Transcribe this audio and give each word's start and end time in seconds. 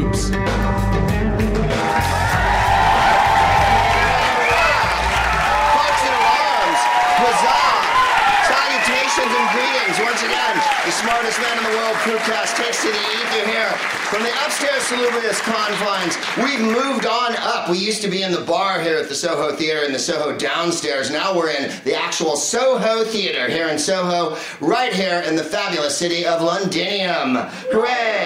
groups. 0.00 0.30
And 9.14 9.50
greetings 9.52 9.98
once 10.00 10.22
again. 10.22 10.56
The 10.84 10.90
smartest 10.90 11.40
man 11.40 11.56
in 11.56 11.64
the 11.64 11.70
world, 11.70 11.94
Proopcast, 12.02 12.56
takes 12.56 12.82
to 12.82 12.88
the 12.88 12.98
ether 12.98 13.48
here 13.48 13.70
from 14.10 14.22
the 14.22 14.30
upstairs 14.44 14.82
salubrious 14.82 15.40
confines. 15.40 16.16
We've 16.36 16.60
moved 16.60 17.06
on 17.06 17.34
up. 17.36 17.70
We 17.70 17.78
used 17.78 18.02
to 18.02 18.08
be 18.08 18.22
in 18.22 18.32
the 18.32 18.42
bar 18.42 18.80
here 18.80 18.98
at 18.98 19.08
the 19.08 19.14
Soho 19.14 19.56
Theater 19.56 19.84
in 19.84 19.92
the 19.92 19.98
Soho 19.98 20.36
downstairs. 20.36 21.10
Now 21.10 21.34
we're 21.36 21.50
in 21.50 21.72
the 21.84 21.94
actual 21.94 22.36
Soho 22.36 23.04
Theater 23.04 23.48
here 23.48 23.68
in 23.68 23.78
Soho, 23.78 24.36
right 24.60 24.92
here 24.92 25.20
in 25.20 25.36
the 25.36 25.44
fabulous 25.44 25.96
city 25.96 26.26
of 26.26 26.42
Londinium. 26.42 27.36
Hooray! 27.72 28.23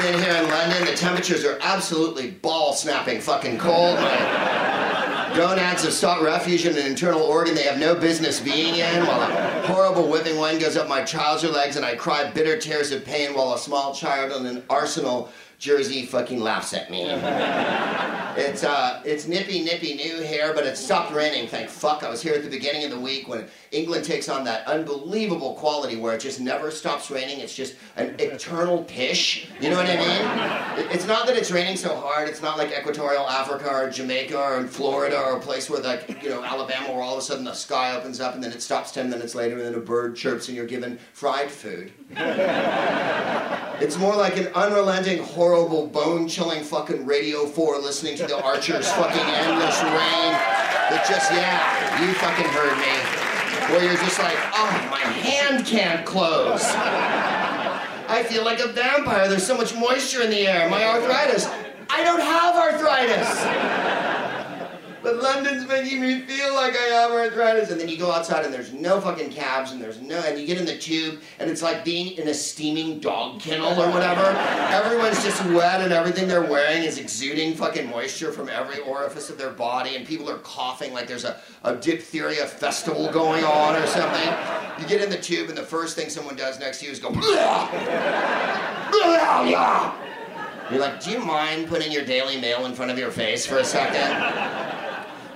Here 0.00 0.34
in 0.34 0.48
London. 0.48 0.86
The 0.86 0.94
temperatures 0.94 1.44
are 1.44 1.58
absolutely 1.60 2.30
ball 2.30 2.72
snapping 2.72 3.20
fucking 3.20 3.58
cold. 3.58 3.96
My 3.96 5.32
gonads 5.36 5.84
have 5.84 5.92
sought 5.92 6.22
refuge 6.22 6.64
in 6.64 6.74
an 6.74 6.86
internal 6.86 7.20
organ 7.20 7.54
they 7.54 7.64
have 7.64 7.78
no 7.78 7.94
business 7.94 8.40
being 8.40 8.76
in, 8.76 9.06
while 9.06 9.20
a 9.20 9.66
horrible 9.66 10.08
whipping 10.08 10.38
wind 10.38 10.60
goes 10.60 10.78
up 10.78 10.88
my 10.88 11.02
trouser 11.02 11.48
legs 11.48 11.76
and 11.76 11.84
I 11.84 11.96
cry 11.96 12.30
bitter 12.30 12.56
tears 12.58 12.92
of 12.92 13.04
pain 13.04 13.34
while 13.34 13.52
a 13.52 13.58
small 13.58 13.94
child 13.94 14.32
in 14.40 14.46
an 14.46 14.62
Arsenal 14.70 15.30
jersey 15.60 16.06
fucking 16.06 16.40
laughs 16.40 16.74
at 16.74 16.90
me. 16.90 17.04
It's 18.36 18.62
uh, 18.62 19.02
it's 19.04 19.26
nippy 19.26 19.62
nippy 19.62 19.94
new 19.94 20.20
here, 20.20 20.54
but 20.54 20.64
it 20.64 20.76
stopped 20.76 21.12
raining. 21.12 21.48
Thank 21.48 21.68
fuck. 21.68 22.04
I 22.04 22.08
was 22.08 22.22
here 22.22 22.34
at 22.34 22.44
the 22.44 22.48
beginning 22.48 22.84
of 22.84 22.90
the 22.90 22.98
week 22.98 23.26
when 23.28 23.46
England 23.72 24.04
takes 24.04 24.28
on 24.28 24.44
that 24.44 24.66
unbelievable 24.68 25.54
quality 25.54 25.96
where 25.96 26.14
it 26.14 26.20
just 26.20 26.40
never 26.40 26.70
stops 26.70 27.10
raining. 27.10 27.40
It's 27.40 27.54
just 27.54 27.74
an 27.96 28.14
eternal 28.20 28.84
pish. 28.84 29.48
You 29.60 29.70
know 29.70 29.76
what 29.76 29.86
I 29.86 29.96
mean? 29.96 30.90
It's 30.90 31.06
not 31.06 31.26
that 31.26 31.36
it's 31.36 31.50
raining 31.50 31.76
so 31.76 31.96
hard. 31.96 32.28
It's 32.28 32.40
not 32.40 32.56
like 32.56 32.70
Equatorial 32.70 33.28
Africa 33.28 33.68
or 33.68 33.90
Jamaica 33.90 34.38
or 34.38 34.66
Florida 34.66 35.18
or 35.20 35.36
a 35.36 35.40
place 35.40 35.68
where 35.68 35.82
like 35.82 36.22
you 36.22 36.30
know 36.30 36.42
Alabama, 36.44 36.92
where 36.92 37.02
all 37.02 37.14
of 37.14 37.18
a 37.18 37.22
sudden 37.22 37.44
the 37.44 37.52
sky 37.52 37.96
opens 37.96 38.20
up 38.20 38.34
and 38.34 38.42
then 38.42 38.52
it 38.52 38.62
stops 38.62 38.92
ten 38.92 39.10
minutes 39.10 39.34
later 39.34 39.56
and 39.56 39.64
then 39.64 39.74
a 39.74 39.80
bird 39.80 40.14
chirps 40.14 40.46
and 40.48 40.56
you're 40.56 40.66
given 40.66 40.98
fried 41.12 41.50
food. 41.50 41.92
It's 43.80 43.96
more 43.96 44.14
like 44.14 44.36
an 44.36 44.48
unrelenting, 44.48 45.22
horrible, 45.50 45.88
bone-chilling 45.88 46.62
fucking 46.62 47.04
Radio 47.04 47.44
4 47.44 47.78
listening 47.78 48.16
to 48.16 48.24
the 48.24 48.40
Archers' 48.40 48.88
fucking 48.92 49.20
endless 49.20 49.82
rain 49.82 50.30
that 50.86 51.04
just, 51.08 51.32
yeah, 51.32 52.06
you 52.06 52.14
fucking 52.14 52.46
heard 52.54 52.78
me. 52.78 53.74
Where 53.74 53.84
you're 53.84 54.00
just 54.00 54.20
like, 54.20 54.36
oh, 54.54 54.88
my 54.90 55.00
hand 55.00 55.66
can't 55.66 56.06
close. 56.06 56.62
I 56.64 58.24
feel 58.28 58.44
like 58.44 58.60
a 58.60 58.68
vampire. 58.68 59.28
There's 59.28 59.46
so 59.46 59.56
much 59.56 59.74
moisture 59.74 60.22
in 60.22 60.30
the 60.30 60.46
air. 60.46 60.70
My 60.70 60.84
arthritis. 60.84 61.48
I 61.88 62.04
don't 62.04 62.20
have 62.20 62.54
arthritis. 62.54 63.99
But 65.02 65.22
London's 65.22 65.66
making 65.66 66.00
me 66.02 66.20
feel 66.20 66.54
like 66.54 66.76
I 66.76 66.84
have 66.92 67.10
arthritis. 67.10 67.70
And 67.70 67.80
then 67.80 67.88
you 67.88 67.96
go 67.96 68.12
outside 68.12 68.44
and 68.44 68.52
there's 68.52 68.72
no 68.72 69.00
fucking 69.00 69.30
cabs 69.30 69.72
and 69.72 69.80
there's 69.80 70.00
no, 70.00 70.18
and 70.20 70.38
you 70.38 70.46
get 70.46 70.58
in 70.58 70.66
the 70.66 70.76
tube 70.76 71.20
and 71.38 71.50
it's 71.50 71.62
like 71.62 71.84
being 71.84 72.16
in 72.18 72.28
a 72.28 72.34
steaming 72.34 73.00
dog 73.00 73.40
kennel 73.40 73.80
or 73.80 73.90
whatever. 73.90 74.22
Everyone's 74.72 75.22
just 75.24 75.42
wet 75.46 75.80
and 75.80 75.92
everything 75.92 76.28
they're 76.28 76.42
wearing 76.42 76.82
is 76.82 76.98
exuding 76.98 77.54
fucking 77.54 77.88
moisture 77.88 78.30
from 78.30 78.48
every 78.48 78.80
orifice 78.80 79.30
of 79.30 79.38
their 79.38 79.50
body 79.50 79.96
and 79.96 80.06
people 80.06 80.28
are 80.28 80.38
coughing 80.38 80.92
like 80.92 81.06
there's 81.08 81.24
a, 81.24 81.40
a 81.64 81.76
diphtheria 81.76 82.46
festival 82.46 83.10
going 83.10 83.44
on 83.44 83.76
or 83.76 83.86
something. 83.86 84.28
You 84.80 84.86
get 84.86 85.02
in 85.02 85.08
the 85.08 85.18
tube 85.18 85.48
and 85.48 85.56
the 85.56 85.62
first 85.62 85.96
thing 85.96 86.10
someone 86.10 86.36
does 86.36 86.58
next 86.60 86.80
to 86.80 86.86
you 86.86 86.92
is 86.92 86.98
go, 86.98 87.10
"Blah! 87.10 87.70
Blah, 88.90 89.44
yeah." 89.44 89.94
You're 90.70 90.80
like, 90.80 91.02
do 91.02 91.10
you 91.10 91.18
mind 91.18 91.66
putting 91.66 91.90
your 91.90 92.04
Daily 92.04 92.40
Mail 92.40 92.64
in 92.66 92.74
front 92.74 92.92
of 92.92 92.98
your 92.98 93.10
face 93.10 93.44
for 93.44 93.58
a 93.58 93.64
second? 93.64 94.78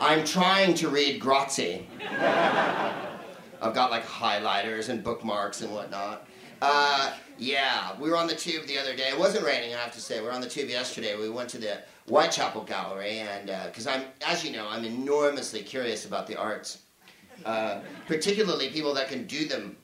I'm 0.00 0.25
trying 0.25 0.75
to 0.75 0.88
read 0.88 1.21
Grazia. 1.21 1.82
I've 3.62 3.75
got 3.75 3.91
like 3.91 4.05
highlighters 4.05 4.88
and 4.88 5.03
bookmarks 5.03 5.62
and 5.62 5.72
whatnot. 5.72 6.28
Uh, 6.60 7.12
yeah, 7.38 7.99
we 7.99 8.09
were 8.10 8.16
on 8.16 8.27
the 8.27 8.34
tube 8.34 8.66
the 8.66 8.78
other 8.78 8.94
day. 8.94 9.09
It 9.09 9.19
wasn't 9.19 9.44
raining, 9.44 9.75
I 9.75 9.78
have 9.78 9.93
to 9.93 10.00
say. 10.00 10.21
We 10.21 10.27
were 10.27 10.32
on 10.32 10.41
the 10.41 10.49
tube 10.49 10.69
yesterday. 10.69 11.16
We 11.16 11.28
went 11.28 11.49
to 11.50 11.59
the 11.59 11.78
Whitechapel 12.09 12.65
Gallery, 12.65 13.19
and 13.21 13.47
because 13.66 13.87
I'm, 13.87 14.05
as 14.27 14.44
you 14.44 14.53
know, 14.53 14.66
I'm 14.69 14.84
enormously 14.84 15.62
curious 15.62 16.05
about 16.06 16.26
the 16.26 16.37
arts, 16.37 16.78
uh, 17.44 17.81
particularly 18.06 18.69
people 18.71 18.94
that 18.94 19.09
can 19.09 19.26
do 19.26 19.47
them. 19.47 19.76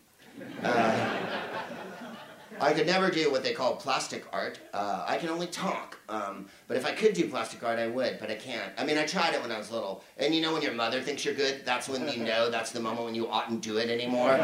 I 2.61 2.73
could 2.73 2.87
never 2.87 3.11
do 3.11 3.31
what 3.31 3.43
they 3.43 3.53
call 3.53 3.77
plastic 3.77 4.25
art. 4.33 4.59
Uh, 4.75 5.05
I 5.07 5.17
can 5.17 5.31
only 5.31 5.47
talk. 5.47 5.99
Um, 6.09 6.47
but 6.69 6.77
if 6.77 6.85
I 6.85 6.93
could 6.93 7.15
do 7.15 7.29
plastic 7.29 7.63
art, 7.63 7.79
I 7.79 7.87
would, 7.87 8.19
but 8.21 8.31
I 8.31 8.35
can't. 8.35 8.73
I 8.77 8.85
mean, 8.85 8.99
I 8.99 9.07
tried 9.07 9.35
it 9.35 9.41
when 9.41 9.51
I 9.51 9.59
was 9.59 9.71
little. 9.71 10.05
And 10.19 10.35
you 10.35 10.43
know 10.43 10.53
when 10.53 10.63
your 10.63 10.75
mother 10.75 11.01
thinks 11.01 11.25
you're 11.25 11.35
good, 11.35 11.63
that's 11.65 11.89
when 11.89 12.07
you 12.09 12.23
know 12.23 12.51
that's 12.51 12.71
the 12.71 12.81
moment 12.81 13.07
when 13.07 13.15
you 13.15 13.29
oughtn't 13.29 13.63
do 13.63 13.79
it 13.79 13.89
anymore. 13.89 14.39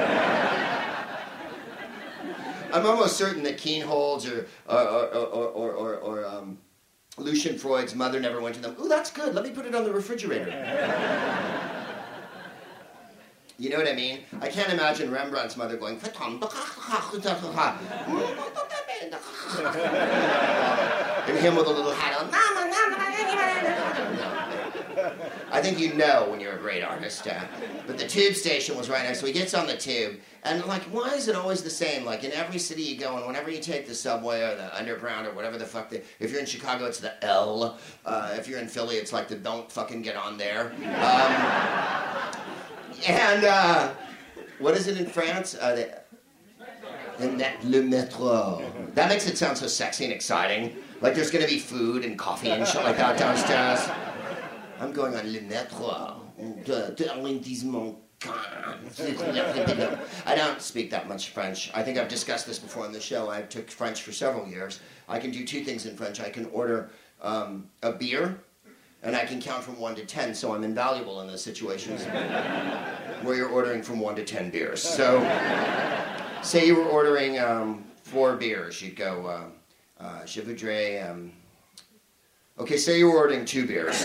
I'm 2.72 2.84
almost 2.84 3.16
certain 3.16 3.42
that 3.44 3.58
Kienholz 3.58 4.30
or, 4.30 4.46
or, 4.68 4.80
or, 4.80 5.06
or, 5.06 5.46
or, 5.46 5.72
or, 5.72 5.96
or 5.96 6.26
um, 6.26 6.58
Lucian 7.18 7.58
Freud's 7.58 7.94
mother 7.94 8.20
never 8.20 8.40
went 8.40 8.54
to 8.56 8.60
them, 8.60 8.76
ooh, 8.80 8.88
that's 8.88 9.10
good, 9.10 9.34
let 9.34 9.44
me 9.44 9.50
put 9.50 9.66
it 9.66 9.74
on 9.74 9.84
the 9.84 9.92
refrigerator. 9.92 10.50
You 13.58 13.70
know 13.70 13.78
what 13.78 13.88
I 13.88 13.94
mean? 13.94 14.20
I 14.42 14.48
can't 14.48 14.70
imagine 14.70 15.10
Rembrandt's 15.10 15.56
mother 15.56 15.78
going, 15.78 15.96
and 21.26 21.38
him 21.38 21.56
with 21.56 21.66
a 21.66 21.70
little 21.70 21.92
hat 21.92 22.20
on. 22.20 22.28
I 25.50 25.62
think 25.62 25.78
you 25.78 25.94
know 25.94 26.28
when 26.30 26.40
you're 26.40 26.54
a 26.54 26.58
great 26.58 26.82
artist. 26.82 27.26
Uh, 27.26 27.40
but 27.86 27.96
the 27.96 28.06
tube 28.06 28.34
station 28.34 28.76
was 28.76 28.90
right 28.90 29.04
next. 29.04 29.20
So 29.20 29.26
he 29.26 29.32
gets 29.32 29.54
on 29.54 29.66
the 29.66 29.76
tube, 29.76 30.16
and 30.44 30.62
like, 30.66 30.82
why 30.84 31.14
is 31.14 31.28
it 31.28 31.36
always 31.36 31.62
the 31.62 31.70
same? 31.70 32.04
Like 32.04 32.24
in 32.24 32.32
every 32.32 32.58
city 32.58 32.82
you 32.82 32.98
go, 32.98 33.16
and 33.16 33.26
whenever 33.26 33.50
you 33.50 33.60
take 33.60 33.86
the 33.86 33.94
subway 33.94 34.42
or 34.42 34.54
the 34.54 34.76
underground 34.76 35.26
or 35.26 35.32
whatever 35.32 35.56
the 35.56 35.64
fuck. 35.64 35.88
The, 35.88 36.02
if 36.20 36.30
you're 36.30 36.40
in 36.40 36.46
Chicago, 36.46 36.84
it's 36.84 37.00
the 37.00 37.24
L. 37.24 37.78
Uh, 38.04 38.34
if 38.36 38.48
you're 38.48 38.58
in 38.58 38.68
Philly, 38.68 38.96
it's 38.96 39.14
like 39.14 39.28
the 39.28 39.36
don't 39.36 39.72
fucking 39.72 40.02
get 40.02 40.16
on 40.16 40.36
there. 40.36 40.72
Um, 40.72 42.15
and 43.06 43.44
uh, 43.44 43.92
what 44.58 44.76
is 44.76 44.86
it 44.88 44.98
in 44.98 45.06
France? 45.06 45.54
Uh, 45.60 45.74
the, 45.76 47.26
the 47.26 47.28
le 47.64 47.82
métro. 47.82 48.94
That 48.94 49.08
makes 49.08 49.26
it 49.26 49.36
sound 49.38 49.58
so 49.58 49.66
sexy 49.66 50.04
and 50.04 50.12
exciting. 50.12 50.76
Like 51.00 51.14
there's 51.14 51.30
gonna 51.30 51.46
be 51.46 51.58
food 51.58 52.04
and 52.04 52.18
coffee 52.18 52.50
and 52.50 52.66
shit 52.66 52.82
like 52.82 52.96
that 52.96 53.18
downstairs. 53.18 53.88
I'm 54.80 54.92
going 54.92 55.14
on 55.14 55.32
le 55.32 55.40
métro. 55.40 56.22
I 60.26 60.34
don't 60.34 60.60
speak 60.62 60.90
that 60.90 61.08
much 61.08 61.30
French. 61.30 61.70
I 61.74 61.82
think 61.82 61.98
I've 61.98 62.08
discussed 62.08 62.46
this 62.46 62.58
before 62.58 62.84
on 62.84 62.92
the 62.92 63.00
show. 63.00 63.30
I 63.30 63.42
took 63.42 63.70
French 63.70 64.02
for 64.02 64.12
several 64.12 64.46
years. 64.46 64.80
I 65.08 65.18
can 65.18 65.30
do 65.30 65.44
two 65.44 65.64
things 65.64 65.86
in 65.86 65.96
French. 65.96 66.20
I 66.20 66.30
can 66.30 66.46
order 66.46 66.90
um, 67.22 67.68
a 67.82 67.92
beer, 67.92 68.40
and 69.06 69.14
I 69.14 69.24
can 69.24 69.40
count 69.40 69.62
from 69.62 69.78
one 69.78 69.94
to 69.94 70.04
ten, 70.04 70.34
so 70.34 70.52
I'm 70.52 70.64
invaluable 70.64 71.20
in 71.20 71.28
those 71.28 71.42
situations 71.42 72.04
where 73.22 73.36
you're 73.36 73.48
ordering 73.48 73.80
from 73.80 74.00
one 74.00 74.16
to 74.16 74.24
ten 74.24 74.50
beers. 74.50 74.82
So, 74.82 75.20
say 76.42 76.66
you 76.66 76.74
were 76.74 76.84
ordering 76.84 77.38
um, 77.38 77.84
four 78.02 78.34
beers, 78.34 78.82
you'd 78.82 78.96
go, 78.96 79.26
uh, 79.26 80.02
uh, 80.04 80.26
je 80.26 80.42
voudrais. 80.42 81.08
Um, 81.08 81.32
okay, 82.58 82.76
say 82.76 82.98
you 82.98 83.06
were 83.06 83.16
ordering 83.16 83.44
two 83.44 83.64
beers. 83.64 84.04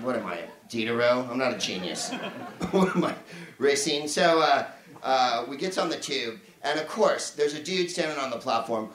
what 0.00 0.16
am 0.16 0.26
I, 0.26 0.40
Diderot? 0.70 1.28
I'm 1.30 1.36
not 1.36 1.52
a 1.52 1.58
genius. 1.58 2.12
what 2.70 2.96
am 2.96 3.04
I, 3.04 3.14
Racine? 3.58 4.08
So 4.08 4.40
uh, 4.40 4.66
uh, 5.02 5.44
we 5.50 5.58
gets 5.58 5.76
on 5.76 5.90
the 5.90 5.98
tube, 5.98 6.40
and 6.62 6.80
of 6.80 6.88
course, 6.88 7.32
there's 7.32 7.52
a 7.52 7.62
dude 7.62 7.90
standing 7.90 8.18
on 8.18 8.30
the 8.30 8.38
platform, 8.38 8.88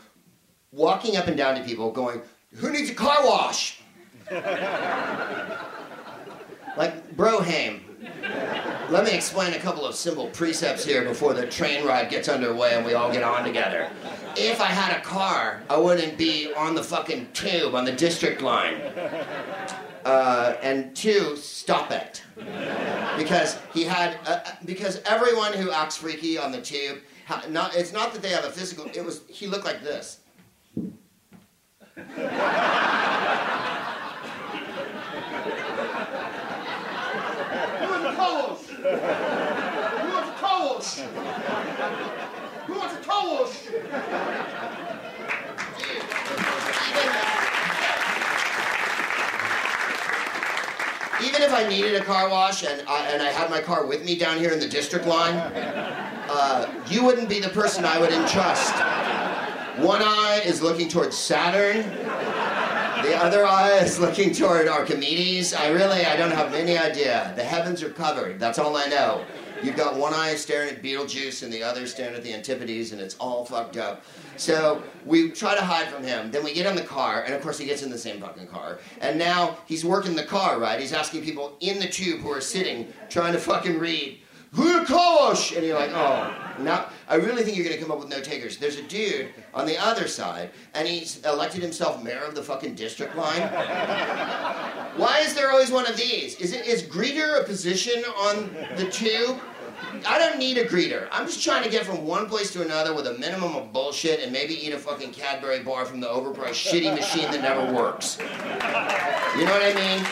walking 0.71 1.17
up 1.17 1.27
and 1.27 1.37
down 1.37 1.55
to 1.55 1.63
people, 1.63 1.91
going, 1.91 2.21
"Who 2.55 2.71
needs 2.71 2.89
a 2.89 2.95
car 2.95 3.17
wash?" 3.23 3.81
like 6.77 7.15
Broham. 7.15 7.81
Let 8.89 9.03
me 9.03 9.11
explain 9.11 9.53
a 9.53 9.59
couple 9.59 9.85
of 9.85 9.93
simple 9.93 10.27
precepts 10.27 10.83
here 10.83 11.03
before 11.03 11.33
the 11.33 11.45
train 11.45 11.85
ride 11.85 12.09
gets 12.09 12.27
underway 12.27 12.73
and 12.73 12.83
we 12.85 12.93
all 12.93 13.11
get 13.11 13.21
on 13.21 13.43
together. 13.43 13.89
If 14.35 14.59
I 14.61 14.65
had 14.65 14.97
a 14.97 15.01
car, 15.01 15.61
I 15.69 15.77
wouldn't 15.77 16.17
be 16.17 16.51
on 16.53 16.73
the 16.73 16.83
fucking 16.83 17.29
tube 17.33 17.75
on 17.75 17.85
the 17.85 17.91
district 17.91 18.41
line. 18.41 18.81
Uh, 20.05 20.55
and 20.61 20.95
two, 20.95 21.35
stop 21.35 21.91
it. 21.91 22.23
Because 23.17 23.59
he 23.73 23.83
had, 23.83 24.17
uh, 24.25 24.39
because 24.65 25.01
everyone 25.05 25.53
who 25.53 25.71
acts 25.71 25.97
freaky 25.97 26.37
on 26.37 26.51
the 26.51 26.61
tube, 26.61 26.99
not, 27.49 27.75
it's 27.75 27.91
not 27.93 28.13
that 28.13 28.21
they 28.21 28.29
have 28.29 28.45
a 28.45 28.49
physical, 28.49 28.85
it 28.93 29.03
was, 29.03 29.21
he 29.27 29.45
looked 29.45 29.65
like 29.65 29.83
this. 29.83 30.18
Who 42.67 42.75
wants 42.75 42.95
a 42.95 43.01
car 43.01 43.27
wash? 43.27 43.67
Even 51.21 51.41
if 51.41 51.53
I 51.53 51.67
needed 51.67 51.95
a 51.95 52.03
car 52.05 52.29
wash 52.29 52.63
and 52.63 52.81
I, 52.87 53.09
and 53.09 53.21
I 53.21 53.31
had 53.31 53.49
my 53.49 53.59
car 53.59 53.85
with 53.85 54.05
me 54.05 54.17
down 54.17 54.37
here 54.37 54.51
in 54.51 54.59
the 54.59 54.69
district 54.69 55.05
line, 55.05 55.35
uh, 55.35 56.71
you 56.87 57.03
wouldn't 57.03 57.27
be 57.27 57.39
the 57.39 57.49
person 57.49 57.83
I 57.83 57.99
would 57.99 58.11
entrust. 58.11 58.73
One 59.81 60.01
eye 60.01 60.41
is 60.43 60.61
looking 60.61 60.89
towards 60.89 61.17
Saturn. 61.17 61.89
The 63.01 63.15
other 63.15 63.45
eye 63.45 63.79
is 63.81 63.97
looking 63.97 64.33
toward 64.33 64.67
Archimedes. 64.67 65.53
I 65.53 65.69
really, 65.69 66.05
I 66.05 66.17
don't 66.17 66.31
have 66.31 66.53
any 66.53 66.77
idea. 66.77 67.31
The 67.37 67.43
heavens 67.43 67.81
are 67.81 67.89
covered. 67.89 68.41
That's 68.41 68.59
all 68.59 68.75
I 68.75 68.87
know. 68.87 69.23
You've 69.63 69.77
got 69.77 69.95
one 69.95 70.13
eye 70.13 70.35
staring 70.35 70.69
at 70.69 70.83
Beetlejuice 70.83 71.43
and 71.43 71.51
the 71.51 71.63
other 71.63 71.87
staring 71.87 72.13
at 72.13 72.23
the 72.23 72.33
Antipodes, 72.33 72.91
and 72.91 72.99
it's 72.99 73.15
all 73.19 73.45
fucked 73.45 73.77
up. 73.77 74.03
So 74.35 74.83
we 75.05 75.31
try 75.31 75.55
to 75.55 75.63
hide 75.63 75.87
from 75.87 76.03
him. 76.03 76.29
Then 76.29 76.43
we 76.43 76.53
get 76.53 76.65
in 76.65 76.75
the 76.75 76.81
car, 76.81 77.23
and 77.23 77.33
of 77.33 77.41
course 77.41 77.57
he 77.57 77.65
gets 77.65 77.81
in 77.81 77.89
the 77.89 77.97
same 77.97 78.19
fucking 78.19 78.47
car. 78.47 78.79
And 78.99 79.17
now 79.17 79.59
he's 79.65 79.85
working 79.85 80.13
the 80.13 80.23
car, 80.23 80.59
right? 80.59 80.77
He's 80.77 80.93
asking 80.93 81.23
people 81.23 81.55
in 81.61 81.79
the 81.79 81.87
tube 81.87 82.19
who 82.19 82.31
are 82.31 82.41
sitting, 82.41 82.91
trying 83.09 83.31
to 83.31 83.39
fucking 83.39 83.79
read, 83.79 84.19
Hukosh! 84.53 85.55
And 85.55 85.65
you're 85.65 85.77
like, 85.77 85.91
oh, 85.93 86.33
now 86.59 86.89
I 87.07 87.15
really 87.15 87.43
think 87.43 87.57
you're 87.57 87.65
gonna 87.65 87.81
come 87.81 87.91
up 87.91 87.99
with 87.99 88.09
no 88.09 88.21
takers. 88.21 88.57
There's 88.57 88.77
a 88.77 88.83
dude 88.83 89.29
on 89.53 89.65
the 89.65 89.77
other 89.77 90.07
side, 90.07 90.51
and 90.73 90.87
he's 90.87 91.23
elected 91.25 91.61
himself 91.61 92.03
mayor 92.03 92.23
of 92.23 92.35
the 92.35 92.43
fucking 92.43 92.75
district 92.75 93.15
line. 93.15 93.41
Why 94.97 95.19
is 95.19 95.33
there 95.33 95.51
always 95.51 95.71
one 95.71 95.87
of 95.87 95.97
these? 95.97 96.35
Is 96.39 96.53
it 96.53 96.65
is 96.65 96.83
greeter 96.83 97.39
a 97.39 97.43
position 97.43 98.03
on 98.17 98.53
the 98.75 98.89
tube? 98.89 99.39
I 100.05 100.19
don't 100.19 100.37
need 100.37 100.57
a 100.57 100.65
greeter. 100.65 101.07
I'm 101.11 101.25
just 101.25 101.43
trying 101.43 101.63
to 101.63 101.69
get 101.69 101.85
from 101.85 102.05
one 102.05 102.27
place 102.27 102.51
to 102.51 102.61
another 102.61 102.93
with 102.93 103.07
a 103.07 103.13
minimum 103.13 103.55
of 103.55 103.71
bullshit 103.71 104.19
and 104.19 104.31
maybe 104.31 104.53
eat 104.53 104.73
a 104.73 104.77
fucking 104.77 105.11
Cadbury 105.11 105.61
bar 105.61 105.85
from 105.85 105.99
the 105.99 106.07
overpriced 106.07 106.69
shitty 106.69 106.93
machine 106.93 107.31
that 107.31 107.41
never 107.41 107.73
works. 107.73 108.17
You 108.19 108.25
know 109.45 109.51
what 109.51 109.63
I 109.63 109.73
mean? 109.75 110.05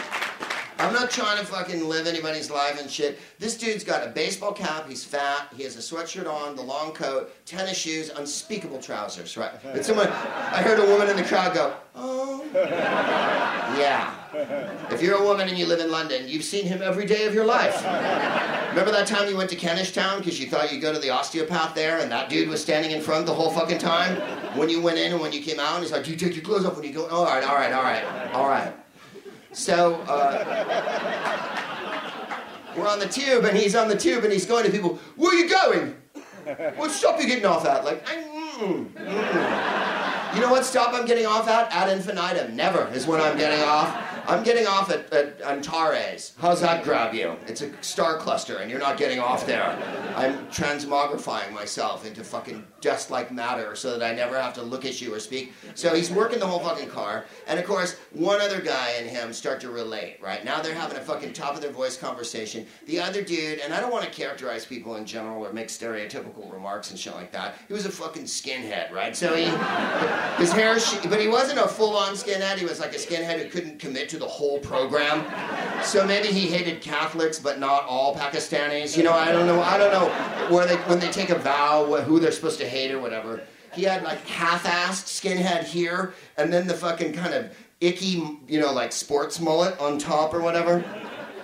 I'm 0.80 0.94
not 0.94 1.10
trying 1.10 1.40
to 1.40 1.46
fucking 1.46 1.88
live 1.88 2.06
anybody's 2.06 2.52
life 2.52 2.80
and 2.80 2.90
shit. 2.90 3.20
This 3.40 3.58
dude's 3.58 3.84
got 3.84 4.06
a 4.06 4.12
baseball 4.12 4.54
cap, 4.54 4.88
he's 4.88 5.04
fat, 5.04 5.48
he 5.56 5.64
has 5.64 5.76
a 5.76 5.80
sweatshirt 5.80 6.32
on, 6.32 6.56
the 6.56 6.62
long 6.62 6.92
coat, 6.94 7.34
tennis 7.46 7.78
shoes, 7.78 8.10
unspeakable 8.10 8.80
trousers, 8.80 9.38
right? 9.38 9.52
And 9.64 9.84
someone, 9.84 10.08
I 10.08 10.62
heard 10.62 10.80
a 10.80 10.86
woman 10.86 11.10
in 11.10 11.18
the 11.18 11.24
crowd 11.24 11.56
go, 11.56 11.76
oh. 11.96 12.46
Yeah. 12.54 14.14
If 14.92 15.02
you're 15.02 15.18
a 15.18 15.24
woman 15.24 15.50
and 15.50 15.58
you 15.58 15.66
live 15.66 15.80
in 15.80 15.92
London, 15.92 16.28
you've 16.28 16.44
seen 16.44 16.66
him 16.66 16.82
every 16.82 17.06
day 17.06 17.26
of 17.26 17.34
your 17.34 17.46
life. 17.46 17.84
Remember 18.70 18.92
that 18.92 19.08
time 19.08 19.28
you 19.28 19.36
went 19.36 19.50
to 19.50 19.56
Kentish 19.56 19.94
Town 19.94 20.20
because 20.20 20.40
you 20.40 20.48
thought 20.48 20.72
you'd 20.72 20.82
go 20.82 20.94
to 20.94 21.00
the 21.00 21.10
osteopath 21.10 21.74
there 21.74 22.00
and 22.00 22.12
that 22.12 22.30
dude 22.30 22.50
was 22.50 22.62
standing 22.62 22.92
in 22.92 23.02
front 23.02 23.26
the 23.26 23.34
whole 23.34 23.50
fucking 23.50 23.80
time? 23.80 24.16
When 24.56 24.70
you 24.70 24.82
went 24.82 25.00
in 25.00 25.12
and 25.12 25.22
when 25.22 25.34
you 25.34 25.42
came 25.42 25.60
out, 25.60 25.76
and 25.76 25.84
he's 25.84 25.92
like, 25.92 26.04
do 26.04 26.12
you 26.12 26.18
take 26.18 26.36
your 26.36 26.44
clothes 26.44 26.66
off 26.66 26.76
when 26.76 26.84
you 26.86 26.94
go? 26.94 27.08
All 27.08 27.26
right, 27.26 27.44
all 27.44 27.56
right, 27.56 27.74
all 27.74 27.84
right, 27.84 28.34
all 28.34 28.48
right. 28.48 28.74
So 29.58 29.96
uh, 30.08 30.46
we're 32.78 32.88
on 32.88 33.00
the 33.00 33.08
tube, 33.08 33.44
and 33.44 33.58
he's 33.58 33.76
on 33.76 33.88
the 33.88 33.98
tube, 33.98 34.24
and 34.24 34.32
he's 34.32 34.46
going 34.46 34.64
to 34.64 34.70
people. 34.70 35.00
Where 35.16 35.32
are 35.32 35.36
you 35.36 35.50
going? 35.50 35.96
What 36.78 36.92
stop 36.92 37.20
you 37.20 37.26
getting 37.28 37.46
off 37.46 37.66
at? 37.66 37.84
Like, 37.84 38.06
mm, 38.06 38.86
mm. 38.86 40.36
you 40.36 40.42
know 40.42 40.52
what 40.52 40.64
stop 40.64 40.94
I'm 40.94 41.08
getting 41.08 41.26
off 41.26 41.48
at? 41.48 41.72
Ad 41.72 41.90
infinitum. 41.90 42.56
Never 42.56 42.88
is 42.90 43.08
when 43.08 43.20
I'm 43.20 43.36
getting 43.36 43.60
off. 43.62 44.17
I'm 44.28 44.44
getting 44.44 44.68
off 44.68 44.92
at, 44.92 45.12
at 45.14 45.42
Antares. 45.42 46.34
How's 46.38 46.60
that 46.60 46.84
grab 46.84 47.14
you? 47.14 47.38
It's 47.48 47.62
a 47.62 47.72
star 47.82 48.18
cluster, 48.18 48.58
and 48.58 48.70
you're 48.70 48.80
not 48.80 48.98
getting 48.98 49.20
off 49.20 49.46
there. 49.46 49.64
I'm 50.18 50.46
transmogrifying 50.48 51.54
myself 51.54 52.06
into 52.06 52.26
fucking 52.26 52.66
dust-like 52.82 53.32
matter 53.32 53.74
so 53.76 53.98
that 53.98 54.06
I 54.06 54.14
never 54.14 54.40
have 54.40 54.54
to 54.56 54.62
look 54.62 54.84
at 54.84 55.00
you 55.00 55.14
or 55.14 55.20
speak. 55.20 55.54
So 55.76 55.96
he's 55.96 56.12
working 56.12 56.40
the 56.40 56.46
whole 56.46 56.60
fucking 56.60 56.90
car, 56.90 57.26
and 57.48 57.58
of 57.58 57.66
course, 57.66 57.96
one 58.12 58.42
other 58.42 58.60
guy 58.60 58.96
and 59.00 59.08
him 59.10 59.32
start 59.32 59.62
to 59.62 59.70
relate. 59.70 60.18
Right 60.22 60.44
now, 60.44 60.62
they're 60.62 60.76
having 60.76 60.98
a 60.98 61.02
fucking 61.02 61.32
top 61.32 61.56
of 61.56 61.62
their 61.62 61.72
voice 61.72 61.96
conversation. 61.96 62.68
The 62.86 63.00
other 63.00 63.22
dude, 63.22 63.60
and 63.60 63.74
I 63.74 63.80
don't 63.80 63.94
want 63.94 64.04
to 64.04 64.12
characterize 64.12 64.66
people 64.66 64.98
in 64.98 65.06
general 65.06 65.46
or 65.46 65.54
make 65.54 65.70
stereotypical 65.70 66.52
remarks 66.52 66.92
and 66.92 67.00
shit 67.00 67.14
like 67.14 67.32
that. 67.32 67.56
He 67.70 67.74
was 67.74 67.86
a 67.86 67.92
fucking 67.92 68.24
skinhead, 68.24 68.92
right? 68.92 69.16
So 69.16 69.34
he, 69.34 69.46
his 70.38 70.52
hair, 70.52 70.78
but 71.10 71.22
he 71.22 71.30
wasn't 71.30 71.60
a 71.60 71.68
full-on 71.68 72.16
skinhead. 72.16 72.58
He 72.58 72.66
was 72.66 72.82
like 72.82 72.94
a 72.94 72.98
skinhead 72.98 73.42
who 73.42 73.50
couldn't 73.50 73.80
commit 73.80 74.10
the 74.18 74.28
whole 74.28 74.60
program. 74.60 75.26
So 75.84 76.06
maybe 76.06 76.28
he 76.28 76.48
hated 76.48 76.82
Catholics, 76.82 77.40
but 77.40 77.60
not 77.60 77.84
all 77.84 78.16
Pakistanis. 78.16 78.98
You 78.98 79.04
know, 79.04 79.14
I 79.14 79.32
don't 79.32 79.46
know. 79.46 79.62
I 79.62 79.78
don't 79.78 79.92
know 79.92 80.10
where 80.54 80.66
they 80.66 80.76
when 80.76 81.00
they 81.00 81.10
take 81.10 81.30
a 81.30 81.38
vow, 81.38 81.86
who 82.02 82.20
they're 82.20 82.32
supposed 82.32 82.60
to 82.60 82.68
hate 82.68 82.92
or 82.92 83.00
whatever. 83.00 83.42
He 83.74 83.84
had 83.84 84.04
like 84.04 84.26
half-assed 84.26 85.06
skinhead 85.06 85.64
here, 85.64 86.14
and 86.38 86.52
then 86.52 86.68
the 86.68 86.74
fucking 86.74 87.14
kind 87.14 87.34
of 87.34 87.56
icky, 87.80 88.24
you 88.48 88.60
know, 88.60 88.74
like 88.74 88.92
sports 88.92 89.40
mullet 89.40 89.80
on 89.80 90.00
top 90.00 90.34
or 90.34 90.42
whatever. 90.42 90.84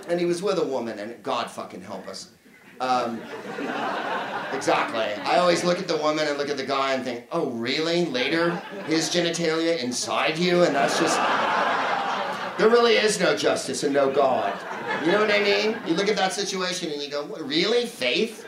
And 0.10 0.20
he 0.20 0.25
was 0.25 0.42
with 0.42 0.58
a 0.58 0.66
woman, 0.66 1.00
and 1.00 1.22
God 1.24 1.50
fucking 1.50 1.81
help 1.81 2.08
us. 2.08 2.30
Um, 2.81 3.22
exactly. 4.52 5.04
I 5.24 5.38
always 5.38 5.64
look 5.64 5.80
at 5.80 5.88
the 5.88 5.98
woman 5.98 6.28
and 6.28 6.38
look 6.38 6.50
at 6.50 6.58
the 6.58 6.66
guy 6.66 6.94
and 6.94 7.04
think, 7.04 7.25
oh, 7.31 7.50
really? 7.52 8.06
Later, 8.06 8.50
his 8.88 9.10
genitalia 9.10 9.81
inside 9.81 10.38
you, 10.38 10.64
and 10.64 10.75
that's 10.75 11.00
just. 11.00 11.18
There 12.57 12.69
really 12.69 12.94
is 12.95 13.19
no 13.19 13.35
justice 13.35 13.83
and 13.83 13.94
no 13.94 14.11
God. 14.11 14.53
You 15.03 15.11
know 15.11 15.21
what 15.21 15.31
I 15.31 15.39
mean? 15.39 15.77
You 15.88 15.95
look 15.95 16.07
at 16.07 16.15
that 16.17 16.33
situation 16.33 16.91
and 16.91 17.01
you 17.01 17.09
go, 17.09 17.25
really? 17.25 17.88
Faith? 17.88 18.47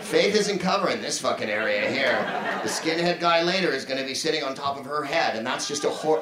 Faith 0.00 0.34
isn't 0.34 0.58
covering 0.58 1.00
this 1.00 1.18
fucking 1.18 1.48
area 1.48 1.88
here. 1.90 2.18
The 2.62 2.68
skinhead 2.68 3.20
guy 3.20 3.42
later 3.42 3.70
is 3.70 3.86
going 3.86 3.98
to 3.98 4.06
be 4.06 4.14
sitting 4.14 4.42
on 4.42 4.54
top 4.54 4.78
of 4.78 4.84
her 4.84 5.02
head, 5.02 5.36
and 5.36 5.46
that's 5.46 5.66
just 5.66 5.84
a 5.84 5.90
hor. 5.90 6.18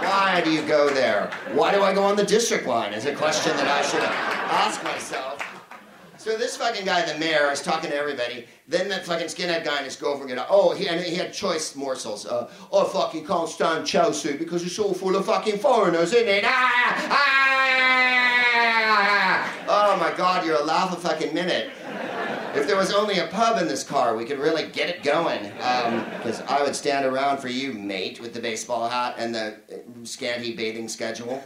Why 0.00 0.42
do 0.44 0.50
you 0.50 0.62
go 0.66 0.90
there? 0.90 1.30
Why 1.52 1.72
do 1.72 1.82
I 1.82 1.94
go 1.94 2.02
on 2.02 2.16
the 2.16 2.24
district 2.24 2.66
line? 2.66 2.92
Is 2.94 3.06
a 3.06 3.14
question 3.14 3.56
that 3.56 3.68
I 3.68 3.82
should 3.82 4.02
ask 4.02 4.82
myself. 4.82 5.43
So 6.24 6.38
this 6.38 6.56
fucking 6.56 6.86
guy, 6.86 7.04
the 7.04 7.18
mayor, 7.18 7.50
is 7.52 7.60
talking 7.60 7.90
to 7.90 7.96
everybody. 7.96 8.46
Then 8.66 8.88
that 8.88 9.04
fucking 9.04 9.26
skinhead 9.26 9.62
guy 9.62 9.76
and 9.76 9.84
his 9.84 9.94
girlfriend 9.94 10.30
get 10.30 10.38
out. 10.38 10.46
Oh, 10.48 10.74
he, 10.74 10.88
and 10.88 10.98
he 10.98 11.16
had 11.16 11.34
choice 11.34 11.76
morsels. 11.76 12.24
Uh, 12.24 12.50
oh, 12.72 12.84
fucking 12.84 13.26
can't 13.26 13.46
stand 13.46 13.86
Chelsea 13.86 14.34
because 14.34 14.64
it's 14.64 14.78
all 14.78 14.94
full 14.94 15.16
of 15.16 15.26
fucking 15.26 15.58
foreigners, 15.58 16.14
isn't 16.14 16.26
it? 16.26 16.44
Ah, 16.46 17.08
ah, 18.88 19.64
oh 19.68 19.98
my 19.98 20.16
God, 20.16 20.46
you're 20.46 20.58
a 20.58 20.64
laugh 20.64 20.96
a 20.96 20.96
fucking 20.96 21.34
minute. 21.34 21.70
If 22.54 22.66
there 22.66 22.76
was 22.76 22.90
only 22.90 23.18
a 23.18 23.26
pub 23.26 23.60
in 23.60 23.68
this 23.68 23.84
car, 23.84 24.16
we 24.16 24.24
could 24.24 24.38
really 24.38 24.66
get 24.68 24.88
it 24.88 25.02
going. 25.02 25.42
Because 25.42 26.40
um, 26.40 26.46
I 26.48 26.62
would 26.62 26.74
stand 26.74 27.04
around 27.04 27.36
for 27.36 27.48
you, 27.48 27.74
mate, 27.74 28.18
with 28.18 28.32
the 28.32 28.40
baseball 28.40 28.88
hat 28.88 29.16
and 29.18 29.34
the 29.34 29.58
scanty 30.04 30.56
bathing 30.56 30.88
schedule. 30.88 31.44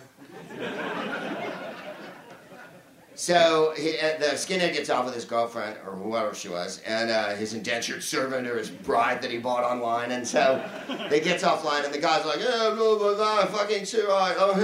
So 3.18 3.74
he, 3.76 3.98
uh, 3.98 4.16
the 4.20 4.36
skinhead 4.36 4.74
gets 4.74 4.88
off 4.90 5.04
with 5.04 5.12
his 5.12 5.24
girlfriend, 5.24 5.76
or 5.84 5.96
whoever 5.96 6.36
she 6.36 6.48
was, 6.48 6.80
and 6.86 7.10
uh, 7.10 7.30
his 7.30 7.52
indentured 7.52 8.04
servant 8.04 8.46
or 8.46 8.56
his 8.56 8.70
bride 8.70 9.22
that 9.22 9.32
he 9.32 9.38
bought 9.38 9.64
online. 9.64 10.12
And 10.12 10.26
so 10.26 10.64
they 11.10 11.18
gets 11.18 11.42
offline, 11.42 11.84
and 11.84 11.92
the 11.92 11.98
guy's 11.98 12.24
like, 12.24 12.38
yeah, 12.38 12.72
blah, 12.76 12.96
blah, 12.96 13.16
blah, 13.16 13.46
fucking 13.46 13.86
shit, 13.86 14.04
oh, 14.08 14.54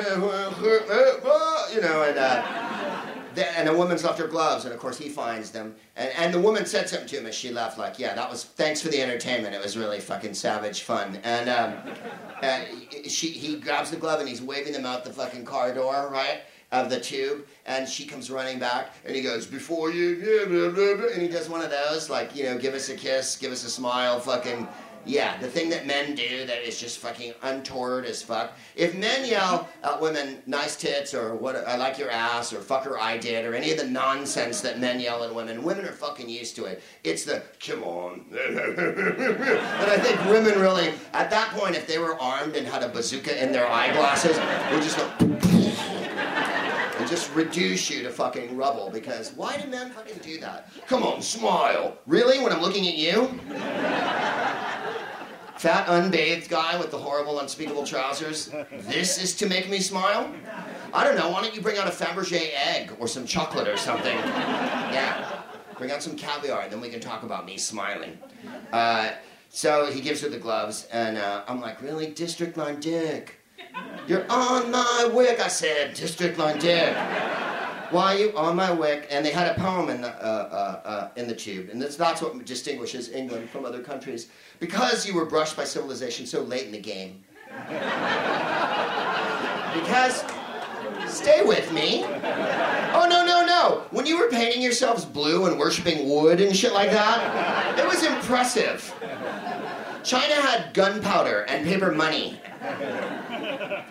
you 1.75 1.81
know, 1.81 2.05
and, 2.05 2.17
uh, 2.17 3.07
and 3.57 3.67
the 3.67 3.77
woman's 3.77 4.05
left 4.05 4.21
her 4.21 4.29
gloves, 4.29 4.67
and 4.67 4.73
of 4.73 4.79
course 4.79 4.99
he 4.99 5.09
finds 5.09 5.51
them. 5.51 5.75
And, 5.97 6.13
and 6.17 6.33
the 6.33 6.41
woman 6.41 6.65
said 6.65 6.89
something 6.89 7.09
to 7.09 7.19
him 7.19 7.27
as 7.27 7.35
she 7.35 7.51
left, 7.51 7.77
like, 7.77 7.99
yeah, 7.99 8.15
that 8.15 8.31
was, 8.31 8.45
thanks 8.45 8.81
for 8.81 8.87
the 8.87 9.03
entertainment. 9.03 9.57
It 9.57 9.61
was 9.61 9.77
really 9.77 9.99
fucking 9.99 10.35
savage 10.35 10.83
fun. 10.83 11.19
And 11.25 11.51
um, 11.51 11.75
uh, 12.41 12.61
she, 13.09 13.31
he 13.31 13.57
grabs 13.57 13.91
the 13.91 13.97
glove 13.97 14.21
and 14.21 14.29
he's 14.29 14.41
waving 14.41 14.75
them 14.75 14.87
out 14.87 15.05
the 15.05 15.13
fucking 15.13 15.45
car 15.45 15.75
door, 15.75 16.09
right? 16.09 16.43
Of 16.75 16.91
the 16.91 17.01
tube, 17.01 17.47
and 17.67 17.89
she 17.89 18.05
comes 18.05 18.31
running 18.31 18.59
back, 18.59 18.95
and 19.07 19.15
he 19.15 19.23
goes, 19.23 19.47
"Before 19.47 19.91
you," 19.91 21.09
and 21.13 21.23
he 21.23 21.29
does 21.29 21.49
one 21.49 21.63
of 21.63 21.71
those, 21.71 22.11
like 22.11 22.35
you 22.35 22.45
know, 22.45 22.59
give 22.59 22.75
us 22.75 22.89
a 22.89 22.97
kiss, 22.97 23.37
give 23.37 23.53
us 23.53 23.65
a 23.65 23.71
smile, 23.71 24.21
fucking. 24.21 24.67
Yeah, 25.07 25.37
the 25.37 25.49
thing 25.49 25.69
that 25.69 25.87
men 25.87 26.15
do 26.15 26.47
that 26.47 26.67
is 26.67 26.81
just 26.81 26.97
fucking 26.97 27.35
untoward 27.43 28.07
as 28.07 28.23
fuck. 28.23 28.57
If 28.75 28.95
men 28.97 29.29
yell 29.29 29.69
at 29.83 30.01
women, 30.01 30.39
nice 30.47 30.77
tits, 30.77 31.13
or 31.13 31.35
what, 31.35 31.57
I 31.57 31.77
like 31.77 31.99
your 31.99 32.11
ass, 32.11 32.55
or 32.55 32.61
fucker 32.61 32.99
I 32.99 33.19
did, 33.19 33.45
or 33.45 33.55
any 33.55 33.71
of 33.71 33.77
the 33.77 33.87
nonsense 33.87 34.63
that 34.63 34.81
men 34.81 34.99
yell 35.01 35.23
at 35.23 35.35
women, 35.35 35.63
women 35.63 35.85
are 35.85 35.93
fucking 35.93 36.27
used 36.27 36.57
to 36.57 36.65
it. 36.65 36.83
It's 37.05 37.27
the, 37.27 37.43
come 37.61 37.83
on. 37.83 38.25
and 38.33 38.59
I 38.59 39.99
think 39.99 40.25
women 40.31 40.59
really, 40.59 40.95
at 41.13 41.29
that 41.29 41.51
point, 41.51 41.77
if 41.77 41.87
they 41.87 41.99
were 41.99 42.19
armed 42.19 42.57
and 42.57 42.67
had 42.67 42.83
a 42.83 42.89
bazooka 42.89 43.45
in 43.45 43.53
their 43.53 43.69
eyeglasses, 43.69 44.39
would 44.73 44.83
just 44.83 44.97
go, 44.97 45.54
just 47.15 47.33
reduce 47.37 47.89
you 47.91 48.03
to 48.03 48.11
fucking 48.11 48.57
rubble 48.57 48.91
because 48.93 49.33
why 49.35 49.57
do 49.57 49.69
men 49.69 49.89
fucking 49.91 50.19
do 50.21 50.41
that? 50.41 50.69
Come 50.89 51.05
on, 51.05 51.23
smile. 51.23 51.97
Really? 52.09 52.43
When 52.43 52.53
I'm 52.53 52.61
looking 52.61 52.89
at 52.89 52.95
you? 52.95 53.29
Fat, 55.57 55.85
unbathed 55.87 56.51
guy 56.51 56.77
with 56.77 56.91
the 56.91 56.99
horrible, 56.99 57.39
unspeakable 57.39 57.85
trousers. 57.85 58.51
This 58.81 59.23
is 59.23 59.33
to 59.37 59.49
make 59.49 59.71
me 59.71 59.79
smile? 59.79 60.29
I 60.93 61.05
don't 61.05 61.17
know. 61.17 61.31
Why 61.31 61.41
don't 61.41 61.55
you 61.55 61.61
bring 61.61 61.79
out 61.79 61.87
a 61.87 61.91
Fabergé 61.91 62.51
egg 62.53 62.93
or 62.99 63.07
some 63.07 63.27
chocolate 63.27 63.69
or 63.69 63.77
something? 63.77 64.17
Yeah. 64.17 65.43
Bring 65.79 65.93
out 65.93 66.03
some 66.03 66.17
caviar, 66.17 66.63
and 66.63 66.73
then 66.73 66.81
we 66.81 66.89
can 66.89 66.99
talk 66.99 67.23
about 67.23 67.47
me 67.47 67.59
smiling. 67.59 68.19
Uh, 68.73 69.13
so 69.51 69.87
he 69.87 70.01
gives 70.01 70.21
her 70.23 70.29
the 70.29 70.39
gloves, 70.39 70.89
and 70.93 71.17
uh, 71.17 71.45
I'm 71.47 71.61
like, 71.61 71.81
really? 71.81 72.09
District 72.09 72.57
line 72.57 72.81
dick. 72.81 73.41
You're 74.07 74.27
on 74.31 74.71
my 74.71 75.11
wick. 75.13 75.41
I 75.41 75.49
said, 75.49 75.95
District 75.95 76.39
line. 76.39 76.61
Why 77.91 78.15
are 78.15 78.19
you 78.19 78.37
on 78.37 78.57
my 78.57 78.71
wick? 78.71 79.07
And 79.11 79.25
they 79.25 79.31
had 79.31 79.57
a 79.57 79.61
poem 79.61 79.89
in 79.89 80.01
the, 80.01 80.09
uh, 80.09 80.11
uh, 80.85 80.89
uh, 80.89 81.09
in 81.17 81.29
the 81.29 81.35
tube. 81.35 81.69
And 81.71 81.81
that's, 81.81 81.97
that's 81.97 82.21
what 82.21 82.45
distinguishes 82.45 83.11
England 83.11 83.49
from 83.51 83.65
other 83.65 83.83
countries. 83.83 84.29
Because 84.59 85.07
you 85.07 85.15
were 85.15 85.25
brushed 85.25 85.57
by 85.57 85.65
civilization 85.65 86.27
so 86.27 86.43
late 86.43 86.67
in 86.67 86.73
the 86.73 86.81
game. 86.81 87.23
because, 89.75 90.25
stay 91.07 91.45
with 91.45 91.73
me. 91.73 92.05
Oh, 92.05 93.07
no, 93.09 93.25
no, 93.25 93.47
no. 93.47 93.85
When 93.91 94.07
you 94.07 94.19
were 94.19 94.29
painting 94.29 94.61
yourselves 94.61 95.05
blue 95.05 95.47
and 95.47 95.59
worshiping 95.59 96.09
wood 96.09 96.41
and 96.41 96.57
shit 96.57 96.73
like 96.73 96.91
that, 96.91 97.79
it 97.79 97.87
was 97.87 98.03
impressive. 98.03 98.93
China 100.03 100.35
had 100.35 100.75
gunpowder 100.75 101.47
and 101.49 101.65
paper 101.67 101.93
money 101.93 102.41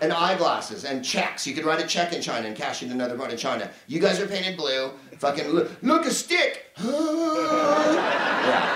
and 0.02 0.14
eyeglasses 0.14 0.84
and 0.86 1.04
checks. 1.04 1.46
You 1.48 1.54
could 1.54 1.66
write 1.66 1.84
a 1.84 1.88
check 1.88 2.14
in 2.14 2.22
China 2.22 2.48
and 2.48 2.56
cash 2.56 2.82
it 2.82 2.88
in 2.88 2.92
another 2.92 3.18
part 3.18 3.34
of 3.34 3.40
China. 3.40 3.70
You 3.88 4.00
guys 4.00 4.20
are 4.20 4.28
painted 4.28 4.58
blue. 4.58 4.92
Fucking 5.18 5.48
look, 5.50 5.72
look 5.82 6.06
a 6.06 6.12
stick. 6.12 6.66
yeah. 6.84 8.74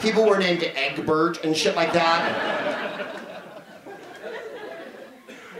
People 0.00 0.26
were 0.26 0.38
named 0.38 0.62
Egbert 0.62 1.44
and 1.44 1.56
shit 1.56 1.74
like 1.74 1.92
that. 1.92 3.22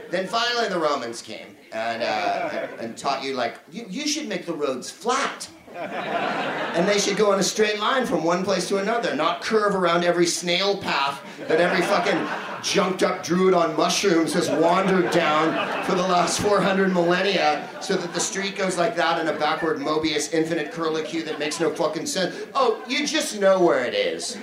then 0.09 0.27
finally 0.27 0.69
the 0.69 0.79
Romans 0.79 1.21
came 1.21 1.57
and, 1.73 2.03
uh, 2.03 2.67
and 2.79 2.97
taught 2.97 3.23
you 3.23 3.33
like 3.33 3.59
you, 3.71 3.85
you 3.89 4.07
should 4.07 4.27
make 4.27 4.45
the 4.45 4.53
roads 4.53 4.89
flat. 4.89 5.49
And 5.77 6.87
they 6.87 6.99
should 6.99 7.17
go 7.17 7.33
in 7.33 7.39
a 7.39 7.43
straight 7.43 7.79
line 7.79 8.05
from 8.05 8.23
one 8.23 8.43
place 8.43 8.67
to 8.69 8.77
another, 8.77 9.15
not 9.15 9.41
curve 9.41 9.75
around 9.75 10.03
every 10.03 10.25
snail 10.25 10.77
path 10.77 11.21
that 11.47 11.59
every 11.59 11.81
fucking 11.85 12.63
junked 12.63 13.03
up 13.03 13.23
druid 13.23 13.53
on 13.53 13.75
mushrooms 13.75 14.33
has 14.33 14.49
wandered 14.49 15.11
down 15.11 15.85
for 15.85 15.95
the 15.95 16.01
last 16.01 16.41
400 16.41 16.93
millennia 16.93 17.69
so 17.81 17.95
that 17.95 18.13
the 18.13 18.19
street 18.19 18.57
goes 18.57 18.77
like 18.77 18.95
that 18.95 19.19
in 19.21 19.33
a 19.33 19.39
backward 19.39 19.77
Mobius 19.77 20.33
infinite 20.33 20.71
curlicue 20.71 21.23
that 21.25 21.39
makes 21.39 21.59
no 21.59 21.73
fucking 21.73 22.05
sense. 22.05 22.35
Oh, 22.53 22.83
you 22.87 23.05
just 23.05 23.39
know 23.39 23.61
where 23.61 23.85
it 23.85 23.93
is. 23.93 24.37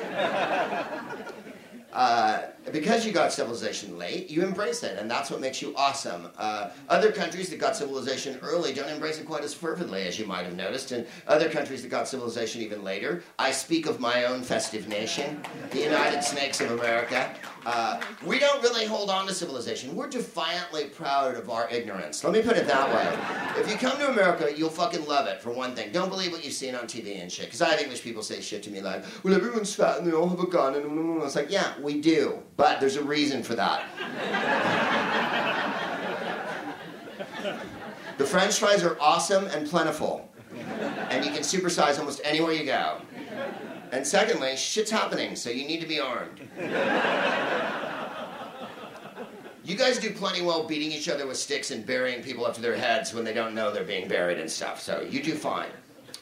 Uh, 1.93 2.51
because 2.73 3.05
you 3.05 3.13
got 3.13 3.33
civilization 3.33 3.99
late, 3.99 4.31
you 4.31 4.43
embrace 4.43 4.83
it, 4.83 4.99
and 4.99 5.11
that's 5.11 5.31
what 5.31 5.41
makes 5.41 5.61
you 5.61 5.75
awesome. 5.77 6.29
Uh, 6.39 6.71
other 6.89 7.13
countries 7.13 7.51
that 7.51 7.59
got 7.59 7.77
civilization 7.77 8.39
early 8.43 8.73
don't 8.73 8.89
embrace 8.89 9.19
it 9.19 9.27
quite 9.27 9.45
as 9.45 9.53
fervently, 9.53 10.03
as 10.03 10.19
you 10.19 10.27
might 10.27 10.45
have 10.45 10.57
noticed, 10.57 10.93
and 10.93 11.07
other 11.27 11.49
countries 11.49 11.83
that 11.83 11.89
got 11.89 12.09
civilization 12.09 12.63
even 12.63 12.83
later. 12.83 13.23
I 13.39 13.51
speak 13.51 13.87
of 13.87 14.01
my 14.01 14.25
own 14.25 14.43
festive 14.43 14.89
nation, 14.89 15.43
the 15.71 15.81
United 15.81 16.23
Snakes 16.23 16.61
of 16.61 16.71
America. 16.71 17.35
Uh, 17.67 18.01
we 18.27 18.39
don't 18.39 18.63
really 18.63 18.85
hold 18.85 19.09
on 19.11 19.27
to 19.27 19.35
civilization. 19.35 19.95
We're 19.97 20.09
defiantly 20.09 20.87
proud 20.87 21.35
of 21.35 21.49
our 21.51 21.69
ignorance. 21.71 22.23
Let 22.23 22.33
me 22.33 22.43
put 22.43 22.57
it 22.57 22.67
that 22.67 22.89
way. 22.95 23.61
If 23.61 23.71
you 23.71 23.77
come 23.77 23.99
to 23.99 24.09
America, 24.09 24.53
you'll 24.55 24.71
fucking 24.71 25.07
love 25.07 25.27
it, 25.27 25.41
for 25.41 25.51
one 25.51 25.75
thing. 25.75 25.93
Don't 25.93 26.11
believe 26.11 26.33
what 26.33 26.45
you've 26.45 26.55
seen 26.55 26.75
on 26.75 26.85
TV 26.85 27.21
and 27.21 27.31
shit, 27.31 27.47
because 27.47 27.63
I 27.63 27.71
have 27.71 27.81
English 27.81 28.03
people 28.03 28.23
say 28.23 28.41
shit 28.41 28.63
to 28.65 28.71
me 28.71 28.81
like, 28.81 29.05
well, 29.23 29.35
everyone's 29.35 29.75
fat 29.75 29.99
and 29.99 30.07
they 30.07 30.13
all 30.13 30.29
have 30.29 30.41
a 30.41 30.47
gun, 30.47 30.75
and 30.75 31.23
it's 31.23 31.37
like, 31.37 31.51
yeah, 31.51 31.73
we 31.81 32.01
do. 32.01 32.43
But 32.57 32.81
there's 32.81 32.97
a 32.97 33.03
reason 33.03 33.43
for 33.43 33.55
that. 33.55 33.85
the 38.19 38.25
French 38.25 38.59
fries 38.59 38.83
are 38.83 38.97
awesome 39.01 39.47
and 39.47 39.69
plentiful. 39.69 40.31
And 41.11 41.25
you 41.25 41.33
can 41.33 41.41
supersize 41.43 41.99
almost 41.99 42.21
anywhere 42.25 42.53
you 42.53 42.65
go. 42.65 43.01
And 43.91 44.07
secondly, 44.07 44.57
shit's 44.57 44.91
happening, 44.91 45.37
so 45.37 45.51
you 45.51 45.67
need 45.67 45.81
to 45.81 45.87
be 45.87 46.01
armed. 46.01 46.41
You 49.65 49.77
guys 49.77 49.99
do 49.99 50.11
plenty 50.11 50.43
well 50.43 50.67
beating 50.67 50.93
each 50.93 51.09
other 51.09 51.27
with 51.27 51.39
sticks 51.39 51.71
and 51.71 51.87
burying 51.87 52.23
people 52.23 52.45
up 52.45 52.55
to 52.55 52.61
their 52.61 52.77
heads 52.77 53.15
when 53.15 53.25
they 53.25 53.33
don't 53.33 53.55
know 53.55 53.73
they're 53.73 53.83
being 53.83 54.09
buried 54.09 54.39
and 54.39 54.51
stuff, 54.51 54.79
so 54.81 55.01
you 55.01 55.23
do 55.23 55.35
fine 55.35 55.71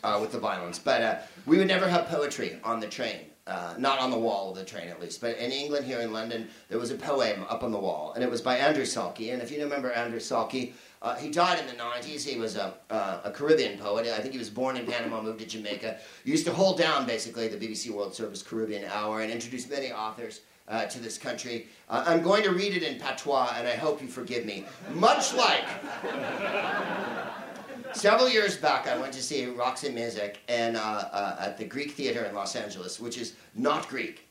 uh, 0.04 0.18
with 0.20 0.30
the 0.30 0.38
violence. 0.38 0.78
But 0.78 1.02
uh, 1.02 1.18
we 1.44 1.58
would 1.58 1.66
never 1.66 1.88
have 1.88 2.06
poetry 2.06 2.60
on 2.62 2.78
the 2.78 2.86
train. 2.86 3.18
Uh, 3.44 3.74
not 3.76 3.98
on 3.98 4.12
the 4.12 4.18
wall 4.18 4.50
of 4.50 4.56
the 4.56 4.64
train 4.64 4.88
at 4.88 5.00
least, 5.00 5.20
but 5.20 5.36
in 5.36 5.50
England 5.50 5.84
here 5.84 5.98
in 5.98 6.12
London, 6.12 6.48
there 6.68 6.78
was 6.78 6.92
a 6.92 6.94
poem 6.94 7.44
up 7.48 7.64
on 7.64 7.72
the 7.72 7.78
wall, 7.78 8.12
and 8.14 8.22
it 8.22 8.30
was 8.30 8.40
by 8.40 8.56
Andrew 8.56 8.84
Salkey. 8.84 9.32
And 9.32 9.42
if 9.42 9.50
you 9.50 9.60
remember 9.60 9.90
Andrew 9.90 10.20
Salkey, 10.20 10.74
uh, 11.02 11.16
he 11.16 11.28
died 11.28 11.58
in 11.58 11.66
the 11.66 11.72
90s. 11.72 12.24
He 12.24 12.38
was 12.38 12.54
a, 12.54 12.74
uh, 12.88 13.22
a 13.24 13.32
Caribbean 13.32 13.78
poet. 13.78 14.06
I 14.06 14.20
think 14.20 14.32
he 14.32 14.38
was 14.38 14.48
born 14.48 14.76
in 14.76 14.86
Panama, 14.86 15.20
moved 15.20 15.40
to 15.40 15.46
Jamaica. 15.46 15.98
He 16.24 16.30
used 16.30 16.46
to 16.46 16.52
hold 16.52 16.78
down 16.78 17.04
basically 17.04 17.48
the 17.48 17.56
BBC 17.56 17.90
World 17.90 18.14
Service 18.14 18.44
Caribbean 18.44 18.84
Hour 18.84 19.22
and 19.22 19.32
introduce 19.32 19.68
many 19.68 19.90
authors 19.90 20.42
uh, 20.68 20.86
to 20.86 21.00
this 21.00 21.18
country. 21.18 21.66
Uh, 21.88 22.04
I'm 22.06 22.22
going 22.22 22.44
to 22.44 22.52
read 22.52 22.76
it 22.76 22.84
in 22.84 23.00
patois, 23.00 23.54
and 23.56 23.66
I 23.66 23.74
hope 23.74 24.00
you 24.00 24.06
forgive 24.06 24.46
me. 24.46 24.64
Much 24.94 25.34
like 25.34 25.64
several 27.94 28.28
years 28.28 28.56
back, 28.56 28.86
I 28.86 28.98
went 28.98 29.12
to 29.14 29.22
see 29.22 29.46
Roxy 29.46 29.90
Music 29.90 30.40
and, 30.48 30.76
uh, 30.76 30.80
uh, 30.80 31.36
at 31.40 31.58
the 31.58 31.64
Greek 31.64 31.92
Theater 31.92 32.24
in 32.24 32.34
Los 32.34 32.56
Angeles, 32.56 33.00
which 33.00 33.18
is 33.18 33.34
not 33.54 33.88
Greek. 33.88 34.28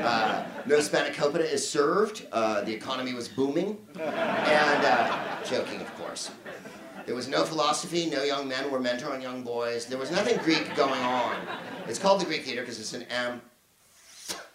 Uh, 0.00 0.44
no 0.66 0.78
spanakopita 0.78 1.50
is 1.50 1.66
served. 1.68 2.26
Uh, 2.32 2.60
the 2.62 2.72
economy 2.72 3.14
was 3.14 3.28
booming. 3.28 3.78
And, 3.98 4.84
uh, 4.84 5.42
joking, 5.44 5.80
of 5.80 5.94
course. 5.96 6.30
There 7.06 7.14
was 7.14 7.26
no 7.26 7.44
philosophy, 7.44 8.08
no 8.08 8.22
young 8.22 8.46
men 8.46 8.70
were 8.70 8.78
mentoring 8.78 9.22
young 9.22 9.42
boys. 9.42 9.86
There 9.86 9.98
was 9.98 10.10
nothing 10.10 10.38
Greek 10.38 10.74
going 10.76 11.00
on. 11.00 11.34
It's 11.88 11.98
called 11.98 12.20
the 12.20 12.24
Greek 12.24 12.44
Theater 12.44 12.60
because 12.60 12.78
it's 12.78 12.92
an 12.92 13.02
am 13.10 13.40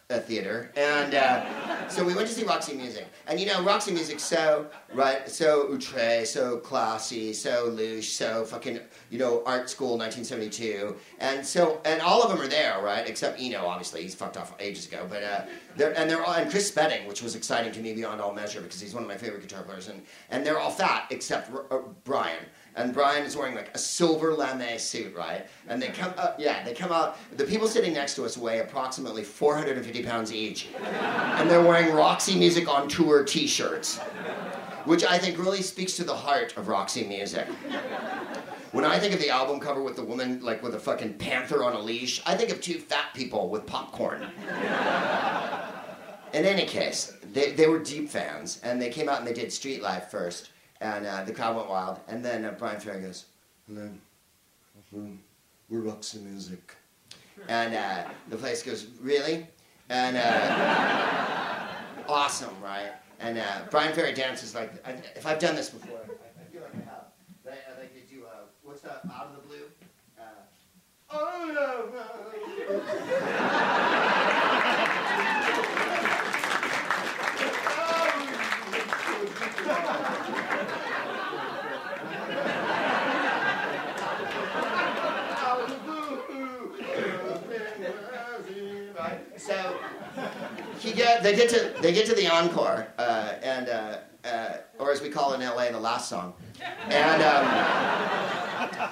a 0.09 0.21
theater, 0.21 0.71
and 0.77 1.13
uh, 1.15 1.89
so 1.89 2.01
we 2.01 2.15
went 2.15 2.29
to 2.29 2.33
see 2.33 2.45
Roxy 2.45 2.73
Music. 2.73 3.05
And 3.27 3.37
you 3.37 3.45
know, 3.45 3.61
Roxy 3.61 3.91
Music 3.91 4.21
so 4.21 4.67
right, 4.93 5.27
so 5.27 5.67
outre, 5.73 6.25
so 6.25 6.59
classy, 6.59 7.33
so 7.33 7.69
louche, 7.71 8.05
so 8.05 8.45
fucking 8.45 8.79
you 9.09 9.19
know, 9.19 9.43
art 9.45 9.69
school 9.69 9.97
1972, 9.97 10.95
and 11.19 11.45
so 11.45 11.81
and 11.83 12.01
all 12.01 12.23
of 12.23 12.29
them 12.29 12.39
are 12.39 12.47
there, 12.47 12.81
right? 12.81 13.05
Except 13.05 13.37
Eno, 13.37 13.65
obviously, 13.65 14.01
he's 14.01 14.15
fucked 14.15 14.37
off 14.37 14.55
ages 14.61 14.87
ago. 14.87 15.05
But 15.09 15.23
uh, 15.23 15.41
they're 15.75 15.97
and 15.99 16.09
they're 16.09 16.23
all 16.23 16.35
and 16.35 16.49
Chris 16.49 16.69
Spedding, 16.69 17.05
which 17.05 17.21
was 17.21 17.35
exciting 17.35 17.73
to 17.73 17.81
me 17.81 17.93
beyond 17.93 18.21
all 18.21 18.33
measure 18.33 18.61
because 18.61 18.79
he's 18.79 18.93
one 18.93 19.03
of 19.03 19.09
my 19.09 19.17
favorite 19.17 19.41
guitar 19.41 19.63
players, 19.63 19.89
and 19.89 20.01
and 20.29 20.45
they're 20.45 20.59
all 20.59 20.71
fat 20.71 21.07
except 21.09 21.51
uh, 21.69 21.79
Bryan 22.05 22.45
and 22.77 22.93
Bryan 22.93 23.25
is 23.25 23.35
wearing 23.35 23.55
like 23.55 23.71
a 23.73 23.77
silver 23.77 24.33
lame 24.33 24.77
suit, 24.77 25.13
right? 25.15 25.47
And 25.67 25.81
they 25.81 25.87
come 25.87 26.13
up, 26.17 26.39
yeah, 26.39 26.63
they 26.63 26.73
come 26.73 26.91
out. 26.91 27.17
The 27.35 27.43
people 27.43 27.67
sitting 27.67 27.93
next 27.93 28.15
to 28.15 28.23
us 28.23 28.37
weigh 28.37 28.59
approximately 28.59 29.23
450 29.23 30.03
pounds 30.03 30.31
each, 30.31 30.67
and 30.77 31.49
they're 31.49 31.63
wearing 31.63 31.93
Roxy 31.93 32.37
Music 32.37 32.71
on 32.71 32.87
Tour 32.87 33.23
T-shirts, 33.23 33.97
which 34.85 35.03
I 35.03 35.17
think 35.17 35.39
really 35.39 35.63
speaks 35.63 35.97
to 35.97 36.03
the 36.03 36.15
heart 36.15 36.55
of 36.55 36.67
Roxy 36.67 37.03
Music. 37.03 37.47
When 38.73 38.85
I 38.85 38.99
think 38.99 39.13
of 39.13 39.19
the 39.19 39.29
album 39.29 39.59
cover 39.59 39.81
with 39.81 39.95
the 39.95 40.03
woman 40.03 40.39
like 40.43 40.61
with 40.61 40.75
a 40.75 40.79
fucking 40.79 41.15
panther 41.15 41.63
on 41.63 41.73
a 41.73 41.79
leash, 41.79 42.21
I 42.27 42.35
think 42.35 42.51
of 42.51 42.61
two 42.61 42.75
fat 42.75 43.13
people 43.15 43.49
with 43.49 43.65
popcorn. 43.65 44.27
In 46.33 46.45
any 46.45 46.65
case, 46.65 47.13
they, 47.33 47.53
they 47.53 47.67
were 47.67 47.79
deep 47.79 48.09
fans, 48.09 48.59
and 48.63 48.79
they 48.79 48.89
came 48.89 49.09
out 49.09 49.19
and 49.19 49.27
they 49.27 49.33
did 49.33 49.51
Street 49.51 49.81
Life 49.81 50.11
first. 50.11 50.51
And 50.81 51.05
uh, 51.05 51.23
the 51.23 51.33
crowd 51.33 51.55
went 51.55 51.69
wild. 51.69 51.99
And 52.07 52.23
then 52.23 52.45
uh, 52.45 52.51
Bryan 52.51 52.79
Ferry 52.79 53.01
goes, 53.01 53.25
hello, 53.67 53.89
we're 55.69 55.79
rocks 55.81 56.13
and 56.13 56.25
Music. 56.25 56.75
And 57.47 57.75
uh, 57.75 58.03
the 58.29 58.37
place 58.37 58.63
goes, 58.63 58.87
really? 59.01 59.47
And 59.89 60.17
uh, 60.17 61.67
awesome, 62.07 62.55
right? 62.63 62.91
And 63.19 63.37
uh, 63.37 63.61
Bryan 63.71 63.93
Ferry 63.93 64.13
dances 64.13 64.53
like, 64.53 64.71
if 65.15 65.25
I've 65.25 65.39
done 65.39 65.55
this 65.55 65.69
before, 65.69 65.97
I 65.97 66.51
feel 66.51 66.61
like 66.61 66.73
I 66.73 66.77
have. 66.89 67.05
I, 67.45 67.79
like 67.79 67.93
to 67.93 68.13
do, 68.13 68.23
uh, 68.25 68.45
what's 68.63 68.81
that, 68.81 69.01
Out 69.11 69.27
of 69.27 69.41
the 69.41 69.47
Blue? 69.47 69.63
oh, 71.09 71.51
no, 71.53 71.89
no. 71.95 73.83
he 90.79 90.93
get, 90.93 91.23
they 91.23 91.35
get 91.35 91.49
to 91.49 91.73
they 91.81 91.93
get 91.93 92.05
to 92.07 92.15
the 92.15 92.27
encore, 92.27 92.87
uh, 92.97 93.33
and 93.41 93.69
uh, 93.69 93.97
uh, 94.25 94.57
or 94.79 94.91
as 94.91 95.01
we 95.01 95.09
call 95.09 95.33
it 95.33 95.41
in 95.41 95.47
LA, 95.47 95.71
the 95.71 95.79
last 95.79 96.09
song, 96.09 96.33
and. 96.89 97.21
Um, 97.23 98.89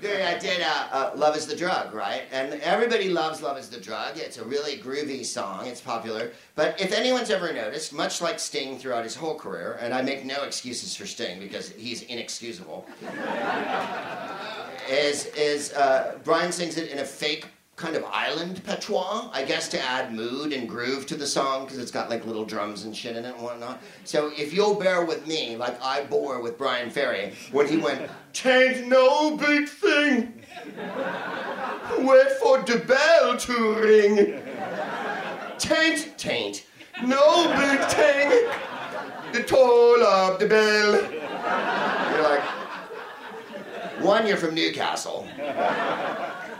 I 0.00 0.38
did 0.38 0.62
uh, 0.62 0.86
uh, 0.92 1.10
Love 1.16 1.36
is 1.36 1.46
the 1.46 1.56
Drug, 1.56 1.92
right? 1.92 2.22
And 2.30 2.60
everybody 2.60 3.08
loves 3.08 3.42
Love 3.42 3.58
is 3.58 3.68
the 3.68 3.80
Drug. 3.80 4.16
It's 4.16 4.38
a 4.38 4.44
really 4.44 4.78
groovy 4.78 5.24
song. 5.24 5.66
It's 5.66 5.80
popular. 5.80 6.30
But 6.54 6.80
if 6.80 6.92
anyone's 6.92 7.30
ever 7.30 7.52
noticed, 7.52 7.92
much 7.92 8.20
like 8.20 8.38
Sting 8.38 8.78
throughout 8.78 9.02
his 9.02 9.16
whole 9.16 9.34
career, 9.34 9.76
and 9.80 9.92
I 9.92 10.02
make 10.02 10.24
no 10.24 10.44
excuses 10.44 10.94
for 10.94 11.06
Sting 11.06 11.40
because 11.40 11.70
he's 11.70 12.02
inexcusable, 12.02 12.86
is 14.88 15.26
is 15.36 15.72
uh, 15.72 16.18
Bryan 16.22 16.52
sings 16.52 16.76
it 16.76 16.90
in 16.90 16.98
a 16.98 17.04
fake 17.04 17.46
kind 17.78 17.94
of 17.94 18.04
island 18.06 18.62
patois, 18.64 19.30
I 19.32 19.44
guess 19.44 19.68
to 19.68 19.80
add 19.80 20.12
mood 20.12 20.52
and 20.52 20.68
groove 20.68 21.06
to 21.06 21.14
the 21.14 21.26
song 21.26 21.64
because 21.64 21.78
it's 21.78 21.92
got 21.92 22.10
like 22.10 22.26
little 22.26 22.44
drums 22.44 22.84
and 22.84 22.94
shit 22.94 23.16
in 23.16 23.24
it 23.24 23.34
and 23.34 23.42
whatnot. 23.42 23.80
So 24.04 24.32
if 24.36 24.52
you'll 24.52 24.74
bear 24.74 25.04
with 25.04 25.26
me, 25.28 25.56
like 25.56 25.80
I 25.82 26.04
bore 26.04 26.42
with 26.42 26.58
Bryan 26.58 26.90
Ferry 26.90 27.34
when 27.52 27.68
he 27.68 27.76
went, 27.76 28.10
"Tain't 28.32 28.88
no 28.88 29.36
big 29.36 29.68
thing, 29.68 30.42
wait 32.00 32.32
for 32.42 32.62
the 32.62 32.82
bell 32.86 33.36
to 33.38 33.74
ring." 33.74 34.42
Tain't, 35.58 36.16
tain't, 36.18 36.64
no 37.02 37.48
big 37.58 37.80
thing, 37.88 38.48
the 39.32 39.42
toll 39.42 40.02
of 40.02 40.38
the 40.38 40.46
bell. 40.46 40.92
You're 42.12 42.22
like, 42.22 42.44
one, 44.00 44.26
you're 44.26 44.36
from 44.36 44.54
Newcastle. 44.54 45.26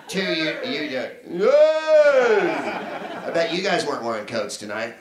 Two, 0.09 0.21
you, 0.21 0.57
you, 0.65 0.89
do. 0.89 1.11
Yes! 1.29 3.27
I 3.27 3.31
bet 3.31 3.53
you 3.53 3.63
guys 3.63 3.85
weren't 3.85 4.03
wearing 4.03 4.25
coats 4.25 4.57
tonight. 4.57 4.95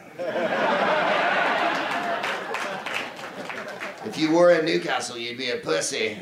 If 4.05 4.17
you 4.17 4.31
were 4.31 4.51
in 4.51 4.65
Newcastle, 4.65 5.17
you'd 5.17 5.37
be 5.37 5.51
a 5.51 5.57
pussy 5.57 6.17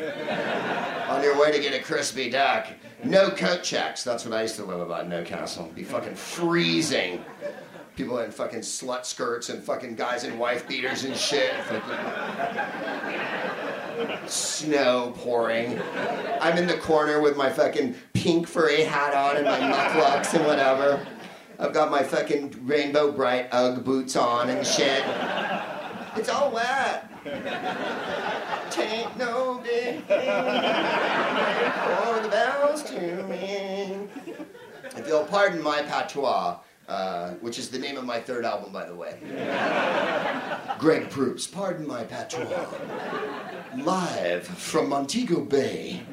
on 1.07 1.23
your 1.23 1.39
way 1.39 1.51
to 1.51 1.59
get 1.59 1.73
a 1.73 1.83
crispy 1.83 2.29
duck. 2.29 2.67
No 3.03 3.31
coat 3.31 3.63
checks. 3.63 4.03
That's 4.03 4.23
what 4.23 4.35
I 4.35 4.43
used 4.43 4.55
to 4.57 4.65
love 4.65 4.81
about 4.81 5.07
Newcastle. 5.07 5.63
It'd 5.65 5.75
be 5.75 5.83
fucking 5.83 6.13
freezing. 6.13 7.25
People 7.95 8.19
in 8.19 8.29
fucking 8.29 8.59
slut 8.59 9.05
skirts 9.05 9.49
and 9.49 9.63
fucking 9.63 9.95
guys 9.95 10.25
in 10.25 10.37
wife 10.37 10.67
beaters 10.67 11.05
and 11.05 11.15
shit. 11.15 11.53
Snow 14.27 15.13
pouring. 15.17 15.79
I'm 16.41 16.57
in 16.57 16.67
the 16.67 16.77
corner 16.77 17.21
with 17.21 17.37
my 17.37 17.49
fucking 17.49 17.95
pink 18.13 18.47
furry 18.47 18.83
hat 18.83 19.13
on 19.13 19.37
and 19.37 19.45
my 19.45 19.59
mucklucks 19.59 20.33
and 20.33 20.45
whatever. 20.45 21.05
I've 21.59 21.73
got 21.73 21.89
my 21.89 22.03
fucking 22.03 22.65
rainbow 22.65 23.11
bright 23.11 23.47
Ugg 23.51 23.83
boots 23.83 24.15
on 24.15 24.49
and 24.49 24.65
shit. 24.65 25.03
It's 26.15 26.29
all 26.29 26.51
wet. 26.51 27.11
Tain't 28.71 29.17
no 29.17 29.61
big 29.63 30.05
thing 30.05 30.29
for 31.85 32.19
the 32.21 32.29
bells 32.29 32.83
to 32.83 33.25
ring. 33.29 34.09
If 34.95 35.07
you'll 35.07 35.25
pardon 35.25 35.61
my 35.61 35.81
patois, 35.81 36.59
uh, 36.87 37.31
which 37.41 37.57
is 37.57 37.69
the 37.69 37.79
name 37.79 37.97
of 37.97 38.05
my 38.05 38.19
third 38.19 38.45
album, 38.45 38.71
by 38.71 38.85
the 38.85 38.95
way. 38.95 39.17
Greg 40.79 41.09
Proops, 41.09 41.47
pardon 41.47 41.87
my 41.87 42.03
patois. 42.03 42.67
Live 43.77 44.47
from 44.47 44.89
Montego 44.89 45.41
Bay. 45.41 46.03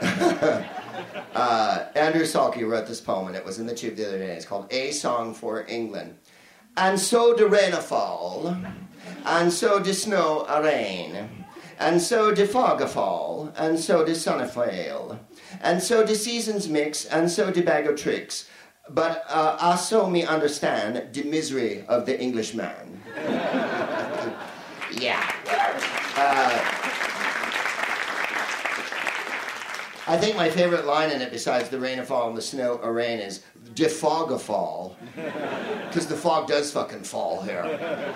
uh, 1.34 1.84
Andrew 1.94 2.24
Salkey 2.24 2.68
wrote 2.68 2.86
this 2.86 3.00
poem, 3.00 3.28
and 3.28 3.36
it 3.36 3.44
was 3.44 3.58
in 3.58 3.66
the 3.66 3.74
tube 3.74 3.96
the 3.96 4.06
other 4.06 4.18
day. 4.18 4.34
It's 4.34 4.44
called 4.44 4.66
A 4.72 4.90
Song 4.90 5.32
for 5.32 5.64
England. 5.66 6.16
And 6.76 7.00
so 7.00 7.32
the 7.34 7.46
rain 7.46 7.72
a 7.72 7.80
fall, 7.80 8.54
and 9.24 9.52
so 9.52 9.78
the 9.78 9.94
snow 9.94 10.44
a 10.46 10.62
rain, 10.62 11.46
and 11.78 12.02
so 12.02 12.32
the 12.32 12.46
fog 12.46 12.82
a 12.82 12.88
fall, 12.88 13.52
and 13.56 13.78
so 13.78 14.04
the 14.04 14.14
sun 14.14 14.40
a 14.40 14.48
fail, 14.48 15.18
and 15.62 15.82
so 15.82 16.02
the 16.02 16.14
seasons 16.14 16.68
mix, 16.68 17.06
and 17.06 17.30
so 17.30 17.50
the 17.50 17.62
bag 17.62 17.86
of 17.86 17.96
tricks 17.96 18.46
but 18.90 19.24
uh, 19.28 19.56
also 19.60 20.08
me 20.08 20.24
understand 20.24 21.12
the 21.12 21.22
misery 21.24 21.84
of 21.88 22.06
the 22.06 22.18
Englishman. 22.20 23.02
yeah. 24.92 25.32
Uh, 26.16 26.76
I 30.08 30.16
think 30.16 30.36
my 30.36 30.48
favorite 30.48 30.86
line 30.86 31.10
in 31.10 31.20
it, 31.20 31.32
besides 31.32 31.68
the 31.68 31.80
rain 31.80 31.98
a 31.98 32.04
fall 32.04 32.28
and 32.28 32.36
the 32.36 32.42
snow 32.42 32.78
a 32.80 32.92
rain, 32.92 33.18
is 33.18 33.42
"de 33.74 33.88
fog 33.88 34.30
a 34.30 34.38
fall," 34.38 34.96
because 35.16 36.06
the 36.06 36.16
fog 36.16 36.46
does 36.46 36.70
fucking 36.70 37.02
fall 37.02 37.42
here. 37.42 37.64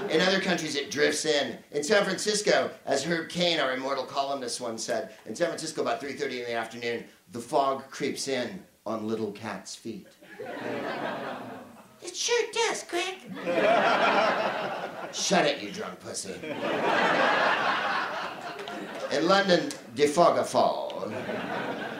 In 0.08 0.20
other 0.20 0.40
countries, 0.40 0.76
it 0.76 0.92
drifts 0.92 1.24
in. 1.24 1.58
In 1.72 1.82
San 1.82 2.04
Francisco, 2.04 2.70
as 2.86 3.02
Herb 3.02 3.28
Caen, 3.28 3.58
our 3.58 3.72
immortal 3.72 4.04
columnist, 4.04 4.60
once 4.60 4.84
said, 4.84 5.10
in 5.26 5.34
San 5.34 5.48
Francisco, 5.48 5.82
about 5.82 6.00
3:30 6.00 6.38
in 6.38 6.44
the 6.44 6.54
afternoon, 6.54 7.04
the 7.32 7.40
fog 7.40 7.82
creeps 7.90 8.28
in 8.28 8.62
on 8.86 9.08
little 9.08 9.32
cats' 9.32 9.74
feet. 9.74 10.06
It 12.02 12.16
sure 12.16 12.46
does, 12.52 12.84
Greg. 12.84 13.18
Shut 15.12 15.44
it, 15.46 15.60
you 15.62 15.70
drunk 15.70 16.00
pussy. 16.00 16.34
In 19.12 19.26
London, 19.26 19.70
de 19.94 20.06
fog 20.06 20.44
fall. 20.46 21.12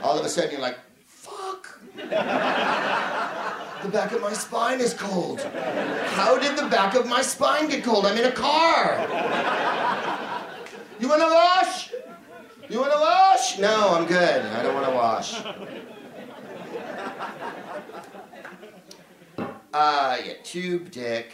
All 0.03 0.18
of 0.18 0.24
a 0.24 0.29
sudden, 0.29 0.53
you're 0.53 0.61
like, 0.61 0.79
fuck. 1.07 1.79
The 1.96 3.88
back 3.88 4.12
of 4.12 4.20
my 4.20 4.33
spine 4.33 4.81
is 4.81 4.94
cold. 4.94 5.40
How 5.40 6.38
did 6.38 6.57
the 6.57 6.66
back 6.68 6.94
of 6.94 7.07
my 7.07 7.22
spine 7.22 7.68
get 7.68 7.83
cold? 7.83 8.07
I'm 8.07 8.16
in 8.16 8.26
a 8.26 8.33
car. 8.33 8.98
You 10.98 11.09
want 11.09 11.22
to 11.22 11.29
wash? 11.29 11.92
You 12.68 12.79
want 12.79 12.92
to 12.92 12.98
wash? 13.00 13.59
No, 13.59 13.94
I'm 13.96 14.07
good. 14.07 14.44
I 14.44 14.62
don't 14.62 14.74
want 14.74 14.87
to 14.87 14.92
wash. 14.92 15.42
Uh, 19.72 20.18
yeah, 20.24 20.33
tube 20.42 20.90
dick. 20.90 21.33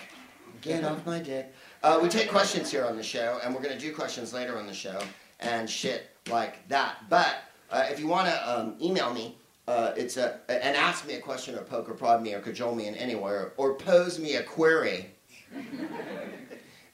Get 0.61 0.85
off 0.85 1.07
my 1.07 1.21
dick. 1.21 1.55
Uh, 1.83 1.99
we 2.03 2.09
take 2.09 2.29
questions 2.29 2.71
here 2.71 2.85
on 2.85 2.97
the 2.97 3.03
show, 3.03 3.39
and 3.43 3.55
we're 3.55 3.63
going 3.63 3.75
to 3.75 3.81
do 3.81 3.95
questions 3.95 4.33
later 4.33 4.59
on 4.59 4.67
the 4.67 4.75
show 4.75 5.01
and 5.41 5.69
shit 5.69 6.11
like 6.29 6.67
that. 6.69 6.97
But 7.09 7.37
uh, 7.71 7.87
if 7.91 8.01
you 8.01 8.09
want 8.09 8.29
to 8.29 8.59
um, 8.59 8.75
email 8.81 9.13
me, 9.13 9.37
uh, 9.69 9.93
it's 9.97 10.17
a, 10.17 10.41
and 10.49 10.77
ask 10.77 11.07
me 11.07 11.15
a 11.15 11.21
question 11.21 11.55
or 11.55 11.63
poke 11.63 11.89
or 11.89 11.95
prod 11.95 12.23
me 12.23 12.35
or 12.35 12.41
cajole 12.41 12.75
me 12.75 12.87
in 12.87 12.95
any 12.95 13.15
way 13.15 13.47
or, 13.57 13.75
pose 13.75 14.19
me 14.19 14.37
a 14.37 14.43
query. 14.43 15.11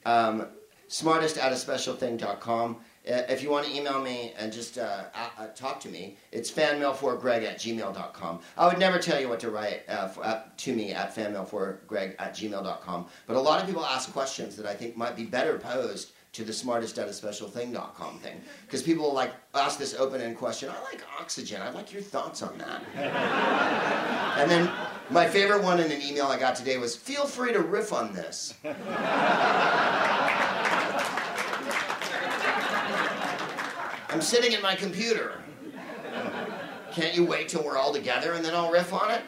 um, 0.07 0.46
smartest 0.88 1.38
at 1.38 1.52
a 1.52 1.55
specialthing.com. 1.55 2.76
Uh, 2.76 2.78
if 3.04 3.42
you 3.42 3.50
want 3.50 3.66
to 3.66 3.76
email 3.76 4.00
me 4.00 4.32
and 4.38 4.52
just 4.52 4.78
uh, 4.78 5.04
uh, 5.14 5.46
talk 5.54 5.80
to 5.80 5.88
me, 5.88 6.16
it's 6.30 6.50
fanmail4greg 6.50 7.44
at 7.44 7.58
gmail.com. 7.58 8.40
I 8.56 8.66
would 8.66 8.78
never 8.78 8.98
tell 8.98 9.20
you 9.20 9.28
what 9.28 9.40
to 9.40 9.50
write 9.50 9.82
uh, 9.88 10.08
for, 10.08 10.24
uh, 10.24 10.42
to 10.58 10.74
me 10.74 10.92
at 10.92 11.14
fanmail4greg 11.14 12.14
at 12.18 12.34
gmail.com. 12.34 13.06
But 13.26 13.36
a 13.36 13.40
lot 13.40 13.60
of 13.60 13.66
people 13.66 13.84
ask 13.84 14.12
questions 14.12 14.56
that 14.56 14.66
I 14.66 14.74
think 14.74 14.96
might 14.96 15.16
be 15.16 15.24
better 15.24 15.58
posed 15.58 16.12
to 16.32 16.44
the 16.44 16.52
smartest 16.52 16.98
at 16.98 17.08
a 17.08 17.12
special 17.12 17.46
thing.com 17.46 18.18
thing. 18.20 18.40
Because 18.64 18.82
people 18.82 19.12
like 19.12 19.32
ask 19.54 19.78
this 19.78 19.94
open-end 19.94 20.38
question, 20.38 20.70
I 20.70 20.80
like 20.84 21.04
oxygen, 21.20 21.60
I'd 21.60 21.74
like 21.74 21.92
your 21.92 22.00
thoughts 22.00 22.42
on 22.42 22.56
that. 22.56 22.82
and 24.38 24.50
then 24.50 24.70
my 25.10 25.28
favorite 25.28 25.62
one 25.62 25.78
in 25.78 25.92
an 25.92 26.00
email 26.00 26.26
I 26.26 26.38
got 26.38 26.56
today 26.56 26.78
was, 26.78 26.96
feel 26.96 27.26
free 27.26 27.52
to 27.52 27.60
riff 27.60 27.92
on 27.92 28.14
this. 28.14 28.54
I'm 34.12 34.20
sitting 34.20 34.53
at 34.55 34.61
my 34.61 34.75
computer. 34.75 35.40
Can't 36.92 37.16
you 37.16 37.25
wait 37.25 37.48
till 37.48 37.64
we're 37.64 37.79
all 37.79 37.94
together 37.94 38.35
and 38.35 38.44
then 38.44 38.55
I'll 38.55 38.70
riff 38.70 38.92
on 38.92 39.11
it? 39.11 39.22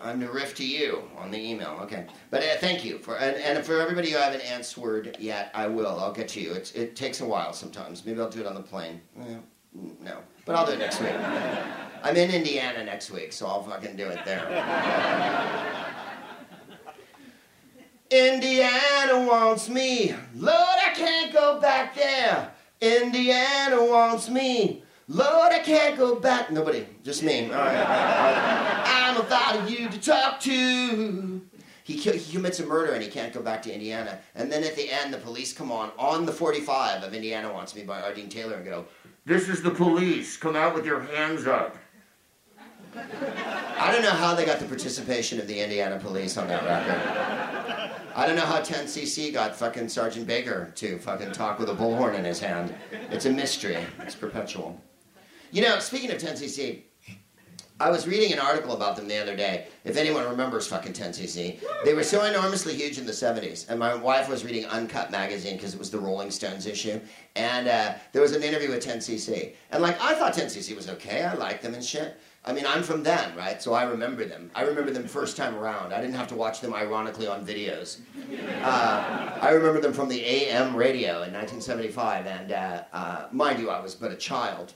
I'm 0.00 0.18
to 0.20 0.32
riff 0.32 0.54
to 0.56 0.66
you 0.66 1.02
on 1.16 1.30
the 1.30 1.38
email. 1.38 1.78
Okay, 1.82 2.06
but 2.30 2.42
uh, 2.42 2.56
thank 2.58 2.84
you 2.84 2.98
for 2.98 3.18
and, 3.18 3.36
and 3.36 3.64
for 3.64 3.80
everybody 3.80 4.10
who 4.10 4.16
haven't 4.16 4.40
answered 4.40 5.16
yet, 5.20 5.50
I 5.54 5.68
will. 5.68 6.00
I'll 6.00 6.12
get 6.12 6.26
to 6.28 6.40
you. 6.40 6.54
It's, 6.54 6.72
it 6.72 6.96
takes 6.96 7.20
a 7.20 7.26
while 7.26 7.52
sometimes. 7.52 8.04
Maybe 8.04 8.20
I'll 8.20 8.30
do 8.30 8.40
it 8.40 8.46
on 8.46 8.54
the 8.54 8.62
plane. 8.62 9.00
no, 10.00 10.18
but 10.46 10.56
I'll 10.56 10.66
do 10.66 10.72
it 10.72 10.78
next 10.78 11.00
week. 11.00 11.14
I'm 12.02 12.16
in 12.16 12.30
Indiana 12.30 12.82
next 12.84 13.10
week, 13.10 13.32
so 13.32 13.46
I'll 13.46 13.62
fucking 13.62 13.94
do 13.94 14.08
it 14.08 14.18
there. 14.24 14.48
Indiana 18.10 19.24
wants 19.26 19.68
me, 19.68 20.14
Lord, 20.34 20.56
I 20.56 20.92
can't 20.94 21.32
go 21.32 21.60
back 21.60 21.94
there. 21.94 22.52
Indiana 22.82 23.84
wants 23.84 24.28
me. 24.28 24.82
Lord, 25.06 25.52
I 25.52 25.60
can't 25.60 25.96
go 25.96 26.16
back. 26.16 26.50
Nobody, 26.50 26.84
just 27.04 27.22
me. 27.22 27.44
All 27.44 27.52
right. 27.52 28.82
I'm 28.84 29.20
inviting 29.20 29.68
you 29.68 29.88
to 29.88 30.00
talk 30.00 30.40
to. 30.40 31.40
He, 31.84 31.96
he 31.96 32.32
commits 32.32 32.58
a 32.58 32.66
murder 32.66 32.92
and 32.92 33.02
he 33.02 33.08
can't 33.08 33.32
go 33.32 33.40
back 33.40 33.62
to 33.62 33.72
Indiana. 33.72 34.18
And 34.34 34.50
then 34.50 34.64
at 34.64 34.74
the 34.74 34.90
end, 34.90 35.14
the 35.14 35.18
police 35.18 35.52
come 35.52 35.70
on 35.70 35.92
on 35.96 36.26
the 36.26 36.32
45 36.32 37.04
of 37.04 37.14
Indiana 37.14 37.52
Wants 37.52 37.74
Me 37.74 37.82
by 37.82 38.00
R. 38.02 38.14
Dean 38.14 38.28
Taylor 38.28 38.56
and 38.56 38.64
go, 38.64 38.84
This 39.24 39.48
is 39.48 39.62
the 39.62 39.70
police. 39.70 40.36
Come 40.36 40.56
out 40.56 40.74
with 40.74 40.84
your 40.84 41.00
hands 41.00 41.46
up. 41.46 41.76
I 42.94 43.90
don't 43.90 44.02
know 44.02 44.10
how 44.10 44.34
they 44.34 44.44
got 44.44 44.58
the 44.58 44.66
participation 44.66 45.40
of 45.40 45.46
the 45.46 45.58
Indiana 45.58 45.98
police 45.98 46.36
on 46.36 46.48
that 46.48 46.64
record. 46.64 47.92
I 48.14 48.26
don't 48.26 48.36
know 48.36 48.44
how 48.44 48.60
10cc 48.60 49.32
got 49.32 49.56
fucking 49.56 49.88
Sergeant 49.88 50.26
Baker 50.26 50.70
to 50.76 50.98
fucking 50.98 51.32
talk 51.32 51.58
with 51.58 51.70
a 51.70 51.74
bullhorn 51.74 52.14
in 52.14 52.24
his 52.24 52.38
hand. 52.38 52.74
It's 53.10 53.24
a 53.24 53.30
mystery. 53.30 53.78
It's 54.00 54.14
perpetual. 54.14 54.78
You 55.50 55.62
know, 55.62 55.78
speaking 55.78 56.10
of 56.10 56.18
10cc, 56.18 56.82
I 57.80 57.90
was 57.90 58.06
reading 58.06 58.32
an 58.32 58.38
article 58.38 58.74
about 58.74 58.96
them 58.96 59.08
the 59.08 59.16
other 59.16 59.34
day. 59.34 59.66
If 59.84 59.96
anyone 59.96 60.24
remembers 60.24 60.66
fucking 60.66 60.92
10cc, 60.92 61.58
they 61.84 61.94
were 61.94 62.04
so 62.04 62.24
enormously 62.24 62.74
huge 62.74 62.98
in 62.98 63.06
the 63.06 63.12
70s. 63.12 63.68
And 63.68 63.78
my 63.80 63.94
wife 63.94 64.28
was 64.28 64.44
reading 64.44 64.66
Uncut 64.66 65.10
magazine 65.10 65.56
because 65.56 65.74
it 65.74 65.78
was 65.78 65.90
the 65.90 65.98
Rolling 65.98 66.30
Stones 66.30 66.66
issue. 66.66 67.00
And 67.34 67.66
uh, 67.66 67.94
there 68.12 68.22
was 68.22 68.32
an 68.32 68.42
interview 68.42 68.68
with 68.70 68.86
10cc. 68.86 69.54
And 69.70 69.82
like, 69.82 70.00
I 70.00 70.14
thought 70.14 70.34
10cc 70.34 70.76
was 70.76 70.88
okay. 70.90 71.24
I 71.24 71.34
liked 71.34 71.62
them 71.62 71.74
and 71.74 71.82
shit. 71.82 72.20
I 72.44 72.52
mean, 72.52 72.66
I'm 72.66 72.82
from 72.82 73.04
then, 73.04 73.36
right? 73.36 73.62
So 73.62 73.72
I 73.72 73.84
remember 73.84 74.24
them. 74.24 74.50
I 74.54 74.62
remember 74.62 74.90
them 74.90 75.06
first 75.06 75.36
time 75.36 75.54
around. 75.54 75.92
I 75.92 76.00
didn't 76.00 76.16
have 76.16 76.26
to 76.28 76.34
watch 76.34 76.60
them 76.60 76.74
ironically 76.74 77.28
on 77.28 77.46
videos. 77.46 78.00
Uh, 78.62 79.38
I 79.40 79.50
remember 79.50 79.80
them 79.80 79.92
from 79.92 80.08
the 80.08 80.24
AM 80.24 80.74
radio 80.74 81.22
in 81.22 81.32
1975. 81.32 82.26
And 82.26 82.50
uh, 82.50 82.82
uh, 82.92 83.28
mind 83.30 83.60
you, 83.60 83.70
I 83.70 83.80
was 83.80 83.94
but 83.94 84.10
a 84.10 84.16
child. 84.16 84.74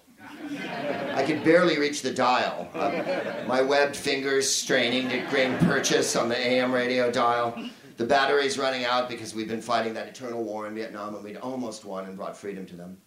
I 1.13 1.25
could 1.27 1.43
barely 1.43 1.77
reach 1.79 2.03
the 2.03 2.13
dial. 2.13 2.69
Uh, 2.73 3.45
my 3.49 3.63
webbed 3.63 3.97
fingers 3.97 4.49
straining 4.49 5.09
to 5.09 5.19
gain 5.35 5.59
purchase 5.59 6.15
on 6.15 6.29
the 6.29 6.39
AM 6.39 6.71
radio 6.71 7.11
dial. 7.11 7.59
The 7.97 8.05
battery's 8.05 8.59
running 8.59 8.85
out 8.85 9.09
because 9.09 9.35
we've 9.35 9.49
been 9.49 9.63
fighting 9.63 9.95
that 9.95 10.07
eternal 10.07 10.45
war 10.45 10.69
in 10.69 10.75
Vietnam 10.75 11.17
and 11.17 11.25
we'd 11.25 11.39
almost 11.39 11.85
won 11.85 12.05
and 12.05 12.17
brought 12.17 12.37
freedom 12.37 12.65
to 12.67 12.77
them. 12.77 12.99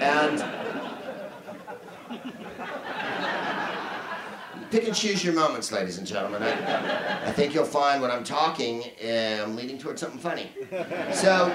And 0.00 0.44
pick 4.70 4.86
and 4.86 4.94
choose 4.94 5.24
your 5.24 5.34
moments, 5.34 5.72
ladies 5.72 5.98
and 5.98 6.06
gentlemen. 6.06 6.42
I, 6.42 7.28
I 7.28 7.32
think 7.32 7.54
you'll 7.54 7.64
find 7.64 8.02
when 8.02 8.10
I'm 8.10 8.24
talking, 8.24 8.84
uh, 9.04 9.42
I'm 9.44 9.56
leading 9.56 9.78
towards 9.78 10.00
something 10.00 10.20
funny. 10.20 10.50
So, 11.12 11.52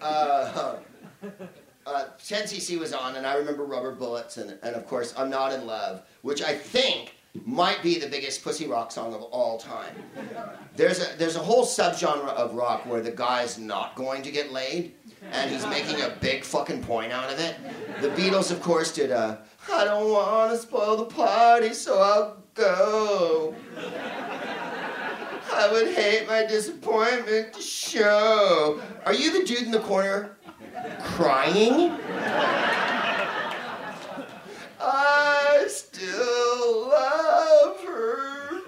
uh, 0.00 0.76
uh, 1.86 2.04
10cc 2.18 2.78
was 2.78 2.92
on, 2.92 3.16
and 3.16 3.26
I 3.26 3.34
remember 3.34 3.64
Rubber 3.64 3.92
Bullets, 3.92 4.36
and, 4.36 4.58
and 4.62 4.76
of 4.76 4.86
course, 4.86 5.14
I'm 5.16 5.30
Not 5.30 5.52
in 5.52 5.66
Love, 5.66 6.02
which 6.22 6.42
I 6.42 6.54
think 6.54 7.16
might 7.46 7.82
be 7.82 7.98
the 7.98 8.06
biggest 8.06 8.44
pussy 8.44 8.66
rock 8.66 8.92
song 8.92 9.14
of 9.14 9.22
all 9.22 9.58
time. 9.58 9.94
There's 10.76 11.00
a, 11.00 11.16
there's 11.16 11.36
a 11.36 11.40
whole 11.40 11.64
subgenre 11.64 12.28
of 12.28 12.54
rock 12.54 12.84
where 12.84 13.00
the 13.00 13.10
guy's 13.10 13.58
not 13.58 13.94
going 13.94 14.22
to 14.22 14.30
get 14.30 14.52
laid, 14.52 14.94
and 15.30 15.50
he's 15.50 15.66
making 15.66 16.02
a 16.02 16.10
big 16.20 16.44
fucking 16.44 16.82
point 16.82 17.10
out 17.10 17.32
of 17.32 17.38
it. 17.38 17.56
The 18.02 18.08
Beatles, 18.10 18.50
of 18.50 18.60
course, 18.60 18.92
did 18.92 19.10
a 19.10 19.42
I 19.70 19.84
don't 19.84 20.10
want 20.10 20.52
to 20.52 20.58
spoil 20.58 20.96
the 20.96 21.04
party, 21.04 21.74
so 21.74 21.98
I'll 22.00 22.36
go. 22.54 23.54
I 25.52 25.70
would 25.70 25.94
hate 25.94 26.26
my 26.26 26.44
disappointment 26.46 27.52
to 27.54 27.60
show. 27.60 28.80
Are 29.04 29.12
you 29.14 29.38
the 29.38 29.46
dude 29.46 29.62
in 29.62 29.70
the 29.70 29.80
corner 29.80 30.36
crying? 31.02 31.92
I 34.80 35.64
still 35.68 36.88
love 36.88 37.84
her. 37.84 38.60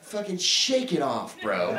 Fucking 0.00 0.38
shake 0.38 0.92
it 0.92 1.02
off, 1.02 1.40
bro. 1.40 1.72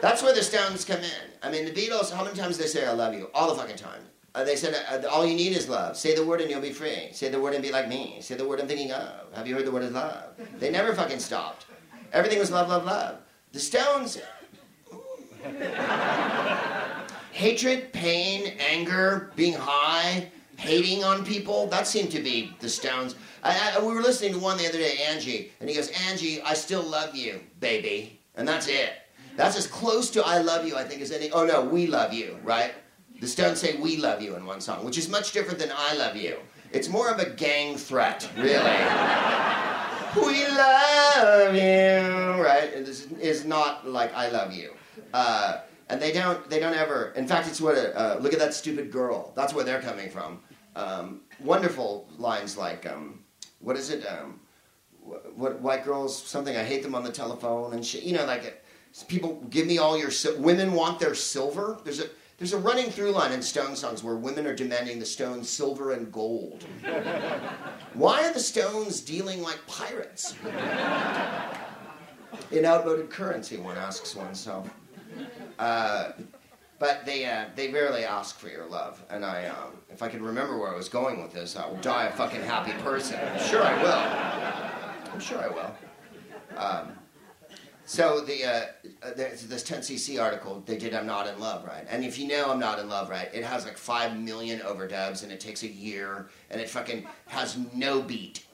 That's 0.00 0.22
where 0.22 0.32
the 0.34 0.42
Stones 0.42 0.84
come 0.84 1.00
in. 1.00 1.32
I 1.42 1.50
mean, 1.50 1.64
the 1.64 1.72
Beatles, 1.72 2.12
how 2.12 2.24
many 2.24 2.36
times 2.36 2.56
they 2.56 2.66
say 2.66 2.86
I 2.86 2.92
love 2.92 3.14
you? 3.14 3.28
All 3.34 3.52
the 3.52 3.60
fucking 3.60 3.76
time. 3.76 4.02
Uh, 4.38 4.44
they 4.44 4.54
said, 4.54 4.72
uh, 4.88 5.04
all 5.08 5.26
you 5.26 5.34
need 5.34 5.50
is 5.56 5.68
love. 5.68 5.96
Say 5.96 6.14
the 6.14 6.24
word 6.24 6.40
and 6.40 6.48
you'll 6.48 6.60
be 6.60 6.70
free. 6.70 7.08
Say 7.10 7.28
the 7.28 7.40
word 7.40 7.54
and 7.54 7.62
be 7.62 7.72
like 7.72 7.88
me. 7.88 8.18
Say 8.20 8.36
the 8.36 8.46
word 8.46 8.60
I'm 8.60 8.68
thinking 8.68 8.92
of. 8.92 9.34
Have 9.34 9.48
you 9.48 9.56
heard 9.56 9.66
the 9.66 9.72
word 9.72 9.82
is 9.82 9.90
love? 9.90 10.26
They 10.60 10.70
never 10.70 10.94
fucking 10.94 11.18
stopped. 11.18 11.66
Everything 12.12 12.38
was 12.38 12.52
love, 12.52 12.68
love, 12.68 12.84
love. 12.84 13.16
The 13.50 13.58
Stones. 13.58 14.20
Hatred, 17.32 17.92
pain, 17.92 18.54
anger, 18.70 19.32
being 19.34 19.54
high, 19.54 20.28
hating 20.56 21.02
on 21.02 21.24
people, 21.24 21.66
that 21.66 21.88
seemed 21.88 22.12
to 22.12 22.20
be 22.20 22.54
the 22.60 22.68
Stones. 22.68 23.16
I, 23.42 23.74
I, 23.76 23.80
we 23.80 23.92
were 23.92 24.02
listening 24.02 24.34
to 24.34 24.38
one 24.38 24.56
the 24.56 24.68
other 24.68 24.78
day, 24.78 25.00
Angie, 25.08 25.50
and 25.58 25.68
he 25.68 25.74
goes, 25.74 25.90
Angie, 26.08 26.40
I 26.42 26.54
still 26.54 26.84
love 26.84 27.12
you, 27.16 27.40
baby. 27.58 28.20
And 28.36 28.46
that's 28.46 28.68
it. 28.68 28.92
That's 29.34 29.56
as 29.56 29.66
close 29.66 30.10
to 30.10 30.24
I 30.24 30.38
love 30.38 30.64
you, 30.64 30.76
I 30.76 30.84
think, 30.84 31.02
as 31.02 31.10
any. 31.10 31.28
Oh 31.32 31.44
no, 31.44 31.64
we 31.64 31.88
love 31.88 32.12
you, 32.12 32.38
right? 32.44 32.72
The 33.20 33.26
Stones 33.26 33.60
say 33.60 33.76
we 33.76 33.96
love 33.96 34.22
you 34.22 34.36
in 34.36 34.46
one 34.46 34.60
song, 34.60 34.84
which 34.84 34.96
is 34.96 35.08
much 35.08 35.32
different 35.32 35.58
than 35.58 35.70
I 35.74 35.94
love 35.94 36.14
you. 36.14 36.38
It's 36.70 36.88
more 36.88 37.10
of 37.10 37.18
a 37.18 37.30
gang 37.30 37.76
threat, 37.76 38.30
really. 38.36 38.52
we 40.16 40.46
love 40.46 41.54
you, 41.54 42.42
right? 42.42 42.70
This 42.84 43.06
is 43.20 43.44
not 43.44 43.88
like 43.88 44.14
I 44.14 44.28
love 44.28 44.52
you. 44.52 44.72
Uh, 45.12 45.60
and 45.88 46.00
they 46.00 46.12
don't, 46.12 46.48
they 46.48 46.60
don't 46.60 46.74
ever, 46.74 47.12
in 47.16 47.26
fact, 47.26 47.48
it's 47.48 47.60
what, 47.60 47.76
a, 47.76 47.98
uh, 47.98 48.18
look 48.20 48.32
at 48.32 48.38
that 48.38 48.54
stupid 48.54 48.92
girl. 48.92 49.32
That's 49.34 49.52
where 49.52 49.64
they're 49.64 49.80
coming 49.80 50.10
from. 50.10 50.40
Um, 50.76 51.22
wonderful 51.40 52.08
lines 52.18 52.56
like, 52.56 52.86
um, 52.86 53.24
what 53.58 53.76
is 53.76 53.90
it? 53.90 54.06
Um, 54.06 54.38
what, 55.34 55.60
white 55.60 55.84
girls, 55.84 56.22
something, 56.22 56.56
I 56.56 56.62
hate 56.62 56.84
them 56.84 56.94
on 56.94 57.02
the 57.02 57.10
telephone 57.10 57.72
and 57.72 57.84
shit. 57.84 58.04
You 58.04 58.12
know, 58.12 58.26
like, 58.26 58.62
people 59.08 59.42
give 59.50 59.66
me 59.66 59.78
all 59.78 59.98
your, 59.98 60.10
women 60.38 60.72
want 60.72 61.00
their 61.00 61.14
silver. 61.14 61.78
There's 61.82 62.00
a, 62.00 62.08
there's 62.38 62.52
a 62.52 62.58
running 62.58 62.90
through 62.90 63.10
line 63.10 63.32
in 63.32 63.42
Stone 63.42 63.74
songs 63.74 64.04
where 64.04 64.14
women 64.14 64.46
are 64.46 64.54
demanding 64.54 65.00
the 65.00 65.06
Stones 65.06 65.48
silver 65.48 65.92
and 65.92 66.10
gold. 66.12 66.64
Why 67.94 68.24
are 68.24 68.32
the 68.32 68.40
Stones 68.40 69.00
dealing 69.00 69.42
like 69.42 69.58
pirates? 69.66 70.34
In 72.52 72.64
outmoded 72.64 73.10
currency, 73.10 73.56
one 73.56 73.76
asks 73.76 74.14
oneself. 74.14 74.70
Uh, 75.58 76.12
but 76.78 77.04
they, 77.04 77.24
uh, 77.24 77.46
they 77.56 77.72
rarely 77.72 78.04
ask 78.04 78.38
for 78.38 78.48
your 78.48 78.66
love. 78.66 79.04
And 79.10 79.24
I, 79.24 79.46
um, 79.46 79.72
if 79.90 80.00
I 80.00 80.08
could 80.08 80.22
remember 80.22 80.56
where 80.56 80.72
I 80.72 80.76
was 80.76 80.88
going 80.88 81.20
with 81.20 81.32
this, 81.32 81.56
I 81.56 81.66
will 81.66 81.76
die 81.78 82.06
a 82.06 82.12
fucking 82.12 82.42
happy 82.42 82.72
person. 82.84 83.18
I'm 83.20 83.48
sure 83.48 83.64
I 83.64 83.82
will. 83.82 85.12
I'm 85.12 85.20
sure 85.20 85.42
I 85.42 85.48
will. 85.48 85.74
Um, 86.56 86.97
so 87.88 88.20
the 88.20 88.44
uh, 88.44 88.66
uh 89.02 89.14
this 89.14 89.64
10cc 89.64 90.22
article 90.22 90.62
they 90.66 90.76
did 90.76 90.94
I'm 90.94 91.06
not 91.06 91.26
in 91.26 91.38
love 91.40 91.64
right, 91.64 91.86
and 91.88 92.04
if 92.04 92.18
you 92.18 92.28
know 92.28 92.50
I'm 92.50 92.60
not 92.60 92.78
in 92.78 92.88
love 92.88 93.08
right, 93.08 93.28
it 93.32 93.44
has 93.44 93.64
like 93.64 93.78
five 93.78 94.18
million 94.18 94.60
overdubs 94.60 95.22
and 95.22 95.32
it 95.32 95.40
takes 95.40 95.62
a 95.62 95.68
year 95.68 96.28
and 96.50 96.60
it 96.60 96.68
fucking 96.68 97.06
has 97.26 97.56
no 97.74 98.02
beat. 98.02 98.44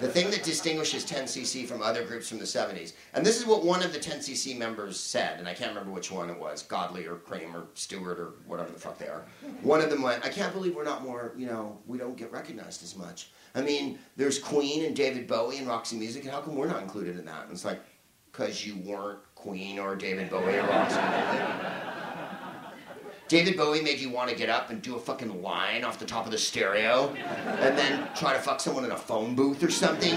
The 0.00 0.08
thing 0.08 0.30
that 0.30 0.42
distinguishes 0.42 1.04
10cc 1.04 1.66
from 1.66 1.82
other 1.82 2.04
groups 2.04 2.28
from 2.28 2.38
the 2.38 2.44
70s, 2.44 2.92
and 3.14 3.24
this 3.24 3.40
is 3.40 3.46
what 3.46 3.64
one 3.64 3.82
of 3.82 3.92
the 3.92 3.98
10cc 3.98 4.56
members 4.56 5.00
said, 5.00 5.38
and 5.38 5.48
I 5.48 5.54
can't 5.54 5.70
remember 5.70 5.90
which 5.90 6.12
one 6.12 6.28
it 6.28 6.38
was, 6.38 6.62
Godley 6.62 7.06
or 7.06 7.16
Creme 7.16 7.56
or 7.56 7.64
Stewart 7.74 8.20
or 8.20 8.34
whatever 8.46 8.70
the 8.70 8.78
fuck 8.78 8.98
they 8.98 9.08
are. 9.08 9.24
One 9.62 9.80
of 9.80 9.90
them 9.90 10.02
went, 10.02 10.24
I 10.24 10.28
can't 10.28 10.52
believe 10.52 10.76
we're 10.76 10.84
not 10.84 11.02
more, 11.02 11.32
you 11.36 11.46
know, 11.46 11.78
we 11.86 11.98
don't 11.98 12.16
get 12.16 12.30
recognized 12.30 12.82
as 12.82 12.96
much. 12.96 13.30
I 13.54 13.62
mean, 13.62 13.98
there's 14.16 14.38
Queen 14.38 14.84
and 14.84 14.94
David 14.94 15.26
Bowie 15.26 15.56
and 15.56 15.66
Roxy 15.66 15.96
Music, 15.96 16.24
and 16.24 16.30
how 16.30 16.42
come 16.42 16.54
we're 16.54 16.68
not 16.68 16.82
included 16.82 17.18
in 17.18 17.24
that? 17.24 17.44
And 17.44 17.52
it's 17.52 17.64
like, 17.64 17.80
because 18.36 18.66
you 18.66 18.76
weren't 18.84 19.18
Queen 19.34 19.78
or 19.78 19.96
David 19.96 20.28
Bowie 20.28 20.56
or 20.56 20.66
Roxy. 20.66 21.00
David 23.28 23.56
Bowie 23.56 23.80
made 23.80 23.98
you 23.98 24.10
want 24.10 24.30
to 24.30 24.36
get 24.36 24.48
up 24.48 24.70
and 24.70 24.80
do 24.82 24.94
a 24.94 24.98
fucking 24.98 25.42
line 25.42 25.82
off 25.84 25.98
the 25.98 26.04
top 26.04 26.26
of 26.26 26.30
the 26.30 26.38
stereo 26.38 27.08
and 27.14 27.76
then 27.76 28.06
try 28.14 28.34
to 28.34 28.38
fuck 28.38 28.60
someone 28.60 28.84
in 28.84 28.92
a 28.92 28.96
phone 28.96 29.34
booth 29.34 29.62
or 29.62 29.70
something. 29.70 30.14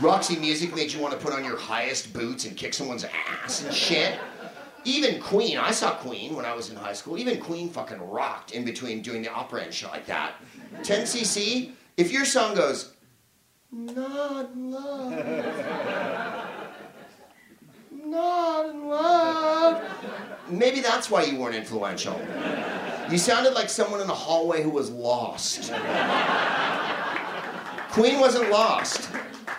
Roxy 0.00 0.36
Music 0.36 0.74
made 0.74 0.92
you 0.92 1.00
want 1.00 1.14
to 1.14 1.20
put 1.20 1.32
on 1.32 1.44
your 1.44 1.56
highest 1.56 2.12
boots 2.12 2.44
and 2.44 2.56
kick 2.56 2.74
someone's 2.74 3.04
ass 3.04 3.64
and 3.64 3.72
shit. 3.72 4.18
Even 4.84 5.20
Queen, 5.20 5.56
I 5.56 5.70
saw 5.70 5.94
Queen 5.94 6.34
when 6.34 6.44
I 6.44 6.54
was 6.54 6.70
in 6.70 6.76
high 6.76 6.94
school. 6.94 7.16
Even 7.16 7.38
Queen 7.38 7.68
fucking 7.68 8.00
rocked 8.00 8.52
in 8.52 8.64
between 8.64 9.02
doing 9.02 9.22
the 9.22 9.32
opera 9.32 9.62
and 9.62 9.72
shit 9.72 9.90
like 9.90 10.06
that. 10.06 10.34
10cc, 10.82 11.72
if 11.96 12.10
your 12.10 12.24
song 12.24 12.54
goes, 12.54 12.92
not 13.70 14.56
love 14.56 16.40
not 18.10 18.68
in 18.68 18.88
love. 18.88 19.82
Maybe 20.50 20.80
that's 20.80 21.10
why 21.10 21.22
you 21.22 21.36
weren't 21.38 21.54
influential. 21.54 22.20
You 23.10 23.18
sounded 23.18 23.54
like 23.54 23.68
someone 23.68 24.00
in 24.00 24.06
the 24.06 24.14
hallway 24.14 24.62
who 24.62 24.70
was 24.70 24.90
lost. 24.90 25.72
Queen 27.90 28.20
wasn't 28.20 28.50
lost. 28.50 29.10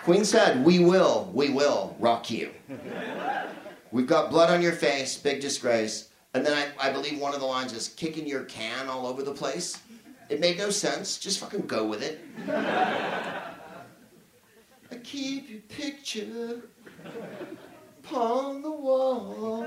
Queen 0.04 0.24
said, 0.24 0.64
We 0.64 0.78
will, 0.78 1.30
we 1.34 1.50
will 1.50 1.94
rock 1.98 2.30
you. 2.30 2.50
We've 3.90 4.06
got 4.06 4.30
blood 4.30 4.50
on 4.50 4.62
your 4.62 4.72
face, 4.72 5.18
big 5.18 5.40
disgrace. 5.40 6.08
And 6.34 6.46
then 6.46 6.56
I, 6.56 6.88
I 6.88 6.92
believe 6.92 7.20
one 7.20 7.34
of 7.34 7.40
the 7.40 7.46
lines 7.46 7.74
is 7.74 7.88
kicking 7.88 8.26
your 8.26 8.44
can 8.44 8.88
all 8.88 9.06
over 9.06 9.22
the 9.22 9.32
place. 9.32 9.78
It 10.30 10.40
made 10.40 10.56
no 10.56 10.70
sense. 10.70 11.18
Just 11.18 11.38
fucking 11.40 11.66
go 11.66 11.86
with 11.86 12.02
it. 12.02 12.20
I 14.90 14.96
keep 15.02 15.50
your 15.50 15.60
picture 15.60 16.62
upon 18.02 18.62
the 18.62 18.70
wall 18.70 19.66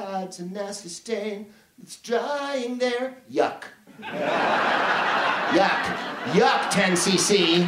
hides 0.00 0.38
a 0.40 0.46
nasty 0.46 0.88
stain 0.88 1.46
that's 1.78 1.96
drying 1.96 2.78
there. 2.78 3.14
Yuck. 3.30 3.64
Yuck. 4.02 5.84
Yuck, 6.32 6.70
10cc. 6.70 7.66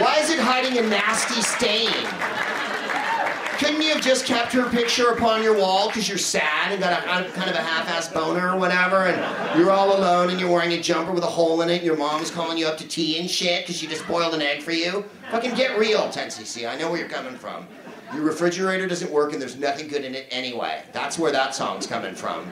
Why 0.00 0.18
is 0.18 0.30
it 0.30 0.38
hiding 0.38 0.78
a 0.78 0.88
nasty 0.88 1.40
stain? 1.40 1.90
Couldn't 3.58 3.80
you 3.80 3.88
have 3.94 4.02
just 4.02 4.26
kept 4.26 4.52
her 4.52 4.68
picture 4.68 5.08
upon 5.12 5.42
your 5.42 5.56
wall 5.56 5.86
because 5.86 6.08
you're 6.08 6.18
sad 6.18 6.72
and 6.72 6.80
got 6.80 7.02
a, 7.02 7.30
kind 7.30 7.48
of 7.48 7.56
a 7.56 7.62
half-ass 7.62 8.12
boner 8.12 8.52
or 8.52 8.58
whatever, 8.58 9.06
and 9.06 9.58
you're 9.58 9.70
all 9.70 9.96
alone 9.96 10.28
and 10.28 10.38
you're 10.38 10.50
wearing 10.50 10.72
a 10.72 10.80
jumper 10.82 11.12
with 11.12 11.24
a 11.24 11.28
hole 11.28 11.62
in 11.62 11.70
it. 11.70 11.76
And 11.76 11.84
your 11.84 11.96
mom's 11.96 12.30
calling 12.30 12.58
you 12.58 12.66
up 12.66 12.76
to 12.78 12.86
tea 12.86 13.18
and 13.18 13.30
shit 13.30 13.62
because 13.62 13.78
she 13.78 13.86
just 13.86 14.06
boiled 14.06 14.34
an 14.34 14.42
egg 14.42 14.62
for 14.62 14.72
you. 14.72 15.04
Fucking 15.30 15.54
get 15.54 15.78
real, 15.78 16.00
10cc. 16.08 16.68
I 16.68 16.76
know 16.76 16.90
where 16.90 16.98
you're 16.98 17.08
coming 17.08 17.36
from. 17.36 17.66
Your 18.14 18.22
refrigerator 18.22 18.86
doesn't 18.86 19.10
work 19.10 19.32
and 19.32 19.40
there's 19.40 19.56
nothing 19.56 19.88
good 19.88 20.04
in 20.04 20.14
it 20.14 20.26
anyway. 20.30 20.82
That's 20.92 21.18
where 21.18 21.32
that 21.32 21.54
song's 21.54 21.86
coming 21.86 22.14
from. 22.14 22.50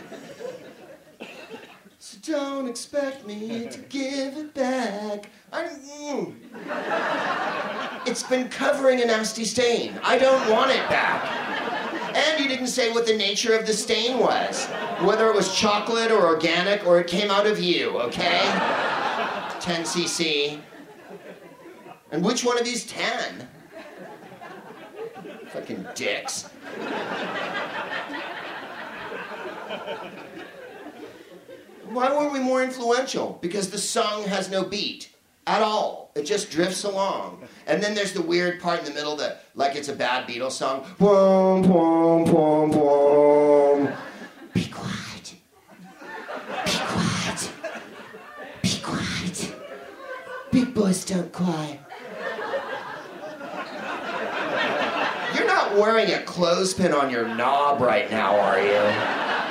So 1.98 2.18
don't 2.22 2.68
expect 2.68 3.26
me 3.26 3.68
to 3.70 3.78
give 3.88 4.36
it 4.36 4.52
back. 4.52 5.30
I, 5.52 5.64
mm. 5.64 6.34
It's 8.06 8.22
been 8.22 8.48
covering 8.48 9.00
a 9.00 9.06
nasty 9.06 9.44
stain. 9.44 9.98
I 10.02 10.18
don't 10.18 10.50
want 10.50 10.70
it 10.70 10.86
back. 10.88 11.24
And 12.14 12.40
you 12.40 12.48
didn't 12.48 12.66
say 12.66 12.92
what 12.92 13.06
the 13.06 13.16
nature 13.16 13.56
of 13.56 13.66
the 13.66 13.72
stain 13.72 14.18
was. 14.18 14.66
Whether 15.00 15.28
it 15.28 15.34
was 15.34 15.56
chocolate 15.56 16.10
or 16.10 16.26
organic 16.26 16.86
or 16.86 17.00
it 17.00 17.06
came 17.06 17.30
out 17.30 17.46
of 17.46 17.58
you, 17.58 17.98
okay? 18.00 18.40
10cc. 19.60 20.60
And 22.12 22.24
which 22.24 22.44
one 22.44 22.58
of 22.58 22.64
these 22.64 22.84
10? 22.86 23.48
Fucking 25.54 25.86
dicks. 25.94 26.48
Why 31.84 32.10
weren't 32.10 32.32
we 32.32 32.40
more 32.40 32.64
influential? 32.64 33.38
Because 33.40 33.70
the 33.70 33.78
song 33.78 34.24
has 34.24 34.50
no 34.50 34.64
beat 34.64 35.10
at 35.46 35.62
all. 35.62 36.10
It 36.16 36.24
just 36.24 36.50
drifts 36.50 36.82
along. 36.82 37.46
And 37.68 37.80
then 37.80 37.94
there's 37.94 38.12
the 38.12 38.20
weird 38.20 38.60
part 38.60 38.80
in 38.80 38.84
the 38.84 38.90
middle 38.90 39.14
that, 39.16 39.44
like 39.54 39.76
it's 39.76 39.88
a 39.88 39.94
bad 39.94 40.26
Beatles 40.28 40.52
song. 40.52 40.84
Boom, 40.98 41.62
boom, 41.62 42.24
boom, 42.24 42.70
boom. 42.72 43.92
Be 44.54 44.66
quiet. 44.66 45.34
Be 46.64 46.72
quiet. 46.72 47.50
Be 48.60 48.80
quiet. 48.82 49.54
Big 50.50 50.74
boys 50.74 51.04
don't 51.04 51.30
cry. 51.32 51.78
You're 55.34 55.46
wearing 55.78 56.12
a 56.12 56.22
clothespin 56.22 56.92
on 56.92 57.10
your 57.10 57.26
knob 57.28 57.80
right 57.80 58.10
now, 58.10 58.38
are 58.38 58.60
you? 58.60 59.44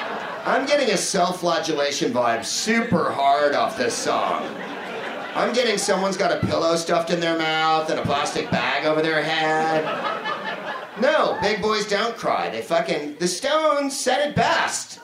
I'm 0.46 0.66
getting 0.66 0.90
a 0.90 0.98
self-flagellation 0.98 2.12
vibe 2.12 2.44
super 2.44 3.12
hard 3.12 3.56
off 3.56 3.78
this 3.78 3.94
song. 3.94 4.44
I'm 5.36 5.54
getting 5.54 5.78
someone's 5.78 6.18
got 6.18 6.32
a 6.32 6.46
pillow 6.46 6.76
stuffed 6.76 7.10
in 7.10 7.20
their 7.20 7.38
mouth 7.38 7.90
and 7.90 8.00
a 8.00 8.04
plastic 8.04 8.52
bag 8.52 8.86
over 8.86 9.02
their 9.02 9.24
head. 9.24 9.84
No, 11.02 11.38
big 11.42 11.62
boys 11.62 11.88
don't 11.88 12.16
cry. 12.16 12.50
They 12.50 12.62
fucking. 12.62 13.16
The 13.20 13.28
Stones 13.28 14.00
said 14.00 14.30
it 14.30 14.36
best. 14.36 15.00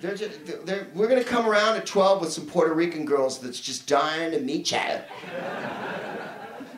They're 0.00 0.14
just, 0.14 0.66
they're, 0.66 0.88
we're 0.94 1.08
gonna 1.08 1.24
come 1.24 1.46
around 1.46 1.76
at 1.76 1.86
12 1.86 2.20
with 2.20 2.32
some 2.32 2.46
Puerto 2.46 2.72
Rican 2.74 3.04
girls 3.04 3.40
that's 3.40 3.58
just 3.58 3.86
dying 3.88 4.30
to 4.32 4.40
meet 4.40 4.70
you. 4.70 4.78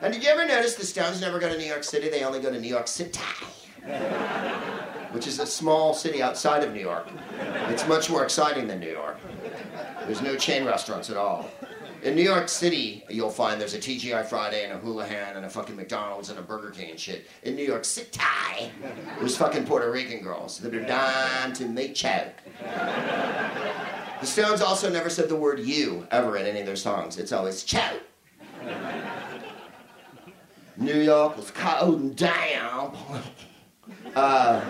And 0.02 0.12
did 0.12 0.22
you 0.22 0.30
ever 0.30 0.46
notice 0.46 0.74
the 0.74 0.86
Stones 0.86 1.20
never 1.20 1.38
go 1.38 1.48
to 1.48 1.58
New 1.58 1.66
York 1.66 1.84
City? 1.84 2.08
They 2.08 2.24
only 2.24 2.40
go 2.40 2.50
to 2.50 2.60
New 2.60 2.68
York 2.68 2.88
City 2.88 3.20
which 5.12 5.26
is 5.26 5.38
a 5.38 5.46
small 5.46 5.92
city 5.92 6.22
outside 6.22 6.62
of 6.62 6.72
New 6.72 6.80
York. 6.80 7.08
It's 7.68 7.86
much 7.86 8.10
more 8.10 8.24
exciting 8.24 8.66
than 8.66 8.80
New 8.80 8.90
York. 8.90 9.18
There's 10.06 10.22
no 10.22 10.36
chain 10.36 10.64
restaurants 10.64 11.10
at 11.10 11.16
all. 11.16 11.50
In 12.02 12.14
New 12.14 12.22
York 12.22 12.48
City, 12.48 13.04
you'll 13.10 13.30
find 13.30 13.60
there's 13.60 13.74
a 13.74 13.78
TGI 13.78 14.24
Friday 14.24 14.64
and 14.64 14.72
a 14.72 14.78
Houlihan 14.78 15.36
and 15.36 15.44
a 15.44 15.50
fucking 15.50 15.76
McDonald's 15.76 16.30
and 16.30 16.38
a 16.38 16.42
Burger 16.42 16.70
King 16.70 16.92
and 16.92 16.98
shit. 16.98 17.26
In 17.42 17.56
New 17.56 17.64
York 17.64 17.84
City, 17.84 18.18
there's 19.18 19.36
fucking 19.36 19.66
Puerto 19.66 19.90
Rican 19.90 20.22
girls 20.22 20.58
that 20.60 20.74
are 20.74 20.84
dying 20.86 21.52
to 21.52 21.66
make 21.66 22.02
you. 22.02 22.10
The 24.20 24.26
Stones 24.26 24.62
also 24.62 24.90
never 24.90 25.10
said 25.10 25.28
the 25.28 25.36
word 25.36 25.58
you 25.60 26.06
ever 26.10 26.36
in 26.36 26.46
any 26.46 26.60
of 26.60 26.66
their 26.66 26.76
songs. 26.76 27.18
It's 27.18 27.32
always 27.32 27.64
chow. 27.64 27.92
New 30.80 30.98
York 30.98 31.36
was 31.36 31.50
cold 31.50 32.16
down. 32.16 32.96
Uh, 34.16 34.64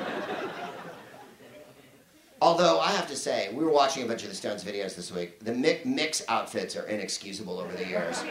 although 2.42 2.80
I 2.80 2.88
have 2.88 3.06
to 3.08 3.16
say, 3.16 3.50
we 3.54 3.64
were 3.64 3.70
watching 3.70 4.02
a 4.02 4.06
bunch 4.06 4.24
of 4.24 4.28
the 4.28 4.34
Stones 4.34 4.64
videos 4.64 4.96
this 4.96 5.12
week. 5.12 5.38
The 5.38 5.52
Mick 5.52 5.84
mix 5.84 6.22
outfits 6.28 6.74
are 6.74 6.86
inexcusable 6.88 7.60
over 7.60 7.72
the 7.76 7.86
years. 7.86 8.24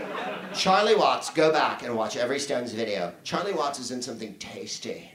Charlie 0.54 0.96
Watts, 0.96 1.30
go 1.30 1.54
back 1.54 1.84
and 1.84 1.96
watch 1.96 2.18
every 2.18 2.40
Stones 2.40 2.74
video. 2.74 3.14
Charlie 3.24 3.54
Watts 3.54 3.80
is 3.80 3.92
in 3.92 4.02
something 4.02 4.34
tasty 4.36 5.12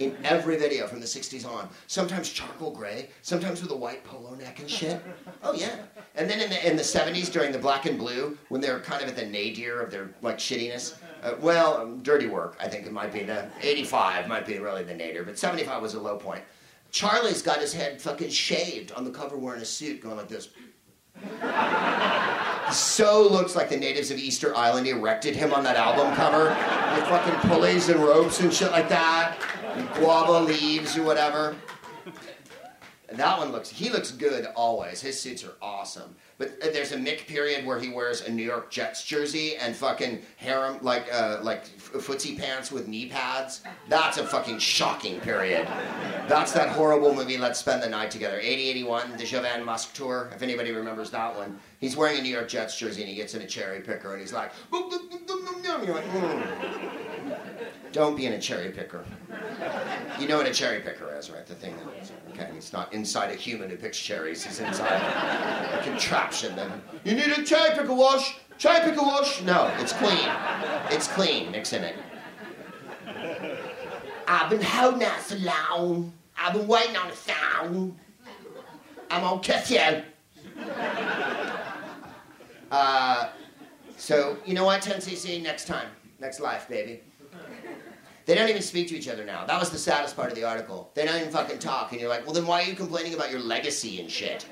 in 0.00 0.16
every 0.24 0.56
video 0.56 0.88
from 0.88 0.98
the 0.98 1.06
60s 1.06 1.46
on. 1.46 1.68
Sometimes 1.86 2.28
charcoal 2.30 2.72
gray, 2.72 3.08
sometimes 3.22 3.62
with 3.62 3.70
a 3.70 3.76
white 3.76 4.02
polo 4.04 4.34
neck 4.34 4.58
and 4.58 4.68
shit. 4.68 5.00
Oh 5.42 5.54
yeah. 5.54 5.76
And 6.16 6.28
then 6.28 6.40
in 6.40 6.50
the, 6.50 6.68
in 6.68 6.76
the 6.76 6.82
70s 6.82 7.30
during 7.30 7.52
the 7.52 7.58
black 7.58 7.86
and 7.86 7.98
blue, 7.98 8.36
when 8.48 8.60
they're 8.60 8.80
kind 8.80 9.02
of 9.02 9.08
at 9.08 9.16
the 9.16 9.26
nadir 9.26 9.80
of 9.80 9.90
their 9.90 10.10
like 10.22 10.38
shittiness, 10.38 10.94
uh, 11.22 11.34
well, 11.40 11.76
um, 11.78 12.02
dirty 12.02 12.26
work, 12.26 12.56
I 12.60 12.68
think 12.68 12.86
it 12.86 12.92
might 12.92 13.12
be 13.12 13.22
the 13.22 13.48
85 13.60 14.28
might 14.28 14.46
be 14.46 14.58
really 14.58 14.84
the 14.84 14.94
nadir, 14.94 15.24
but 15.24 15.38
75 15.38 15.82
was 15.82 15.94
a 15.94 16.00
low 16.00 16.16
point. 16.16 16.42
Charlie's 16.90 17.42
got 17.42 17.60
his 17.60 17.72
head 17.72 18.00
fucking 18.00 18.30
shaved 18.30 18.92
on 18.92 19.04
the 19.04 19.10
cover 19.10 19.36
wearing 19.36 19.62
a 19.62 19.64
suit 19.64 20.00
going 20.00 20.16
like 20.16 20.28
this. 20.28 20.48
so 22.72 23.28
looks 23.28 23.54
like 23.54 23.68
the 23.68 23.76
natives 23.76 24.10
of 24.10 24.18
Easter 24.18 24.56
Island 24.56 24.86
erected 24.86 25.36
him 25.36 25.52
on 25.52 25.62
that 25.64 25.76
album 25.76 26.14
cover 26.14 26.48
with 26.94 27.08
fucking 27.08 27.48
pulleys 27.48 27.88
and 27.88 28.00
ropes 28.00 28.40
and 28.40 28.52
shit 28.52 28.72
like 28.72 28.88
that, 28.88 29.36
guava 29.94 30.40
leaves 30.40 30.96
or 30.96 31.02
whatever. 31.02 31.54
That 33.12 33.38
one 33.38 33.50
looks, 33.50 33.68
he 33.68 33.90
looks 33.90 34.12
good 34.12 34.46
always. 34.54 35.00
His 35.00 35.20
suits 35.20 35.44
are 35.44 35.54
awesome. 35.60 36.14
But 36.40 36.56
uh, 36.62 36.70
there's 36.72 36.92
a 36.92 36.96
Mick 36.96 37.26
period 37.26 37.66
where 37.66 37.78
he 37.78 37.90
wears 37.90 38.22
a 38.22 38.32
New 38.32 38.42
York 38.42 38.70
Jets 38.70 39.04
jersey 39.04 39.56
and 39.56 39.76
fucking 39.76 40.22
harem, 40.38 40.78
like, 40.80 41.06
uh, 41.12 41.40
like 41.42 41.66
footsie 41.66 42.38
pants 42.38 42.72
with 42.72 42.88
knee 42.88 43.10
pads. 43.10 43.60
That's 43.90 44.16
a 44.16 44.24
fucking 44.24 44.58
shocking 44.58 45.20
period. 45.20 45.66
That's 46.28 46.52
that 46.52 46.70
horrible 46.70 47.14
movie, 47.14 47.36
Let's 47.36 47.58
Spend 47.58 47.82
the 47.82 47.90
Night 47.90 48.10
Together. 48.10 48.38
8081, 48.38 49.18
the 49.18 49.24
Jovan 49.24 49.66
Musk 49.66 49.92
tour, 49.92 50.30
if 50.34 50.40
anybody 50.40 50.72
remembers 50.72 51.10
that 51.10 51.36
one. 51.36 51.60
He's 51.78 51.94
wearing 51.94 52.18
a 52.18 52.22
New 52.22 52.32
York 52.32 52.48
Jets 52.48 52.78
jersey 52.78 53.02
and 53.02 53.10
he 53.10 53.16
gets 53.16 53.34
in 53.34 53.42
a 53.42 53.46
cherry 53.46 53.80
picker 53.82 54.12
and 54.12 54.20
he's 54.22 54.32
like. 54.32 54.52
Don't 57.92 58.16
be 58.16 58.24
in 58.24 58.32
a 58.32 58.40
cherry 58.40 58.70
picker. 58.70 59.04
You 60.18 60.26
know 60.28 60.38
what 60.38 60.46
a 60.46 60.54
cherry 60.54 60.80
picker 60.80 61.14
is, 61.16 61.30
right? 61.30 61.44
The 61.44 61.54
thing 61.54 61.74
that, 61.76 62.10
okay, 62.40 62.54
he's 62.54 62.72
not 62.72 62.92
inside 62.92 63.30
a 63.30 63.34
human 63.34 63.70
who 63.70 63.76
picks 63.76 63.98
cherries. 63.98 64.44
He's 64.44 64.60
inside 64.60 64.92
a 64.92 65.82
contraption. 65.82 66.56
Then 66.56 66.70
you 67.04 67.14
need 67.14 67.28
a 67.28 67.44
cherry 67.44 67.70
picker 67.76 67.94
wash. 67.94 68.38
Cherry 68.58 68.90
picker 68.90 69.02
wash. 69.02 69.42
No, 69.42 69.72
it's 69.78 69.92
clean. 69.92 70.28
It's 70.90 71.08
clean. 71.08 71.50
Mix 71.50 71.72
in 71.72 71.84
it. 71.84 71.96
I've 74.28 74.50
been 74.50 74.62
holding 74.62 75.04
out 75.04 75.20
so 75.20 75.36
long. 75.36 76.12
I've 76.38 76.54
been 76.54 76.66
waiting 76.66 76.96
on 76.96 77.08
the 77.08 77.14
phone. 77.14 77.96
I'm 79.10 79.22
gonna 79.22 79.40
kiss 79.40 79.70
you. 79.70 80.02
Uh, 82.70 83.30
so 83.96 84.36
you 84.46 84.54
know 84.54 84.64
what, 84.64 84.80
10cc. 84.82 85.42
Next 85.42 85.66
time, 85.66 85.88
next 86.20 86.38
life, 86.38 86.68
baby. 86.68 87.00
They 88.30 88.36
don't 88.36 88.48
even 88.48 88.62
speak 88.62 88.86
to 88.90 88.96
each 88.96 89.08
other 89.08 89.24
now. 89.24 89.44
That 89.44 89.58
was 89.58 89.70
the 89.70 89.78
saddest 89.78 90.14
part 90.14 90.28
of 90.28 90.36
the 90.36 90.44
article. 90.44 90.92
They 90.94 91.04
don't 91.04 91.16
even 91.16 91.32
fucking 91.32 91.58
talk. 91.58 91.90
And 91.90 92.00
you're 92.00 92.08
like, 92.08 92.24
well, 92.24 92.32
then 92.32 92.46
why 92.46 92.62
are 92.62 92.64
you 92.64 92.76
complaining 92.76 93.12
about 93.12 93.32
your 93.32 93.40
legacy 93.40 94.00
and 94.00 94.08
shit? 94.08 94.46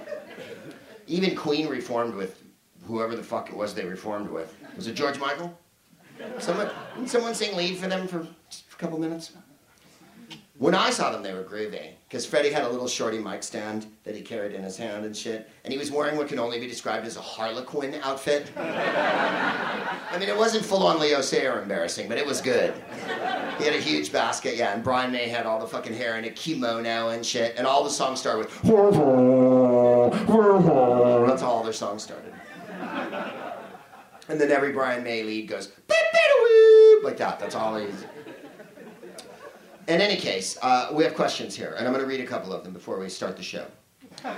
Even 1.07 1.37
Queen 1.37 1.69
reformed 1.69 2.17
with 2.17 2.43
whoever 2.89 3.15
the 3.15 3.23
fuck 3.23 3.51
it 3.51 3.57
was 3.57 3.75
they 3.75 3.85
reformed 3.85 4.31
with. 4.31 4.53
Was 4.75 4.89
it 4.89 4.95
George 4.95 5.21
Michael? 5.21 5.57
Someone, 6.41 6.73
someone 7.07 7.37
sing 7.37 7.57
lead 7.57 7.77
for 7.77 7.87
them 7.87 8.09
for 8.09 8.23
a 8.23 8.77
couple 8.79 8.99
minutes? 8.99 9.31
When 10.59 10.75
I 10.75 10.91
saw 10.91 11.13
them, 11.13 11.23
they 11.23 11.33
were 11.33 11.45
groovy. 11.45 11.93
Because 12.09 12.27
Freddie 12.27 12.51
had 12.51 12.65
a 12.65 12.69
little 12.69 12.89
shorty 12.89 13.19
mic 13.19 13.45
stand 13.45 13.87
that 14.03 14.17
he 14.17 14.23
carried 14.23 14.53
in 14.53 14.63
his 14.63 14.77
hand 14.77 15.05
and 15.05 15.17
shit. 15.17 15.49
And 15.63 15.73
he 15.73 15.79
was 15.79 15.93
wearing 15.93 16.17
what 16.17 16.27
can 16.27 16.41
only 16.41 16.59
be 16.59 16.67
described 16.67 17.07
as 17.07 17.17
a 17.17 17.21
harlequin 17.21 17.95
outfit. 18.03 18.51
I 18.57 20.17
mean, 20.19 20.29
it 20.29 20.37
wasn't 20.37 20.65
full 20.65 20.85
on 20.85 20.99
Leo 20.99 21.21
Sayer 21.21 21.63
embarrassing, 21.63 22.09
but 22.09 22.19
it 22.19 22.27
was 22.27 22.41
good. 22.41 22.75
He 23.59 23.65
had 23.65 23.75
a 23.75 23.81
huge 23.81 24.11
basket, 24.11 24.57
yeah, 24.57 24.73
and 24.75 24.83
Brian 24.83 25.13
May 25.13 25.29
had 25.29 25.47
all 25.47 25.61
the 25.61 25.67
fucking 25.67 25.95
hair 25.95 26.17
and 26.17 26.27
a 26.27 26.31
kimono 26.31 27.11
and 27.11 27.25
shit. 27.25 27.55
And 27.57 27.65
all 27.67 27.85
the 27.85 27.91
songs 27.91 28.19
started 28.19 28.47
with. 28.47 28.63
That's 31.27 31.43
how 31.43 31.51
all 31.51 31.63
their 31.63 31.73
songs 31.73 32.03
started. 32.03 32.33
And 34.29 34.41
then 34.41 34.51
every 34.51 34.73
Brian 34.73 35.05
May 35.05 35.23
lead 35.23 35.47
goes. 35.47 35.71
Like 37.05 37.17
that. 37.19 37.39
That's 37.39 37.55
all 37.55 37.77
he's. 37.77 38.05
In 39.89 40.01
any 40.03 40.17
case, 40.17 40.59
uh, 40.61 40.91
we 40.93 41.03
have 41.05 41.15
questions 41.15 41.57
here, 41.57 41.75
and 41.79 41.87
I'm 41.87 41.95
going 41.95 42.05
to 42.05 42.09
read 42.09 42.21
a 42.21 42.27
couple 42.27 42.53
of 42.53 42.63
them 42.63 42.75
before 42.75 43.01
we 43.01 43.09
start 43.09 43.39
the 43.39 43.43
show. 43.43 43.65
Um, 44.23 44.35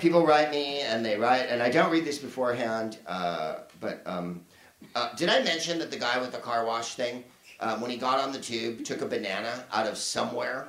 people 0.00 0.26
write 0.26 0.50
me, 0.50 0.80
and 0.80 1.06
they 1.06 1.16
write, 1.16 1.46
and 1.48 1.62
I 1.62 1.70
don't 1.70 1.92
read 1.92 2.04
this 2.04 2.18
beforehand, 2.18 2.98
uh, 3.06 3.58
but 3.78 4.02
um, 4.06 4.44
uh, 4.96 5.14
did 5.14 5.28
I 5.28 5.40
mention 5.44 5.78
that 5.78 5.92
the 5.92 5.98
guy 5.98 6.18
with 6.20 6.32
the 6.32 6.38
car 6.38 6.66
wash 6.66 6.96
thing, 6.96 7.22
um, 7.60 7.80
when 7.80 7.92
he 7.92 7.96
got 7.96 8.18
on 8.18 8.32
the 8.32 8.40
tube, 8.40 8.84
took 8.84 9.02
a 9.02 9.06
banana 9.06 9.66
out 9.72 9.86
of 9.86 9.96
somewhere 9.96 10.66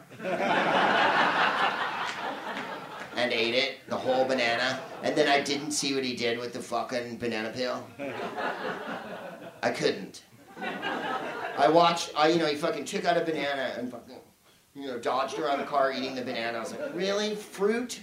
and 3.16 3.34
ate 3.34 3.56
it, 3.56 3.78
the 3.88 3.98
whole 3.98 4.26
banana, 4.26 4.80
and 5.02 5.16
then 5.16 5.28
I 5.28 5.42
didn't 5.42 5.72
see 5.72 5.96
what 5.96 6.04
he 6.04 6.16
did 6.16 6.38
with 6.38 6.54
the 6.54 6.60
fucking 6.62 7.18
banana 7.18 7.50
peel. 7.50 7.84
I 9.64 9.72
couldn't. 9.72 10.22
I 11.58 11.68
watched, 11.68 12.12
I, 12.18 12.30
you 12.30 12.40
know, 12.40 12.46
he 12.46 12.56
fucking 12.56 12.86
took 12.86 13.06
out 13.06 13.18
a 13.18 13.22
banana 13.22 13.74
and 13.78 13.92
fucking, 13.92 14.16
you 14.76 14.88
know, 14.88 14.98
dodged 14.98 15.38
around 15.38 15.60
the 15.60 15.66
car 15.66 15.92
eating 15.92 16.16
the 16.16 16.24
banana. 16.24 16.58
I 16.58 16.62
was 16.62 16.72
like, 16.72 16.94
really? 16.96 17.36
Fruit? 17.36 18.00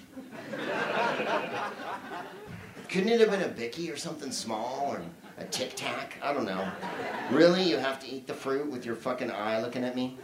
Couldn't 2.88 3.08
it 3.08 3.20
have 3.20 3.30
been 3.30 3.42
a 3.42 3.48
Bicky 3.48 3.90
or 3.90 3.96
something 3.96 4.30
small 4.30 4.90
or 4.92 5.02
a 5.38 5.44
Tic 5.44 5.74
Tac? 5.74 6.14
I 6.22 6.32
don't 6.32 6.44
know. 6.44 6.70
Really? 7.30 7.62
You 7.62 7.76
have 7.78 7.98
to 8.00 8.08
eat 8.08 8.26
the 8.26 8.34
fruit 8.34 8.70
with 8.70 8.84
your 8.84 8.94
fucking 8.94 9.30
eye 9.30 9.60
looking 9.60 9.84
at 9.84 9.96
me? 9.96 10.16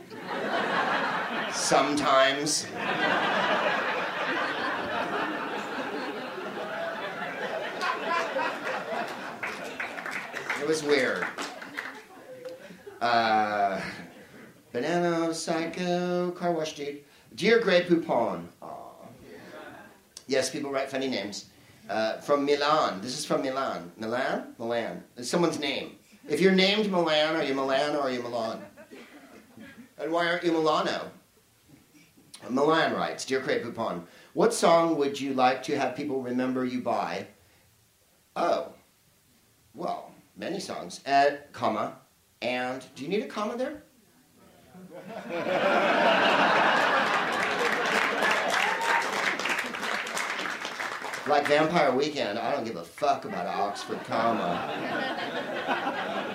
Sometimes. 1.53 2.67
It 10.61 10.67
was 10.67 10.83
weird. 10.83 11.25
Uh, 13.01 13.81
banana, 14.73 15.35
psycho, 15.35 16.31
car 16.33 16.53
wash 16.53 16.75
dude. 16.75 17.01
Dear 17.35 17.61
Grey 17.61 17.83
Poupon. 17.83 18.47
Aw. 18.63 18.69
Yes, 20.27 20.51
people 20.51 20.71
write 20.71 20.91
funny 20.91 21.09
names. 21.09 21.47
Uh, 21.89 22.19
from 22.19 22.45
Milan. 22.45 23.01
This 23.01 23.19
is 23.19 23.25
from 23.25 23.43
Milan. 23.43 23.93
Milan? 23.97 24.55
Milan. 24.59 25.05
It's 25.17 25.29
someone's 25.29 25.59
name. 25.59 25.97
If 26.29 26.41
you're 26.41 26.53
named 26.53 26.91
Milan, 26.91 27.37
are 27.37 27.45
you 27.45 27.55
Milan 27.55 27.95
or 27.95 28.01
are 28.01 28.11
you 28.11 28.23
Milan? 28.23 28.61
And 29.99 30.11
why 30.11 30.27
aren't 30.27 30.45
you 30.45 30.53
Milano? 30.53 31.11
Milan 32.51 32.95
writes, 32.95 33.25
Dear 33.25 33.41
Grey 33.41 33.61
Poupon, 33.61 34.03
what 34.35 34.53
song 34.53 34.97
would 34.99 35.21
you 35.21 35.35
like 35.35 35.63
to 35.65 35.79
have 35.79 35.97
people 35.97 36.23
remember 36.23 36.65
you 36.65 36.81
by? 36.81 37.27
Oh, 38.35 38.73
well, 39.75 40.13
many 40.37 40.61
songs. 40.61 41.01
At, 41.07 41.53
comma, 41.53 41.97
and, 42.42 42.85
do 42.94 43.03
you 43.03 43.09
need 43.09 43.22
a 43.22 43.27
comma 43.27 43.57
there? 43.57 43.83
like 51.29 51.46
Vampire 51.49 51.92
Weekend, 51.92 52.38
I 52.38 52.53
don't 52.53 52.64
give 52.64 52.77
a 52.77 52.85
fuck 52.85 53.25
about 53.25 53.46
an 53.46 53.61
Oxford 53.61 54.03
comma. 54.05 54.57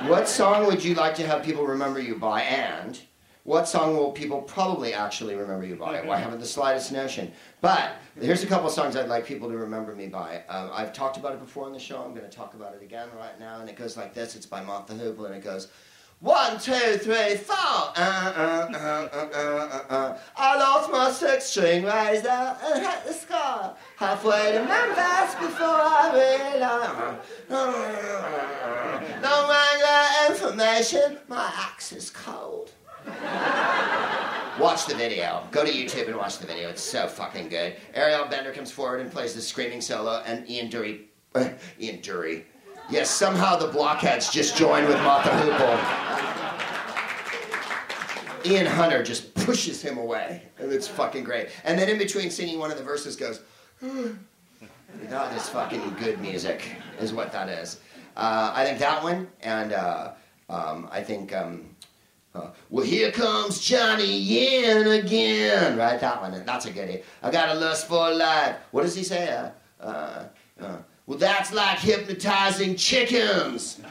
what 0.07 0.27
song 0.27 0.65
would 0.65 0.83
you 0.83 0.95
like 0.95 1.15
to 1.15 1.25
have 1.25 1.43
people 1.43 1.65
remember 1.65 1.99
you 1.99 2.15
by? 2.15 2.41
And 2.41 2.99
what 3.43 3.67
song 3.67 3.95
will 3.97 4.11
people 4.11 4.41
probably 4.41 4.93
actually 4.93 5.35
remember 5.35 5.65
you 5.65 5.75
by? 5.75 6.01
Well, 6.01 6.11
I 6.11 6.17
haven't 6.19 6.39
the 6.39 6.45
slightest 6.45 6.91
notion. 6.91 7.31
But 7.59 7.93
here's 8.19 8.43
a 8.43 8.47
couple 8.47 8.69
songs 8.69 8.95
I'd 8.95 9.07
like 9.09 9.25
people 9.25 9.49
to 9.49 9.57
remember 9.57 9.95
me 9.95 10.07
by. 10.07 10.43
Um, 10.47 10.69
I've 10.73 10.93
talked 10.93 11.17
about 11.17 11.33
it 11.33 11.39
before 11.39 11.65
in 11.67 11.73
the 11.73 11.79
show. 11.79 12.03
I'm 12.03 12.13
going 12.13 12.29
to 12.29 12.35
talk 12.35 12.53
about 12.53 12.75
it 12.75 12.83
again 12.83 13.07
right 13.17 13.39
now. 13.39 13.59
And 13.59 13.69
it 13.69 13.75
goes 13.75 13.97
like 13.97 14.13
this. 14.13 14.35
It's 14.35 14.45
by 14.45 14.61
Mott 14.61 14.87
the 14.87 14.93
Hoople, 14.93 15.25
and 15.25 15.33
it 15.33 15.43
goes. 15.43 15.69
One, 16.21 16.60
two, 16.60 16.97
three, 16.99 17.36
four. 17.36 17.55
Uh, 17.57 17.91
uh, 17.97 18.69
uh, 18.71 19.10
uh, 19.12 19.29
uh, 19.34 19.84
uh. 19.89 20.17
I 20.38 20.55
lost 20.55 20.91
my 20.91 21.10
six 21.10 21.45
string 21.45 21.84
razor 21.84 22.29
and 22.29 22.86
hit 22.86 23.05
the 23.07 23.13
scar. 23.13 23.75
Halfway 23.97 24.51
to 24.51 24.63
Memphis 24.63 25.34
before 25.34 25.65
I 25.65 26.12
realized. 26.53 27.17
No 29.19 29.49
regular 29.49 30.29
information, 30.29 31.17
my 31.27 31.51
axe 31.55 31.91
is 31.91 32.12
cold. 32.12 32.71
Watch 34.60 34.86
the 34.86 34.93
video. 34.95 35.43
Go 35.49 35.65
to 35.65 35.71
YouTube 35.71 36.05
and 36.05 36.17
watch 36.17 36.38
the 36.38 36.45
video. 36.45 36.69
It's 36.69 36.84
so 36.84 37.07
fucking 37.07 37.49
good. 37.49 37.77
Ariel 37.95 38.27
Bender 38.27 38.51
comes 38.51 38.69
forward 38.71 38.99
and 39.01 39.12
plays 39.12 39.34
the 39.34 39.41
screaming 39.41 39.81
solo, 39.81 40.21
and 40.27 40.47
Ian 40.47 40.69
Dury. 40.69 41.05
Ian 41.36 41.97
Dury. 41.97 42.43
Yes, 42.89 43.09
somehow 43.09 43.55
the 43.55 43.67
blockheads 43.67 44.29
just 44.31 44.57
joined 44.57 44.87
with 44.87 44.97
Mott 44.97 45.23
the 45.23 45.31
Hoople. 45.31 46.11
Ian 48.45 48.65
Hunter 48.65 49.03
just 49.03 49.33
pushes 49.35 49.81
him 49.81 49.97
away, 49.97 50.43
and 50.57 50.71
it's 50.71 50.87
fucking 50.87 51.23
great. 51.23 51.49
And 51.63 51.77
then 51.77 51.89
in 51.89 51.97
between 51.97 52.29
singing 52.31 52.59
one 52.59 52.71
of 52.71 52.77
the 52.77 52.83
verses 52.83 53.15
goes, 53.15 53.41
that 53.81 55.35
is 55.35 55.47
fucking 55.49 55.95
good 55.99 56.19
music, 56.19 56.63
is 56.99 57.13
what 57.13 57.31
that 57.31 57.49
is. 57.49 57.79
Uh, 58.17 58.51
I 58.53 58.65
think 58.65 58.79
that 58.79 59.01
one, 59.03 59.27
and 59.41 59.73
uh, 59.73 60.11
um, 60.49 60.89
I 60.91 61.01
think, 61.01 61.33
um, 61.33 61.75
uh, 62.35 62.49
well, 62.69 62.85
here 62.85 63.11
comes 63.11 63.59
Johnny 63.59 64.17
Yen 64.17 64.87
again, 64.87 65.77
right? 65.77 65.99
That 65.99 66.21
one, 66.21 66.43
that's 66.45 66.65
a 66.65 66.71
goodie. 66.71 67.03
I 67.23 67.31
got 67.31 67.55
a 67.55 67.59
lust 67.59 67.87
for 67.87 68.11
life. 68.13 68.57
What 68.71 68.83
does 68.83 68.95
he 68.95 69.03
say? 69.03 69.51
Well, 71.05 71.17
that's 71.17 71.51
like 71.53 71.79
hypnotizing 71.79 72.75
chickens. 72.75 73.81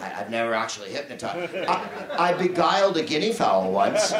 I, 0.00 0.04
have 0.04 0.30
never 0.30 0.54
actually 0.54 0.90
hypnotized. 0.90 1.54
I, 1.54 1.88
I, 2.18 2.32
beguiled 2.34 2.96
a 2.96 3.02
guinea 3.02 3.32
fowl 3.32 3.72
once. 3.72 4.12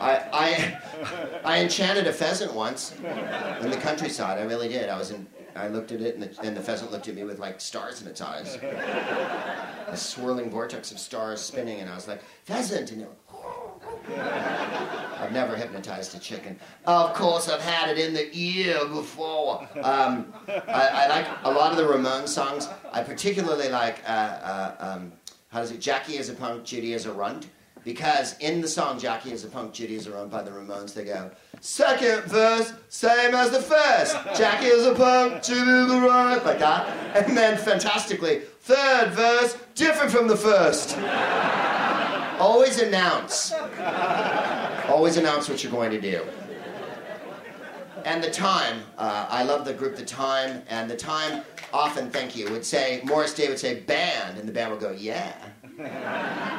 I, 0.00 0.28
I, 0.32 0.78
I 1.44 1.60
enchanted 1.60 2.06
a 2.06 2.12
pheasant 2.12 2.54
once 2.54 2.94
in 3.60 3.70
the 3.70 3.78
countryside. 3.80 4.38
I 4.38 4.42
really 4.42 4.68
did. 4.68 4.88
I 4.88 4.98
was 4.98 5.10
in. 5.10 5.26
I 5.56 5.66
looked 5.68 5.90
at 5.90 6.00
it, 6.00 6.14
and 6.14 6.22
the, 6.22 6.40
and 6.42 6.56
the 6.56 6.60
pheasant 6.60 6.92
looked 6.92 7.08
at 7.08 7.16
me 7.16 7.24
with 7.24 7.40
like 7.40 7.60
stars 7.60 8.00
in 8.00 8.06
its 8.06 8.20
eyes, 8.20 8.54
a 8.56 9.96
swirling 9.96 10.50
vortex 10.50 10.92
of 10.92 11.00
stars 11.00 11.40
spinning, 11.40 11.80
and 11.80 11.90
I 11.90 11.96
was 11.96 12.06
like, 12.06 12.22
"Pheasant!" 12.44 12.92
And 12.92 13.02
it, 13.02 13.08
I've 15.20 15.32
never 15.32 15.56
hypnotized 15.56 16.14
a 16.16 16.18
chicken. 16.18 16.58
Of 16.86 17.12
course, 17.14 17.48
I've 17.48 17.60
had 17.60 17.90
it 17.90 17.98
in 17.98 18.14
the 18.14 18.30
ear 18.32 18.86
before. 18.86 19.68
Um, 19.82 20.32
I, 20.48 20.88
I, 20.92 21.06
like 21.08 21.26
a 21.44 21.50
lot 21.50 21.70
of 21.72 21.76
the 21.76 21.84
Ramones 21.84 22.28
songs. 22.28 22.68
I 22.92 23.02
particularly 23.02 23.68
like, 23.68 24.02
uh, 24.06 24.12
uh, 24.12 24.74
um, 24.78 25.12
how 25.48 25.60
does 25.60 25.70
it, 25.70 25.80
Jackie 25.80 26.16
is 26.16 26.28
a 26.28 26.34
punk, 26.34 26.64
Judy 26.64 26.94
is 26.94 27.06
a 27.06 27.12
runt. 27.12 27.48
Because 27.84 28.36
in 28.38 28.60
the 28.60 28.68
song 28.68 28.98
Jackie 28.98 29.32
is 29.32 29.44
a 29.44 29.48
punk, 29.48 29.72
Judy 29.72 29.94
is 29.94 30.06
a 30.06 30.12
runt 30.12 30.30
by 30.30 30.42
the 30.42 30.50
Ramones, 30.50 30.92
they 30.92 31.04
go, 31.04 31.30
second 31.60 32.24
verse, 32.24 32.72
same 32.88 33.34
as 33.34 33.50
the 33.50 33.62
first. 33.62 34.16
Jackie 34.36 34.66
is 34.66 34.84
a 34.84 34.94
punk, 34.94 35.42
Judy 35.42 35.70
is 35.70 35.92
a 35.92 36.00
runt, 36.00 36.44
like 36.44 36.58
that. 36.58 36.86
And 37.16 37.36
then 37.36 37.56
fantastically, 37.56 38.40
third 38.60 39.12
verse, 39.12 39.56
different 39.74 40.10
from 40.10 40.28
the 40.28 40.36
first. 40.36 40.98
Always 42.38 42.80
announce. 42.80 43.52
Always 44.88 45.16
announce 45.16 45.48
what 45.48 45.62
you're 45.62 45.72
going 45.72 45.90
to 45.90 46.00
do. 46.00 46.24
And 48.04 48.22
the 48.22 48.30
time, 48.30 48.82
uh, 48.96 49.26
I 49.28 49.42
love 49.42 49.64
the 49.64 49.74
group 49.74 49.96
The 49.96 50.04
Time, 50.04 50.62
and 50.68 50.88
The 50.90 50.96
Time 50.96 51.42
often, 51.72 52.10
thank 52.10 52.36
you, 52.36 52.48
would 52.50 52.64
say, 52.64 53.00
Morris 53.04 53.34
Day 53.34 53.48
would 53.48 53.58
say, 53.58 53.80
band, 53.80 54.38
and 54.38 54.48
the 54.48 54.52
band 54.52 54.70
would 54.70 54.80
go, 54.80 54.92
yeah. 54.92 55.34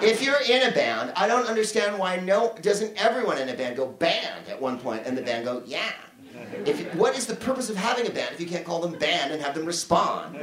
if 0.01 0.21
you're 0.21 0.41
in 0.47 0.69
a 0.69 0.71
band, 0.71 1.11
I 1.15 1.27
don't 1.27 1.47
understand 1.47 1.97
why 1.97 2.17
no, 2.17 2.55
doesn't 2.61 3.01
everyone 3.01 3.37
in 3.37 3.49
a 3.49 3.53
band 3.53 3.77
go 3.77 3.87
band 3.87 4.47
at 4.47 4.61
one 4.61 4.79
point, 4.79 5.03
and 5.05 5.17
the 5.17 5.21
band 5.21 5.45
go, 5.45 5.63
yeah. 5.65 5.91
If, 6.65 6.93
what 6.95 7.17
is 7.17 7.25
the 7.25 7.35
purpose 7.35 7.69
of 7.69 7.75
having 7.75 8.07
a 8.07 8.11
band 8.11 8.33
if 8.33 8.39
you 8.39 8.47
can't 8.47 8.65
call 8.65 8.79
them 8.79 8.97
band 8.97 9.31
and 9.31 9.41
have 9.41 9.55
them 9.55 9.65
respond? 9.65 10.35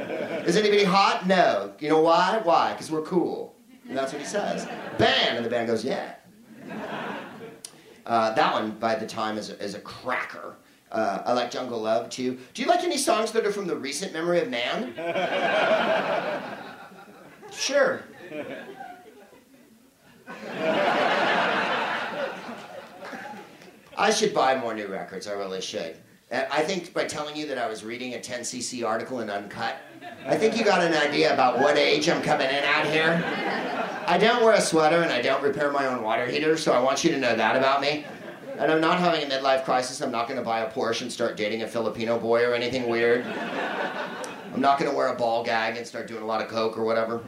Is 0.45 0.57
anybody 0.57 0.83
hot? 0.83 1.27
No. 1.27 1.73
You 1.79 1.89
know 1.89 2.01
why? 2.01 2.39
Why? 2.43 2.73
Because 2.73 2.91
we're 2.91 3.01
cool. 3.01 3.55
And 3.87 3.97
that's 3.97 4.11
what 4.11 4.21
he 4.21 4.27
says. 4.27 4.65
Band! 4.97 5.37
And 5.37 5.45
the 5.45 5.49
band 5.49 5.67
goes, 5.67 5.83
yeah. 5.83 6.15
Uh, 8.05 8.33
that 8.33 8.53
one, 8.53 8.71
by 8.71 8.95
the 8.95 9.05
time, 9.05 9.37
is 9.37 9.49
a, 9.49 9.61
is 9.61 9.75
a 9.75 9.79
cracker. 9.79 10.55
Uh, 10.91 11.21
I 11.25 11.33
like 11.33 11.51
Jungle 11.51 11.81
Love 11.81 12.09
too. 12.09 12.37
Do 12.53 12.61
you 12.61 12.67
like 12.67 12.83
any 12.83 12.97
songs 12.97 13.31
that 13.33 13.45
are 13.45 13.51
from 13.51 13.67
the 13.67 13.75
recent 13.75 14.13
memory 14.13 14.39
of 14.39 14.49
man? 14.49 14.93
sure. 17.51 18.03
I 23.97 24.11
should 24.11 24.33
buy 24.33 24.57
more 24.57 24.73
new 24.73 24.87
records. 24.87 25.27
I 25.27 25.33
really 25.33 25.61
should. 25.61 25.97
I 26.31 26.61
think 26.63 26.93
by 26.93 27.05
telling 27.05 27.35
you 27.35 27.47
that 27.47 27.57
I 27.57 27.67
was 27.67 27.83
reading 27.83 28.13
a 28.13 28.17
10cc 28.17 28.85
article 28.85 29.21
in 29.21 29.29
Uncut, 29.29 29.77
I 30.25 30.35
think 30.35 30.57
you 30.57 30.65
got 30.65 30.81
an 30.81 30.93
idea 30.93 31.33
about 31.33 31.59
what 31.59 31.77
age 31.77 32.09
I'm 32.09 32.21
coming 32.21 32.47
in 32.47 32.55
at 32.55 32.85
here. 32.87 33.23
I 34.07 34.17
don't 34.17 34.43
wear 34.43 34.53
a 34.53 34.61
sweater 34.61 35.01
and 35.01 35.11
I 35.11 35.21
don't 35.21 35.41
repair 35.41 35.71
my 35.71 35.85
own 35.85 36.01
water 36.01 36.25
heater, 36.25 36.57
so 36.57 36.73
I 36.73 36.79
want 36.79 37.03
you 37.03 37.11
to 37.11 37.17
know 37.17 37.35
that 37.35 37.55
about 37.55 37.81
me. 37.81 38.05
And 38.57 38.71
I'm 38.71 38.81
not 38.81 38.99
having 38.99 39.23
a 39.23 39.33
midlife 39.33 39.63
crisis. 39.63 40.01
I'm 40.01 40.11
not 40.11 40.27
going 40.27 40.39
to 40.39 40.45
buy 40.45 40.61
a 40.61 40.71
Porsche 40.71 41.03
and 41.03 41.11
start 41.11 41.37
dating 41.37 41.61
a 41.63 41.67
Filipino 41.67 42.17
boy 42.19 42.43
or 42.43 42.53
anything 42.53 42.89
weird. 42.89 43.25
I'm 43.25 44.61
not 44.61 44.79
going 44.79 44.89
to 44.89 44.97
wear 44.97 45.07
a 45.07 45.15
ball 45.15 45.43
gag 45.43 45.77
and 45.77 45.85
start 45.85 46.07
doing 46.07 46.23
a 46.23 46.25
lot 46.25 46.41
of 46.41 46.47
coke 46.47 46.77
or 46.77 46.83
whatever. 46.83 47.23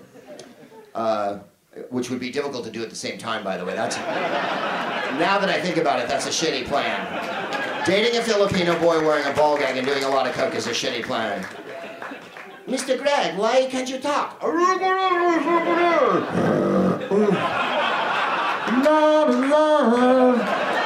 Uh, 0.95 1.39
which 1.89 2.09
would 2.09 2.19
be 2.19 2.31
difficult 2.31 2.65
to 2.65 2.71
do 2.71 2.81
at 2.81 2.89
the 2.89 2.95
same 2.95 3.17
time, 3.17 3.43
by 3.43 3.55
the 3.55 3.63
way. 3.63 3.75
That's 3.75 3.95
now 3.97 5.37
that 5.37 5.49
I 5.49 5.61
think 5.61 5.77
about 5.77 5.99
it, 5.99 6.07
that's 6.07 6.25
a 6.25 6.29
shitty 6.29 6.65
plan. 6.65 7.85
Dating 7.85 8.19
a 8.19 8.23
Filipino 8.23 8.77
boy 8.79 8.99
wearing 9.05 9.25
a 9.25 9.33
ball 9.33 9.57
gag 9.57 9.77
and 9.77 9.85
doing 9.85 10.03
a 10.03 10.09
lot 10.09 10.27
of 10.27 10.33
coke 10.33 10.55
is 10.55 10.67
a 10.67 10.71
shitty 10.71 11.03
plan. 11.03 11.45
Mr. 12.69 12.97
Greg, 12.99 13.35
why 13.35 13.65
can't 13.65 13.89
you 13.89 13.97
talk? 13.97 14.39
Love, 19.49 20.37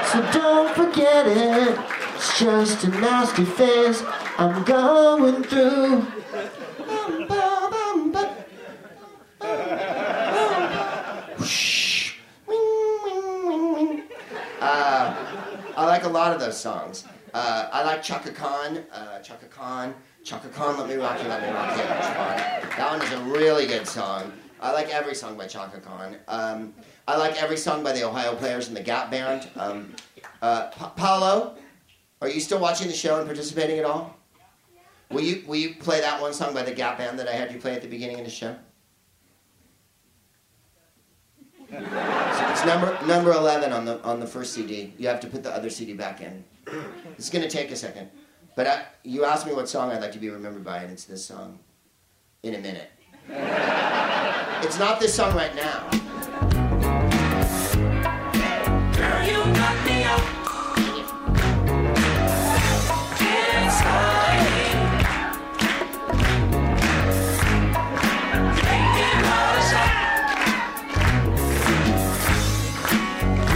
so 0.07 0.31
don't 0.31 0.73
forget 0.73 1.27
it. 1.27 1.77
It's 2.15 2.39
just 2.39 2.85
a 2.85 2.87
nasty 2.87 3.43
phase 3.43 4.01
I'm 4.37 4.63
going 4.63 5.43
through. 5.43 6.07
Uh, 14.61 15.15
I 15.75 15.85
like 15.85 16.05
a 16.05 16.09
lot 16.09 16.31
of 16.31 16.39
those 16.39 16.57
songs. 16.57 17.03
Uh, 17.33 17.67
I 17.73 17.83
like 17.83 18.01
Chaka 18.01 18.31
Khan, 18.31 18.85
uh, 18.93 19.19
Chaka 19.19 19.47
Khan, 19.47 19.93
Chaka 20.23 20.47
Khan, 20.49 20.77
Let 20.77 20.87
Me 20.89 20.95
Rock 20.95 21.21
You, 21.21 21.27
Let 21.29 21.41
Me 21.41 21.49
Rock 21.49 21.71
You. 21.77 21.83
That 22.77 22.91
one 22.91 23.01
is 23.01 23.11
a 23.11 23.19
really 23.23 23.65
good 23.67 23.87
song. 23.87 24.31
I 24.61 24.71
like 24.71 24.89
every 24.89 25.13
song 25.15 25.37
by 25.37 25.47
Chaka 25.47 25.79
Khan. 25.81 26.15
Um, 26.29 26.73
I 27.07 27.17
like 27.17 27.41
every 27.41 27.57
song 27.57 27.83
by 27.83 27.91
the 27.91 28.03
Ohio 28.07 28.33
Players 28.35 28.69
and 28.69 28.77
the 28.77 28.81
Gap 28.81 29.11
Band. 29.11 29.49
Um, 29.57 29.93
uh, 30.41 30.67
Pa- 30.69 30.91
Paolo, 30.95 31.57
are 32.21 32.29
you 32.29 32.39
still 32.39 32.59
watching 32.59 32.87
the 32.87 32.93
show 32.93 33.17
and 33.17 33.25
participating 33.25 33.79
at 33.79 33.85
all? 33.85 34.15
Will 35.11 35.21
you, 35.21 35.43
will 35.45 35.57
you 35.57 35.75
play 35.75 35.99
that 35.99 36.21
one 36.21 36.33
song 36.33 36.53
by 36.53 36.63
the 36.63 36.71
Gap 36.73 36.97
Band 36.97 37.19
that 37.19 37.27
I 37.27 37.33
had 37.33 37.51
you 37.51 37.59
play 37.59 37.75
at 37.75 37.81
the 37.81 37.89
beginning 37.89 38.19
of 38.19 38.25
the 38.25 38.31
show? 38.31 38.55
It's 41.69 42.65
number 42.65 42.97
number 43.07 43.31
eleven 43.31 43.73
on 43.73 43.83
the 43.83 43.99
on 44.03 44.19
the 44.19 44.27
first 44.27 44.53
CD. 44.53 44.93
You 44.99 45.07
have 45.07 45.19
to 45.21 45.27
put 45.27 45.41
the 45.41 45.49
other 45.51 45.71
CD 45.71 45.93
back 45.93 46.21
in. 46.21 46.43
It's 47.17 47.31
gonna 47.31 47.49
take 47.49 47.71
a 47.71 47.75
second, 47.75 48.11
but 48.55 48.67
I, 48.67 48.85
you 49.03 49.25
asked 49.25 49.45
me 49.45 49.53
what 49.53 49.67
song 49.67 49.91
I'd 49.91 50.01
like 50.01 50.11
to 50.13 50.19
be 50.19 50.29
remembered 50.29 50.63
by, 50.63 50.77
and 50.83 50.91
it's 50.91 51.05
this 51.05 51.25
song. 51.25 51.59
In 52.43 52.55
a 52.55 52.59
minute. 52.59 52.89
It's 54.63 54.79
not 54.79 54.97
this 54.97 55.13
song 55.13 55.35
right 55.35 55.53
now. 55.57 55.89
Girl, 58.95 59.23
you 59.27 59.43
got 59.53 59.85
me 59.85 60.03
up. 60.05 60.21
Inside. 63.19 64.47
Thinking 68.55 69.19
how 69.27 69.51
to 69.59 69.83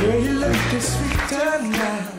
Yeah, 0.04 0.18
you 0.18 0.34
looking 0.39 0.82
sweet 0.82 1.20
tonight. 1.30 2.12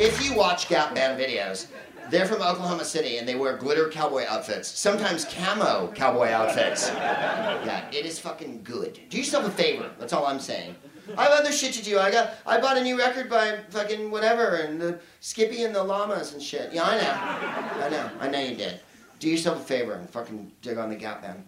If 0.00 0.24
you 0.24 0.34
watch 0.34 0.68
Gap 0.68 0.96
Band 0.96 1.20
videos, 1.20 1.68
they're 2.10 2.26
from 2.26 2.42
Oklahoma 2.42 2.84
City 2.84 3.18
and 3.18 3.28
they 3.28 3.34
wear 3.34 3.56
glitter 3.56 3.88
cowboy 3.88 4.24
outfits, 4.28 4.68
sometimes 4.68 5.24
camo 5.24 5.92
cowboy 5.94 6.28
outfits. 6.28 6.88
Yeah, 6.88 7.88
it 7.92 8.06
is 8.06 8.18
fucking 8.18 8.62
good. 8.64 8.98
Do 9.08 9.18
yourself 9.18 9.46
a 9.46 9.50
favor. 9.50 9.90
That's 9.98 10.12
all 10.12 10.26
I'm 10.26 10.40
saying. 10.40 10.74
I 11.16 11.24
have 11.24 11.32
other 11.32 11.52
shit 11.52 11.72
to 11.74 11.82
do. 11.82 11.98
I 11.98 12.10
got 12.10 12.34
I 12.46 12.60
bought 12.60 12.76
a 12.76 12.82
new 12.82 12.98
record 12.98 13.30
by 13.30 13.60
fucking 13.70 14.10
whatever 14.10 14.56
and 14.56 14.80
the 14.80 15.00
Skippy 15.20 15.64
and 15.64 15.74
the 15.74 15.82
Llamas 15.82 16.32
and 16.32 16.42
shit. 16.42 16.72
Yeah, 16.72 16.82
I 16.84 16.96
know. 17.00 17.84
I 17.84 17.88
know. 17.88 18.10
I 18.20 18.28
know 18.28 18.40
you 18.40 18.56
did. 18.56 18.80
Do 19.18 19.28
yourself 19.28 19.58
a 19.58 19.64
favor 19.64 19.94
and 19.94 20.08
fucking 20.08 20.52
dig 20.62 20.78
on 20.78 20.90
the 20.90 20.96
Gap 20.96 21.22
Band. 21.22 21.44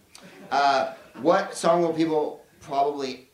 Uh, 0.50 0.94
what 1.20 1.54
song 1.54 1.82
will 1.82 1.92
people 1.92 2.44
probably 2.60 3.28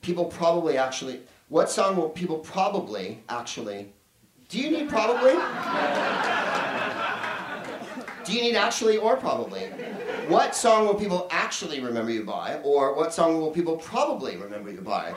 people 0.00 0.24
probably 0.26 0.76
actually 0.76 1.20
what 1.48 1.70
song 1.70 1.96
will 1.96 2.08
people 2.08 2.38
probably 2.38 3.22
actually 3.28 3.92
do 4.48 4.58
you 4.58 4.70
need 4.70 4.88
probably? 4.88 5.32
Do 8.24 8.32
you 8.32 8.42
need 8.42 8.56
actually 8.56 8.96
or 8.96 9.16
probably? 9.16 9.62
What 10.28 10.54
song 10.54 10.86
will 10.86 10.94
people 10.94 11.28
actually 11.30 11.80
remember 11.80 12.10
you 12.10 12.24
by? 12.24 12.60
Or 12.64 12.94
what 12.94 13.12
song 13.12 13.40
will 13.40 13.50
people 13.50 13.76
probably 13.76 14.36
remember 14.36 14.70
you 14.70 14.80
by? 14.80 15.14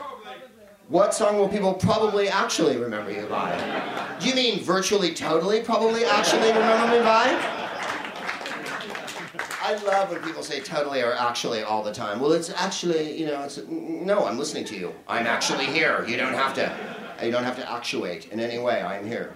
What 0.88 1.14
song 1.14 1.38
will 1.38 1.48
people 1.48 1.74
probably 1.74 2.28
actually 2.28 2.76
remember 2.76 3.10
you 3.10 3.26
by? 3.26 4.16
Do 4.20 4.28
you 4.28 4.34
mean 4.34 4.60
virtually, 4.60 5.12
totally, 5.14 5.62
probably 5.62 6.04
actually 6.04 6.48
remember 6.48 6.98
me 6.98 7.02
by? 7.02 7.58
I 9.60 9.74
love 9.84 10.10
when 10.10 10.22
people 10.22 10.42
say 10.42 10.60
totally 10.60 11.02
or 11.02 11.12
actually 11.12 11.62
all 11.62 11.82
the 11.82 11.92
time. 11.92 12.20
Well, 12.20 12.32
it's 12.32 12.48
actually, 12.48 13.18
you 13.18 13.26
know, 13.26 13.42
it's 13.42 13.58
no. 13.68 14.24
I'm 14.24 14.38
listening 14.38 14.64
to 14.66 14.76
you. 14.76 14.94
I'm 15.06 15.26
actually 15.26 15.66
here. 15.66 16.06
You 16.06 16.16
don't 16.16 16.32
have 16.32 16.54
to. 16.54 16.97
You 17.22 17.30
don't 17.30 17.44
have 17.44 17.56
to 17.56 17.70
actuate 17.70 18.32
in 18.32 18.40
any 18.40 18.58
way. 18.58 18.82
I'm 18.82 19.06
here. 19.06 19.34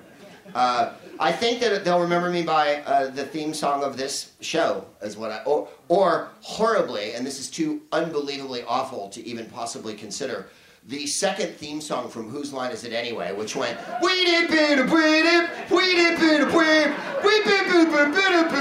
Uh, 0.54 0.92
I 1.18 1.32
think 1.32 1.60
that 1.60 1.84
they'll 1.84 2.00
remember 2.00 2.30
me 2.30 2.42
by 2.42 2.76
uh, 2.82 3.10
the 3.10 3.24
theme 3.24 3.54
song 3.54 3.82
of 3.82 3.96
this 3.96 4.32
show, 4.40 4.84
is 5.00 5.16
what 5.16 5.30
I 5.30 5.42
or 5.44 5.68
or 5.88 6.30
horribly, 6.40 7.14
and 7.14 7.24
this 7.24 7.38
is 7.38 7.48
too 7.48 7.82
unbelievably 7.92 8.64
awful 8.64 9.08
to 9.10 9.24
even 9.26 9.46
possibly 9.46 9.94
consider. 9.94 10.48
The 10.88 11.06
second 11.06 11.54
theme 11.54 11.80
song 11.80 12.08
from 12.08 12.28
Whose 12.28 12.52
Line 12.52 12.72
Is 12.72 12.82
It 12.82 12.92
Anyway, 12.92 13.32
which 13.32 13.54
went 13.54 13.78
we 14.02 14.24
did 14.24 14.50
bit 14.50 14.80
a 14.80 14.82
we 14.82 15.22
did 15.22 15.48
we 15.70 15.94
did 15.94 16.18
bit 16.18 16.40
a 16.40 16.46
we 16.46 17.44
did 17.44 17.68
bit 17.68 18.32
a 18.32 18.52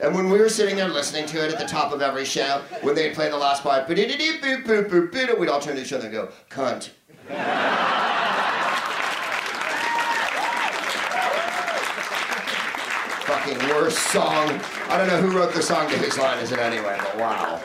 and 0.00 0.14
when 0.14 0.30
we 0.30 0.38
were 0.38 0.48
sitting 0.48 0.76
there 0.76 0.88
listening 0.88 1.26
to 1.26 1.44
it 1.44 1.52
at 1.52 1.58
the 1.58 1.66
top 1.66 1.92
of 1.92 2.02
every 2.02 2.24
show, 2.24 2.62
when 2.82 2.94
they'd 2.94 3.14
play 3.14 3.30
the 3.30 3.36
last 3.36 3.62
part, 3.62 3.88
we'd 3.88 5.48
all 5.48 5.60
turn 5.60 5.76
to 5.76 5.82
each 5.82 5.92
other 5.92 6.04
and 6.06 6.12
go, 6.12 6.28
cunt. 6.50 6.90
Fucking 13.24 13.58
worst 13.68 13.98
song. 14.12 14.60
I 14.88 14.98
don't 14.98 15.08
know 15.08 15.20
who 15.20 15.36
wrote 15.36 15.54
the 15.54 15.62
song 15.62 15.88
to 15.88 15.96
Whose 15.96 16.18
Line 16.18 16.38
Is 16.38 16.52
It 16.52 16.58
Anyway, 16.58 16.96
but 16.98 17.16
wow. 17.18 17.60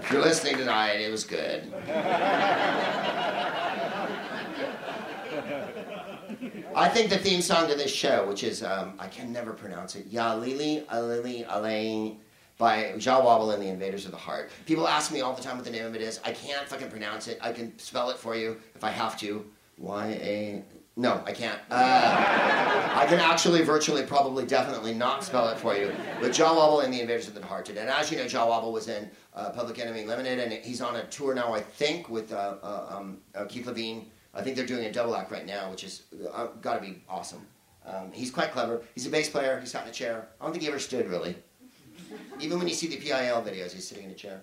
If 0.00 0.10
you're 0.10 0.22
listening 0.22 0.56
tonight, 0.56 1.00
it 1.00 1.10
was 1.10 1.24
good. 1.24 1.72
I 6.78 6.88
think 6.88 7.10
the 7.10 7.18
theme 7.18 7.42
song 7.42 7.66
to 7.68 7.74
this 7.74 7.92
show, 7.92 8.24
which 8.28 8.44
is, 8.44 8.62
um, 8.62 8.94
I 9.00 9.08
can 9.08 9.32
never 9.32 9.52
pronounce 9.52 9.96
it, 9.96 10.06
Ya 10.06 10.34
Lili, 10.34 10.84
Alili, 10.92 11.44
Alain, 11.48 12.20
by 12.56 12.94
Jah 12.98 13.20
Wobble 13.20 13.50
and 13.50 13.60
the 13.60 13.66
Invaders 13.66 14.04
of 14.04 14.12
the 14.12 14.16
Heart. 14.16 14.50
People 14.64 14.86
ask 14.86 15.10
me 15.12 15.20
all 15.20 15.32
the 15.32 15.42
time 15.42 15.56
what 15.56 15.64
the 15.64 15.72
name 15.72 15.86
of 15.86 15.96
it 15.96 16.02
is. 16.02 16.20
I 16.24 16.30
can't 16.30 16.66
fucking 16.68 16.88
pronounce 16.88 17.26
it. 17.26 17.38
I 17.40 17.50
can 17.52 17.76
spell 17.80 18.10
it 18.10 18.16
for 18.16 18.36
you 18.36 18.58
if 18.76 18.84
I 18.84 18.90
have 18.90 19.18
to. 19.20 19.44
Y 19.76 20.06
A. 20.22 20.64
No, 20.94 21.20
I 21.26 21.32
can't. 21.32 21.58
Uh, 21.68 22.92
I 22.94 23.06
can 23.08 23.18
actually, 23.18 23.62
virtually, 23.62 24.04
probably, 24.04 24.46
definitely 24.46 24.94
not 24.94 25.24
spell 25.24 25.48
it 25.48 25.58
for 25.58 25.76
you. 25.76 25.92
But 26.20 26.32
Jah 26.32 26.52
Wobble 26.54 26.80
and 26.80 26.94
the 26.94 27.00
Invaders 27.00 27.26
of 27.26 27.34
the 27.34 27.44
Heart 27.44 27.66
did. 27.66 27.78
And 27.78 27.88
as 27.88 28.10
you 28.10 28.18
know, 28.18 28.28
Jah 28.28 28.46
Wobble 28.46 28.72
was 28.72 28.88
in 28.88 29.10
uh, 29.34 29.50
Public 29.50 29.80
Enemy 29.80 30.04
Limited, 30.04 30.38
and 30.38 30.52
he's 30.52 30.80
on 30.80 30.94
a 30.94 31.04
tour 31.06 31.34
now, 31.34 31.52
I 31.54 31.60
think, 31.60 32.08
with 32.08 32.32
uh, 32.32 32.54
uh, 32.62 32.96
um, 32.96 33.18
uh, 33.34 33.46
Keith 33.46 33.66
Levene. 33.66 34.06
I 34.38 34.42
think 34.42 34.54
they're 34.54 34.66
doing 34.66 34.84
a 34.84 34.92
double 34.92 35.16
act 35.16 35.32
right 35.32 35.44
now, 35.44 35.68
which 35.68 35.82
is 35.82 36.04
uh, 36.32 36.46
got 36.62 36.74
to 36.76 36.80
be 36.80 37.02
awesome. 37.08 37.44
Um, 37.84 38.12
he's 38.12 38.30
quite 38.30 38.52
clever. 38.52 38.82
He's 38.94 39.04
a 39.06 39.10
bass 39.10 39.28
player. 39.28 39.58
He 39.58 39.66
sat 39.66 39.82
in 39.82 39.90
a 39.90 39.92
chair. 39.92 40.28
I 40.40 40.44
don't 40.44 40.52
think 40.52 40.62
he 40.62 40.68
ever 40.68 40.78
stood 40.78 41.08
really. 41.08 41.34
Even 42.40 42.58
when 42.58 42.68
you 42.68 42.74
see 42.74 42.86
the 42.86 42.96
PIL 42.96 43.42
videos, 43.42 43.72
he's 43.72 43.88
sitting 43.88 44.04
in 44.04 44.10
a 44.10 44.14
chair. 44.14 44.40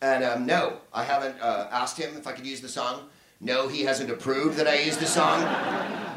And 0.00 0.24
um, 0.24 0.46
no, 0.46 0.78
I 0.92 1.04
haven't 1.04 1.38
uh, 1.40 1.68
asked 1.70 1.98
him 1.98 2.16
if 2.16 2.26
I 2.26 2.32
could 2.32 2.46
use 2.46 2.62
the 2.62 2.68
song. 2.68 3.08
No, 3.40 3.68
he 3.68 3.82
hasn't 3.82 4.10
approved 4.10 4.56
that 4.56 4.66
I 4.66 4.80
use 4.80 4.96
the 4.96 5.06
song. 5.06 5.42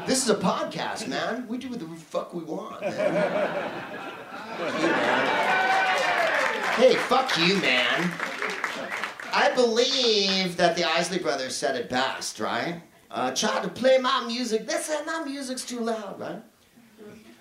This 0.06 0.22
is 0.22 0.30
a 0.30 0.36
podcast, 0.36 1.08
man. 1.08 1.46
We 1.46 1.58
do 1.58 1.68
what 1.68 1.80
the 1.80 1.86
fuck 1.96 2.32
we 2.32 2.44
want, 2.44 2.80
man. 2.80 3.72
You, 4.58 4.86
man. 4.86 5.36
Hey, 6.76 6.94
fuck 6.94 7.36
you, 7.36 7.60
man. 7.60 8.12
I 9.36 9.54
believe 9.54 10.56
that 10.56 10.76
the 10.76 10.84
Isley 10.84 11.18
Brothers 11.18 11.54
said 11.54 11.76
it 11.76 11.90
best, 11.90 12.40
right? 12.40 12.80
Uh, 13.10 13.32
try 13.32 13.60
to 13.60 13.68
play 13.68 13.98
my 13.98 14.24
music. 14.26 14.66
They 14.66 14.78
said 14.78 15.04
my 15.04 15.24
music's 15.24 15.62
too 15.62 15.80
loud, 15.80 16.18
right? 16.18 16.42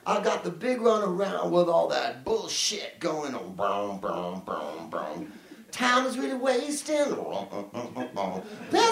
I 0.06 0.22
got 0.22 0.44
the 0.44 0.50
big 0.50 0.82
run 0.82 1.04
around 1.04 1.52
with 1.52 1.70
all 1.70 1.88
that 1.88 2.26
bullshit 2.26 3.00
going 3.00 3.34
on. 3.34 3.56
Boom, 3.56 4.02
boom, 4.02 4.42
boom, 4.46 4.90
boom. 4.90 5.32
Time 5.72 6.06
is 6.06 6.18
really 6.18 6.36
wasting. 6.36 6.98
There's 6.98 7.14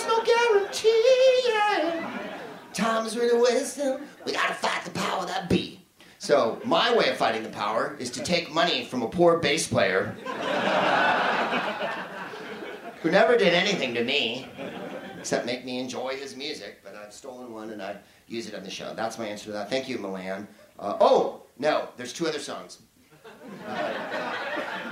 no 0.07 0.23
guarantee. 0.23 1.41
Yeah. 1.49 2.09
Time 2.71 3.05
is 3.05 3.17
really 3.17 3.37
wasting. 3.37 3.99
We 4.25 4.31
gotta 4.31 4.53
fight 4.53 4.85
the 4.85 4.91
power 4.91 5.25
that 5.25 5.49
be. 5.49 5.81
So 6.19 6.61
my 6.63 6.95
way 6.95 7.09
of 7.09 7.17
fighting 7.17 7.43
the 7.43 7.49
power 7.49 7.97
is 7.99 8.09
to 8.11 8.23
take 8.23 8.49
money 8.49 8.85
from 8.85 9.01
a 9.01 9.09
poor 9.09 9.39
bass 9.39 9.67
player 9.67 10.15
who 13.03 13.11
never 13.11 13.37
did 13.37 13.53
anything 13.53 13.93
to 13.93 14.03
me 14.03 14.47
except 15.19 15.45
make 15.45 15.63
me 15.63 15.79
enjoy 15.79 16.15
his 16.15 16.35
music. 16.35 16.79
But 16.83 16.95
I've 16.95 17.13
stolen 17.13 17.53
one 17.53 17.69
and 17.69 17.81
I 17.81 17.97
use 18.27 18.47
it 18.47 18.55
on 18.55 18.63
the 18.63 18.69
show. 18.69 18.93
That's 18.95 19.19
my 19.19 19.25
answer 19.25 19.45
to 19.45 19.51
that. 19.51 19.69
Thank 19.69 19.87
you, 19.87 19.97
Milan. 19.97 20.47
Uh, 20.79 20.97
oh 20.99 21.43
no, 21.59 21.89
there's 21.97 22.13
two 22.13 22.27
other 22.27 22.39
songs. 22.39 22.79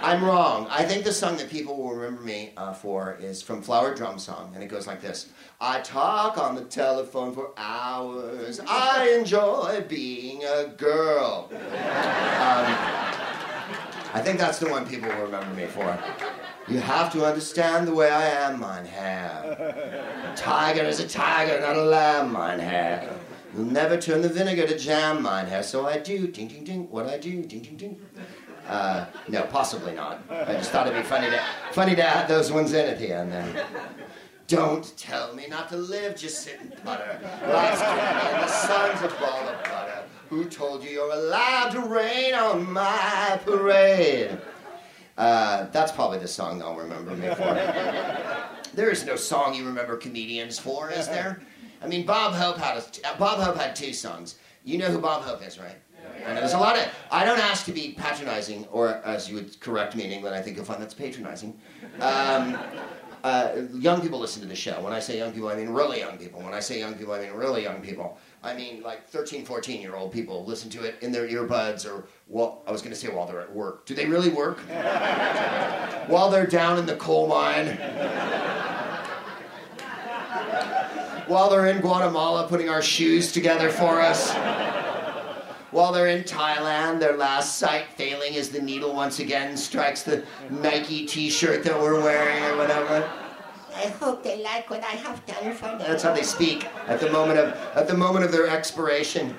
I'm 0.03 0.23
wrong. 0.23 0.67
I 0.69 0.83
think 0.83 1.03
the 1.03 1.13
song 1.13 1.37
that 1.37 1.49
people 1.49 1.77
will 1.77 1.93
remember 1.93 2.21
me 2.21 2.51
uh, 2.57 2.73
for 2.73 3.17
is 3.21 3.41
from 3.41 3.61
Flower 3.61 3.93
Drum 3.93 4.19
Song, 4.19 4.51
and 4.53 4.63
it 4.63 4.67
goes 4.67 4.87
like 4.87 5.01
this 5.01 5.29
I 5.59 5.79
talk 5.81 6.37
on 6.37 6.55
the 6.55 6.65
telephone 6.65 7.33
for 7.33 7.51
hours. 7.55 8.59
I 8.67 9.15
enjoy 9.17 9.85
being 9.87 10.43
a 10.43 10.67
girl. 10.77 11.49
Um, 11.51 12.67
I 14.13 14.21
think 14.21 14.37
that's 14.37 14.59
the 14.59 14.69
one 14.69 14.85
people 14.87 15.07
will 15.09 15.23
remember 15.23 15.53
me 15.55 15.67
for. 15.67 15.97
You 16.71 16.79
have 16.79 17.11
to 17.11 17.25
understand 17.25 17.85
the 17.85 17.93
way 17.93 18.09
I 18.09 18.27
am, 18.27 18.61
mein 18.61 18.85
Herr. 18.85 20.31
A 20.31 20.37
tiger 20.37 20.83
is 20.83 21.01
a 21.01 21.07
tiger, 21.07 21.59
not 21.59 21.75
a 21.75 21.81
lamb, 21.81 22.31
mein 22.31 22.59
Herr. 22.59 23.13
You'll 23.53 23.65
never 23.65 23.97
turn 23.97 24.21
the 24.21 24.29
vinegar 24.29 24.65
to 24.65 24.77
jam, 24.77 25.21
mein 25.21 25.47
Herr. 25.47 25.63
So 25.63 25.85
I 25.85 25.97
do, 25.97 26.27
ding, 26.27 26.47
ding, 26.47 26.63
ding. 26.63 26.89
What 26.89 27.07
I 27.07 27.17
do, 27.17 27.43
ding, 27.43 27.61
ding, 27.61 27.75
ding. 27.75 28.01
Uh, 28.69 29.05
no, 29.27 29.41
possibly 29.43 29.93
not. 29.93 30.23
I 30.29 30.53
just 30.53 30.71
thought 30.71 30.87
it'd 30.87 30.97
be 30.97 31.03
funny 31.03 31.29
to, 31.29 31.43
funny 31.73 31.93
to 31.93 32.03
add 32.03 32.29
those 32.29 32.53
ones 32.53 32.71
in 32.71 32.87
at 32.87 32.99
the 32.99 33.11
end 33.11 33.33
there. 33.33 33.65
Don't 34.47 34.95
tell 34.95 35.35
me 35.35 35.47
not 35.49 35.67
to 35.69 35.75
live, 35.77 36.15
just 36.15 36.41
sit 36.41 36.57
and 36.61 36.73
putter. 36.85 37.19
Last 37.47 37.81
year, 37.81 38.41
the 38.41 38.47
sun's 38.47 39.13
a 39.13 39.19
ball 39.19 39.41
of 39.41 39.61
butter. 39.65 40.03
Who 40.29 40.45
told 40.45 40.85
you 40.85 40.91
you're 40.91 41.11
allowed 41.11 41.71
to 41.71 41.81
rain 41.81 42.33
on 42.33 42.71
my 42.71 43.41
parade? 43.43 44.37
Uh, 45.17 45.65
that's 45.71 45.91
probably 45.91 46.19
the 46.19 46.27
song 46.27 46.59
they'll 46.59 46.75
remember 46.75 47.11
me 47.11 47.27
for. 47.29 47.53
there 48.73 48.89
is 48.89 49.05
no 49.05 49.15
song 49.15 49.53
you 49.53 49.65
remember 49.65 49.97
comedians 49.97 50.57
for, 50.57 50.89
is 50.91 51.07
there? 51.07 51.41
I 51.81 51.87
mean, 51.87 52.05
Bob 52.05 52.33
Hope 52.33 52.57
had 52.57 52.77
a, 52.77 53.17
Bob 53.17 53.39
Hope 53.39 53.57
had 53.57 53.75
two 53.75 53.93
songs. 53.93 54.35
You 54.63 54.77
know 54.77 54.87
who 54.87 54.99
Bob 54.99 55.23
Hope 55.23 55.45
is, 55.45 55.59
right? 55.59 55.77
And 56.25 56.37
there's 56.37 56.53
a 56.53 56.59
lot 56.59 56.77
of. 56.77 56.87
I 57.09 57.25
don't 57.25 57.39
ask 57.39 57.65
to 57.65 57.71
be 57.71 57.93
patronizing, 57.97 58.65
or 58.71 59.01
as 59.03 59.27
you 59.27 59.35
would 59.35 59.59
correct 59.59 59.95
me 59.95 60.03
in 60.03 60.11
England, 60.11 60.35
I 60.35 60.41
think 60.41 60.55
you'll 60.55 60.65
find 60.65 60.81
that's 60.81 60.93
patronizing. 60.93 61.59
Um, 61.99 62.57
uh, 63.23 63.53
young 63.73 64.01
people 64.01 64.19
listen 64.19 64.41
to 64.41 64.47
the 64.47 64.55
show. 64.55 64.79
When 64.81 64.93
I 64.93 64.99
say 64.99 65.17
young 65.17 65.31
people, 65.31 65.49
I 65.49 65.55
mean 65.55 65.69
really 65.69 65.99
young 65.99 66.17
people. 66.17 66.41
When 66.41 66.53
I 66.53 66.59
say 66.59 66.79
young 66.79 66.95
people, 66.95 67.13
I 67.13 67.21
mean 67.21 67.31
really 67.31 67.63
young 67.63 67.81
people. 67.81 68.17
I 68.43 68.55
mean 68.55 68.81
like 68.81 69.07
13, 69.07 69.45
14 69.45 69.81
year 69.81 69.95
old 69.95 70.11
people 70.11 70.43
listen 70.45 70.69
to 70.71 70.83
it 70.83 70.95
in 71.01 71.11
their 71.11 71.27
earbuds 71.27 71.85
or, 71.85 72.05
well, 72.27 72.63
I 72.65 72.71
was 72.71 72.81
going 72.81 72.93
to 72.93 72.99
say 72.99 73.09
while 73.09 73.27
they're 73.27 73.41
at 73.41 73.53
work. 73.53 73.85
Do 73.85 73.93
they 73.93 74.07
really 74.07 74.29
work? 74.29 74.59
while 76.07 76.29
they're 76.29 76.47
down 76.47 76.79
in 76.79 76.85
the 76.85 76.95
coal 76.95 77.27
mine. 77.27 77.77
while 81.27 81.49
they're 81.49 81.67
in 81.67 81.81
Guatemala 81.81 82.47
putting 82.47 82.67
our 82.67 82.81
shoes 82.81 83.31
together 83.31 83.69
for 83.69 84.01
us. 84.01 84.33
While 85.69 85.93
they're 85.93 86.07
in 86.07 86.23
Thailand, 86.23 86.99
their 86.99 87.15
last 87.15 87.57
sight 87.57 87.85
failing 87.95 88.35
as 88.35 88.49
the 88.49 88.61
needle 88.61 88.93
once 88.93 89.19
again 89.19 89.55
strikes 89.55 90.03
the 90.03 90.25
Nike 90.49 91.05
t-shirt 91.05 91.63
that 91.63 91.79
we're 91.79 92.01
wearing 92.01 92.43
or 92.43 92.57
whatever. 92.57 93.09
I 93.81 93.87
hope 93.87 94.23
they 94.23 94.43
like 94.43 94.69
what 94.69 94.83
I 94.83 94.95
have 95.05 95.25
done 95.25 95.53
for 95.53 95.65
them. 95.65 95.79
That's 95.79 96.03
how 96.03 96.13
they 96.13 96.21
speak 96.21 96.67
at 96.87 96.99
the 96.99 97.09
moment 97.09 97.39
of 97.39 97.47
at 97.75 97.87
the 97.87 97.97
moment 97.97 98.25
of 98.25 98.31
their 98.31 98.47
expiration. 98.47 99.35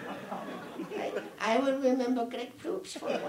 I, 0.98 1.12
I 1.40 1.58
will 1.58 1.78
remember 1.78 2.26
Greg 2.26 2.56
Proops 2.58 2.94
for 2.98 3.06
once. 3.06 3.22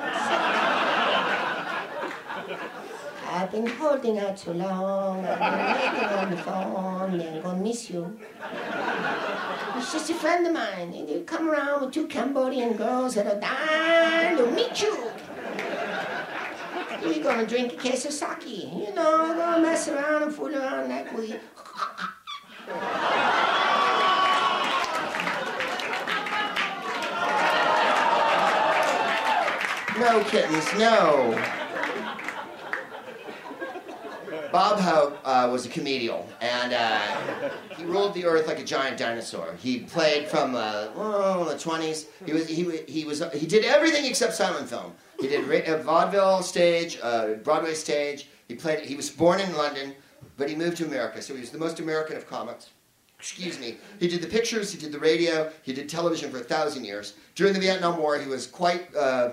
I've 3.29 3.51
been 3.51 3.67
holding 3.67 4.17
out 4.17 4.37
too 4.37 4.53
long. 4.53 5.23
I've 5.25 5.39
been 5.39 5.75
waiting 5.75 6.17
on 6.17 6.31
the 6.31 6.37
phone. 6.37 7.17
They're 7.19 7.41
gonna 7.43 7.61
miss 7.61 7.89
you. 7.91 8.17
He's 9.75 9.91
just 9.91 10.09
a 10.09 10.15
friend 10.15 10.47
of 10.47 10.53
mine. 10.53 10.93
And 10.93 11.07
he'll 11.09 11.23
come 11.23 11.47
around 11.47 11.81
with 11.81 11.93
two 11.93 12.07
Cambodian 12.07 12.73
girls 12.73 13.13
that 13.15 13.27
are 13.27 13.39
dying 13.39 14.37
to 14.37 14.49
meet 14.51 14.81
you. 14.81 15.12
We're 17.05 17.21
gonna 17.21 17.45
drink 17.45 17.73
a 17.73 17.75
case 17.75 18.05
of 18.05 18.13
sake. 18.13 18.47
You 18.47 18.93
know, 18.95 19.33
gonna 19.35 19.61
mess 19.61 19.87
around 19.89 20.23
and 20.23 20.33
fool 20.33 20.55
around 20.55 20.89
like 20.89 21.11
we. 21.17 21.35
No, 29.99 30.23
kittens, 30.23 30.73
no. 30.79 31.62
Bob 34.53 34.79
Hope 34.79 35.17
uh, 35.25 35.49
was 35.51 35.65
a 35.65 35.69
comedian, 35.69 36.21
and 36.39 36.73
uh, 36.73 37.49
he 37.75 37.83
ruled 37.85 38.13
the 38.13 38.23
earth 38.23 38.45
like 38.45 38.59
a 38.59 38.63
giant 38.63 38.99
dinosaur. 38.99 39.55
He 39.57 39.79
played 39.79 40.27
from 40.27 40.53
uh, 40.53 40.89
oh, 40.95 41.49
the 41.51 41.57
twenties. 41.57 42.05
He 42.23 42.33
was 42.33 42.47
he, 42.47 42.63
he 42.87 43.03
was 43.03 43.23
he 43.33 43.47
did 43.47 43.65
everything 43.65 44.05
except 44.05 44.35
silent 44.35 44.69
film. 44.69 44.93
He 45.19 45.27
did 45.27 45.47
ra- 45.47 45.73
uh, 45.73 45.81
vaudeville 45.81 46.43
stage, 46.43 46.99
uh, 47.01 47.33
Broadway 47.43 47.73
stage. 47.73 48.27
He 48.47 48.53
played. 48.53 48.85
He 48.85 48.93
was 48.95 49.09
born 49.09 49.39
in 49.39 49.57
London, 49.57 49.95
but 50.37 50.47
he 50.47 50.55
moved 50.55 50.77
to 50.77 50.85
America, 50.85 51.19
so 51.23 51.33
he 51.33 51.39
was 51.39 51.49
the 51.49 51.57
most 51.57 51.79
American 51.79 52.15
of 52.15 52.29
comics. 52.29 52.69
Excuse 53.17 53.59
me. 53.59 53.77
He 53.99 54.07
did 54.07 54.21
the 54.21 54.27
pictures. 54.27 54.71
He 54.71 54.77
did 54.77 54.91
the 54.91 54.99
radio. 54.99 55.51
He 55.63 55.73
did 55.73 55.89
television 55.89 56.29
for 56.29 56.37
a 56.37 56.43
thousand 56.43 56.85
years. 56.85 57.15
During 57.33 57.53
the 57.53 57.59
Vietnam 57.59 57.97
War, 57.97 58.19
he 58.19 58.27
was 58.27 58.45
quite 58.45 58.95
uh, 58.95 59.31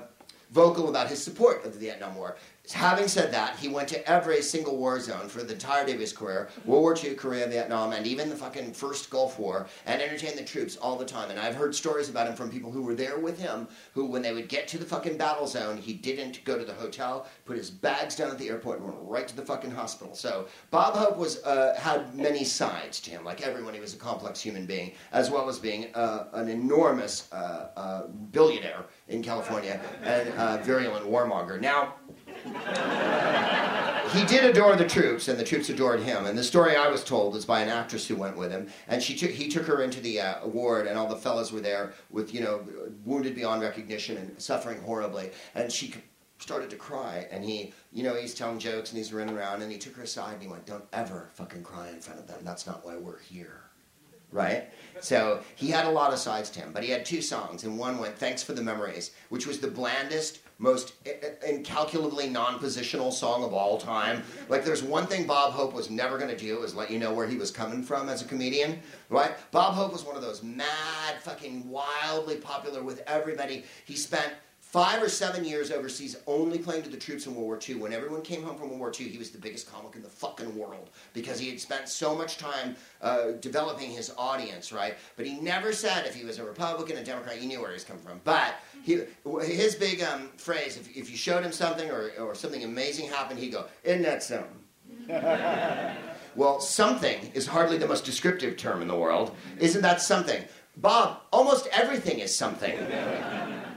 vocal 0.50 0.88
about 0.88 1.08
his 1.08 1.22
support 1.22 1.64
of 1.66 1.74
the 1.74 1.78
Vietnam 1.78 2.14
War. 2.16 2.36
Having 2.72 3.08
said 3.08 3.32
that, 3.32 3.56
he 3.58 3.68
went 3.68 3.88
to 3.88 4.08
every 4.08 4.42
single 4.42 4.76
war 4.76 5.00
zone 5.00 5.28
for 5.28 5.42
the 5.42 5.54
entirety 5.54 5.92
of 5.92 6.00
his 6.00 6.12
career 6.12 6.48
World 6.64 6.82
War 6.82 6.96
II, 6.96 7.14
Korea, 7.14 7.46
Vietnam, 7.48 7.92
and 7.92 8.06
even 8.06 8.28
the 8.28 8.36
fucking 8.36 8.72
first 8.72 9.10
Gulf 9.10 9.38
War 9.38 9.66
and 9.86 10.00
entertained 10.00 10.38
the 10.38 10.44
troops 10.44 10.76
all 10.76 10.96
the 10.96 11.04
time. 11.04 11.30
And 11.30 11.38
I've 11.38 11.54
heard 11.54 11.74
stories 11.74 12.08
about 12.08 12.28
him 12.28 12.34
from 12.34 12.50
people 12.50 12.70
who 12.70 12.82
were 12.82 12.94
there 12.94 13.18
with 13.18 13.40
him 13.40 13.66
who, 13.92 14.06
when 14.06 14.22
they 14.22 14.32
would 14.32 14.48
get 14.48 14.68
to 14.68 14.78
the 14.78 14.84
fucking 14.84 15.16
battle 15.16 15.46
zone, 15.46 15.78
he 15.78 15.92
didn't 15.92 16.44
go 16.44 16.58
to 16.58 16.64
the 16.64 16.74
hotel, 16.74 17.26
put 17.44 17.56
his 17.56 17.70
bags 17.70 18.14
down 18.16 18.30
at 18.30 18.38
the 18.38 18.48
airport, 18.48 18.78
and 18.78 18.88
went 18.88 18.98
right 19.02 19.26
to 19.26 19.36
the 19.36 19.44
fucking 19.44 19.70
hospital. 19.70 20.14
So 20.14 20.46
Bob 20.70 20.94
Hope 20.94 21.16
was, 21.16 21.42
uh, 21.44 21.74
had 21.78 22.14
many 22.14 22.44
sides 22.44 23.00
to 23.00 23.10
him. 23.10 23.24
Like 23.24 23.42
everyone, 23.42 23.74
he 23.74 23.80
was 23.80 23.94
a 23.94 23.98
complex 23.98 24.40
human 24.40 24.66
being, 24.66 24.92
as 25.12 25.30
well 25.30 25.48
as 25.48 25.58
being 25.58 25.94
uh, 25.94 26.26
an 26.34 26.48
enormous 26.48 27.32
uh, 27.32 27.68
uh, 27.76 28.06
billionaire 28.32 28.84
in 29.08 29.22
California 29.22 29.80
and 30.02 30.28
a 30.28 30.62
virulent 30.62 31.04
warmonger. 31.06 31.60
Now, 31.60 31.94
he 34.12 34.24
did 34.26 34.44
adore 34.44 34.76
the 34.76 34.88
troops, 34.88 35.28
and 35.28 35.38
the 35.38 35.44
troops 35.44 35.68
adored 35.68 36.00
him. 36.00 36.26
And 36.26 36.36
the 36.36 36.44
story 36.44 36.76
I 36.76 36.88
was 36.88 37.04
told 37.04 37.36
is 37.36 37.44
by 37.44 37.60
an 37.60 37.68
actress 37.68 38.06
who 38.06 38.16
went 38.16 38.36
with 38.36 38.50
him, 38.50 38.68
and 38.88 39.02
she 39.02 39.14
took, 39.14 39.30
he 39.30 39.48
took 39.48 39.66
her 39.66 39.82
into 39.82 40.00
the 40.00 40.20
uh, 40.20 40.46
ward, 40.46 40.86
and 40.86 40.98
all 40.98 41.08
the 41.08 41.16
fellas 41.16 41.52
were 41.52 41.60
there 41.60 41.92
with 42.10 42.34
you 42.34 42.40
know 42.40 42.62
wounded 43.04 43.34
beyond 43.34 43.62
recognition 43.62 44.16
and 44.16 44.40
suffering 44.40 44.80
horribly, 44.82 45.30
and 45.54 45.70
she 45.70 45.94
started 46.38 46.70
to 46.70 46.76
cry, 46.76 47.26
and 47.30 47.44
he 47.44 47.72
you 47.92 48.02
know 48.02 48.14
he's 48.14 48.34
telling 48.34 48.58
jokes 48.58 48.90
and 48.90 48.98
he's 48.98 49.12
running 49.12 49.36
around, 49.36 49.62
and 49.62 49.70
he 49.70 49.78
took 49.78 49.94
her 49.96 50.02
aside 50.02 50.34
and 50.34 50.42
he 50.42 50.48
went, 50.48 50.66
"Don't 50.66 50.84
ever 50.92 51.30
fucking 51.34 51.62
cry 51.62 51.88
in 51.88 52.00
front 52.00 52.20
of 52.20 52.26
them. 52.26 52.40
That's 52.42 52.66
not 52.66 52.84
why 52.84 52.96
we're 52.96 53.20
here." 53.20 53.62
right? 54.32 54.68
So 55.00 55.40
he 55.56 55.68
had 55.68 55.86
a 55.86 55.90
lot 55.90 56.12
of 56.12 56.18
sides 56.18 56.50
to 56.50 56.60
him, 56.60 56.72
but 56.72 56.84
he 56.84 56.90
had 56.90 57.04
two 57.04 57.22
songs, 57.22 57.64
and 57.64 57.78
one 57.78 57.98
went 57.98 58.16
"Thanks 58.16 58.42
for 58.42 58.52
the 58.52 58.62
Memories," 58.62 59.12
which 59.28 59.46
was 59.46 59.58
the 59.58 59.68
blandest, 59.68 60.40
most 60.60 60.92
incalculably 61.46 62.28
non-positional 62.28 63.10
song 63.10 63.42
of 63.42 63.54
all 63.54 63.78
time. 63.78 64.22
Like, 64.50 64.62
there's 64.62 64.82
one 64.82 65.06
thing 65.06 65.26
Bob 65.26 65.54
Hope 65.54 65.72
was 65.72 65.88
never 65.88 66.18
going 66.18 66.30
to 66.30 66.36
do 66.36 66.62
is 66.62 66.74
let 66.74 66.90
you 66.90 66.98
know 66.98 67.14
where 67.14 67.26
he 67.26 67.36
was 67.36 67.50
coming 67.50 67.82
from 67.82 68.10
as 68.10 68.20
a 68.20 68.26
comedian, 68.26 68.78
right? 69.08 69.32
Bob 69.50 69.74
Hope 69.74 69.90
was 69.90 70.04
one 70.04 70.16
of 70.16 70.22
those 70.22 70.42
mad, 70.42 71.16
fucking 71.22 71.68
wildly 71.68 72.36
popular 72.36 72.82
with 72.82 73.02
everybody. 73.06 73.64
He 73.86 73.96
spent 73.96 74.34
five 74.70 75.02
or 75.02 75.08
seven 75.08 75.44
years 75.44 75.72
overseas 75.72 76.16
only 76.28 76.56
playing 76.56 76.84
to 76.84 76.88
the 76.88 76.96
troops 76.96 77.26
in 77.26 77.34
World 77.34 77.46
War 77.46 77.58
II. 77.68 77.74
When 77.76 77.92
everyone 77.92 78.22
came 78.22 78.44
home 78.44 78.56
from 78.56 78.68
World 78.68 78.78
War 78.78 78.92
II, 78.98 79.08
he 79.08 79.18
was 79.18 79.30
the 79.30 79.38
biggest 79.38 79.70
comic 79.70 79.96
in 79.96 80.02
the 80.02 80.08
fucking 80.08 80.56
world 80.56 80.90
because 81.12 81.40
he 81.40 81.50
had 81.50 81.60
spent 81.60 81.88
so 81.88 82.14
much 82.14 82.38
time 82.38 82.76
uh, 83.02 83.32
developing 83.40 83.90
his 83.90 84.12
audience, 84.16 84.72
right? 84.72 84.94
But 85.16 85.26
he 85.26 85.40
never 85.40 85.72
said 85.72 86.06
if 86.06 86.14
he 86.14 86.24
was 86.24 86.38
a 86.38 86.44
Republican, 86.44 86.98
a 86.98 87.04
Democrat, 87.04 87.36
he 87.38 87.48
knew 87.48 87.60
where 87.60 87.70
he 87.70 87.74
was 87.74 87.84
coming 87.84 88.02
from. 88.02 88.20
But 88.22 88.54
he, 88.84 89.00
his 89.42 89.74
big 89.74 90.02
um, 90.02 90.28
phrase, 90.36 90.76
if, 90.76 90.96
if 90.96 91.10
you 91.10 91.16
showed 91.16 91.42
him 91.42 91.52
something 91.52 91.90
or, 91.90 92.12
or 92.20 92.36
something 92.36 92.62
amazing 92.62 93.08
happened, 93.08 93.40
he'd 93.40 93.52
go, 93.52 93.66
Isn't 93.82 94.02
that 94.02 94.22
something? 94.22 94.56
Well, 96.36 96.60
something 96.60 97.32
is 97.34 97.48
hardly 97.48 97.76
the 97.76 97.88
most 97.88 98.04
descriptive 98.04 98.56
term 98.56 98.82
in 98.82 98.88
the 98.88 98.94
world. 98.94 99.34
Isn't 99.58 99.82
that 99.82 100.00
something? 100.00 100.44
Bob, 100.76 101.22
almost 101.32 101.66
everything 101.72 102.20
is 102.20 102.32
something. 102.32 102.78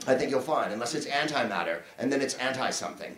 I 0.05 0.15
think 0.15 0.31
you'll 0.31 0.41
find, 0.41 0.73
unless 0.73 0.95
it's 0.95 1.05
antimatter, 1.05 1.81
and 1.97 2.11
then 2.11 2.21
it's 2.21 2.35
anti 2.35 2.69
something. 2.71 3.15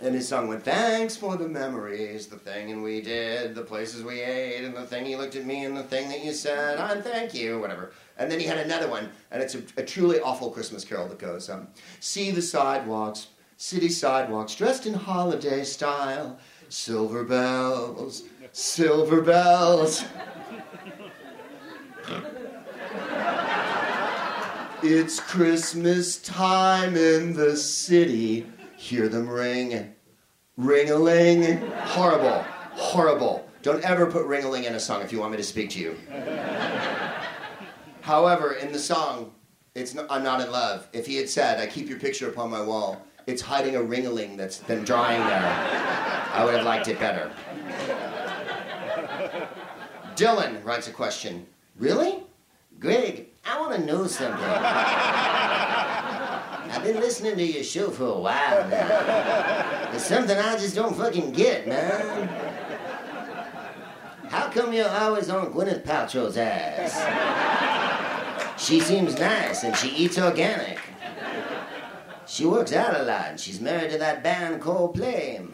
And 0.00 0.14
his 0.14 0.28
song 0.28 0.48
went, 0.48 0.64
Thanks 0.64 1.16
for 1.16 1.36
the 1.36 1.48
memories, 1.48 2.26
the 2.26 2.36
thing 2.36 2.70
and 2.70 2.82
we 2.82 3.00
did, 3.00 3.54
the 3.54 3.62
places 3.62 4.02
we 4.02 4.20
ate, 4.20 4.62
and 4.64 4.76
the 4.76 4.84
thing 4.84 5.06
you 5.06 5.16
looked 5.16 5.36
at 5.36 5.46
me, 5.46 5.64
and 5.64 5.74
the 5.74 5.82
thing 5.82 6.08
that 6.10 6.22
you 6.22 6.32
said, 6.32 6.78
I'm 6.78 7.00
thank 7.00 7.32
you, 7.32 7.58
whatever. 7.58 7.92
And 8.18 8.30
then 8.30 8.38
he 8.38 8.44
had 8.44 8.58
another 8.58 8.88
one, 8.88 9.08
and 9.30 9.42
it's 9.42 9.54
a, 9.54 9.62
a 9.78 9.82
truly 9.82 10.20
awful 10.20 10.50
Christmas 10.50 10.84
carol 10.84 11.08
that 11.08 11.18
goes, 11.18 11.48
um, 11.48 11.68
See 12.00 12.30
the 12.32 12.42
sidewalks, 12.42 13.28
city 13.56 13.88
sidewalks, 13.88 14.54
dressed 14.54 14.84
in 14.84 14.94
holiday 14.94 15.64
style, 15.64 16.38
silver 16.68 17.24
bells, 17.24 18.24
silver 18.52 19.22
bells. 19.22 20.04
It's 24.86 25.18
Christmas 25.18 26.18
time 26.18 26.94
in 26.94 27.32
the 27.32 27.56
city. 27.56 28.46
Hear 28.76 29.08
them 29.08 29.26
ring. 29.26 29.94
Ring 30.58 30.90
a 30.90 30.96
ling. 30.96 31.56
Horrible. 31.70 32.44
Horrible. 32.72 33.48
Don't 33.62 33.82
ever 33.82 34.04
put 34.04 34.26
ring 34.26 34.44
a 34.44 34.50
ling 34.50 34.64
in 34.64 34.74
a 34.74 34.78
song 34.78 35.00
if 35.00 35.10
you 35.10 35.20
want 35.20 35.30
me 35.30 35.38
to 35.38 35.42
speak 35.42 35.70
to 35.70 35.80
you. 35.80 35.96
However, 38.02 38.52
in 38.52 38.72
the 38.72 38.78
song, 38.78 39.32
it's 39.74 39.94
not, 39.94 40.04
I'm 40.10 40.22
not 40.22 40.42
in 40.42 40.52
love. 40.52 40.86
If 40.92 41.06
he 41.06 41.16
had 41.16 41.30
said, 41.30 41.60
I 41.60 41.66
keep 41.66 41.88
your 41.88 41.98
picture 41.98 42.28
upon 42.28 42.50
my 42.50 42.60
wall, 42.60 43.06
it's 43.26 43.40
hiding 43.40 43.76
a 43.76 43.82
ring 43.82 44.06
a 44.06 44.10
ling 44.10 44.36
that's 44.36 44.58
been 44.58 44.84
drying 44.84 45.26
there, 45.26 46.28
I 46.34 46.44
would 46.44 46.56
have 46.56 46.66
liked 46.66 46.88
it 46.88 47.00
better. 47.00 47.32
Dylan 50.14 50.62
writes 50.62 50.88
a 50.88 50.92
question. 50.92 51.46
Really? 51.78 52.22
Greg, 52.78 53.28
I 53.46 53.60
want 53.60 53.74
to 53.74 53.84
know 53.84 54.06
something. 54.06 54.42
I've 56.70 56.82
been 56.82 56.96
listening 56.96 57.36
to 57.36 57.44
your 57.44 57.62
show 57.62 57.90
for 57.90 58.04
a 58.04 58.18
while 58.18 58.68
now. 58.68 59.90
There's 59.90 60.04
something 60.04 60.36
I 60.36 60.56
just 60.56 60.74
don't 60.74 60.96
fucking 60.96 61.32
get, 61.32 61.68
man. 61.68 62.28
How 64.28 64.48
come 64.48 64.72
you're 64.72 64.88
always 64.88 65.28
on 65.28 65.52
Gwyneth 65.52 65.84
Paltrow's 65.84 66.38
ass? 66.38 66.94
She 68.60 68.80
seems 68.80 69.18
nice 69.18 69.62
and 69.62 69.76
she 69.76 69.90
eats 69.90 70.18
organic. 70.18 70.78
She 72.26 72.46
works 72.46 72.72
out 72.72 72.98
a 72.98 73.02
lot 73.04 73.26
and 73.26 73.38
she's 73.38 73.60
married 73.60 73.90
to 73.90 73.98
that 73.98 74.22
band 74.22 74.62
Coldplay. 74.62 75.46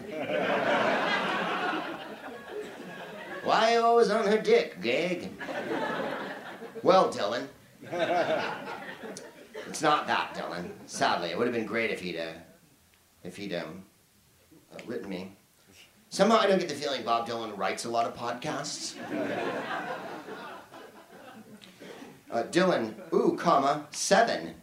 Why 3.43 3.71
are 3.71 3.73
you 3.75 3.81
always 3.85 4.11
on 4.11 4.27
her 4.29 4.39
dick, 4.39 4.81
Greg? 4.81 5.31
Well, 6.83 7.13
Dylan. 7.13 7.49
It's 7.93 9.83
not 9.83 10.07
that, 10.07 10.35
Dylan. 10.35 10.71
Sadly, 10.87 11.31
it 11.31 11.39
would 11.39 11.47
have 11.47 11.55
been 11.55 11.67
great 11.67 11.91
if 11.91 12.01
he'd, 12.01 12.19
uh, 12.19 12.33
if 13.23 13.37
he'd 13.37 13.55
um, 13.55 13.85
uh, 14.73 14.79
written 14.87 15.09
me. 15.09 15.33
Somehow 16.09 16.39
I 16.39 16.47
don't 16.47 16.59
get 16.59 16.69
the 16.69 16.75
feeling 16.75 17.05
Bob 17.05 17.29
Dylan 17.29 17.57
writes 17.57 17.85
a 17.85 17.91
lot 17.91 18.07
of 18.07 18.17
podcasts. 18.17 18.97
Uh, 22.31 22.45
Dylan, 22.45 22.95
ooh, 23.13 23.37
comma, 23.37 23.87
seven. 23.91 24.55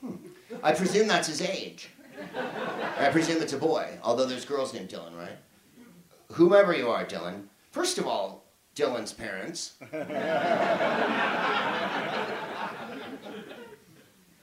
Hmm. 0.00 0.16
I 0.62 0.72
presume 0.72 1.08
that's 1.08 1.28
his 1.28 1.40
age. 1.40 1.90
I 2.98 3.08
presume 3.10 3.40
it's 3.42 3.52
a 3.52 3.58
boy, 3.58 3.98
although 4.02 4.26
there's 4.26 4.44
girls 4.44 4.74
named 4.74 4.88
Dylan, 4.88 5.16
right? 5.16 5.36
Whomever 6.32 6.74
you 6.74 6.88
are, 6.88 7.04
Dylan. 7.04 7.44
First 7.70 7.98
of 7.98 8.06
all, 8.06 8.44
Dylan's 8.78 9.12
parents. 9.12 9.74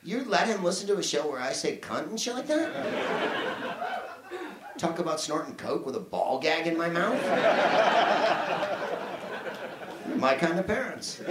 You 0.03 0.23
let 0.25 0.47
him 0.47 0.63
listen 0.63 0.87
to 0.87 0.97
a 0.97 1.03
show 1.03 1.27
where 1.27 1.39
I 1.39 1.53
say 1.53 1.77
cunt 1.77 2.09
and 2.09 2.19
shit 2.19 2.35
like 2.35 2.47
that? 2.47 2.69
Talk 4.77 4.99
about 4.99 5.21
snorting 5.21 5.55
coke 5.55 5.85
with 5.85 5.95
a 5.95 6.01
ball 6.01 6.37
gag 6.39 6.67
in 6.67 6.77
my 6.77 6.89
mouth? 6.89 7.19
my 10.17 10.35
kind 10.35 10.59
of 10.59 10.67
parents. 10.67 11.21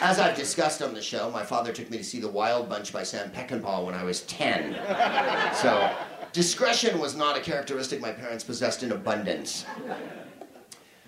As 0.00 0.18
I've 0.18 0.36
discussed 0.36 0.82
on 0.82 0.92
the 0.92 1.00
show, 1.00 1.30
my 1.30 1.44
father 1.44 1.72
took 1.72 1.88
me 1.88 1.96
to 1.96 2.04
see 2.04 2.20
The 2.20 2.28
Wild 2.28 2.68
Bunch 2.68 2.92
by 2.92 3.04
Sam 3.04 3.30
Peckinpah 3.30 3.86
when 3.86 3.94
I 3.94 4.04
was 4.04 4.20
10. 4.22 4.74
So, 5.54 5.96
discretion 6.34 6.98
was 6.98 7.16
not 7.16 7.38
a 7.38 7.40
characteristic 7.40 8.00
my 8.00 8.12
parents 8.12 8.44
possessed 8.44 8.82
in 8.82 8.92
abundance. 8.92 9.64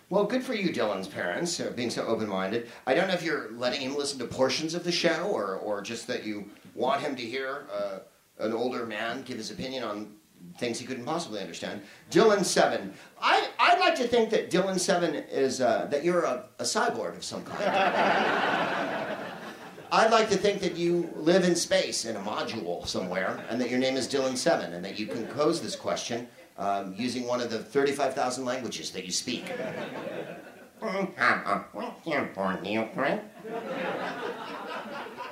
Well, 0.08 0.24
good 0.24 0.44
for 0.44 0.54
you, 0.54 0.72
Dylan's 0.72 1.08
parents, 1.08 1.58
uh, 1.58 1.72
being 1.74 1.90
so 1.90 2.06
open 2.06 2.28
minded. 2.28 2.68
I 2.86 2.94
don't 2.94 3.08
know 3.08 3.14
if 3.14 3.24
you're 3.24 3.50
letting 3.52 3.80
him 3.80 3.96
listen 3.96 4.20
to 4.20 4.24
portions 4.24 4.72
of 4.72 4.84
the 4.84 4.92
show 4.92 5.24
or, 5.24 5.56
or 5.56 5.82
just 5.82 6.06
that 6.06 6.24
you 6.24 6.48
want 6.76 7.00
him 7.00 7.16
to 7.16 7.22
hear 7.22 7.66
uh, 7.74 7.98
an 8.38 8.52
older 8.52 8.86
man 8.86 9.22
give 9.22 9.36
his 9.36 9.50
opinion 9.50 9.82
on 9.82 10.14
things 10.58 10.78
he 10.78 10.86
couldn't 10.86 11.04
possibly 11.04 11.40
understand. 11.40 11.82
Dylan 12.08 12.44
Seven. 12.44 12.94
I, 13.20 13.48
I'd 13.58 13.80
like 13.80 13.96
to 13.96 14.06
think 14.06 14.30
that 14.30 14.48
Dylan 14.48 14.78
Seven 14.78 15.16
is 15.16 15.60
uh, 15.60 15.88
that 15.90 16.04
you're 16.04 16.22
a, 16.22 16.44
a 16.60 16.64
cyborg 16.64 17.16
of 17.16 17.24
some 17.24 17.42
kind. 17.42 17.64
I'd 19.92 20.10
like 20.10 20.28
to 20.30 20.36
think 20.36 20.60
that 20.60 20.76
you 20.76 21.10
live 21.16 21.44
in 21.44 21.54
space 21.54 22.04
in 22.04 22.16
a 22.16 22.20
module 22.20 22.86
somewhere, 22.86 23.44
and 23.48 23.60
that 23.60 23.70
your 23.70 23.78
name 23.78 23.96
is 23.96 24.08
Dylan 24.08 24.36
Seven, 24.36 24.72
and 24.72 24.84
that 24.84 24.98
you 24.98 25.06
can 25.06 25.26
pose 25.28 25.60
this 25.60 25.76
question 25.76 26.26
um, 26.58 26.94
using 26.96 27.26
one 27.26 27.40
of 27.40 27.50
the 27.50 27.58
35,000 27.58 28.44
languages 28.44 28.90
that 28.90 29.04
you 29.04 29.12
speak. 29.12 29.44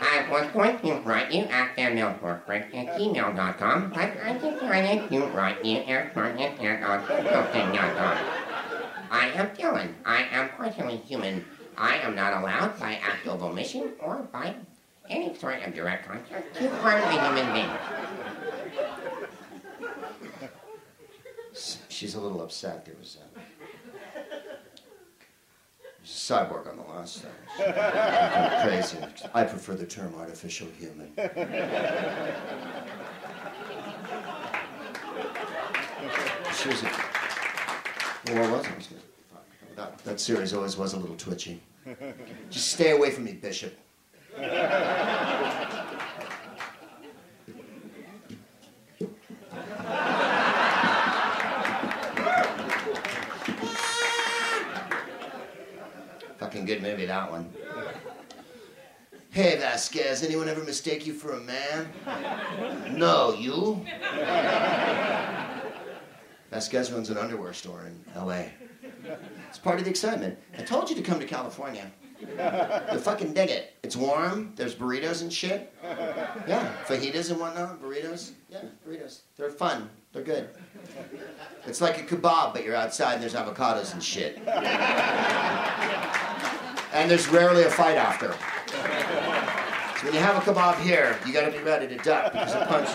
I 0.01 0.27
was 0.31 0.51
going 0.53 0.79
to 0.81 0.95
write 1.05 1.33
you 1.33 1.45
at 1.45 1.77
mailworkbreak 1.77 2.75
at 2.75 2.99
gmail.com, 2.99 3.91
but 3.91 4.13
I 4.23 4.33
decided 4.35 5.09
to 5.11 5.27
write 5.27 5.65
you 5.65 5.77
at 5.77 6.17
martin@consulting.com. 6.17 8.17
I 9.11 9.31
am 9.35 9.49
Dylan. 9.51 9.95
I 10.05 10.23
am 10.31 10.49
partially 10.51 10.97
human. 10.97 11.45
I 11.77 11.97
am 11.97 12.15
not 12.15 12.41
allowed 12.43 12.79
by 12.79 12.95
act 12.95 13.27
of 13.27 13.43
omission 13.43 13.93
or 14.01 14.17
by 14.33 14.55
any 15.11 15.35
sort 15.35 15.63
of 15.63 15.75
direct 15.75 16.07
contact 16.07 16.55
to 16.57 16.69
harm 16.77 17.03
a 17.03 17.11
human 17.11 17.53
being. 17.53 17.71
She's 21.89 22.15
a 22.15 22.21
little 22.21 22.43
upset. 22.43 22.85
There 22.85 22.95
was 22.99 23.17
a, 23.17 23.41
there's 25.99 26.29
a 26.29 26.33
cyborg 26.35 26.69
on 26.69 26.77
the 26.77 26.83
last 26.83 27.21
thing. 27.23 27.33
She's 27.57 27.65
kind 27.67 27.77
of 27.77 28.63
crazy. 28.69 28.99
I 29.33 29.45
prefer 29.45 29.75
the 29.75 29.87
term 29.87 30.15
artificial 30.17 30.69
human. 30.79 31.13
She 36.55 36.69
was 36.69 36.83
a, 36.83 36.91
well, 38.33 38.53
what 38.53 38.77
was 38.77 38.89
it? 38.91 39.04
That, 39.77 39.99
that 40.05 40.21
series 40.21 40.53
always 40.55 40.77
was 40.77 40.95
a 40.95 40.99
little 40.99 41.17
twitchy. 41.17 41.61
Just 42.51 42.73
stay 42.73 42.93
away 42.93 43.11
from 43.11 43.25
me, 43.25 43.33
Bishop. 43.33 43.77
Fucking 56.39 56.67
good 56.67 56.83
movie, 56.83 57.07
that 57.07 57.31
one. 57.31 57.53
Hey, 59.31 59.57
Vasquez, 59.59 60.23
anyone 60.23 60.49
ever 60.49 60.63
mistake 60.63 61.07
you 61.07 61.13
for 61.13 61.33
a 61.33 61.41
man? 61.41 61.89
No, 62.93 63.35
you? 63.35 63.85
Vasquez 66.51 66.93
runs 66.93 67.11
an 67.11 67.19
underwear 67.19 67.53
store 67.53 67.87
in 67.87 68.05
LA. 68.15 68.45
It's 69.49 69.59
part 69.59 69.79
of 69.79 69.85
the 69.85 69.91
excitement. 69.91 70.39
I 70.59 70.63
told 70.63 70.89
you 70.91 70.97
to 70.97 71.03
come 71.03 71.19
to 71.21 71.27
California. 71.27 71.91
You 72.21 72.99
fucking 72.99 73.35
dig 73.35 73.51
it. 73.51 73.75
It's 73.83 73.97
warm, 73.97 74.53
there's 74.57 74.75
burritos 74.75 75.21
and 75.23 75.33
shit. 75.33 75.73
Yeah, 76.47 76.73
fajitas 76.87 77.31
and 77.31 77.39
whatnot, 77.39 77.83
burritos. 77.83 78.33
Yeah, 78.49 78.65
burritos. 78.87 79.23
They're 79.37 79.51
fun, 79.51 79.91
they're 80.13 80.23
good. 80.23 80.49
It's 81.67 81.81
like 81.81 81.99
a 82.01 82.05
kebab, 82.05 82.53
but 82.55 82.65
you're 82.65 82.77
outside 82.77 83.15
and 83.15 83.23
there's 83.23 83.35
avocados 83.35 83.93
and 83.93 84.03
shit. 84.03 84.39
And 86.93 87.11
there's 87.11 87.29
rarely 87.29 87.65
a 87.65 87.71
fight 87.71 87.97
after. 87.97 88.35
So 89.99 90.05
when 90.07 90.15
you 90.15 90.21
have 90.21 90.37
a 90.37 90.41
kebab 90.41 90.81
here, 90.81 91.19
you 91.27 91.33
gotta 91.33 91.51
be 91.51 91.59
ready 91.59 91.89
to 91.89 91.97
duck 91.97 92.33
because 92.33 92.55
a 92.55 92.65
punch, 92.67 92.89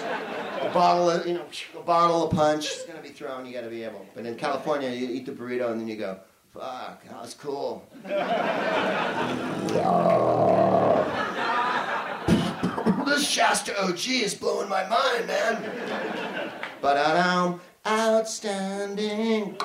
a 0.62 0.70
bottle 0.74 1.10
of, 1.10 1.26
you 1.26 1.34
know, 1.34 1.45
a 1.78 1.82
bottle 1.82 2.28
of 2.28 2.36
punch 2.36 2.66
is 2.66 2.84
gonna 2.88 3.01
be 3.01 3.10
thrown, 3.10 3.45
you 3.45 3.53
gotta 3.53 3.70
be 3.70 3.84
able. 3.84 4.05
But 4.14 4.26
in 4.26 4.36
California, 4.36 4.89
you 4.89 5.07
eat 5.10 5.26
the 5.26 5.32
burrito 5.32 5.72
and 5.72 5.80
then 5.80 5.88
you 5.88 5.95
go, 5.95 6.20
fuck, 6.53 7.03
that 7.05 7.22
was 7.22 7.34
cool. 7.34 7.88
this 13.05 13.28
Shasta 13.28 13.80
OG 13.82 14.07
is 14.07 14.36
blowing 14.36 14.70
my 14.70 14.88
mind, 14.88 15.28
man. 15.28 16.51
But 16.82 16.97
um, 16.97 17.60
outstanding. 17.86 19.57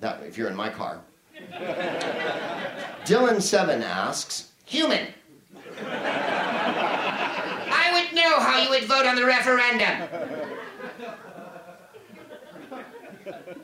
That 0.00 0.22
if 0.22 0.36
you're 0.36 0.48
in 0.48 0.56
my 0.56 0.70
car. 0.70 1.00
Dylan 3.04 3.40
Seven 3.40 3.82
asks, 3.82 4.50
Human. 4.66 5.08
Know 8.34 8.40
how 8.40 8.60
you 8.60 8.68
would 8.70 8.84
vote 8.84 9.06
on 9.06 9.14
the 9.14 9.24
referendum. 9.24 10.08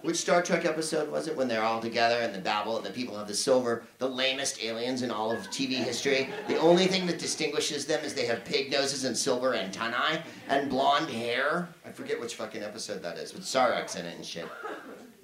which 0.03 0.17
Star 0.17 0.43
Trek 0.43 0.65
episode 0.65 1.11
was 1.11 1.27
it 1.27 1.37
when 1.37 1.49
they're 1.49 1.65
all 1.65 1.81
together 1.81 2.21
and 2.21 2.33
the 2.33 2.39
Babel 2.39 2.77
and 2.77 2.87
the 2.87 2.91
people 2.91 3.19
have 3.19 3.27
the 3.27 3.35
silver, 3.35 3.83
the 3.99 4.09
lamest 4.09 4.63
aliens 4.63 5.03
in 5.03 5.11
all 5.11 5.33
of 5.33 5.41
TV 5.49 5.75
history? 5.75 6.31
The 6.47 6.57
only 6.57 6.87
thing 6.87 7.05
that 7.09 7.19
distinguishes 7.19 7.85
them 7.85 8.05
is 8.05 8.15
they 8.15 8.27
have 8.27 8.45
pig 8.45 8.71
noses 8.71 9.03
and 9.03 9.17
silver 9.17 9.57
antennae 9.57 10.23
and 10.49 10.71
blonde 10.71 11.11
hair. 11.11 11.69
I 11.85 11.91
forget 11.91 12.21
which 12.21 12.37
fucking 12.37 12.63
episode 12.63 13.03
that 13.03 13.19
is, 13.19 13.35
with 13.35 13.43
Sarek's 13.43 13.97
in 13.97 14.07
it 14.07 14.15
and 14.15 14.25
shit. 14.25 14.47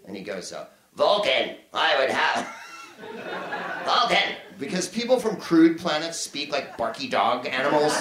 And 0.07 0.17
he 0.17 0.25
goes, 0.25 0.53
uh, 0.53 0.67
Vulcan, 0.97 1.55
I 1.73 1.97
would 2.01 2.11
have. 2.11 2.53
Vulcan! 3.85 4.35
Because 4.59 4.89
people 4.89 5.21
from 5.21 5.37
crude 5.37 5.79
planets 5.79 6.19
speak 6.19 6.51
like 6.51 6.77
barky 6.77 7.07
dog 7.07 7.47
animals. 7.47 7.93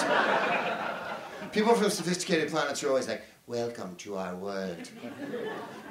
People 1.56 1.74
from 1.74 1.88
sophisticated 1.88 2.50
planets 2.50 2.84
are 2.84 2.90
always 2.90 3.08
like, 3.08 3.22
Welcome 3.46 3.96
to 3.96 4.18
our 4.18 4.34
world. 4.34 4.90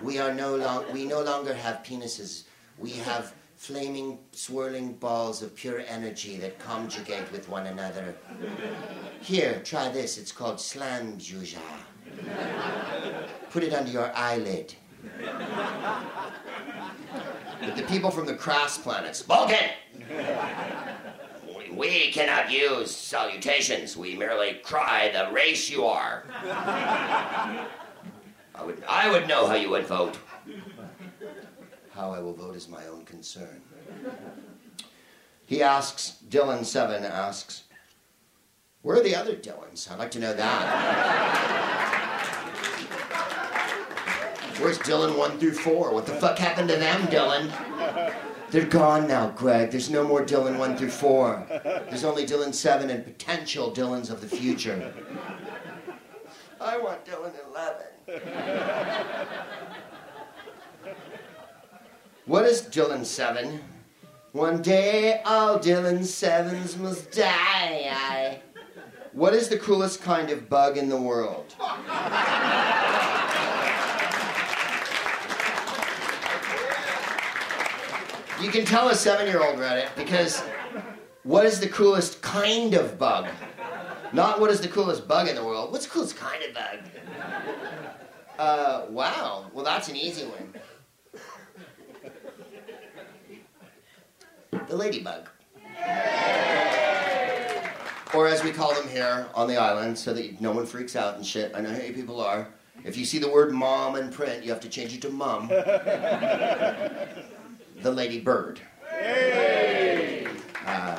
We 0.04 0.20
are 0.20 0.32
no 0.32 0.56
long 0.56 0.86
we 0.94 1.06
no 1.06 1.24
longer 1.24 1.56
have 1.56 1.78
penises. 1.78 2.44
We 2.78 2.92
have 2.92 3.34
flaming, 3.56 4.20
swirling 4.32 4.94
balls 4.94 5.42
of 5.42 5.56
pure 5.56 5.82
energy 5.88 6.38
that 6.38 6.60
conjugate 6.60 7.32
with 7.32 7.50
one 7.50 7.66
another. 7.66 8.16
Here, 9.22 9.60
try 9.64 9.90
this. 9.90 10.20
It's 10.20 10.32
called 10.32 10.62
slam 10.62 11.18
juja. 11.18 11.58
Put 13.50 13.64
it 13.64 13.74
under 13.74 13.90
your 13.90 14.16
eyelid. 14.16 14.76
But 17.60 17.76
the 17.76 17.84
people 17.88 18.12
from 18.12 18.28
the 18.28 18.36
crass 18.36 18.78
planets, 18.78 19.24
Vulcan! 19.24 19.72
We 21.76 22.12
cannot 22.12 22.52
use 22.52 22.96
salutations. 22.96 23.98
We 23.98 24.16
merely 24.16 24.56
cry 24.64 25.12
the 25.12 25.32
race 25.34 25.70
you 25.70 25.86
are. 25.86 26.24
I 28.56 28.64
would, 28.64 28.84
I 28.88 29.12
would 29.12 29.28
know 29.28 29.48
how 29.48 29.56
you 29.56 29.70
would 29.70 29.86
vote. 29.86 30.18
How 31.92 32.12
I 32.12 32.20
will 32.20 32.34
vote 32.34 32.56
is 32.56 32.68
my 32.70 32.86
own 32.88 33.04
concern. 33.06 33.62
He 35.46 35.62
asks, 35.62 36.18
Dylan7 36.30 37.04
asks, 37.04 37.64
where 38.82 38.98
are 38.98 39.04
the 39.04 39.16
other 39.16 39.36
Dylans? 39.36 39.90
I'd 39.92 40.00
like 40.00 40.12
to 40.12 40.20
know 40.20 40.34
that. 40.34 41.76
Where's 44.60 44.80
Dylan 44.80 45.18
1 45.18 45.40
through 45.40 45.54
4? 45.54 45.94
What 45.94 46.06
the 46.06 46.14
fuck 46.14 46.38
happened 46.38 46.70
to 46.70 46.78
them, 46.78 47.08
Dylan? 47.08 47.52
They're 48.56 48.64
gone 48.64 49.06
now, 49.10 49.32
Greg. 49.32 49.70
There's 49.70 49.90
no 49.90 50.06
more 50.06 50.24
Dylan 50.24 50.58
1 50.58 50.78
through 50.78 50.92
4. 50.92 51.46
There's 51.90 52.06
only 52.06 52.26
Dylan 52.26 52.54
7 52.54 52.90
and 52.90 53.04
potential 53.04 53.70
Dylans 53.70 54.10
of 54.10 54.22
the 54.22 54.28
future. 54.28 54.94
I 56.62 56.78
want 56.78 57.04
Dylan 57.04 57.34
11. 58.08 58.18
What 62.28 62.46
is 62.46 62.62
Dylan 62.62 63.06
7? 63.06 63.60
One 64.32 64.62
day 64.62 65.22
all 65.26 65.60
Dylan 65.60 66.00
7s 66.00 66.78
must 66.80 67.12
die. 67.12 68.40
What 69.12 69.34
is 69.34 69.50
the 69.50 69.58
coolest 69.58 70.02
kind 70.02 70.30
of 70.30 70.48
bug 70.48 70.78
in 70.78 70.88
the 70.88 70.96
world? 70.96 71.54
You 78.46 78.52
can 78.52 78.64
tell 78.64 78.90
a 78.90 78.96
seven 78.96 79.26
year 79.26 79.44
old 79.44 79.58
read 79.60 79.80
it 79.80 79.90
because 79.96 80.40
what 81.24 81.48
is 81.48 81.60
the 81.60 81.68
coolest 81.68 82.22
kind 82.22 82.76
of 82.76 83.00
bug? 83.00 83.26
Not 84.14 84.40
what 84.40 84.52
is 84.52 84.62
the 84.62 84.68
coolest 84.68 85.08
bug 85.08 85.28
in 85.28 85.34
the 85.34 85.44
world. 85.44 85.72
What's 85.72 85.88
the 85.88 85.92
coolest 85.92 86.16
kind 86.16 86.44
of 86.44 86.54
bug? 86.54 86.78
Uh, 88.38 88.86
wow. 88.92 89.50
Well, 89.52 89.66
that's 89.66 89.90
an 89.90 89.96
easy 89.96 90.26
one. 90.26 90.54
The 94.68 94.76
ladybug. 94.76 95.28
Or 98.14 98.28
as 98.28 98.44
we 98.44 98.52
call 98.52 98.76
them 98.76 98.88
here 98.90 99.26
on 99.34 99.48
the 99.48 99.58
island, 99.58 99.98
so 99.98 100.14
that 100.14 100.40
no 100.40 100.52
one 100.52 100.68
freaks 100.68 100.96
out 100.96 101.16
and 101.16 101.26
shit. 101.26 101.52
I 101.56 101.62
know 101.62 101.72
how 101.72 101.82
you 101.82 101.94
people 101.94 102.22
are. 102.22 102.48
If 102.84 102.96
you 102.96 103.06
see 103.06 103.18
the 103.18 103.32
word 103.32 103.52
mom 103.52 103.96
in 103.96 104.12
print, 104.12 104.44
you 104.44 104.52
have 104.52 104.60
to 104.60 104.70
change 104.70 104.94
it 104.94 105.02
to 105.02 105.10
mum. 105.10 105.50
The 107.82 107.92
lady 107.92 108.20
bird. 108.20 108.60
Uh, 110.66 110.98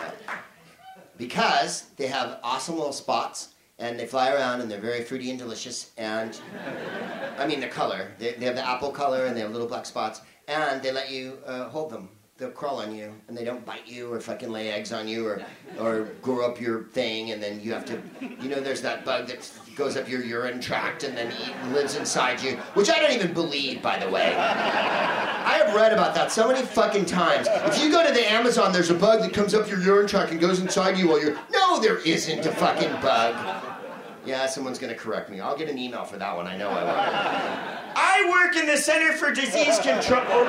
because 1.16 1.85
they 1.97 2.07
have 2.07 2.39
awesome 2.43 2.77
little 2.77 2.93
spots 2.93 3.49
and 3.79 3.99
they 3.99 4.07
fly 4.07 4.33
around 4.33 4.61
and 4.61 4.70
they're 4.70 4.81
very 4.81 5.03
fruity 5.03 5.31
and 5.31 5.39
delicious 5.39 5.91
and 5.97 6.41
I 7.39 7.47
mean 7.47 7.61
the 7.61 7.68
color. 7.68 8.12
They, 8.18 8.33
they 8.33 8.47
have 8.47 8.55
the 8.55 8.66
apple 8.66 8.91
color 8.91 9.27
and 9.27 9.37
they 9.37 9.41
have 9.41 9.51
little 9.51 9.66
black 9.66 9.87
spots 9.87 10.20
and 10.49 10.83
they 10.83 10.93
let 10.93 11.11
you 11.11 11.39
uh, 11.47 11.68
hold 11.68 11.91
them. 11.91 12.09
They'll 12.39 12.51
crawl 12.51 12.81
on 12.81 12.95
you 12.95 13.14
and 13.29 13.37
they 13.37 13.45
don't 13.45 13.64
bite 13.64 13.87
you 13.87 14.12
or 14.12 14.20
fucking 14.20 14.51
lay 14.51 14.70
eggs 14.70 14.93
on 14.93 15.09
you 15.09 15.27
or 15.27 15.43
or 15.81 16.11
grow 16.20 16.47
up 16.47 16.61
your 16.61 16.85
thing 16.85 17.31
and 17.33 17.43
then 17.43 17.61
you 17.61 17.72
have 17.72 17.87
to 17.87 18.01
you 18.20 18.49
know 18.51 18.61
there's 18.61 18.83
that 18.83 19.05
bug 19.05 19.27
that 19.29 19.51
goes 19.77 19.97
up 19.97 20.09
your 20.09 20.22
urine 20.24 20.61
tract 20.61 21.05
and 21.05 21.16
then 21.16 21.31
eat, 21.43 21.72
lives 21.72 21.97
inside 21.97 22.41
you 22.41 22.57
which 22.74 22.89
I 22.91 22.99
don't 22.99 23.12
even 23.12 23.33
believe 23.33 23.83
by 23.83 23.99
the 23.99 24.09
way. 24.09 24.35
I 24.35 25.62
have 25.64 25.74
read 25.74 25.93
about 25.93 26.14
that 26.14 26.33
so 26.33 26.49
many 26.49 26.66
fucking 26.66 27.05
times. 27.05 27.47
If 27.51 27.81
you 27.81 27.91
go 27.91 28.05
to 28.07 28.12
the 28.12 28.29
Amazon, 28.31 28.72
there's 28.72 28.91
a 28.91 28.95
bug 28.95 29.20
that 29.20 29.33
comes 29.33 29.55
up 29.55 29.68
your 29.70 29.81
urine 29.81 30.09
tract 30.09 30.33
and 30.33 30.41
goes 30.41 30.61
inside 30.61 30.99
you 30.99 31.09
while 31.09 31.22
you're. 31.22 31.39
No, 31.53 31.79
there 31.79 31.99
isn't 31.99 32.45
a 32.45 32.53
fucking 32.53 33.01
bug. 33.01 33.62
Yeah, 34.24 34.47
someone's 34.47 34.79
gonna 34.79 34.95
correct 34.95 35.31
me. 35.31 35.41
I'll 35.41 35.57
get 35.57 35.68
an 35.68 35.79
email 35.79 36.05
for 36.05 36.16
that 36.16 36.35
one. 36.35 36.49
I 36.49 36.57
know 36.57 36.68
I 36.70 36.83
will. 36.83 37.93
I 37.97 38.29
work 38.29 38.57
in 38.57 38.66
the 38.66 38.77
Center 38.77 39.12
for 39.12 39.31
Disease 39.31 39.79
Control 39.79 40.41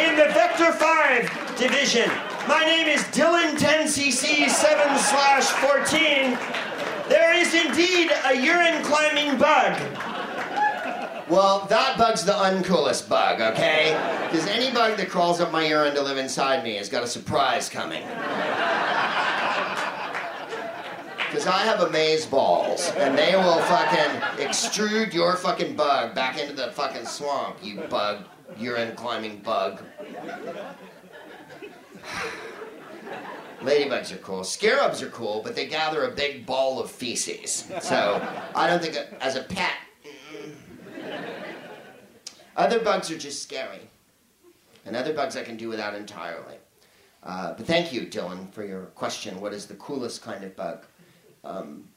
in 0.00 0.16
the 0.16 0.32
Vector 0.34 0.72
5 0.72 1.56
division. 1.56 2.10
My 2.48 2.64
name 2.64 2.88
is 2.88 3.02
Dylan 3.04 3.56
10cc 3.56 4.48
7 4.48 4.98
slash 4.98 5.44
14. 5.44 6.69
There 7.10 7.34
is 7.34 7.52
indeed 7.52 8.12
a 8.24 8.36
urine 8.36 8.84
climbing 8.84 9.36
bug. 9.36 9.76
Well, 11.28 11.66
that 11.68 11.98
bug's 11.98 12.24
the 12.24 12.30
uncoolest 12.30 13.08
bug, 13.08 13.40
okay? 13.40 13.98
Because 14.30 14.46
any 14.46 14.72
bug 14.72 14.96
that 14.96 15.08
crawls 15.08 15.40
up 15.40 15.50
my 15.50 15.66
urine 15.66 15.92
to 15.96 16.02
live 16.02 16.18
inside 16.18 16.62
me 16.62 16.76
has 16.76 16.88
got 16.88 17.02
a 17.02 17.08
surprise 17.08 17.68
coming. 17.68 18.04
Because 21.26 21.48
I 21.48 21.64
have 21.64 21.80
amaze 21.80 22.26
balls, 22.26 22.92
and 22.96 23.18
they 23.18 23.34
will 23.34 23.58
fucking 23.58 24.20
extrude 24.46 25.12
your 25.12 25.36
fucking 25.36 25.74
bug 25.74 26.14
back 26.14 26.38
into 26.38 26.52
the 26.52 26.70
fucking 26.70 27.06
swamp, 27.06 27.56
you 27.60 27.80
bug, 27.90 28.22
urine 28.56 28.94
climbing 28.94 29.38
bug. 29.38 29.82
Ladybugs 33.60 34.12
are 34.12 34.18
cool. 34.18 34.42
Scarabs 34.42 35.02
are 35.02 35.10
cool, 35.10 35.42
but 35.42 35.54
they 35.54 35.66
gather 35.66 36.04
a 36.04 36.10
big 36.10 36.46
ball 36.46 36.80
of 36.80 36.90
feces. 36.90 37.70
So 37.82 38.26
I 38.54 38.66
don't 38.66 38.82
think, 38.82 38.96
as 39.20 39.36
a 39.36 39.42
pet, 39.42 39.74
other 42.56 42.80
bugs 42.80 43.10
are 43.10 43.18
just 43.18 43.42
scary. 43.42 43.88
And 44.86 44.96
other 44.96 45.12
bugs 45.12 45.36
I 45.36 45.42
can 45.42 45.56
do 45.56 45.68
without 45.68 45.94
entirely. 45.94 46.56
Uh, 47.22 47.52
but 47.52 47.66
thank 47.66 47.92
you, 47.92 48.02
Dylan, 48.02 48.50
for 48.52 48.64
your 48.64 48.86
question. 48.86 49.40
What 49.40 49.52
is 49.52 49.66
the 49.66 49.74
coolest 49.74 50.22
kind 50.22 50.42
of 50.42 50.56
bug? 50.56 50.86
Um, 51.44 51.88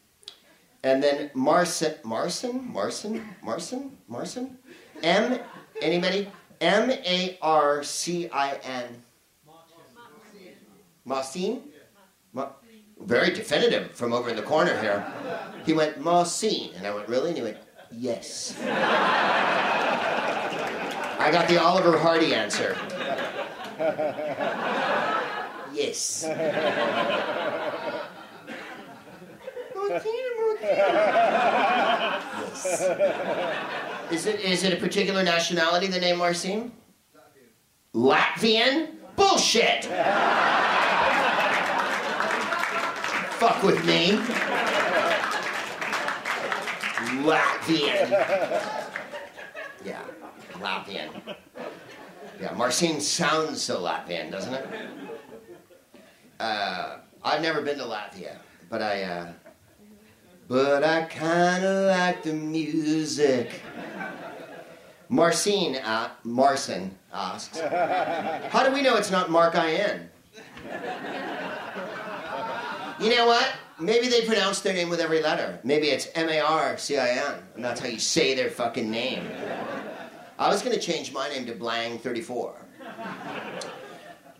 and 0.84 1.01
then 1.01 1.32
Marcin, 1.34 1.95
Marcin, 2.03 2.72
Marcin, 2.72 3.26
Marcin, 3.41 3.97
Marcin? 4.09 4.57
M, 5.01 5.39
anybody? 5.82 6.28
M 6.59 6.91
A 6.91 7.38
R 7.41 7.84
C 7.84 8.30
I 8.30 8.55
N. 8.64 9.03
Marcin? 11.06 11.62
Ma- 12.34 12.49
very 12.99 13.32
definitive 13.34 13.91
from 13.91 14.14
over 14.14 14.30
in 14.30 14.36
the 14.36 14.41
corner 14.41 14.80
here. 14.80 15.06
He 15.66 15.74
went, 15.74 15.99
Marcin. 15.99 16.70
And 16.76 16.88
I 16.88 16.93
went, 16.93 17.08
really? 17.10 17.30
And 17.30 17.38
he 17.38 17.43
went, 17.43 17.58
yes. 17.91 18.56
I 21.20 21.30
got 21.32 21.47
the 21.47 21.62
Oliver 21.62 21.97
Hardy 21.97 22.34
answer. 22.34 22.76
yes. 25.74 26.24
yes. 32.54 32.82
Is 34.12 34.26
it, 34.28 34.39
is 34.41 34.64
it 34.64 34.74
a 34.74 34.78
particular 34.78 35.24
nationality, 35.24 35.88
the 35.88 35.99
name 35.99 36.18
Marcin? 36.18 36.72
Latvian? 37.93 38.89
Bullshit! 39.16 39.86
Fuck 43.36 43.64
with 43.64 43.86
me. 43.86 44.20
Latvian. 47.24 48.09
Yeah, 49.84 50.01
Latvian. 50.53 51.09
Yeah, 52.41 52.53
Marcin 52.53 52.99
sounds 53.01 53.61
so 53.61 53.82
Latvian, 53.82 54.32
doesn't 54.32 54.53
it? 54.53 54.68
Uh, 56.39 56.97
I've 57.24 57.41
never 57.41 57.61
been 57.61 57.78
to 57.78 57.84
Latvia, 57.84 58.38
but 58.70 58.82
I, 58.82 59.03
uh, 59.03 59.34
but 60.47 60.84
I 60.84 61.05
kinda 61.05 61.88
like 61.88 62.24
the 62.24 62.34
music. 62.34 63.61
Marcin, 65.10 65.76
uh, 65.76 66.10
Marcin 66.24 66.97
asks, 67.14 67.60
how 67.60 68.64
do 68.68 68.74
we 68.74 68.82
know 68.82 68.95
it's 68.95 69.12
not 69.12 69.30
Mark 69.30 69.56
I.N.? 69.56 70.10
You 72.99 73.10
know 73.10 73.26
what? 73.28 73.51
Maybe 73.80 74.08
they 74.08 74.26
pronounce 74.26 74.62
their 74.62 74.74
name 74.74 74.89
with 74.89 74.99
every 74.99 75.22
letter. 75.22 75.60
Maybe 75.64 75.88
it's 75.88 76.08
M 76.16 76.30
A 76.30 76.39
R 76.39 76.78
C 76.78 76.97
I 76.97 77.10
N, 77.10 77.43
and 77.56 77.66
that's 77.66 77.82
how 77.82 77.88
you 77.88 77.99
say 77.99 78.34
their 78.34 78.49
fucking 78.49 78.89
name. 78.89 79.28
I 80.39 80.49
was 80.49 80.62
going 80.62 80.76
to 80.76 80.82
change 80.82 81.12
my 81.12 81.28
name 81.30 81.45
to 81.47 81.54
Blang34. 81.54 82.54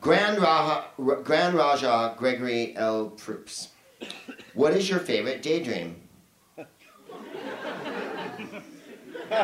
Grand 0.02 0.40
Raja, 0.42 0.86
Grand 1.24 1.56
Raja 1.56 2.16
Gregory 2.18 2.76
L. 2.78 3.10
Proops. 3.10 3.70
What 4.54 4.74
is 4.74 4.90
your 4.90 5.00
favorite 5.00 5.42
daydream? 5.42 6.03
The 9.34 9.40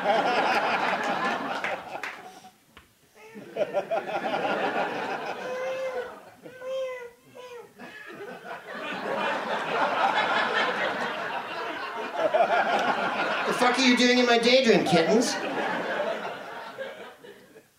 fuck 13.54 13.80
are 13.80 13.82
you 13.82 13.98
doing 13.98 14.20
in 14.20 14.28
my 14.28 14.38
daydream, 14.38 14.86
kittens? 14.86 15.36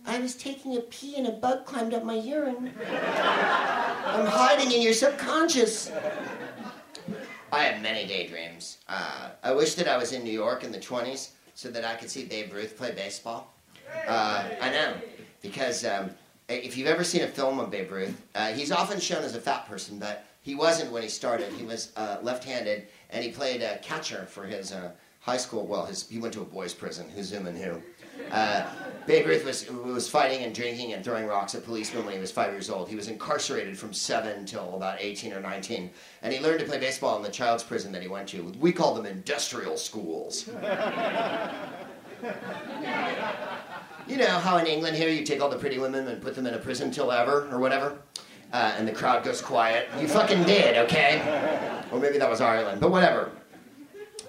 I 0.06 0.18
was 0.18 0.34
taking 0.34 0.76
a 0.76 0.80
pee 0.80 1.14
and 1.16 1.28
a 1.28 1.32
bug 1.32 1.64
climbed 1.64 1.94
up 1.94 2.02
my 2.02 2.14
urine. 2.14 2.72
I'm 4.04 4.26
hiding 4.26 4.72
in 4.72 4.82
your 4.82 4.94
subconscious. 4.94 5.92
I 7.52 7.62
have 7.64 7.80
many 7.80 8.06
daydreams. 8.06 8.78
Uh, 8.88 9.30
I 9.44 9.52
wish 9.52 9.74
that 9.74 9.86
I 9.86 9.96
was 9.96 10.12
in 10.12 10.24
New 10.24 10.32
York 10.32 10.64
in 10.64 10.72
the 10.72 10.78
20s 10.78 11.30
so 11.61 11.70
that 11.70 11.84
I 11.84 11.94
could 11.94 12.08
see 12.08 12.24
Babe 12.24 12.54
Ruth 12.54 12.74
play 12.74 12.92
baseball. 12.92 13.52
Uh, 14.08 14.44
I 14.62 14.70
know, 14.70 14.94
because 15.42 15.84
um, 15.84 16.11
if 16.48 16.74
you've 16.74 16.88
ever 16.88 17.04
seen 17.04 17.20
a 17.20 17.26
film 17.26 17.61
of 17.61 17.70
Babe 17.70 17.90
Ruth, 17.90 18.18
uh, 18.34 18.46
he's 18.46 18.72
often 18.72 18.98
shown 18.98 19.22
as 19.24 19.34
a 19.34 19.40
fat 19.40 19.68
person, 19.68 19.98
but 19.98 20.24
he 20.40 20.54
wasn't 20.54 20.90
when 20.90 21.02
he 21.02 21.11
started. 21.11 21.52
He 21.52 21.66
was 21.66 21.92
uh, 21.96 22.16
left-handed, 22.22 22.86
and 23.11 23.22
he 23.22 23.30
played 23.30 23.62
uh, 23.62 23.76
catcher 23.82 24.24
for 24.24 24.46
his 24.46 24.72
uh, 24.72 24.92
high 25.20 25.36
school. 25.36 25.66
Well, 25.66 25.84
his, 25.84 26.08
he 26.08 26.18
went 26.18 26.32
to 26.32 26.40
a 26.40 26.46
boys' 26.46 26.72
prison. 26.72 27.11
Who's 27.14 27.30
him 27.30 27.46
and 27.46 27.58
who? 27.58 27.82
Uh, 28.30 28.66
Babe 29.06 29.26
Ruth 29.26 29.44
was, 29.44 29.68
was 29.70 30.08
fighting 30.08 30.44
and 30.44 30.54
drinking 30.54 30.92
and 30.92 31.04
throwing 31.04 31.26
rocks 31.26 31.54
at 31.54 31.64
policemen 31.64 32.04
when 32.04 32.14
he 32.14 32.20
was 32.20 32.30
five 32.30 32.52
years 32.52 32.70
old. 32.70 32.88
He 32.88 32.94
was 32.94 33.08
incarcerated 33.08 33.76
from 33.76 33.92
seven 33.92 34.46
till 34.46 34.76
about 34.76 34.98
18 35.00 35.32
or 35.32 35.40
19. 35.40 35.90
And 36.22 36.32
he 36.32 36.38
learned 36.38 36.60
to 36.60 36.66
play 36.66 36.78
baseball 36.78 37.16
in 37.16 37.22
the 37.22 37.30
child's 37.30 37.64
prison 37.64 37.90
that 37.92 38.02
he 38.02 38.08
went 38.08 38.28
to. 38.28 38.52
We 38.60 38.72
call 38.72 38.94
them 38.94 39.06
industrial 39.06 39.76
schools. 39.76 40.46
you 44.06 44.16
know 44.16 44.38
how 44.38 44.58
in 44.58 44.66
England 44.66 44.96
here 44.96 45.08
you 45.08 45.24
take 45.24 45.40
all 45.40 45.48
the 45.48 45.58
pretty 45.58 45.78
women 45.78 46.06
and 46.06 46.22
put 46.22 46.36
them 46.36 46.46
in 46.46 46.54
a 46.54 46.58
prison 46.58 46.90
till 46.90 47.10
ever 47.10 47.48
or 47.50 47.58
whatever? 47.58 47.98
Uh, 48.52 48.74
and 48.76 48.86
the 48.86 48.92
crowd 48.92 49.24
goes 49.24 49.40
quiet. 49.40 49.88
You 49.98 50.08
fucking 50.08 50.42
did, 50.44 50.76
okay? 50.76 51.82
Or 51.90 51.98
maybe 51.98 52.18
that 52.18 52.28
was 52.28 52.40
Ireland, 52.40 52.80
but 52.80 52.90
whatever. 52.90 53.32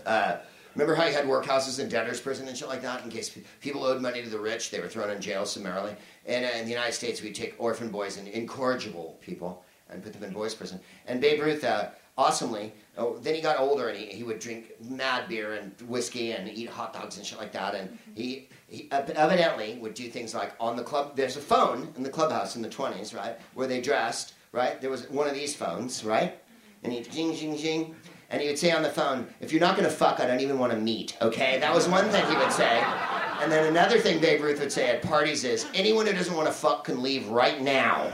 Uh, 0.06 0.38
remember 0.76 0.96
how 0.96 1.06
you 1.06 1.14
had 1.14 1.26
workhouses 1.26 1.80
and 1.80 1.90
debtors 1.90 2.22
prison 2.22 2.48
and 2.48 2.58
shit 2.58 2.68
like 2.68 2.82
that 2.82 3.04
in 3.04 3.10
case 3.10 3.38
people 3.60 3.84
owed 3.84 4.02
money 4.02 4.22
to 4.22 4.30
the 4.30 4.40
rich, 4.40 4.72
they 4.72 4.80
were 4.80 4.88
thrown 4.88 5.10
in 5.10 5.22
jail 5.22 5.46
summarily. 5.46 5.96
And 6.26 6.46
uh, 6.46 6.50
in 6.58 6.66
the 6.66 6.72
United 6.72 6.94
States, 6.94 7.22
we'd 7.22 7.36
take 7.36 7.56
orphan 7.58 7.90
boys 7.90 8.18
and 8.18 8.28
incorrigible 8.28 9.18
people 9.22 9.64
and 9.90 10.04
put 10.04 10.14
them 10.14 10.24
in 10.24 10.32
boys' 10.32 10.56
prison. 10.56 10.80
And 11.08 11.20
Babe 11.20 11.42
Ruth, 11.42 11.64
uh, 11.64 11.90
awesomely, 12.18 12.74
oh, 12.98 13.18
then 13.18 13.36
he 13.36 13.42
got 13.42 13.60
older 13.60 13.90
and 13.90 13.98
he, 13.98 14.06
he 14.08 14.24
would 14.24 14.40
drink 14.40 14.72
mad 14.82 15.28
beer 15.28 15.54
and 15.54 15.74
whiskey 15.88 16.32
and 16.32 16.48
eat 16.48 16.70
hot 16.70 16.94
dogs 16.94 17.18
and 17.18 17.26
shit 17.26 17.40
like 17.40 17.52
that. 17.52 17.76
And 17.76 17.98
he, 18.16 18.50
he 18.68 18.88
evidently 18.92 19.78
would 19.82 19.94
do 19.94 20.10
things 20.10 20.34
like 20.34 20.54
on 20.60 20.76
the 20.76 20.84
club, 20.84 21.16
there's 21.16 21.38
a 21.38 21.42
phone 21.42 21.94
in 21.96 22.04
the 22.04 22.10
clubhouse 22.10 22.56
in 22.56 22.62
the 22.62 22.70
20s, 22.70 23.16
right, 23.16 23.38
where 23.54 23.68
they 23.68 23.82
dressed, 23.82 24.34
right? 24.52 24.80
There 24.82 24.90
was 24.90 25.10
one 25.10 25.28
of 25.28 25.34
these 25.34 25.56
phones, 25.56 26.04
right? 26.04 26.38
And 26.84 26.92
he'd 26.92 27.12
jing, 27.12 27.36
jing, 27.36 27.58
jing. 27.58 27.96
And 28.32 28.42
he 28.42 28.48
would 28.48 28.58
say 28.58 28.72
on 28.72 28.82
the 28.82 28.90
phone, 28.90 29.28
if 29.42 29.52
you're 29.52 29.60
not 29.60 29.78
to 29.78 29.90
fuck, 29.90 30.22
I 30.22 30.26
don't 30.26 30.40
even 30.40 30.58
want 30.58 30.72
to 30.72 30.80
meet, 30.80 31.18
okay? 31.22 31.60
That 31.60 31.76
was 31.76 31.90
one 31.90 32.10
thing 32.10 32.26
he 32.32 32.38
would 32.38 32.52
say. 32.52 32.82
And 33.42 33.52
then 33.52 33.68
another 33.68 34.00
thing 34.00 34.22
Babe 34.22 34.42
Ruth 34.42 34.60
would 34.62 34.72
say 34.72 34.90
at 34.90 35.02
parties 35.02 35.44
is, 35.44 35.66
anyone 35.74 36.08
who 36.08 36.14
doesn't 36.14 36.36
want 36.36 36.48
to 36.48 36.54
fuck 36.54 36.86
can 36.86 37.04
leave 37.04 37.28
right 37.28 37.62
now. 37.62 38.10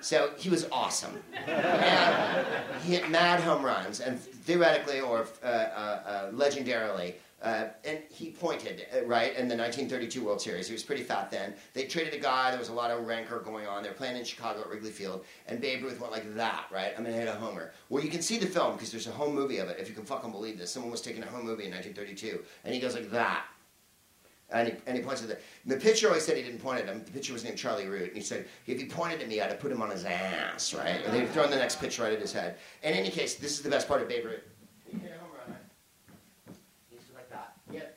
So 0.00 0.30
he 0.36 0.50
was 0.50 0.66
awesome. 0.72 1.22
And 1.46 2.46
he 2.82 2.94
hit 2.94 3.08
mad 3.08 3.40
home 3.40 3.64
runs, 3.64 4.00
and 4.00 4.18
theoretically 4.18 5.00
or 5.00 5.28
uh, 5.42 5.46
uh, 5.46 5.48
uh, 5.48 6.30
legendarily, 6.32 7.14
uh, 7.44 7.68
and 7.84 7.98
he 8.10 8.30
pointed, 8.30 8.86
uh, 8.92 9.04
right, 9.04 9.36
in 9.36 9.48
the 9.48 9.56
1932 9.56 10.24
World 10.24 10.40
Series. 10.40 10.66
He 10.66 10.72
was 10.72 10.82
pretty 10.82 11.02
fat 11.02 11.30
then. 11.30 11.54
They 11.74 11.84
traded 11.84 12.14
a 12.14 12.18
guy, 12.18 12.50
there 12.50 12.58
was 12.58 12.70
a 12.70 12.74
lot 12.74 12.90
of 12.90 13.06
rancor 13.06 13.38
going 13.38 13.66
on. 13.66 13.82
They're 13.82 13.92
playing 13.92 14.16
in 14.16 14.24
Chicago 14.24 14.62
at 14.62 14.70
Wrigley 14.70 14.90
Field, 14.90 15.24
and 15.46 15.60
Babe 15.60 15.84
Ruth 15.84 16.00
went 16.00 16.12
like 16.12 16.34
that, 16.34 16.66
right? 16.72 16.92
I'm 16.96 17.04
gonna 17.04 17.16
hit 17.16 17.28
a 17.28 17.32
homer. 17.32 17.72
Well, 17.90 18.02
you 18.02 18.10
can 18.10 18.22
see 18.22 18.38
the 18.38 18.46
film 18.46 18.72
because 18.72 18.90
there's 18.90 19.06
a 19.06 19.12
home 19.12 19.34
movie 19.34 19.58
of 19.58 19.68
it, 19.68 19.78
if 19.78 19.88
you 19.88 19.94
can 19.94 20.04
fucking 20.04 20.32
believe 20.32 20.58
this. 20.58 20.70
Someone 20.70 20.90
was 20.90 21.02
taking 21.02 21.22
a 21.22 21.26
home 21.26 21.44
movie 21.44 21.64
in 21.64 21.70
1932, 21.70 22.42
and 22.64 22.74
he 22.74 22.80
goes 22.80 22.94
like 22.94 23.10
that. 23.10 23.44
And 24.50 24.68
he, 24.68 24.74
and 24.86 24.96
he 24.96 25.02
points 25.02 25.22
at 25.22 25.28
the. 25.28 25.38
The 25.66 25.76
pitcher 25.76 26.08
always 26.08 26.24
said 26.24 26.36
he 26.36 26.42
didn't 26.42 26.60
point 26.60 26.80
at 26.80 26.86
him. 26.86 27.02
The 27.04 27.10
pitcher 27.10 27.32
was 27.32 27.44
named 27.44 27.56
Charlie 27.56 27.86
Root. 27.86 28.08
And 28.08 28.16
he 28.16 28.22
said, 28.22 28.46
if 28.66 28.78
he 28.78 28.86
pointed 28.86 29.22
at 29.22 29.28
me, 29.28 29.40
I'd 29.40 29.50
have 29.50 29.58
put 29.58 29.72
him 29.72 29.82
on 29.82 29.90
his 29.90 30.04
ass, 30.04 30.74
right? 30.74 31.00
And 31.04 31.12
they'd 31.12 31.28
thrown 31.30 31.50
the 31.50 31.56
next 31.56 31.80
pitch 31.80 31.98
right 31.98 32.12
at 32.12 32.20
his 32.20 32.32
head. 32.32 32.56
In 32.82 32.92
any 32.92 33.08
case, 33.08 33.34
this 33.34 33.52
is 33.52 33.62
the 33.62 33.70
best 33.70 33.88
part 33.88 34.02
of 34.02 34.08
Babe 34.08 34.26
Ruth. 34.26 34.44
He 34.86 34.98
hit 34.98 35.12
a 35.16 35.18
home 35.18 35.30
run, 35.32 35.56
right? 35.56 36.54
He's 36.90 37.00
like 37.14 37.28
that. 37.30 37.54
He 37.70 37.78
had 37.78 37.88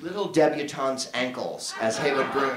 little 0.00 0.28
debutante's 0.28 1.10
ankles, 1.14 1.74
as 1.80 1.98
Heywood 1.98 2.32
Broun. 2.32 2.50
And 2.50 2.56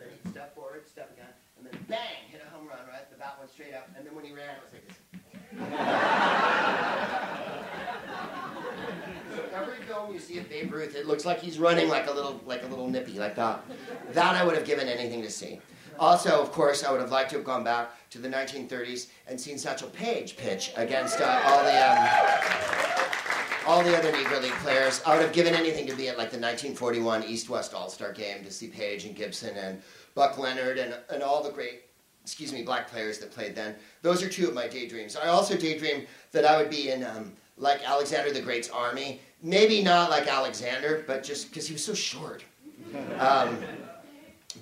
then 0.00 0.08
he'd 0.24 0.34
forward, 0.54 0.82
and 1.58 1.66
then 1.66 1.84
bang, 1.88 2.00
hit 2.28 2.42
a 2.44 2.48
home 2.54 2.66
run, 2.66 2.78
right? 2.88 3.10
The 3.10 3.16
bat 3.18 3.36
went 3.38 3.50
straight 3.50 3.74
up, 3.74 3.88
and 3.96 4.06
then 4.06 4.14
when 4.14 4.24
he 4.24 4.32
ran, 4.32 4.56
it 4.56 4.62
was 4.64 4.72
like 4.72 4.86
this. 4.88 4.98
Every 9.54 9.82
film 9.84 10.12
you 10.12 10.18
see 10.18 10.38
of 10.38 10.48
Babe 10.48 10.72
Ruth, 10.72 10.96
it 10.96 11.06
looks 11.06 11.24
like 11.24 11.40
he's 11.40 11.58
running 11.58 11.88
like 11.88 12.08
a 12.08 12.12
little, 12.12 12.40
like 12.46 12.62
a 12.64 12.66
little 12.66 12.88
nippy, 12.88 13.18
like 13.18 13.36
that. 13.36 13.62
That 14.12 14.34
I 14.34 14.44
would 14.44 14.56
have 14.56 14.64
given 14.64 14.88
anything 14.88 15.22
to 15.22 15.30
see. 15.30 15.60
Also, 16.02 16.42
of 16.42 16.50
course, 16.50 16.82
I 16.82 16.90
would 16.90 17.00
have 17.00 17.12
liked 17.12 17.30
to 17.30 17.36
have 17.36 17.44
gone 17.44 17.62
back 17.62 17.90
to 18.10 18.18
the 18.18 18.28
1930s 18.28 19.06
and 19.28 19.40
seen 19.40 19.56
Satchel 19.56 19.88
Paige 19.90 20.36
pitch 20.36 20.72
against 20.74 21.20
uh, 21.20 21.40
all 21.44 21.62
the 21.62 21.90
um, 21.90 22.08
all 23.68 23.84
the 23.84 23.96
other 23.96 24.10
Negro 24.10 24.42
League 24.42 24.50
players. 24.54 25.00
I 25.06 25.14
would 25.14 25.22
have 25.22 25.32
given 25.32 25.54
anything 25.54 25.86
to 25.86 25.94
be 25.94 26.08
at 26.08 26.18
like 26.18 26.32
the 26.32 26.40
1941 26.40 27.22
East-West 27.22 27.72
All-Star 27.72 28.12
Game 28.12 28.42
to 28.42 28.50
see 28.50 28.66
Paige 28.66 29.04
and 29.04 29.14
Gibson 29.14 29.56
and 29.56 29.80
Buck 30.16 30.38
Leonard 30.38 30.78
and, 30.78 30.92
and 31.08 31.22
all 31.22 31.40
the 31.40 31.50
great, 31.50 31.82
excuse 32.24 32.52
me, 32.52 32.64
black 32.64 32.90
players 32.90 33.20
that 33.20 33.30
played 33.30 33.54
then. 33.54 33.76
Those 34.02 34.24
are 34.24 34.28
two 34.28 34.48
of 34.48 34.54
my 34.54 34.66
daydreams. 34.66 35.14
I 35.14 35.28
also 35.28 35.56
daydream 35.56 36.08
that 36.32 36.44
I 36.44 36.56
would 36.56 36.68
be 36.68 36.90
in 36.90 37.04
um, 37.04 37.32
like 37.56 37.88
Alexander 37.88 38.32
the 38.32 38.40
Great's 38.40 38.68
army. 38.68 39.20
Maybe 39.40 39.80
not 39.80 40.10
like 40.10 40.26
Alexander, 40.26 41.04
but 41.06 41.22
just 41.22 41.50
because 41.50 41.68
he 41.68 41.74
was 41.74 41.84
so 41.84 41.94
short. 41.94 42.42
Um, 43.20 43.56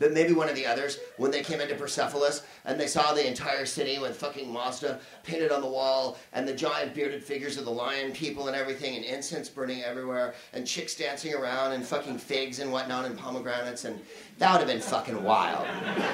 but 0.01 0.13
maybe 0.13 0.33
one 0.33 0.49
of 0.49 0.57
the 0.57 0.67
others, 0.67 0.99
when 1.19 1.31
they 1.31 1.43
came 1.43 1.61
into 1.61 1.75
Persepolis 1.77 2.43
and 2.65 2.81
they 2.81 2.87
saw 2.87 3.13
the 3.13 3.25
entire 3.25 3.67
city 3.67 3.99
with 3.99 4.17
fucking 4.17 4.51
Mazda 4.51 4.99
painted 5.23 5.53
on 5.53 5.61
the 5.61 5.69
wall 5.69 6.17
and 6.33 6.49
the 6.49 6.55
giant 6.55 6.95
bearded 6.95 7.23
figures 7.23 7.59
of 7.59 7.67
the 7.67 7.71
lion 7.71 8.11
people 8.13 8.49
and 8.49 8.57
everything 8.57 8.97
and 8.97 9.05
incense 9.05 9.49
burning 9.49 9.83
everywhere 9.83 10.35
and 10.55 10.67
chicks 10.67 10.97
dancing 10.97 11.35
around 11.35 11.73
and 11.73 11.85
fucking 11.85 12.17
figs 12.17 12.59
and 12.59 12.73
whatnot 12.73 13.05
and 13.05 13.17
pomegranates 13.17 13.85
and 13.85 14.01
that 14.39 14.53
would 14.53 14.61
have 14.61 14.69
been 14.69 14.81
fucking 14.81 15.23
wild. 15.23 15.67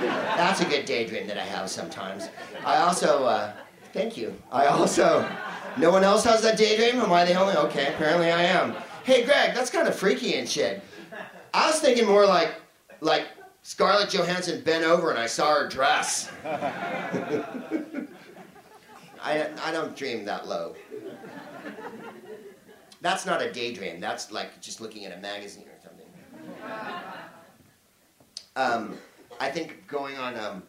That's 0.02 0.60
a 0.60 0.64
good 0.64 0.84
daydream 0.84 1.28
that 1.28 1.38
I 1.38 1.44
have 1.44 1.70
sometimes. 1.70 2.28
I 2.64 2.78
also, 2.78 3.24
uh, 3.24 3.52
thank 3.92 4.16
you. 4.16 4.34
I 4.50 4.66
also, 4.66 5.26
no 5.78 5.90
one 5.90 6.02
else 6.02 6.24
has 6.24 6.42
that 6.42 6.58
daydream? 6.58 7.00
Am 7.00 7.12
I 7.12 7.24
the 7.24 7.34
only? 7.34 7.54
Okay, 7.54 7.94
apparently 7.94 8.32
I 8.32 8.42
am. 8.42 8.74
Hey 9.04 9.24
Greg, 9.24 9.54
that's 9.54 9.70
kind 9.70 9.86
of 9.86 9.94
freaky 9.94 10.34
and 10.34 10.48
shit. 10.48 10.82
I 11.54 11.70
was 11.70 11.78
thinking 11.78 12.04
more 12.04 12.26
like, 12.26 12.52
like 13.00 13.26
Scarlett 13.66 14.10
Johansson 14.10 14.60
bent 14.60 14.84
over 14.84 15.10
and 15.10 15.18
I 15.18 15.26
saw 15.26 15.52
her 15.52 15.66
dress. 15.68 16.30
I, 16.44 18.06
I 19.20 19.72
don't 19.72 19.96
dream 19.96 20.24
that 20.24 20.46
low. 20.46 20.76
That's 23.00 23.26
not 23.26 23.42
a 23.42 23.52
daydream. 23.52 23.98
That's 23.98 24.30
like 24.30 24.60
just 24.60 24.80
looking 24.80 25.04
at 25.04 25.18
a 25.18 25.20
magazine 25.20 25.64
or 25.64 25.80
something. 25.82 26.06
Um, 28.54 28.96
I 29.40 29.50
think 29.50 29.88
going 29.88 30.16
on 30.16 30.38
um, 30.38 30.62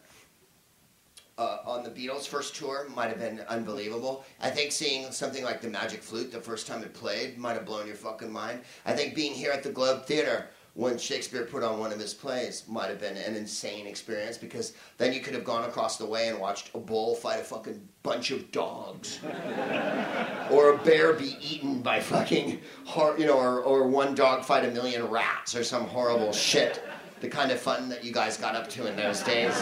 uh, 1.38 1.58
on 1.64 1.84
the 1.84 1.90
Beatles' 1.90 2.26
first 2.26 2.56
tour 2.56 2.88
might 2.96 3.10
have 3.10 3.20
been 3.20 3.42
unbelievable. 3.48 4.24
I 4.40 4.50
think 4.50 4.72
seeing 4.72 5.12
something 5.12 5.44
like 5.44 5.60
the 5.60 5.68
Magic 5.68 6.02
Flute 6.02 6.32
the 6.32 6.40
first 6.40 6.66
time 6.66 6.82
it 6.82 6.94
played 6.94 7.38
might 7.38 7.52
have 7.52 7.64
blown 7.64 7.86
your 7.86 7.94
fucking 7.94 8.32
mind. 8.32 8.62
I 8.84 8.92
think 8.92 9.14
being 9.14 9.34
here 9.34 9.52
at 9.52 9.62
the 9.62 9.70
Globe 9.70 10.04
Theater 10.04 10.48
when 10.78 10.96
Shakespeare 10.96 11.42
put 11.42 11.64
on 11.64 11.80
one 11.80 11.90
of 11.90 11.98
his 11.98 12.14
plays 12.14 12.62
might 12.68 12.88
have 12.88 13.00
been 13.00 13.16
an 13.16 13.34
insane 13.34 13.84
experience 13.84 14.38
because 14.38 14.74
then 14.96 15.12
you 15.12 15.18
could 15.18 15.34
have 15.34 15.42
gone 15.42 15.64
across 15.64 15.96
the 15.96 16.06
way 16.06 16.28
and 16.28 16.38
watched 16.38 16.72
a 16.72 16.78
bull 16.78 17.16
fight 17.16 17.40
a 17.40 17.42
fucking 17.42 17.82
bunch 18.04 18.30
of 18.30 18.48
dogs. 18.52 19.18
or 20.52 20.74
a 20.74 20.78
bear 20.84 21.14
be 21.14 21.36
eaten 21.40 21.82
by 21.82 21.98
fucking, 21.98 22.60
hor- 22.84 23.18
you 23.18 23.26
know, 23.26 23.36
or, 23.36 23.60
or 23.60 23.88
one 23.88 24.14
dog 24.14 24.44
fight 24.44 24.64
a 24.64 24.70
million 24.70 25.04
rats 25.08 25.56
or 25.56 25.64
some 25.64 25.82
horrible 25.82 26.32
shit. 26.32 26.80
The 27.18 27.28
kind 27.28 27.50
of 27.50 27.58
fun 27.58 27.88
that 27.88 28.04
you 28.04 28.12
guys 28.12 28.36
got 28.36 28.54
up 28.54 28.70
to 28.70 28.86
in 28.86 28.94
those 28.94 29.20
days. 29.24 29.60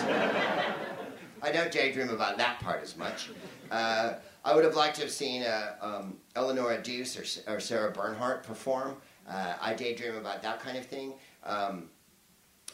I 1.40 1.50
don't 1.50 1.72
daydream 1.72 2.10
about 2.10 2.36
that 2.36 2.60
part 2.60 2.82
as 2.82 2.94
much. 2.94 3.30
Uh, 3.70 4.16
I 4.44 4.54
would 4.54 4.64
have 4.64 4.74
liked 4.74 4.96
to 4.96 5.02
have 5.02 5.10
seen 5.10 5.44
uh, 5.44 5.76
um, 5.80 6.18
Eleanor 6.34 6.76
Duse 6.76 7.16
or, 7.48 7.54
or 7.54 7.58
Sarah 7.58 7.90
Bernhardt 7.90 8.42
perform. 8.42 8.98
Uh, 9.28 9.54
I 9.60 9.74
daydream 9.74 10.16
about 10.16 10.42
that 10.42 10.60
kind 10.60 10.76
of 10.78 10.86
thing. 10.86 11.14
Um, 11.44 11.88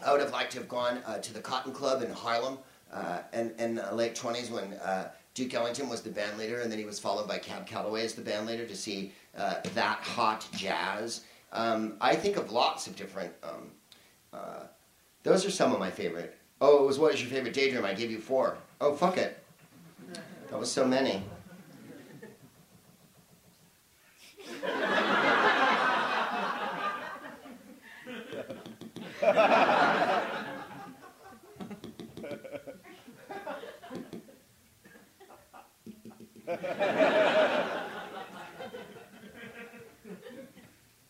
I 0.05 0.13
would 0.13 0.21
have 0.21 0.33
liked 0.33 0.53
to 0.53 0.59
have 0.59 0.69
gone 0.69 0.99
uh, 1.07 1.19
to 1.19 1.33
the 1.33 1.41
Cotton 1.41 1.73
Club 1.73 2.03
in 2.03 2.11
Harlem 2.11 2.59
uh, 2.93 3.21
in, 3.33 3.53
in 3.59 3.75
the 3.77 3.95
late 3.95 4.15
20s 4.15 4.51
when 4.51 4.75
uh, 4.75 5.11
Duke 5.35 5.55
Ellington 5.55 5.89
was 5.89 6.03
the 6.03 6.11
band 6.11 6.37
leader, 6.39 6.61
and 6.61 6.71
then 6.71 6.79
he 6.79 6.85
was 6.85 6.99
followed 6.99 7.27
by 7.27 7.39
Cab 7.39 7.67
Calloway 7.67 8.05
as 8.05 8.15
the 8.15 8.23
band 8.23 8.47
leader 8.47 8.67
to 8.67 8.77
see 8.77 9.13
uh, 9.37 9.55
that 9.75 9.99
hot 10.01 10.47
jazz. 10.53 11.23
Um, 11.53 11.95
I 12.01 12.15
think 12.15 12.37
of 12.37 12.53
lots 12.53 12.87
of 12.87 12.97
different. 12.97 13.33
Um, 13.43 13.71
uh, 14.33 14.65
those 15.23 15.47
are 15.47 15.51
some 15.51 15.73
of 15.73 15.79
my 15.79 15.91
favorite. 15.91 16.37
Oh, 16.61 16.85
it 16.85 16.87
was 16.87 16.99
what 16.99 17.15
is 17.15 17.21
your 17.21 17.31
favorite 17.31 17.55
daydream? 17.55 17.85
I 17.85 17.95
gave 17.95 18.11
you 18.11 18.19
four. 18.19 18.57
Oh, 18.81 18.95
fuck 18.95 19.17
it. 19.17 19.43
That 20.51 20.59
was 20.59 20.71
so 20.71 20.87
many. 20.87 21.23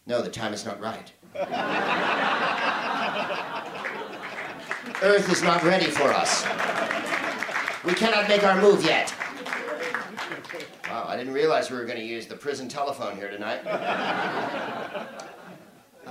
No, 0.04 0.20
the 0.20 0.28
time 0.28 0.52
is 0.52 0.66
not 0.66 0.78
right. 0.80 1.10
Earth 5.02 5.32
is 5.32 5.42
not 5.42 5.62
ready 5.62 5.86
for 5.86 6.12
us. 6.12 6.44
We 7.82 7.94
cannot 7.94 8.28
make 8.28 8.44
our 8.44 8.60
move 8.60 8.84
yet. 8.84 9.14
Wow, 10.86 11.06
I 11.08 11.16
didn't 11.16 11.32
realize 11.32 11.70
we 11.70 11.78
were 11.78 11.86
going 11.86 11.98
to 11.98 12.04
use 12.04 12.26
the 12.26 12.36
prison 12.36 12.68
telephone 12.68 13.16
here 13.16 13.30
tonight. 13.30 13.64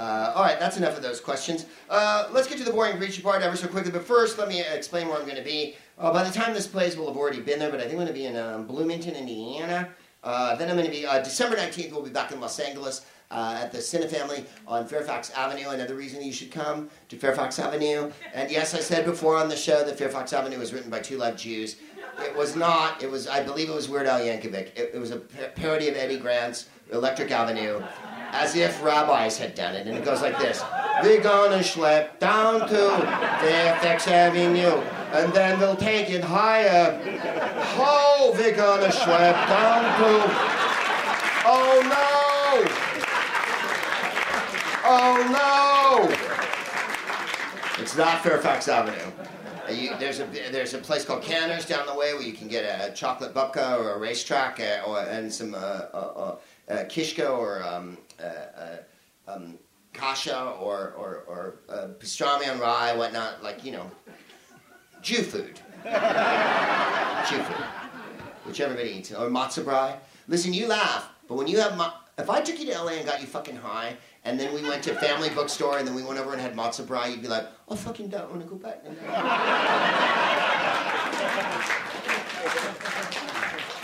Uh, 0.01 0.33
all 0.35 0.41
right, 0.41 0.59
that's 0.59 0.77
enough 0.77 0.97
of 0.97 1.03
those 1.03 1.21
questions. 1.21 1.67
Uh, 1.87 2.27
let's 2.31 2.47
get 2.47 2.57
to 2.57 2.63
the 2.63 2.71
boring, 2.71 2.97
preachy 2.97 3.21
part 3.21 3.43
ever 3.43 3.55
so 3.55 3.67
quickly. 3.67 3.91
But 3.91 4.03
first, 4.03 4.39
let 4.39 4.47
me 4.47 4.63
explain 4.73 5.07
where 5.07 5.15
I'm 5.15 5.25
going 5.25 5.37
to 5.37 5.43
be. 5.43 5.75
Uh, 5.99 6.11
by 6.11 6.23
the 6.23 6.33
time 6.33 6.55
this 6.55 6.65
plays, 6.65 6.97
we'll 6.97 7.07
have 7.07 7.17
already 7.17 7.39
been 7.39 7.59
there, 7.59 7.69
but 7.69 7.79
I 7.79 7.83
think 7.83 7.93
I'm 7.93 7.99
going 7.99 8.07
to 8.07 8.13
be 8.13 8.25
in 8.25 8.35
um, 8.35 8.65
Bloomington, 8.65 9.13
Indiana. 9.15 9.89
Uh, 10.23 10.55
then 10.55 10.71
I'm 10.71 10.75
going 10.75 10.87
to 10.87 10.91
be, 10.91 11.05
uh, 11.05 11.21
December 11.21 11.55
19th, 11.55 11.91
we'll 11.91 12.01
be 12.01 12.09
back 12.09 12.31
in 12.31 12.41
Los 12.41 12.59
Angeles 12.59 13.05
uh, 13.29 13.59
at 13.61 13.71
the 13.71 13.77
Cinefamily 13.77 14.45
on 14.67 14.87
Fairfax 14.87 15.29
Avenue. 15.31 15.69
Another 15.69 15.93
reason 15.93 16.23
you 16.23 16.33
should 16.33 16.51
come 16.51 16.89
to 17.09 17.15
Fairfax 17.15 17.59
Avenue. 17.59 18.11
And 18.33 18.49
yes, 18.49 18.73
I 18.73 18.79
said 18.79 19.05
before 19.05 19.37
on 19.37 19.49
the 19.49 19.55
show 19.55 19.83
that 19.83 19.99
Fairfax 19.99 20.33
Avenue 20.33 20.57
was 20.57 20.73
written 20.73 20.89
by 20.89 20.99
Two 20.99 21.19
Live 21.19 21.37
Jews. 21.37 21.75
It 22.19 22.35
was 22.35 22.55
not. 22.55 23.03
It 23.03 23.09
was, 23.09 23.27
I 23.27 23.43
believe 23.43 23.69
it 23.69 23.75
was 23.75 23.87
Weird 23.87 24.07
Al 24.07 24.19
Yankovic. 24.19 24.75
It, 24.75 24.91
it 24.95 24.99
was 24.99 25.11
a 25.11 25.17
par- 25.17 25.51
parody 25.55 25.89
of 25.89 25.95
Eddie 25.95 26.17
Grant's 26.17 26.67
Electric 26.91 27.31
Avenue, 27.31 27.81
as 28.31 28.55
if 28.55 28.81
rabbis 28.83 29.37
had 29.37 29.53
done 29.55 29.75
it. 29.75 29.87
And 29.87 29.97
it 29.97 30.05
goes 30.05 30.21
like 30.21 30.37
this. 30.39 30.63
We're 31.03 31.21
gonna 31.21 31.59
schlep 31.59 32.17
down 32.19 32.61
to 32.61 32.75
the 32.75 34.11
Avenue, 34.11 34.81
and 35.13 35.33
then 35.33 35.59
we'll 35.59 35.75
take 35.75 36.09
it 36.09 36.23
higher. 36.23 36.97
Oh, 37.77 38.33
we're 38.37 38.55
gonna 38.55 38.87
schlep 38.87 39.47
down 39.47 39.83
to... 39.99 40.21
Oh, 41.43 41.81
no! 41.83 42.21
Oh 44.83 45.27
no! 45.31 46.09
It's 47.81 47.95
not 47.95 48.23
Fairfax 48.23 48.67
Avenue. 48.67 49.11
Uh, 49.67 49.71
you, 49.71 49.91
there's 49.99 50.19
a 50.19 50.25
there's 50.51 50.73
a 50.73 50.79
place 50.79 51.05
called 51.05 51.21
Canter's 51.21 51.65
down 51.65 51.85
the 51.85 51.95
way 51.95 52.13
where 52.13 52.23
you 52.23 52.33
can 52.33 52.47
get 52.47 52.63
a 52.63 52.91
chocolate 52.93 53.33
babka 53.33 53.79
or 53.79 53.91
a 53.91 53.99
racetrack 53.99 54.59
uh, 54.59 54.81
or 54.85 54.99
and 54.99 55.31
some 55.31 55.53
uh, 55.53 55.57
uh, 55.57 56.35
uh, 56.69 56.83
kishka 56.85 57.29
or 57.29 57.63
um, 57.63 57.97
um, 59.27 59.57
kasha 59.93 60.55
or 60.59 60.93
or, 60.97 61.23
or 61.27 61.55
uh, 61.69 61.87
pastrami 61.99 62.51
on 62.51 62.59
rye, 62.59 62.93
whatnot, 62.95 63.43
like 63.43 63.63
you 63.63 63.71
know, 63.71 63.89
Jew 65.01 65.23
food. 65.23 65.59
Jew 65.83 67.37
food, 67.43 67.65
which 68.45 68.61
everybody 68.61 68.89
eats, 68.89 69.11
or 69.11 69.29
matzo 69.29 69.63
brei. 69.63 69.95
Listen, 70.27 70.53
you 70.53 70.67
laugh, 70.67 71.09
but 71.27 71.35
when 71.35 71.47
you 71.47 71.59
have 71.59 71.75
ma- 71.77 71.93
if 72.17 72.29
I 72.29 72.41
took 72.41 72.59
you 72.59 72.65
to 72.67 72.83
LA 72.83 72.91
and 72.93 73.05
got 73.05 73.19
you 73.21 73.27
fucking 73.27 73.55
high, 73.55 73.95
and 74.23 74.39
then 74.39 74.53
we 74.53 74.61
went 74.61 74.83
to 74.83 74.93
family 74.95 75.29
bookstore, 75.29 75.79
and 75.79 75.87
then 75.87 75.95
we 75.95 76.03
went 76.03 76.19
over 76.19 76.33
and 76.33 76.41
had 76.41 76.55
matzo 76.55 76.85
brei, 76.85 77.09
you'd 77.09 77.21
be 77.21 77.27
like, 77.27 77.47
I 77.69 77.75
fucking 77.75 78.09
don't 78.09 78.29
want 78.29 78.41
to 78.41 78.47
go 78.47 78.55
back. 78.55 78.83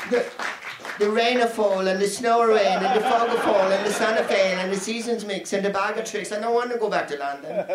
the, 0.09 0.25
the 0.99 1.09
rain 1.09 1.39
a 1.41 1.47
fall, 1.47 1.87
and 1.87 2.01
the 2.01 2.07
snow 2.07 2.41
a 2.41 2.47
rain, 2.47 2.65
and 2.65 2.95
the 2.99 3.01
fog 3.09 3.29
a 3.29 3.39
fall, 3.41 3.71
and 3.71 3.85
the 3.85 3.91
sun 3.91 4.17
a 4.17 4.23
fail, 4.23 4.59
and 4.59 4.71
the 4.71 4.77
seasons 4.77 5.25
mix, 5.25 5.53
and 5.53 5.63
the 5.65 5.69
bag 5.69 5.97
of 5.97 6.05
tricks. 6.05 6.31
I 6.31 6.39
don't 6.39 6.53
want 6.53 6.71
to 6.71 6.77
go 6.77 6.89
back 6.89 7.07
to 7.09 7.17
London. 7.17 7.65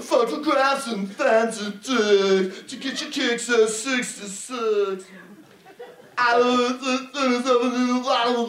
Photographs 0.00 0.86
and 0.88 1.10
fancy 1.10 1.70
dick 1.70 2.66
to 2.68 2.76
get 2.76 3.00
your 3.00 3.10
kicks 3.10 3.48
at 3.50 3.68
66. 3.68 5.04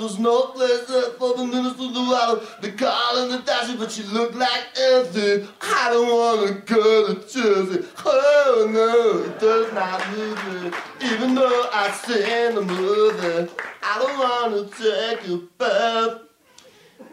There's 0.10 0.18
no 0.18 0.42
place 0.48 0.86
for 1.20 1.38
the 1.38 1.46
minister 1.46 1.84
water. 1.84 2.42
The 2.62 2.72
call 2.72 3.18
and 3.18 3.32
the 3.32 3.40
dasher, 3.46 3.78
but 3.78 3.96
you 3.96 4.06
look 4.06 4.34
like 4.34 4.66
Elsie. 4.76 5.48
I 5.62 5.90
don't 5.92 6.10
wanna 6.10 6.62
go 6.62 7.14
to 7.14 7.28
Jersey. 7.28 7.86
Oh 8.04 8.68
no, 8.72 9.24
it 9.24 9.40
does 9.40 9.72
not 9.74 10.10
move 10.12 10.64
me. 10.64 10.72
Even 11.12 11.36
though 11.36 11.70
I 11.72 11.92
seen 11.92 12.56
the 12.56 12.62
movie, 12.62 13.52
I 13.84 14.00
don't 14.00 14.18
wanna 14.18 14.68
take 14.70 15.28
a 15.28 15.38
bath. 15.60 16.22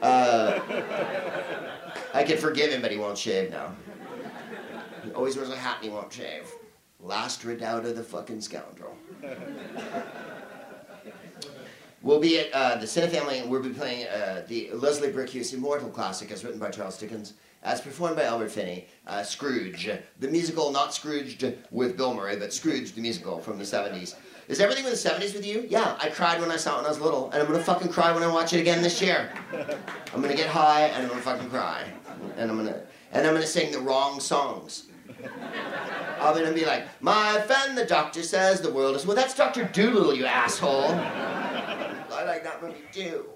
Uh, 0.01 0.61
I 2.15 2.23
can 2.23 2.39
forgive 2.39 2.73
him, 2.73 2.81
but 2.81 2.91
he 2.91 2.97
won't 2.97 3.19
shave 3.19 3.51
now. 3.51 3.75
He 5.05 5.13
always 5.13 5.37
wears 5.37 5.51
a 5.51 5.57
hat 5.57 5.79
and 5.83 5.91
he 5.91 5.95
won't 5.95 6.13
shave. 6.13 6.51
Last 7.01 7.45
redoubt 7.45 7.85
of 7.85 7.95
the 7.95 8.03
fucking 8.03 8.41
scoundrel. 8.41 8.97
We'll 12.07 12.21
be 12.21 12.39
at 12.39 12.53
uh, 12.53 12.77
the 12.77 12.87
Cinefamily, 12.87 13.43
and 13.43 13.51
we'll 13.51 13.61
be 13.61 13.71
playing 13.71 14.07
uh, 14.07 14.45
the 14.47 14.71
Leslie 14.73 15.11
Bricusse 15.11 15.53
Immortal 15.53 15.89
Classic, 15.89 16.31
as 16.31 16.45
written 16.45 16.61
by 16.61 16.71
Charles 16.71 16.97
Dickens, 16.97 17.35
as 17.65 17.81
performed 17.81 18.15
by 18.15 18.23
Albert 18.23 18.51
Finney. 18.53 18.87
Uh, 19.09 19.25
Scrooge, 19.25 19.91
the 20.21 20.29
musical, 20.29 20.71
not 20.71 20.95
Scrooged 20.95 21.45
with 21.73 21.97
Bill 21.97 22.15
Murray, 22.15 22.37
but 22.37 22.53
Scrooge, 22.53 22.93
the 22.93 23.01
musical 23.01 23.41
from 23.41 23.59
the 23.59 23.65
70s. 23.65 24.15
Is 24.47 24.61
everything 24.61 24.85
with 24.85 25.03
the 25.03 25.09
70s 25.11 25.35
with 25.35 25.45
you? 25.45 25.67
Yeah, 25.69 25.97
I 26.01 26.11
cried 26.11 26.41
when 26.41 26.53
I 26.53 26.57
saw 26.57 26.75
it 26.75 26.77
when 26.77 26.87
I 26.87 26.91
was 26.91 27.01
little, 27.01 27.29
and 27.33 27.43
I'm 27.43 27.49
gonna 27.49 27.59
fucking 27.59 27.89
cry 27.89 28.13
when 28.13 28.23
I 28.23 28.33
watch 28.33 28.53
it 28.53 28.61
again 28.61 28.83
this 28.83 29.03
year. 29.03 29.33
I'm 30.15 30.23
gonna 30.23 30.37
get 30.37 30.47
high, 30.47 30.83
and 30.83 31.03
I'm 31.03 31.09
gonna 31.09 31.23
fucking 31.23 31.51
cry. 31.51 31.91
And 32.37 32.53
I'm 32.53 32.57
gonna, 32.57 32.83
and 33.11 33.27
I'm 33.27 33.35
gonna 33.35 33.45
sing 33.45 33.73
the 33.73 33.81
wrong 33.81 34.21
songs. 34.21 34.85
I'm 36.21 36.35
gonna 36.37 36.53
be 36.53 36.65
like, 36.65 36.85
my 37.03 37.41
friend, 37.41 37.77
the 37.77 37.85
doctor 37.85 38.23
says 38.23 38.61
the 38.61 38.73
world 38.73 38.95
is. 38.95 39.05
Well, 39.05 39.17
that's 39.17 39.35
Dr. 39.35 39.65
Dolittle, 39.65 40.15
you 40.15 40.25
asshole. 40.25 40.95
I 42.27 42.29
like 42.29 42.45
that 42.45 42.63
movie 42.63 42.83
too. 42.93 43.27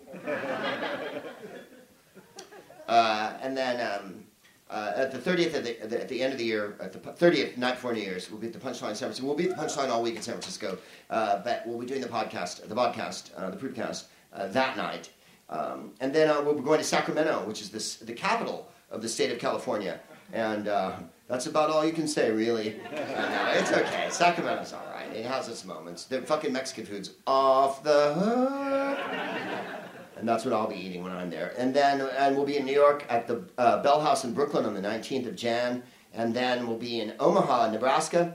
Uh, 2.89 3.39
and 3.41 3.57
then 3.57 3.81
um, 3.81 4.25
uh, 4.69 4.93
at 4.97 5.13
the 5.13 5.19
30th, 5.19 5.55
at 5.55 5.63
the, 5.63 5.81
at 6.01 6.09
the, 6.09 6.21
end 6.21 6.33
of 6.33 6.41
the 6.41 6.45
year, 6.45 6.77
at 6.81 6.93
the 6.93 6.99
30th, 6.99 7.57
night 7.57 7.75
before 7.75 7.93
New 7.93 8.01
Year's, 8.01 8.29
we'll 8.29 8.41
be 8.41 8.49
at 8.49 8.53
the 8.53 8.59
Punchline 8.59 8.91
in 8.91 8.97
San 8.97 9.07
Francisco. 9.07 9.27
We'll 9.29 9.37
be 9.37 9.49
at 9.49 9.57
the 9.57 9.63
Punchline 9.63 9.91
all 9.91 10.03
week 10.03 10.17
in 10.17 10.23
San 10.23 10.35
Francisco, 10.35 10.77
uh, 11.09 11.41
but 11.45 11.63
we'll 11.67 11.79
be 11.79 11.87
doing 11.87 12.01
the 12.01 12.09
podcast, 12.09 12.69
the 12.69 12.75
podcast, 12.75 13.31
uh, 13.37 13.49
the 13.51 13.57
Proopcast, 13.57 14.07
uh, 14.33 14.49
that 14.49 14.77
night. 14.77 15.11
Um, 15.51 15.93
and 16.01 16.13
then 16.13 16.29
uh, 16.29 16.43
we'll 16.43 16.55
be 16.55 16.63
going 16.63 16.79
to 16.79 16.85
Sacramento, 16.85 17.45
which 17.47 17.61
is 17.61 17.71
this, 17.71 17.95
the 17.95 18.13
capital 18.13 18.73
of 18.91 19.03
the 19.03 19.09
state 19.09 19.31
of 19.31 19.39
California. 19.39 20.01
And 20.33 20.69
that's 21.31 21.47
about 21.47 21.71
all 21.71 21.87
you 21.87 21.93
can 21.93 22.09
say, 22.09 22.33
really. 22.33 22.81
No, 22.93 23.53
it's 23.55 23.71
okay. 23.71 24.09
Sacramento's 24.11 24.73
all 24.73 24.85
right. 24.93 25.15
It 25.15 25.25
has 25.25 25.49
its 25.49 25.65
moments. 25.65 26.05
The 26.05 26.23
fucking 26.23 26.53
Mexican 26.53 26.85
food's 26.87 27.13
off 27.25 27.85
the 27.85 28.15
hook. 28.15 28.99
And 30.17 30.29
that's 30.29 30.45
what 30.45 30.53
I'll 30.53 30.67
be 30.67 30.75
eating 30.75 31.05
when 31.05 31.13
I'm 31.13 31.31
there. 31.31 31.55
And 31.57 31.73
then 31.73 32.01
and 32.01 32.37
we'll 32.37 32.45
be 32.45 32.57
in 32.57 32.65
New 32.65 32.75
York 32.75 33.07
at 33.09 33.29
the 33.29 33.45
uh, 33.59 33.81
Bell 33.81 34.01
House 34.01 34.25
in 34.25 34.35
Brooklyn 34.35 34.67
on 34.67 34.75
the 34.75 34.81
19th 34.81 35.29
of 35.29 35.37
Jan. 35.37 35.85
And 36.13 36.35
then 36.35 36.67
we'll 36.67 36.77
be 36.77 37.01
in 37.01 37.15
Omaha, 37.21 37.71
Nebraska. 37.71 38.35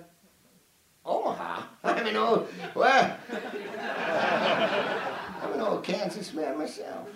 Omaha? 1.06 1.64
I'm 1.84 2.08
an 2.08 2.16
old, 2.16 2.48
well, 2.74 3.18
I'm 5.44 5.54
an 5.54 5.60
old 5.60 5.84
Kansas 5.84 6.34
man 6.34 6.58
myself. 6.58 7.10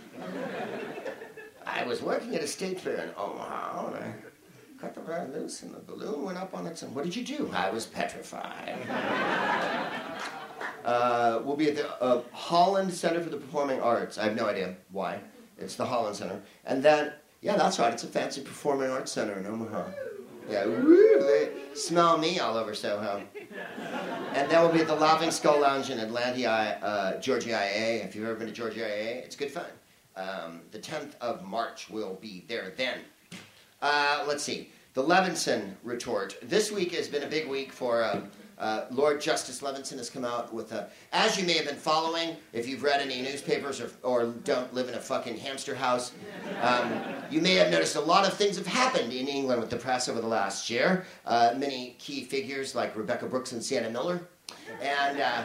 I 1.66 1.86
was 1.86 2.02
working 2.02 2.36
at 2.36 2.44
a 2.44 2.48
state 2.48 2.82
fair 2.82 2.98
in 2.98 3.12
Omaha, 3.18 3.92
cut 4.80 4.94
the 4.94 5.02
wire 5.02 5.30
loose, 5.34 5.62
and 5.64 5.74
the 5.74 5.80
balloon 5.80 6.24
went 6.24 6.38
up 6.38 6.54
on 6.54 6.66
its 6.66 6.84
own. 6.84 6.94
What 6.94 7.04
did 7.04 7.16
you 7.16 7.24
do? 7.24 7.52
I 7.54 7.70
was 7.70 7.86
petrified. 7.86 8.78
Uh, 10.86 11.42
we'll 11.44 11.58
be 11.58 11.68
at 11.70 11.76
the 11.76 12.02
uh, 12.02 12.22
Holland 12.32 12.92
Center 12.92 13.22
for 13.22 13.30
the 13.30 13.38
Performing 13.38 13.82
Arts. 13.82 14.18
I 14.18 14.24
have 14.24 14.36
no 14.36 14.48
idea 14.48 14.76
why. 14.92 15.20
It's 15.58 15.76
the 15.76 15.86
Holland 15.86 16.16
Center. 16.16 16.42
And 16.66 16.82
then, 16.82 17.14
yeah, 17.42 17.58
that's 17.58 17.80
right. 17.80 17.94
It's 17.94 18.04
a 18.04 18.08
fancy 18.08 18.42
performing 18.42 18.90
arts 18.90 19.12
center 19.12 19.38
in 19.38 19.46
Omaha. 19.46 19.84
Yeah, 20.50 20.66
woo, 20.66 21.20
they 21.20 21.50
smell 21.76 22.18
me 22.18 22.40
all 22.40 22.58
over 22.58 22.74
Soho. 22.74 23.22
And 24.34 24.50
then 24.50 24.62
we'll 24.62 24.72
be 24.72 24.80
at 24.80 24.88
the 24.88 24.96
Laughing 24.96 25.32
Skull 25.32 25.60
Lounge 25.60 25.90
in 25.90 26.00
Atlanta, 26.00 26.48
uh, 26.48 27.20
Georgia 27.20 27.50
IA. 27.50 28.04
If 28.04 28.16
you've 28.16 28.26
ever 28.26 28.36
been 28.36 28.48
to 28.48 28.54
Georgia 28.54 28.80
IA, 28.80 29.18
it's 29.18 29.36
good 29.36 29.52
fun. 29.52 29.66
Um, 30.16 30.62
the 30.72 30.80
10th 30.80 31.16
of 31.22 31.46
March 31.46 31.90
will 31.90 32.18
be 32.22 32.46
there 32.48 32.74
then. 32.78 33.00
Uh, 33.82 34.26
let's 34.28 34.44
see. 34.44 34.70
The 34.94 35.04
Levinson 35.04 35.76
retort. 35.84 36.38
This 36.42 36.72
week 36.72 36.94
has 36.94 37.08
been 37.08 37.24
a 37.24 37.28
big 37.28 37.48
week 37.48 37.72
for 37.72 38.04
uh, 38.04 38.22
uh, 38.58 38.86
Lord 38.92 39.22
Justice 39.22 39.62
Levinson 39.62 39.98
has 39.98 40.10
come 40.10 40.26
out 40.26 40.54
with 40.54 40.74
a. 40.74 40.90
As 41.14 41.40
you 41.40 41.46
may 41.46 41.54
have 41.54 41.66
been 41.66 41.78
following, 41.78 42.36
if 42.52 42.68
you've 42.68 42.84
read 42.84 43.00
any 43.00 43.22
newspapers 43.22 43.80
or, 43.80 43.90
or 44.04 44.26
don't 44.26 44.74
live 44.74 44.90
in 44.90 44.96
a 44.96 45.00
fucking 45.00 45.38
hamster 45.38 45.74
house, 45.74 46.12
um, 46.62 46.92
you 47.32 47.40
may 47.40 47.56
have 47.56 47.72
noticed 47.72 47.96
a 47.96 48.02
lot 48.02 48.28
of 48.28 48.34
things 48.34 48.58
have 48.58 48.68
happened 48.68 49.14
in 49.14 49.30
England 49.30 49.62
with 49.62 49.70
the 49.70 49.78
press 49.78 50.10
over 50.10 50.20
the 50.20 50.28
last 50.28 50.70
year. 50.70 51.06
Uh, 51.26 51.54
many 51.56 51.96
key 52.00 52.26
figures 52.26 52.76
like 52.76 52.98
Rebekah 52.98 53.28
Brooks 53.28 53.54
and 53.54 53.64
Sienna 53.64 53.90
Miller. 53.90 54.28
And 54.82 55.20
uh, 55.20 55.44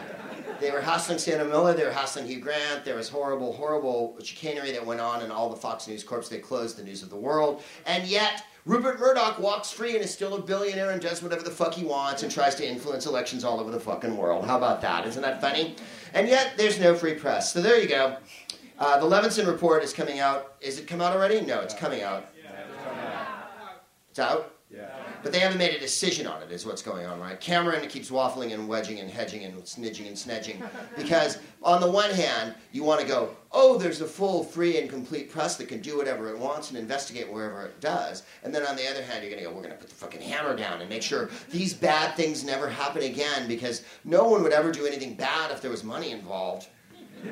they 0.59 0.71
were 0.71 0.81
hassling 0.81 1.17
Sienna 1.17 1.45
Miller, 1.45 1.73
they 1.73 1.83
were 1.83 1.91
hassling 1.91 2.25
Hugh 2.25 2.39
Grant. 2.39 2.85
There 2.85 2.95
was 2.95 3.09
horrible, 3.09 3.51
horrible 3.53 4.17
chicanery 4.23 4.71
that 4.71 4.85
went 4.85 5.01
on 5.01 5.21
in 5.21 5.31
all 5.31 5.49
the 5.49 5.55
Fox 5.55 5.87
News 5.87 6.03
Corps. 6.03 6.27
They 6.29 6.39
closed 6.39 6.77
the 6.77 6.83
news 6.83 7.03
of 7.03 7.09
the 7.09 7.15
world. 7.15 7.63
And 7.85 8.07
yet, 8.07 8.43
Rupert 8.65 8.99
Murdoch 8.99 9.37
walks 9.39 9.71
free 9.71 9.95
and 9.95 10.03
is 10.03 10.11
still 10.11 10.35
a 10.35 10.41
billionaire 10.41 10.91
and 10.91 11.01
does 11.01 11.21
whatever 11.21 11.43
the 11.43 11.51
fuck 11.51 11.73
he 11.73 11.85
wants 11.85 12.23
and 12.23 12.31
tries 12.31 12.55
to 12.55 12.67
influence 12.67 13.05
elections 13.05 13.43
all 13.43 13.59
over 13.59 13.69
the 13.69 13.79
fucking 13.79 14.15
world. 14.15 14.45
How 14.45 14.57
about 14.57 14.81
that? 14.81 15.05
Isn't 15.05 15.21
that 15.21 15.41
funny? 15.41 15.75
And 16.13 16.27
yet, 16.27 16.53
there's 16.57 16.79
no 16.79 16.95
free 16.95 17.13
press. 17.15 17.53
So 17.53 17.61
there 17.61 17.79
you 17.79 17.87
go. 17.87 18.17
Uh, 18.79 18.99
the 18.99 19.05
Levinson 19.05 19.47
report 19.47 19.83
is 19.83 19.93
coming 19.93 20.19
out. 20.19 20.55
Is 20.61 20.79
it 20.79 20.87
come 20.87 21.01
out 21.01 21.13
already? 21.15 21.41
No, 21.41 21.61
it's 21.61 21.73
coming 21.73 22.01
out. 22.01 22.29
It's 24.09 24.19
out? 24.19 24.53
But 25.25 25.31
they 25.31 25.39
haven't 25.39 25.57
made 25.57 25.73
a 25.73 25.79
decision 25.79 26.27
on 26.27 26.43
it, 26.43 26.51
is 26.51 26.67
what's 26.67 26.83
going 26.83 27.07
on, 27.07 27.19
right? 27.19 27.41
Cameron 27.41 27.89
keeps 27.89 28.11
waffling 28.11 28.53
and 28.53 28.67
wedging 28.67 28.99
and 28.99 29.09
hedging 29.09 29.43
and 29.43 29.55
snidging 29.63 30.05
and 30.05 30.15
snedging. 30.15 30.61
Because, 30.95 31.39
on 31.63 31.81
the 31.81 31.89
one 31.89 32.11
hand, 32.11 32.53
you 32.71 32.83
want 32.83 33.01
to 33.01 33.07
go, 33.07 33.35
oh, 33.51 33.75
there's 33.75 34.01
a 34.01 34.05
full, 34.05 34.43
free, 34.43 34.77
and 34.77 34.87
complete 34.87 35.31
press 35.31 35.55
that 35.55 35.67
can 35.67 35.81
do 35.81 35.97
whatever 35.97 36.29
it 36.29 36.37
wants 36.37 36.69
and 36.69 36.77
investigate 36.77 37.27
wherever 37.27 37.65
it 37.65 37.81
does. 37.81 38.21
And 38.43 38.53
then 38.53 38.67
on 38.67 38.75
the 38.75 38.87
other 38.87 39.01
hand, 39.01 39.23
you're 39.23 39.31
going 39.31 39.43
to 39.43 39.49
go, 39.49 39.55
we're 39.55 39.63
going 39.63 39.73
to 39.73 39.79
put 39.79 39.89
the 39.89 39.95
fucking 39.95 40.21
hammer 40.21 40.55
down 40.55 40.79
and 40.79 40.87
make 40.87 41.01
sure 41.01 41.31
these 41.49 41.73
bad 41.73 42.15
things 42.15 42.43
never 42.43 42.69
happen 42.69 43.01
again 43.01 43.47
because 43.47 43.83
no 44.03 44.25
one 44.25 44.43
would 44.43 44.53
ever 44.53 44.71
do 44.71 44.85
anything 44.85 45.15
bad 45.15 45.49
if 45.49 45.59
there 45.59 45.71
was 45.71 45.83
money 45.83 46.11
involved. 46.11 46.67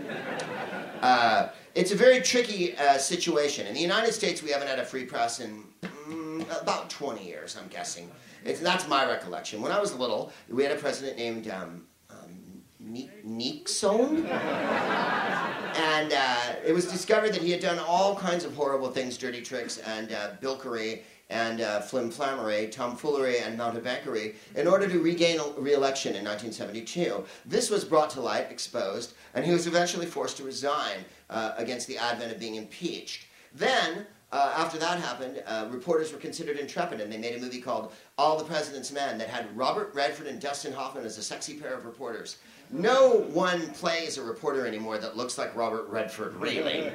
Uh, 1.04 1.50
it's 1.76 1.92
a 1.92 1.96
very 1.98 2.22
tricky 2.22 2.78
uh, 2.78 2.98
situation. 2.98 3.68
In 3.68 3.74
the 3.74 3.82
United 3.82 4.14
States, 4.14 4.42
we 4.42 4.52
haven't 4.52 4.70
had 4.70 4.80
a 4.80 4.86
free 4.86 5.04
press 5.04 5.42
in 5.42 5.62
mm, 5.82 6.23
about 6.62 6.90
20 6.90 7.26
years, 7.26 7.58
I'm 7.60 7.68
guessing. 7.68 8.10
It's, 8.46 8.60
that's 8.60 8.88
my 8.88 9.06
recollection. 9.06 9.62
When 9.62 9.72
I 9.72 9.80
was 9.80 9.94
little, 9.96 10.32
we 10.50 10.64
had 10.64 10.72
a 10.72 10.80
president 10.80 11.18
named 11.18 11.50
um, 11.50 11.86
um, 12.10 12.62
Nixon. 12.80 14.26
and 14.28 16.14
uh, 16.14 16.56
it 16.66 16.74
was 16.74 16.92
discovered 16.92 17.34
that 17.34 17.42
he 17.42 17.52
had 17.52 17.62
done 17.62 17.80
all 17.80 18.16
kinds 18.16 18.44
of 18.46 18.54
horrible 18.54 18.92
things, 18.92 19.18
dirty 19.18 19.42
tricks 19.42 19.78
and 19.80 20.12
uh, 20.12 20.32
bilkery 20.42 21.02
and 21.30 21.62
uh, 21.62 21.82
flimflammery, 21.82 22.72
tomfoolery, 22.72 23.40
and 23.40 23.58
mountebankery 23.58 24.36
in 24.56 24.68
order 24.68 24.88
to 24.88 25.00
regain 25.00 25.40
re-election 25.58 26.16
in 26.16 26.24
1972. 26.24 27.24
This 27.46 27.70
was 27.70 27.84
brought 27.84 28.10
to 28.12 28.22
light, 28.22 28.52
exposed, 28.52 29.16
and 29.34 29.44
he 29.44 29.52
was 29.52 29.66
eventually 29.66 30.06
forced 30.06 30.38
to 30.38 30.44
resign 30.44 30.98
uh, 31.30 31.54
against 31.58 31.88
the 31.88 31.98
advent 31.98 32.32
of 32.32 32.40
being 32.40 32.56
impeached. 32.56 33.26
Then, 33.54 34.06
uh, 34.34 34.52
after 34.58 34.80
that 34.80 35.00
happened, 35.00 35.44
uh, 35.46 35.68
reporters 35.70 36.12
were 36.12 36.18
considered 36.18 36.58
intrepid, 36.58 37.00
and 37.00 37.14
they 37.14 37.18
made 37.18 37.36
a 37.36 37.40
movie 37.40 37.62
called 37.62 37.94
All 38.18 38.36
the 38.36 38.44
President's 38.44 38.92
Men 38.92 39.20
that 39.20 39.30
had 39.30 39.56
Robert 39.56 39.94
Redford 39.94 40.26
and 40.26 40.42
Dustin 40.42 40.74
Hoffman 40.74 41.06
as 41.06 41.20
a 41.20 41.22
sexy 41.22 41.54
pair 41.54 41.76
of 41.76 41.86
reporters. 41.86 42.38
No 42.72 43.12
one 43.32 43.70
plays 43.74 44.18
a 44.18 44.24
reporter 44.24 44.66
anymore 44.66 44.98
that 44.98 45.16
looks 45.16 45.38
like 45.38 45.56
Robert 45.56 45.88
Redford, 45.88 46.34
really. 46.38 46.92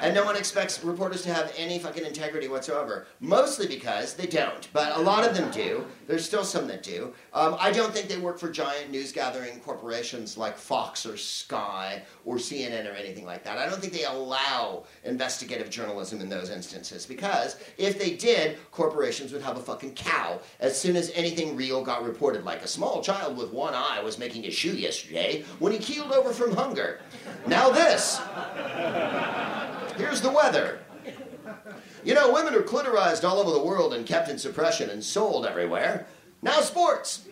And 0.00 0.14
no 0.14 0.24
one 0.24 0.36
expects 0.36 0.84
reporters 0.84 1.22
to 1.22 1.34
have 1.34 1.52
any 1.58 1.80
fucking 1.80 2.04
integrity 2.04 2.46
whatsoever. 2.46 3.08
Mostly 3.18 3.66
because 3.66 4.14
they 4.14 4.26
don't, 4.26 4.68
but 4.72 4.96
a 4.96 5.00
lot 5.00 5.28
of 5.28 5.36
them 5.36 5.50
do. 5.50 5.84
There's 6.06 6.24
still 6.24 6.44
some 6.44 6.66
that 6.68 6.82
do. 6.82 7.12
Um, 7.32 7.56
I 7.58 7.72
don't 7.72 7.92
think 7.92 8.08
they 8.08 8.18
work 8.18 8.38
for 8.38 8.50
giant 8.50 8.90
news 8.90 9.12
gathering 9.12 9.58
corporations 9.60 10.36
like 10.36 10.56
Fox 10.56 11.04
or 11.04 11.16
Sky 11.16 12.02
or 12.24 12.36
CNN 12.36 12.90
or 12.90 12.94
anything 12.94 13.24
like 13.24 13.42
that. 13.44 13.58
I 13.58 13.68
don't 13.68 13.80
think 13.80 13.92
they 13.92 14.04
allow 14.04 14.84
investigative 15.04 15.68
journalism 15.68 16.20
in 16.20 16.28
those 16.28 16.50
instances 16.50 17.06
because 17.06 17.56
if 17.76 17.98
they 17.98 18.16
did, 18.16 18.58
corporations 18.70 19.32
would 19.32 19.42
have 19.42 19.56
a 19.56 19.62
fucking 19.62 19.94
cow 19.94 20.38
as 20.60 20.80
soon 20.80 20.96
as 20.96 21.10
anything 21.14 21.56
real 21.56 21.82
got 21.82 22.04
reported, 22.04 22.44
like 22.44 22.62
a 22.62 22.68
small 22.68 23.02
child 23.02 23.36
with 23.36 23.52
one 23.52 23.74
eye 23.74 24.00
was 24.02 24.18
making 24.18 24.44
a 24.46 24.50
shoe 24.50 24.76
yesterday 24.76 25.44
when 25.58 25.72
he 25.72 25.78
keeled 25.78 26.12
over 26.12 26.32
from 26.32 26.54
hunger. 26.54 27.00
Now, 27.46 27.70
this. 27.70 28.20
Here's 29.96 30.20
the 30.20 30.30
weather. 30.30 30.80
You 32.06 32.14
know, 32.14 32.32
women 32.32 32.54
are 32.54 32.62
clitorized 32.62 33.28
all 33.28 33.40
over 33.40 33.50
the 33.50 33.58
world 33.58 33.92
and 33.92 34.06
kept 34.06 34.28
in 34.28 34.38
suppression 34.38 34.90
and 34.90 35.02
sold 35.02 35.44
everywhere. 35.44 36.06
Now, 36.40 36.60
sports. 36.60 37.26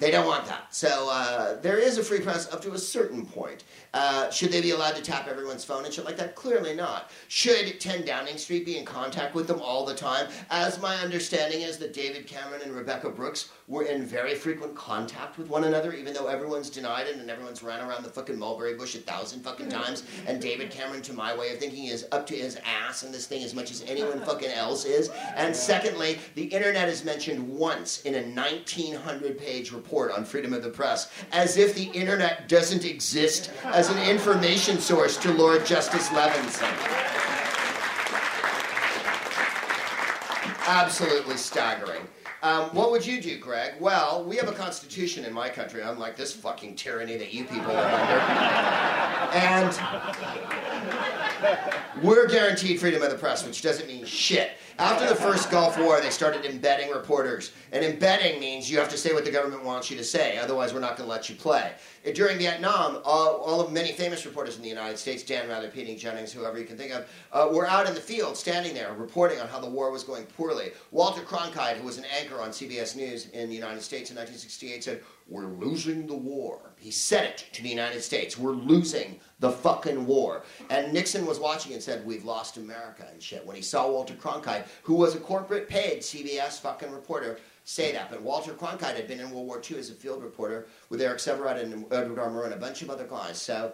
They 0.00 0.10
don't 0.10 0.26
want 0.26 0.46
that. 0.46 0.74
So 0.74 1.08
uh, 1.10 1.60
there 1.60 1.78
is 1.78 1.98
a 1.98 2.02
free 2.02 2.20
press 2.20 2.50
up 2.50 2.62
to 2.62 2.72
a 2.72 2.78
certain 2.78 3.26
point. 3.26 3.64
Uh, 3.92 4.30
should 4.30 4.50
they 4.50 4.62
be 4.62 4.70
allowed 4.70 4.96
to 4.96 5.02
tap 5.02 5.28
everyone's 5.28 5.62
phone 5.62 5.84
and 5.84 5.92
shit 5.92 6.06
like 6.06 6.16
that? 6.16 6.34
Clearly 6.34 6.74
not. 6.74 7.10
Should 7.28 7.78
10 7.78 8.06
Downing 8.06 8.38
Street 8.38 8.64
be 8.64 8.78
in 8.78 8.84
contact 8.86 9.34
with 9.34 9.46
them 9.46 9.60
all 9.60 9.84
the 9.84 9.94
time? 9.94 10.28
As 10.50 10.80
my 10.80 10.96
understanding 10.96 11.60
is 11.60 11.76
that 11.78 11.92
David 11.92 12.26
Cameron 12.26 12.62
and 12.62 12.74
Rebekah 12.74 13.10
Brooks 13.10 13.50
were 13.68 13.82
in 13.82 14.04
very 14.04 14.34
frequent 14.34 14.74
contact 14.74 15.36
with 15.36 15.48
one 15.48 15.64
another, 15.64 15.92
even 15.92 16.14
though 16.14 16.28
everyone's 16.28 16.70
denied 16.70 17.06
it 17.06 17.16
and 17.16 17.28
everyone's 17.30 17.62
ran 17.62 17.86
around 17.86 18.02
the 18.02 18.08
fucking 18.08 18.38
mulberry 18.38 18.74
bush 18.74 18.94
a 18.94 18.98
thousand 18.98 19.42
fucking 19.42 19.68
times. 19.68 20.04
And 20.26 20.40
David 20.40 20.70
Cameron, 20.70 21.02
to 21.02 21.12
my 21.12 21.36
way 21.36 21.52
of 21.52 21.58
thinking, 21.58 21.86
is 21.86 22.06
up 22.10 22.26
to 22.28 22.34
his 22.34 22.58
ass 22.64 23.02
in 23.02 23.12
this 23.12 23.26
thing 23.26 23.42
as 23.42 23.54
much 23.54 23.70
as 23.70 23.84
anyone 23.86 24.20
fucking 24.20 24.50
else 24.50 24.86
is. 24.86 25.10
And 25.36 25.54
secondly, 25.54 26.18
the 26.36 26.44
internet 26.44 26.88
is 26.88 27.04
mentioned 27.04 27.46
once 27.46 28.02
in 28.02 28.14
a 28.14 28.22
1900 28.22 29.36
page 29.36 29.72
report 29.72 29.89
on 30.10 30.24
freedom 30.24 30.52
of 30.52 30.62
the 30.62 30.70
press, 30.70 31.10
as 31.32 31.56
if 31.56 31.74
the 31.74 31.90
internet 31.90 32.48
doesn't 32.48 32.84
exist 32.84 33.50
as 33.64 33.90
an 33.90 33.98
information 34.08 34.78
source 34.78 35.16
to 35.16 35.32
Lord 35.32 35.66
Justice 35.66 36.08
Levinson. 36.08 36.70
Absolutely 40.66 41.36
staggering. 41.36 42.06
Um, 42.42 42.70
what 42.74 42.90
would 42.90 43.04
you 43.04 43.20
do, 43.20 43.38
Greg? 43.38 43.74
Well, 43.80 44.24
we 44.24 44.36
have 44.36 44.48
a 44.48 44.52
constitution 44.52 45.26
in 45.26 45.32
my 45.32 45.50
country, 45.50 45.82
unlike 45.82 46.16
this 46.16 46.32
fucking 46.32 46.74
tyranny 46.74 47.18
that 47.18 47.34
you 47.34 47.44
people 47.44 47.70
are 47.70 47.84
under. 47.84 48.18
And 49.36 49.78
we're 52.02 52.26
guaranteed 52.28 52.80
freedom 52.80 53.02
of 53.02 53.10
the 53.10 53.18
press, 53.18 53.46
which 53.46 53.60
doesn't 53.60 53.86
mean 53.86 54.06
shit. 54.06 54.52
After 54.78 55.06
the 55.06 55.14
first 55.14 55.50
Gulf 55.50 55.78
War, 55.78 56.00
they 56.00 56.08
started 56.08 56.46
embedding 56.46 56.90
reporters. 56.90 57.52
And 57.72 57.84
embedding 57.84 58.40
means 58.40 58.70
you 58.70 58.78
have 58.78 58.88
to 58.88 58.96
say 58.96 59.12
what 59.12 59.26
the 59.26 59.30
government 59.30 59.62
wants 59.62 59.90
you 59.90 59.98
to 59.98 60.04
say, 60.04 60.38
otherwise, 60.38 60.72
we're 60.72 60.80
not 60.80 60.96
going 60.96 61.06
to 61.06 61.12
let 61.12 61.28
you 61.28 61.34
play. 61.34 61.72
During 62.14 62.38
Vietnam, 62.38 62.98
all, 63.04 63.36
all 63.36 63.60
of 63.60 63.72
many 63.72 63.92
famous 63.92 64.24
reporters 64.24 64.56
in 64.56 64.62
the 64.62 64.68
United 64.68 64.98
States, 64.98 65.22
Dan 65.22 65.46
Rather, 65.48 65.68
Peter 65.68 65.94
Jennings, 65.98 66.32
whoever 66.32 66.58
you 66.58 66.64
can 66.64 66.78
think 66.78 66.92
of, 66.92 67.06
uh, 67.30 67.48
were 67.52 67.66
out 67.66 67.86
in 67.86 67.94
the 67.94 68.00
field, 68.00 68.38
standing 68.38 68.72
there, 68.72 68.94
reporting 68.94 69.38
on 69.38 69.48
how 69.48 69.60
the 69.60 69.68
war 69.68 69.90
was 69.90 70.02
going 70.02 70.24
poorly. 70.24 70.70
Walter 70.92 71.20
Cronkite, 71.20 71.76
who 71.76 71.84
was 71.84 71.98
an 71.98 72.06
anchor 72.18 72.40
on 72.40 72.50
CBS 72.50 72.96
News 72.96 73.28
in 73.30 73.50
the 73.50 73.54
United 73.54 73.82
States 73.82 74.10
in 74.10 74.16
1968, 74.16 74.82
said, 74.82 75.02
We're 75.28 75.44
losing 75.44 76.06
the 76.06 76.14
war. 76.14 76.72
He 76.78 76.90
said 76.90 77.24
it 77.24 77.44
to 77.52 77.62
the 77.62 77.68
United 77.68 78.00
States. 78.02 78.38
We're 78.38 78.52
losing 78.52 79.20
the 79.40 79.50
fucking 79.50 80.06
war. 80.06 80.44
And 80.70 80.94
Nixon 80.94 81.26
was 81.26 81.38
watching 81.38 81.74
and 81.74 81.82
said, 81.82 82.06
We've 82.06 82.24
lost 82.24 82.56
America 82.56 83.06
and 83.12 83.22
shit. 83.22 83.44
When 83.44 83.56
he 83.56 83.62
saw 83.62 83.90
Walter 83.90 84.14
Cronkite, 84.14 84.64
who 84.84 84.94
was 84.94 85.14
a 85.14 85.20
corporate 85.20 85.68
paid 85.68 86.00
CBS 86.00 86.60
fucking 86.60 86.90
reporter, 86.90 87.38
say 87.64 87.92
that. 87.92 88.10
But 88.10 88.22
Walter 88.22 88.52
Cronkite 88.52 88.96
had 88.96 89.08
been 89.08 89.20
in 89.20 89.30
World 89.30 89.46
War 89.46 89.62
II 89.68 89.78
as 89.78 89.90
a 89.90 89.94
field 89.94 90.22
reporter 90.22 90.66
with 90.88 91.00
Eric 91.00 91.18
Sevareid 91.18 91.62
and 91.62 91.84
Edward 91.92 92.18
R. 92.18 92.30
Murrow 92.30 92.44
and 92.44 92.54
a 92.54 92.58
bunch 92.58 92.82
of 92.82 92.90
other 92.90 93.04
guys. 93.04 93.40
So 93.40 93.72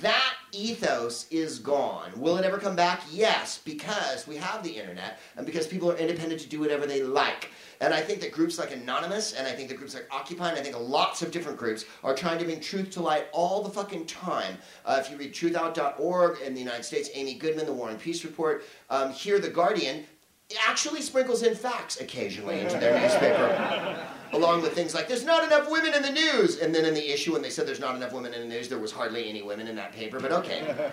that 0.00 0.34
ethos 0.52 1.26
is 1.30 1.58
gone. 1.58 2.12
Will 2.16 2.36
it 2.36 2.44
ever 2.44 2.58
come 2.58 2.76
back? 2.76 3.02
Yes, 3.10 3.58
because 3.64 4.26
we 4.26 4.36
have 4.36 4.62
the 4.62 4.70
internet 4.70 5.18
and 5.36 5.44
because 5.44 5.66
people 5.66 5.90
are 5.90 5.96
independent 5.96 6.40
to 6.42 6.48
do 6.48 6.60
whatever 6.60 6.86
they 6.86 7.02
like. 7.02 7.50
And 7.80 7.94
I 7.94 8.00
think 8.00 8.20
that 8.20 8.30
groups 8.30 8.58
like 8.58 8.72
Anonymous 8.72 9.32
and 9.32 9.46
I 9.46 9.52
think 9.52 9.68
that 9.68 9.78
groups 9.78 9.94
like 9.94 10.06
Occupy 10.10 10.50
and 10.50 10.58
I 10.58 10.62
think 10.62 10.78
lots 10.78 11.22
of 11.22 11.30
different 11.30 11.58
groups 11.58 11.86
are 12.04 12.14
trying 12.14 12.38
to 12.38 12.44
bring 12.44 12.60
truth 12.60 12.90
to 12.90 13.02
light 13.02 13.26
all 13.32 13.62
the 13.62 13.70
fucking 13.70 14.06
time. 14.06 14.58
Uh, 14.84 14.98
if 15.00 15.10
you 15.10 15.16
read 15.16 15.32
truthout.org 15.32 16.40
in 16.40 16.54
the 16.54 16.60
United 16.60 16.84
States, 16.84 17.08
Amy 17.14 17.34
Goodman, 17.34 17.66
the 17.66 17.72
War 17.72 17.90
and 17.90 17.98
Peace 17.98 18.22
Report, 18.24 18.64
um, 18.90 19.10
here 19.10 19.38
The 19.38 19.48
Guardian, 19.48 20.04
actually 20.66 21.02
sprinkles 21.02 21.42
in 21.42 21.54
facts 21.54 22.00
occasionally 22.00 22.60
into 22.60 22.78
their 22.78 22.98
newspaper. 23.00 24.06
Along 24.32 24.62
with 24.62 24.74
things 24.74 24.94
like, 24.94 25.08
there's 25.08 25.24
not 25.24 25.44
enough 25.44 25.70
women 25.70 25.92
in 25.94 26.02
the 26.02 26.12
news. 26.12 26.58
And 26.58 26.74
then 26.74 26.84
in 26.84 26.94
the 26.94 27.12
issue, 27.12 27.32
when 27.32 27.42
they 27.42 27.50
said 27.50 27.66
there's 27.66 27.80
not 27.80 27.96
enough 27.96 28.12
women 28.12 28.32
in 28.32 28.40
the 28.40 28.54
news, 28.54 28.68
there 28.68 28.78
was 28.78 28.92
hardly 28.92 29.28
any 29.28 29.42
women 29.42 29.66
in 29.66 29.76
that 29.76 29.92
paper. 29.92 30.20
But 30.20 30.32
okay, 30.32 30.90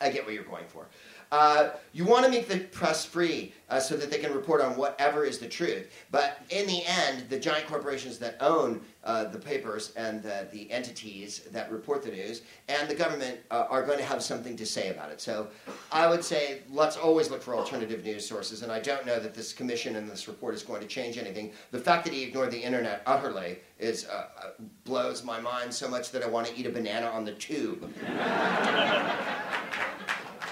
I 0.00 0.10
get 0.10 0.24
what 0.24 0.34
you're 0.34 0.44
going 0.44 0.66
for. 0.68 0.86
Uh, 1.30 1.70
you 1.92 2.04
want 2.04 2.24
to 2.24 2.30
make 2.30 2.48
the 2.48 2.58
press 2.58 3.04
free 3.04 3.52
uh, 3.68 3.78
so 3.78 3.96
that 3.96 4.10
they 4.10 4.18
can 4.18 4.32
report 4.32 4.60
on 4.60 4.76
whatever 4.76 5.24
is 5.24 5.38
the 5.38 5.48
truth. 5.48 5.90
But 6.10 6.40
in 6.50 6.66
the 6.66 6.82
end, 6.86 7.28
the 7.28 7.38
giant 7.38 7.66
corporations 7.66 8.18
that 8.18 8.36
own 8.40 8.80
uh, 9.04 9.24
the 9.24 9.38
papers 9.38 9.92
and 9.96 10.22
the, 10.22 10.48
the 10.52 10.70
entities 10.70 11.40
that 11.52 11.70
report 11.70 12.02
the 12.02 12.10
news 12.10 12.42
and 12.68 12.88
the 12.88 12.94
government 12.94 13.40
uh, 13.50 13.66
are 13.68 13.84
going 13.84 13.98
to 13.98 14.04
have 14.04 14.22
something 14.22 14.56
to 14.56 14.64
say 14.66 14.88
about 14.88 15.10
it. 15.10 15.20
So 15.20 15.48
I 15.92 16.08
would 16.08 16.24
say 16.24 16.62
let's 16.70 16.96
always 16.96 17.30
look 17.30 17.42
for 17.42 17.54
alternative 17.54 18.04
news 18.04 18.26
sources. 18.26 18.62
And 18.62 18.72
I 18.72 18.80
don't 18.80 19.04
know 19.04 19.18
that 19.20 19.34
this 19.34 19.52
commission 19.52 19.96
and 19.96 20.10
this 20.10 20.28
report 20.28 20.54
is 20.54 20.62
going 20.62 20.80
to 20.80 20.86
change 20.86 21.18
anything. 21.18 21.52
The 21.70 21.80
fact 21.80 22.04
that 22.04 22.14
he 22.14 22.22
ignored 22.22 22.50
the 22.50 22.60
internet 22.60 23.02
utterly 23.06 23.58
is 23.78 24.06
uh, 24.06 24.50
blows 24.84 25.24
my 25.24 25.40
mind 25.40 25.72
so 25.72 25.88
much 25.88 26.10
that 26.12 26.22
I 26.22 26.26
want 26.26 26.46
to 26.46 26.56
eat 26.56 26.66
a 26.66 26.70
banana 26.70 27.06
on 27.06 27.24
the 27.24 27.32
tube. 27.32 27.92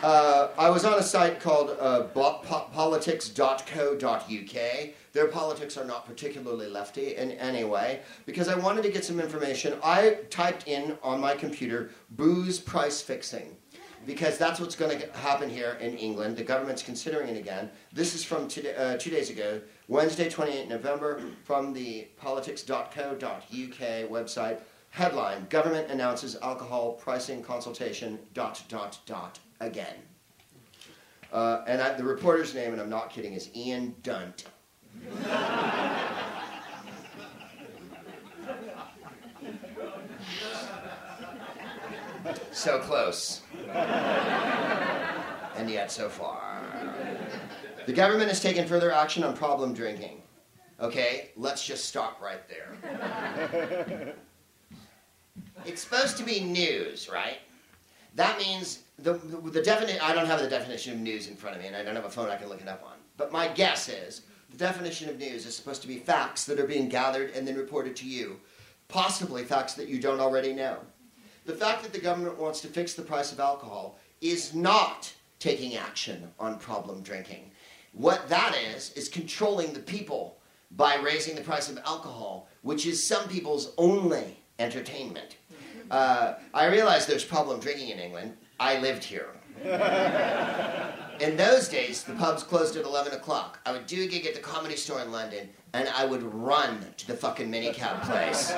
Uh, 0.02 0.48
I 0.58 0.68
was 0.68 0.84
on 0.84 0.98
a 0.98 1.02
site 1.02 1.40
called 1.40 1.76
uh, 1.80 2.02
politics.co.uk. 2.02 3.60
Their 5.12 5.28
politics 5.28 5.78
are 5.78 5.84
not 5.84 6.06
particularly 6.06 6.68
lefty 6.68 7.16
in 7.16 7.30
any 7.32 7.64
way 7.64 8.00
because 8.26 8.48
I 8.48 8.58
wanted 8.58 8.82
to 8.82 8.90
get 8.90 9.04
some 9.04 9.18
information. 9.20 9.78
I 9.82 10.18
typed 10.28 10.68
in 10.68 10.98
on 11.02 11.18
my 11.20 11.34
computer 11.34 11.90
booze 12.10 12.58
price 12.58 13.00
fixing 13.00 13.56
because 14.06 14.36
that's 14.36 14.60
what's 14.60 14.76
going 14.76 14.98
to 14.98 15.10
happen 15.18 15.48
here 15.48 15.78
in 15.80 15.96
England. 15.96 16.36
The 16.36 16.44
government's 16.44 16.82
considering 16.82 17.28
it 17.28 17.38
again. 17.38 17.70
This 17.92 18.14
is 18.14 18.22
from 18.22 18.48
today, 18.48 18.74
uh, 18.76 18.98
two 18.98 19.10
days 19.10 19.30
ago, 19.30 19.62
Wednesday, 19.88 20.28
28 20.28 20.68
November, 20.68 21.22
from 21.44 21.72
the 21.72 22.06
politics.co.uk 22.18 23.18
website. 23.50 24.60
Headline 24.90 25.46
Government 25.50 25.90
announces 25.90 26.36
alcohol 26.36 26.92
pricing 26.92 27.42
consultation, 27.42 28.18
dot, 28.32 28.62
dot, 28.68 28.98
dot, 29.06 29.38
again. 29.60 29.94
Uh, 31.32 31.62
and 31.66 31.80
I, 31.82 31.92
the 31.94 32.04
reporter's 32.04 32.54
name, 32.54 32.72
and 32.72 32.80
I'm 32.80 32.90
not 32.90 33.10
kidding, 33.10 33.32
is 33.32 33.50
Ian 33.54 33.94
Dunt. 34.02 34.46
so 42.52 42.78
close. 42.80 43.42
and 45.56 45.70
yet 45.70 45.90
so 45.90 46.08
far. 46.08 46.62
The 47.86 47.92
government 47.92 48.28
has 48.28 48.40
taken 48.40 48.66
further 48.66 48.90
action 48.92 49.22
on 49.22 49.36
problem 49.36 49.72
drinking. 49.74 50.22
Okay, 50.80 51.30
let's 51.36 51.64
just 51.64 51.86
stop 51.86 52.20
right 52.20 52.42
there. 52.48 54.14
it's 55.64 55.82
supposed 55.82 56.16
to 56.18 56.24
be 56.24 56.40
news, 56.40 57.08
right? 57.08 57.38
That 58.14 58.38
means 58.38 58.80
the, 58.98 59.14
the, 59.14 59.50
the 59.50 59.62
definition, 59.62 60.00
I 60.02 60.14
don't 60.14 60.26
have 60.26 60.40
the 60.40 60.48
definition 60.48 60.94
of 60.94 61.00
news 61.00 61.28
in 61.28 61.36
front 61.36 61.56
of 61.56 61.62
me, 61.62 61.68
and 61.68 61.76
I 61.76 61.82
don't 61.82 61.96
have 61.96 62.04
a 62.04 62.10
phone 62.10 62.28
I 62.28 62.36
can 62.36 62.48
look 62.48 62.60
it 62.60 62.68
up 62.68 62.82
on. 62.86 62.96
But 63.16 63.32
my 63.32 63.48
guess 63.48 63.88
is 63.88 64.22
the 64.50 64.56
definition 64.56 65.08
of 65.08 65.18
news 65.18 65.46
is 65.46 65.54
supposed 65.54 65.82
to 65.82 65.88
be 65.88 65.98
facts 65.98 66.44
that 66.44 66.58
are 66.58 66.66
being 66.66 66.88
gathered 66.88 67.30
and 67.30 67.46
then 67.46 67.56
reported 67.56 67.96
to 67.96 68.06
you, 68.06 68.40
possibly 68.88 69.44
facts 69.44 69.74
that 69.74 69.88
you 69.88 70.00
don't 70.00 70.20
already 70.20 70.52
know. 70.52 70.78
The 71.44 71.54
fact 71.54 71.82
that 71.82 71.92
the 71.92 72.00
government 72.00 72.38
wants 72.38 72.60
to 72.62 72.68
fix 72.68 72.94
the 72.94 73.02
price 73.02 73.32
of 73.32 73.40
alcohol 73.40 73.98
is 74.20 74.54
not 74.54 75.12
taking 75.38 75.76
action 75.76 76.28
on 76.40 76.58
problem 76.58 77.02
drinking. 77.02 77.50
What 77.92 78.28
that 78.28 78.56
is, 78.74 78.92
is 78.94 79.08
controlling 79.08 79.72
the 79.72 79.80
people 79.80 80.38
by 80.72 80.96
raising 80.96 81.36
the 81.36 81.42
price 81.42 81.70
of 81.70 81.78
alcohol, 81.78 82.48
which 82.62 82.86
is 82.86 83.02
some 83.02 83.28
people's 83.28 83.72
only 83.78 84.38
entertainment. 84.58 85.36
Uh, 85.90 86.34
I 86.52 86.66
realize 86.66 87.06
there's 87.06 87.24
problem 87.24 87.60
drinking 87.60 87.90
in 87.90 87.98
England. 87.98 88.36
I 88.58 88.78
lived 88.78 89.04
here. 89.04 89.28
In 91.18 91.36
those 91.36 91.68
days, 91.68 92.02
the 92.04 92.12
pubs 92.14 92.42
closed 92.42 92.76
at 92.76 92.84
11 92.84 93.14
o'clock. 93.14 93.58
I 93.64 93.72
would 93.72 93.86
do 93.86 94.02
a 94.02 94.06
gig 94.06 94.26
at 94.26 94.34
the 94.34 94.40
comedy 94.40 94.76
store 94.76 95.00
in 95.00 95.10
London, 95.10 95.48
and 95.72 95.88
I 95.88 96.04
would 96.04 96.22
run 96.22 96.84
to 96.98 97.06
the 97.06 97.14
fucking 97.14 97.50
minicab 97.50 98.02
place 98.02 98.52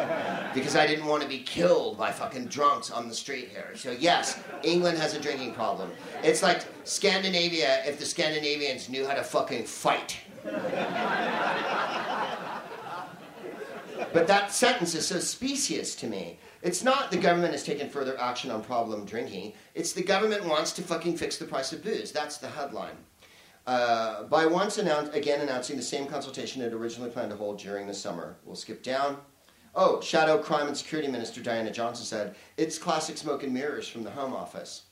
because 0.54 0.74
I 0.74 0.86
didn't 0.86 1.06
want 1.06 1.22
to 1.22 1.28
be 1.28 1.38
killed 1.38 1.96
by 1.96 2.10
fucking 2.10 2.46
drunks 2.46 2.90
on 2.90 3.08
the 3.08 3.14
street 3.14 3.50
here. 3.50 3.70
So, 3.76 3.92
yes, 3.92 4.40
England 4.64 4.98
has 4.98 5.14
a 5.14 5.20
drinking 5.20 5.54
problem. 5.54 5.92
It's 6.24 6.42
like 6.42 6.64
Scandinavia 6.82 7.84
if 7.86 8.00
the 8.00 8.06
Scandinavians 8.06 8.88
knew 8.88 9.06
how 9.06 9.14
to 9.14 9.22
fucking 9.22 9.64
fight. 9.64 10.16
But 14.12 14.26
that 14.26 14.52
sentence 14.52 14.94
is 14.94 15.06
so 15.06 15.20
specious 15.20 15.94
to 15.96 16.06
me. 16.06 16.38
It's 16.62 16.82
not 16.82 17.10
the 17.10 17.16
government 17.16 17.52
has 17.52 17.62
taken 17.62 17.88
further 17.88 18.18
action 18.20 18.50
on 18.50 18.62
problem 18.62 19.04
drinking. 19.04 19.52
It's 19.74 19.92
the 19.92 20.02
government 20.02 20.44
wants 20.44 20.72
to 20.72 20.82
fucking 20.82 21.16
fix 21.16 21.36
the 21.36 21.44
price 21.44 21.72
of 21.72 21.84
booze. 21.84 22.10
That's 22.10 22.38
the 22.38 22.48
headline. 22.48 22.96
Uh, 23.66 24.24
by 24.24 24.46
once 24.46 24.78
announce, 24.78 25.14
again 25.14 25.40
announcing 25.40 25.76
the 25.76 25.82
same 25.82 26.06
consultation 26.06 26.62
it 26.62 26.72
originally 26.72 27.10
planned 27.10 27.30
to 27.30 27.36
hold 27.36 27.58
during 27.58 27.86
the 27.86 27.94
summer. 27.94 28.36
We'll 28.44 28.56
skip 28.56 28.82
down. 28.82 29.18
Oh, 29.74 30.00
Shadow 30.00 30.38
Crime 30.38 30.66
and 30.66 30.76
Security 30.76 31.08
Minister 31.08 31.42
Diana 31.42 31.70
Johnson 31.70 32.04
said, 32.04 32.34
it's 32.56 32.78
classic 32.78 33.18
smoke 33.18 33.42
and 33.42 33.52
mirrors 33.52 33.86
from 33.86 34.02
the 34.02 34.10
Home 34.10 34.32
Office. 34.32 34.84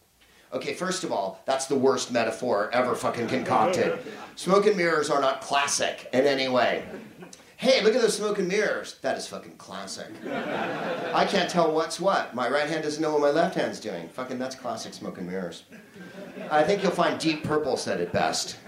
Okay, 0.52 0.74
first 0.74 1.02
of 1.02 1.10
all, 1.10 1.42
that's 1.44 1.66
the 1.66 1.74
worst 1.74 2.12
metaphor 2.12 2.70
ever 2.72 2.94
fucking 2.94 3.26
concocted. 3.26 3.98
Smoke 4.36 4.66
and 4.66 4.76
mirrors 4.76 5.10
are 5.10 5.20
not 5.20 5.40
classic 5.40 6.08
in 6.12 6.24
any 6.24 6.46
way. 6.48 6.84
Hey, 7.58 7.82
look 7.82 7.94
at 7.94 8.02
those 8.02 8.16
smoke 8.16 8.38
and 8.38 8.48
mirrors. 8.48 8.98
That 9.00 9.16
is 9.16 9.26
fucking 9.26 9.56
classic. 9.56 10.08
I 11.14 11.24
can't 11.28 11.48
tell 11.48 11.72
what's 11.72 11.98
what. 11.98 12.34
My 12.34 12.50
right 12.50 12.68
hand 12.68 12.84
doesn't 12.84 13.00
know 13.02 13.12
what 13.12 13.22
my 13.22 13.30
left 13.30 13.54
hand's 13.54 13.80
doing. 13.80 14.08
Fucking, 14.10 14.38
that's 14.38 14.54
classic 14.54 14.92
smoke 14.92 15.16
and 15.16 15.26
mirrors. 15.26 15.64
I 16.50 16.62
think 16.62 16.82
you'll 16.82 16.92
find 16.92 17.18
Deep 17.18 17.44
Purple 17.44 17.78
said 17.78 17.98
it 18.00 18.12
best. 18.12 18.58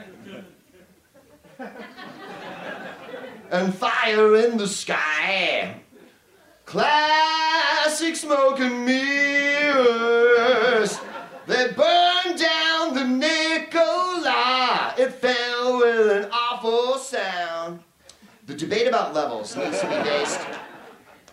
and 3.50 3.74
fire 3.74 4.36
in 4.36 4.56
the 4.56 4.66
sky. 4.66 5.82
Classic 6.64 8.16
smoke 8.16 8.58
and 8.60 8.86
mirrors. 8.86 9.78
They 11.46 11.72
burned 11.72 11.97
debate 18.68 18.86
about 18.86 19.14
levels 19.14 19.56
needs 19.56 19.80
to 19.80 19.86
be 19.86 19.94
based 20.02 20.40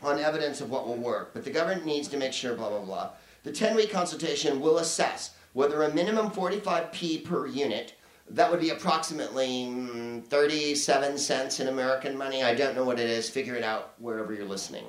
on 0.01 0.17
evidence 0.19 0.61
of 0.61 0.69
what 0.69 0.87
will 0.87 0.95
work, 0.95 1.33
but 1.33 1.43
the 1.43 1.51
government 1.51 1.85
needs 1.85 2.07
to 2.07 2.15
make 2.15 2.31
sure, 2.31 2.55
blah, 2.55 2.69
blah, 2.69 2.79
blah. 2.79 3.09
The 3.43 3.51
10 3.51 3.75
week 3.75 3.91
consultation 3.91 4.61
will 4.61 4.77
assess 4.77 5.35
whether 5.51 5.83
a 5.83 5.93
minimum 5.93 6.31
45p 6.31 7.25
per 7.25 7.45
unit, 7.47 7.95
that 8.29 8.49
would 8.49 8.61
be 8.61 8.69
approximately 8.69 9.65
mm, 9.65 10.25
37 10.27 11.17
cents 11.17 11.59
in 11.59 11.67
American 11.67 12.17
money. 12.17 12.41
I 12.41 12.55
don't 12.55 12.73
know 12.73 12.85
what 12.85 12.99
it 12.99 13.09
is. 13.09 13.29
Figure 13.29 13.55
it 13.55 13.63
out 13.63 13.93
wherever 13.99 14.33
you're 14.33 14.45
listening. 14.45 14.85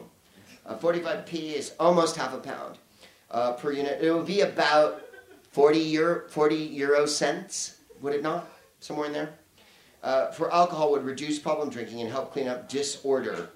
Uh, 0.65 0.77
45p 0.77 1.53
is 1.53 1.73
almost 1.81 2.17
half 2.17 2.33
a 2.33 2.39
pound 2.39 2.79
uh, 3.33 3.55
per 3.55 3.73
unit. 3.73 3.99
It 4.01 4.13
would 4.13 4.27
be 4.27 4.43
about 4.43 5.03
40 5.51 5.79
euro, 5.81 6.29
40 6.29 6.55
euro 6.55 7.07
cents, 7.07 7.79
would 8.01 8.15
it 8.15 8.23
not? 8.23 8.49
Somewhere 8.79 9.07
in 9.07 9.13
there? 9.13 9.35
Uh, 10.07 10.31
for 10.31 10.55
alcohol 10.55 10.93
would 10.93 11.05
reduce 11.05 11.37
problem 11.37 11.69
drinking 11.69 12.01
and 12.01 12.09
help 12.09 12.33
clean 12.33 12.47
up 12.47 12.69
disorder, 12.69 13.51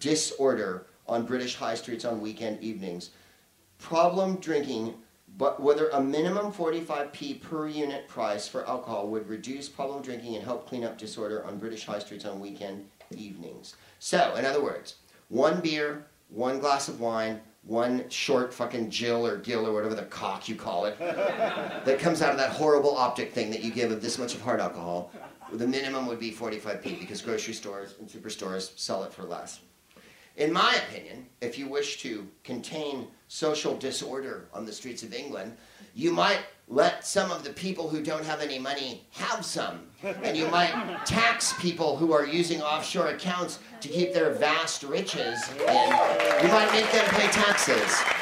disorder 0.00 0.86
on 1.06 1.26
British 1.26 1.54
high 1.54 1.74
streets 1.74 2.06
on 2.06 2.18
weekend 2.18 2.58
evenings. 2.62 3.10
Problem 3.78 4.36
drinking, 4.36 4.94
but 5.36 5.60
whether 5.60 5.90
a 5.90 6.00
minimum 6.00 6.50
45p 6.50 7.42
per 7.42 7.68
unit 7.68 8.08
price 8.08 8.48
for 8.48 8.66
alcohol 8.66 9.06
would 9.08 9.28
reduce 9.28 9.68
problem 9.68 10.00
drinking 10.00 10.34
and 10.34 10.42
help 10.42 10.66
clean 10.66 10.82
up 10.82 10.96
disorder 10.96 11.44
on 11.44 11.58
British 11.58 11.84
high 11.84 11.98
streets 11.98 12.24
on 12.24 12.40
weekend 12.40 12.88
evenings. 13.14 13.76
So, 13.98 14.34
in 14.36 14.46
other 14.46 14.62
words, 14.62 14.94
one 15.28 15.60
beer, 15.60 16.06
one 16.30 16.58
glass 16.58 16.88
of 16.88 17.00
wine, 17.00 17.38
one 17.64 18.08
short 18.08 18.54
fucking 18.54 18.88
Jill 18.88 19.26
or 19.26 19.36
Gill 19.36 19.66
or 19.66 19.74
whatever 19.74 19.94
the 19.94 20.04
cock 20.04 20.48
you 20.48 20.56
call 20.56 20.86
it, 20.86 20.98
that 20.98 21.98
comes 21.98 22.22
out 22.22 22.30
of 22.30 22.38
that 22.38 22.52
horrible 22.52 22.96
optic 22.96 23.34
thing 23.34 23.50
that 23.50 23.62
you 23.62 23.70
give 23.70 23.92
of 23.92 24.00
this 24.00 24.18
much 24.18 24.34
of 24.34 24.40
hard 24.40 24.58
alcohol, 24.58 25.12
the 25.52 25.66
minimum 25.66 26.06
would 26.06 26.18
be 26.18 26.32
45p 26.32 26.98
because 26.98 27.20
grocery 27.20 27.54
stores 27.54 27.94
and 27.98 28.08
superstores 28.08 28.78
sell 28.78 29.04
it 29.04 29.12
for 29.12 29.24
less. 29.24 29.60
In 30.36 30.52
my 30.52 30.74
opinion, 30.88 31.26
if 31.42 31.58
you 31.58 31.68
wish 31.68 32.00
to 32.02 32.26
contain 32.42 33.08
social 33.28 33.76
disorder 33.76 34.48
on 34.54 34.64
the 34.64 34.72
streets 34.72 35.02
of 35.02 35.12
England, 35.12 35.54
you 35.94 36.10
might 36.10 36.38
let 36.68 37.06
some 37.06 37.30
of 37.30 37.44
the 37.44 37.50
people 37.50 37.86
who 37.86 38.02
don't 38.02 38.24
have 38.24 38.40
any 38.40 38.58
money 38.58 39.06
have 39.10 39.44
some. 39.44 39.88
And 40.02 40.34
you 40.34 40.48
might 40.48 41.04
tax 41.04 41.52
people 41.60 41.98
who 41.98 42.12
are 42.12 42.24
using 42.24 42.62
offshore 42.62 43.08
accounts 43.08 43.58
to 43.82 43.88
keep 43.88 44.14
their 44.14 44.30
vast 44.30 44.82
riches 44.84 45.38
in. 45.50 45.66
You 45.66 46.48
might 46.48 46.70
make 46.72 46.90
them 46.92 47.04
pay 47.10 47.28
taxes. 47.28 48.21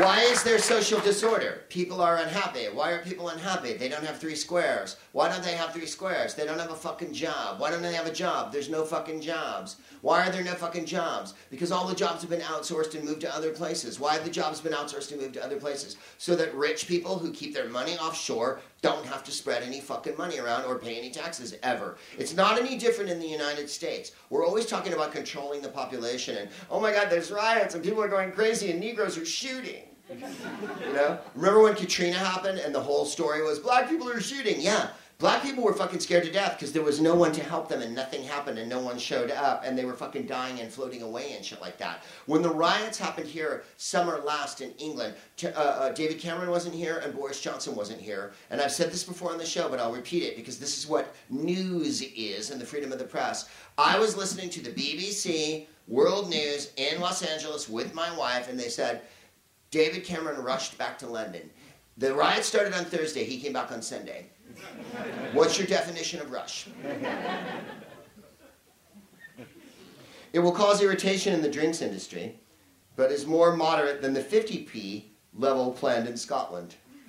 Why 0.00 0.20
is 0.20 0.42
there 0.42 0.58
social 0.58 0.98
disorder? 1.00 1.64
People 1.68 2.00
are 2.00 2.16
unhappy. 2.16 2.64
Why 2.72 2.92
are 2.92 3.04
people 3.04 3.28
unhappy? 3.28 3.74
They 3.74 3.90
don't 3.90 4.06
have 4.06 4.16
three 4.16 4.34
squares. 4.34 4.96
Why 5.12 5.28
don't 5.28 5.44
they 5.44 5.52
have 5.52 5.74
three 5.74 5.84
squares? 5.84 6.32
They 6.32 6.46
don't 6.46 6.58
have 6.58 6.70
a 6.70 6.74
fucking 6.74 7.12
job. 7.12 7.60
Why 7.60 7.70
don't 7.70 7.82
they 7.82 7.92
have 7.92 8.06
a 8.06 8.12
job? 8.12 8.50
There's 8.50 8.70
no 8.70 8.86
fucking 8.86 9.20
jobs. 9.20 9.76
Why 10.00 10.26
are 10.26 10.32
there 10.32 10.42
no 10.42 10.54
fucking 10.54 10.86
jobs? 10.86 11.34
Because 11.50 11.70
all 11.70 11.86
the 11.86 11.94
jobs 11.94 12.22
have 12.22 12.30
been 12.30 12.40
outsourced 12.40 12.94
and 12.94 13.04
moved 13.04 13.20
to 13.20 13.36
other 13.36 13.50
places. 13.50 14.00
Why 14.00 14.14
have 14.14 14.24
the 14.24 14.30
jobs 14.30 14.62
been 14.62 14.72
outsourced 14.72 15.12
and 15.12 15.20
moved 15.20 15.34
to 15.34 15.44
other 15.44 15.58
places? 15.58 15.98
So 16.16 16.34
that 16.34 16.54
rich 16.54 16.88
people 16.88 17.18
who 17.18 17.30
keep 17.30 17.52
their 17.52 17.68
money 17.68 17.98
offshore 17.98 18.62
don't 18.80 19.04
have 19.04 19.22
to 19.24 19.30
spread 19.30 19.62
any 19.62 19.82
fucking 19.82 20.16
money 20.16 20.38
around 20.38 20.64
or 20.64 20.78
pay 20.78 20.96
any 20.96 21.10
taxes 21.10 21.54
ever. 21.62 21.98
It's 22.16 22.34
not 22.34 22.58
any 22.58 22.78
different 22.78 23.10
in 23.10 23.20
the 23.20 23.28
United 23.28 23.68
States. 23.68 24.12
We're 24.30 24.46
always 24.46 24.64
talking 24.64 24.94
about 24.94 25.12
controlling 25.12 25.60
the 25.60 25.68
population 25.68 26.38
and, 26.38 26.48
oh 26.70 26.80
my 26.80 26.90
God, 26.90 27.10
there's 27.10 27.30
riots 27.30 27.74
and 27.74 27.84
people 27.84 28.02
are 28.02 28.08
going 28.08 28.32
crazy 28.32 28.70
and 28.70 28.80
Negroes 28.80 29.18
are 29.18 29.26
shooting. 29.26 29.89
You 30.10 30.92
know? 30.92 31.18
Remember 31.34 31.62
when 31.62 31.74
Katrina 31.74 32.16
happened 32.16 32.58
and 32.58 32.74
the 32.74 32.80
whole 32.80 33.04
story 33.04 33.42
was 33.42 33.58
black 33.58 33.88
people 33.88 34.08
are 34.08 34.20
shooting? 34.20 34.60
Yeah. 34.60 34.88
Black 35.18 35.42
people 35.42 35.62
were 35.62 35.74
fucking 35.74 36.00
scared 36.00 36.24
to 36.24 36.32
death 36.32 36.56
because 36.58 36.72
there 36.72 36.82
was 36.82 36.98
no 36.98 37.14
one 37.14 37.30
to 37.32 37.44
help 37.44 37.68
them 37.68 37.82
and 37.82 37.94
nothing 37.94 38.22
happened 38.22 38.58
and 38.58 38.70
no 38.70 38.80
one 38.80 38.98
showed 38.98 39.30
up 39.30 39.62
and 39.66 39.76
they 39.76 39.84
were 39.84 39.92
fucking 39.92 40.24
dying 40.24 40.58
and 40.60 40.72
floating 40.72 41.02
away 41.02 41.34
and 41.34 41.44
shit 41.44 41.60
like 41.60 41.76
that. 41.76 42.04
When 42.24 42.40
the 42.40 42.48
riots 42.48 42.96
happened 42.96 43.26
here 43.26 43.64
summer 43.76 44.18
last 44.24 44.62
in 44.62 44.70
England, 44.78 45.14
uh, 45.44 45.48
uh, 45.48 45.92
David 45.92 46.20
Cameron 46.20 46.48
wasn't 46.48 46.74
here 46.74 47.02
and 47.04 47.14
Boris 47.14 47.38
Johnson 47.38 47.74
wasn't 47.74 48.00
here. 48.00 48.32
And 48.48 48.62
I've 48.62 48.72
said 48.72 48.90
this 48.90 49.04
before 49.04 49.30
on 49.30 49.36
the 49.36 49.44
show, 49.44 49.68
but 49.68 49.78
I'll 49.78 49.92
repeat 49.92 50.22
it 50.22 50.36
because 50.36 50.58
this 50.58 50.78
is 50.78 50.86
what 50.86 51.14
news 51.28 52.00
is 52.00 52.50
and 52.50 52.58
the 52.58 52.64
freedom 52.64 52.90
of 52.90 52.98
the 52.98 53.04
press. 53.04 53.50
I 53.76 53.98
was 53.98 54.16
listening 54.16 54.48
to 54.48 54.62
the 54.62 54.70
BBC 54.70 55.66
World 55.86 56.30
News 56.30 56.72
in 56.78 56.98
Los 56.98 57.22
Angeles 57.22 57.68
with 57.68 57.92
my 57.92 58.16
wife 58.16 58.48
and 58.48 58.58
they 58.58 58.68
said, 58.70 59.02
David 59.70 60.04
Cameron 60.04 60.42
rushed 60.42 60.76
back 60.78 60.98
to 60.98 61.06
London. 61.06 61.48
The 61.96 62.14
riot 62.14 62.44
started 62.44 62.74
on 62.74 62.84
Thursday. 62.84 63.24
He 63.24 63.40
came 63.40 63.52
back 63.52 63.70
on 63.70 63.82
Sunday. 63.82 64.26
What's 65.32 65.58
your 65.58 65.66
definition 65.66 66.20
of 66.20 66.30
rush? 66.30 66.66
It 70.32 70.38
will 70.38 70.52
cause 70.52 70.82
irritation 70.82 71.34
in 71.34 71.42
the 71.42 71.50
drinks 71.50 71.82
industry, 71.82 72.38
but 72.96 73.10
is 73.10 73.26
more 73.26 73.56
moderate 73.56 74.00
than 74.02 74.12
the 74.12 74.22
50p 74.22 75.04
level 75.34 75.72
planned 75.72 76.08
in 76.08 76.16
Scotland. 76.16 76.76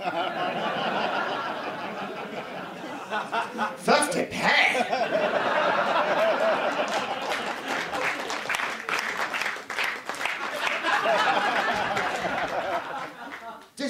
50p? 3.83 5.50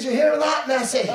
Did 0.02 0.10
you 0.10 0.16
hear 0.16 0.36
that, 0.36 0.66
Nessie? 0.66 1.08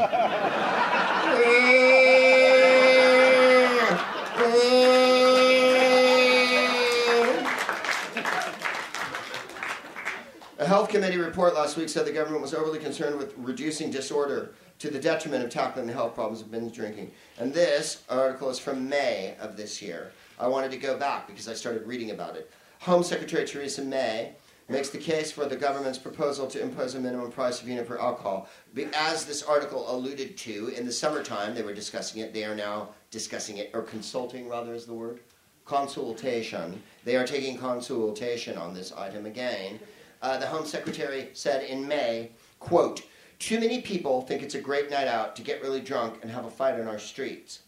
A 10.58 10.66
health 10.66 10.88
committee 10.88 11.18
report 11.18 11.54
last 11.54 11.76
week 11.76 11.90
said 11.90 12.06
the 12.06 12.14
government 12.14 12.42
was 12.42 12.54
overly 12.54 12.80
concerned 12.80 13.18
with 13.18 13.34
reducing 13.36 13.92
disorder 13.92 14.54
to 14.80 14.90
the 14.90 15.00
detriment 15.00 15.44
of 15.44 15.50
tackling 15.50 15.88
the 15.88 15.92
health 15.92 16.16
problems 16.16 16.40
of 16.40 16.50
binge 16.50 16.74
drinking. 16.74 17.12
And 17.40 17.54
this 17.54 18.06
article 18.10 18.50
is 18.50 18.58
from 18.58 18.88
May 18.88 19.36
of 19.42 19.58
this 19.58 19.82
year. 19.82 20.14
I 20.40 20.48
wanted 20.48 20.72
to 20.72 20.78
go 20.78 20.98
back 20.98 21.28
because 21.28 21.50
I 21.50 21.56
started 21.56 21.86
reading 21.86 22.12
about 22.12 22.38
it. 22.38 22.50
Home 22.80 23.04
Secretary 23.04 23.46
Theresa 23.46 23.82
May 23.82 24.32
makes 24.70 24.90
the 24.90 24.98
case 24.98 25.32
for 25.32 25.46
the 25.46 25.56
government's 25.56 25.98
proposal 25.98 26.48
to 26.48 26.62
impose 26.62 26.96
a 26.96 27.00
minimum 27.00 27.32
price 27.32 27.62
of 27.62 27.68
unit 27.68 27.88
for 27.88 28.02
alcohol. 28.02 28.50
As 28.94 29.26
this 29.26 29.44
article 29.44 29.90
alluded 29.94 30.38
to, 30.38 30.70
in 30.70 30.86
the 30.86 30.92
summertime 30.92 31.56
they 31.56 31.64
were 31.64 31.74
discussing 31.74 32.22
it. 32.22 32.34
They 32.34 32.44
are 32.44 32.56
now 32.56 32.90
discussing 33.12 33.58
it, 33.58 33.72
or 33.74 33.82
consulting 33.82 34.50
rather 34.50 34.74
is 34.74 34.86
the 34.86 34.94
word. 34.94 35.22
Consultation. 35.66 36.82
They 37.04 37.16
are 37.16 37.26
taking 37.26 37.58
consultation 37.58 38.58
on 38.58 38.74
this 38.74 38.92
item 38.92 39.26
again. 39.26 39.80
Uh, 40.22 40.38
the 40.38 40.48
Home 40.48 40.66
Secretary 40.66 41.30
said 41.34 41.64
in 41.64 41.88
May, 41.88 42.32
quote, 42.60 43.04
too 43.40 43.60
many 43.60 43.82
people 43.82 44.22
think 44.22 44.42
it's 44.42 44.56
a 44.56 44.62
great 44.62 44.90
night 44.90 45.08
out 45.08 45.36
to 45.36 45.44
get 45.44 45.62
really 45.62 45.82
drunk 45.82 46.20
and 46.24 46.32
have 46.32 46.46
a 46.46 46.50
fight 46.50 46.80
on 46.80 46.88
our 46.88 46.98
streets. 46.98 47.60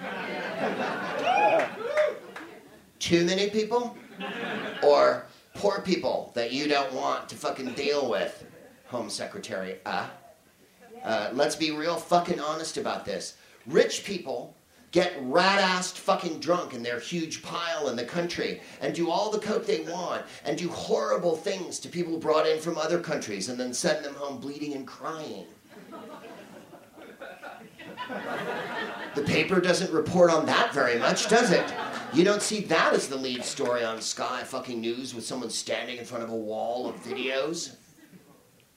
Too 2.98 3.24
many 3.24 3.50
people? 3.50 3.96
Or 4.82 5.26
poor 5.54 5.80
people 5.80 6.32
that 6.34 6.52
you 6.52 6.68
don't 6.68 6.92
want 6.92 7.28
to 7.28 7.36
fucking 7.36 7.72
deal 7.74 8.08
with, 8.08 8.44
Home 8.86 9.10
Secretary. 9.10 9.76
Uh, 9.84 10.06
uh, 11.04 11.30
let's 11.32 11.56
be 11.56 11.70
real 11.70 11.96
fucking 11.96 12.40
honest 12.40 12.76
about 12.76 13.04
this. 13.04 13.36
Rich 13.66 14.04
people 14.04 14.54
get 14.92 15.12
rat-assed 15.20 15.94
fucking 15.98 16.40
drunk 16.40 16.72
in 16.72 16.82
their 16.82 16.98
huge 16.98 17.42
pile 17.42 17.88
in 17.88 17.96
the 17.96 18.04
country 18.04 18.60
and 18.80 18.94
do 18.94 19.10
all 19.10 19.30
the 19.30 19.38
coke 19.38 19.66
they 19.66 19.80
want 19.80 20.24
and 20.44 20.56
do 20.56 20.68
horrible 20.68 21.36
things 21.36 21.78
to 21.80 21.88
people 21.88 22.18
brought 22.18 22.46
in 22.46 22.58
from 22.58 22.78
other 22.78 22.98
countries 22.98 23.48
and 23.48 23.58
then 23.58 23.74
send 23.74 24.04
them 24.04 24.14
home 24.14 24.40
bleeding 24.40 24.74
and 24.74 24.86
crying. 24.86 25.44
The 29.14 29.22
paper 29.22 29.60
doesn't 29.60 29.92
report 29.92 30.30
on 30.30 30.46
that 30.46 30.72
very 30.72 30.98
much, 30.98 31.28
does 31.28 31.50
it? 31.50 31.74
You 32.16 32.24
don't 32.24 32.40
see 32.40 32.60
that 32.62 32.94
as 32.94 33.08
the 33.08 33.16
lead 33.16 33.44
story 33.44 33.84
on 33.84 34.00
Sky 34.00 34.42
fucking 34.42 34.80
News 34.80 35.14
with 35.14 35.26
someone 35.26 35.50
standing 35.50 35.98
in 35.98 36.06
front 36.06 36.24
of 36.24 36.30
a 36.30 36.34
wall 36.34 36.88
of 36.88 36.96
videos 37.04 37.76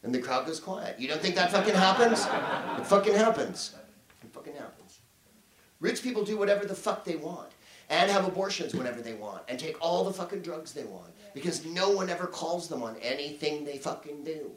and 0.04 0.14
the 0.14 0.20
crowd 0.20 0.46
goes 0.46 0.60
quiet. 0.60 1.00
You 1.00 1.08
don't 1.08 1.22
think 1.22 1.36
that 1.36 1.50
fucking 1.50 1.74
happens? 1.74 2.26
It 2.26 2.86
fucking 2.86 3.16
happens. 3.16 3.76
It 4.22 4.34
fucking 4.34 4.56
happens. 4.56 5.00
Rich 5.80 6.04
people 6.04 6.26
do 6.26 6.38
whatever 6.38 6.66
the 6.66 6.76
fuck 6.76 7.06
they 7.06 7.16
want 7.16 7.52
and 7.90 8.12
have 8.12 8.28
abortions 8.28 8.76
whenever 8.76 9.02
they 9.02 9.14
want 9.14 9.44
and 9.48 9.58
take 9.58 9.78
all 9.80 10.04
the 10.04 10.12
fucking 10.12 10.42
drugs 10.42 10.74
they 10.74 10.84
want 10.84 11.14
because 11.34 11.66
no 11.66 11.92
one 11.92 12.10
ever 12.10 12.28
calls 12.28 12.68
them 12.68 12.84
on 12.84 12.98
anything 13.02 13.64
they 13.64 13.78
fucking 13.78 14.26
do. 14.26 14.52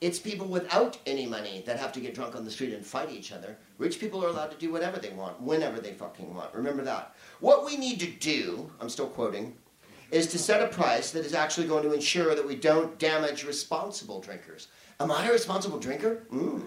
It's 0.00 0.18
people 0.18 0.48
without 0.48 0.98
any 1.06 1.24
money 1.24 1.62
that 1.66 1.78
have 1.78 1.92
to 1.92 2.00
get 2.00 2.14
drunk 2.14 2.34
on 2.34 2.44
the 2.44 2.50
street 2.50 2.74
and 2.74 2.84
fight 2.84 3.12
each 3.12 3.30
other. 3.30 3.56
Rich 3.78 4.00
people 4.00 4.24
are 4.24 4.28
allowed 4.28 4.50
to 4.50 4.56
do 4.56 4.72
whatever 4.72 4.98
they 4.98 5.10
want, 5.10 5.40
whenever 5.40 5.80
they 5.80 5.92
fucking 5.92 6.34
want. 6.34 6.52
Remember 6.52 6.82
that. 6.82 7.13
What 7.40 7.64
we 7.64 7.76
need 7.76 8.00
to 8.00 8.06
do, 8.06 8.70
I'm 8.80 8.88
still 8.88 9.08
quoting, 9.08 9.56
is 10.10 10.26
to 10.28 10.38
set 10.38 10.62
a 10.62 10.68
price 10.68 11.10
that 11.10 11.24
is 11.24 11.34
actually 11.34 11.66
going 11.66 11.82
to 11.82 11.92
ensure 11.92 12.34
that 12.34 12.46
we 12.46 12.54
don't 12.54 12.98
damage 12.98 13.44
responsible 13.44 14.20
drinkers. 14.20 14.68
Am 15.00 15.10
I 15.10 15.26
a 15.26 15.32
responsible 15.32 15.78
drinker? 15.78 16.24
Mm. 16.32 16.62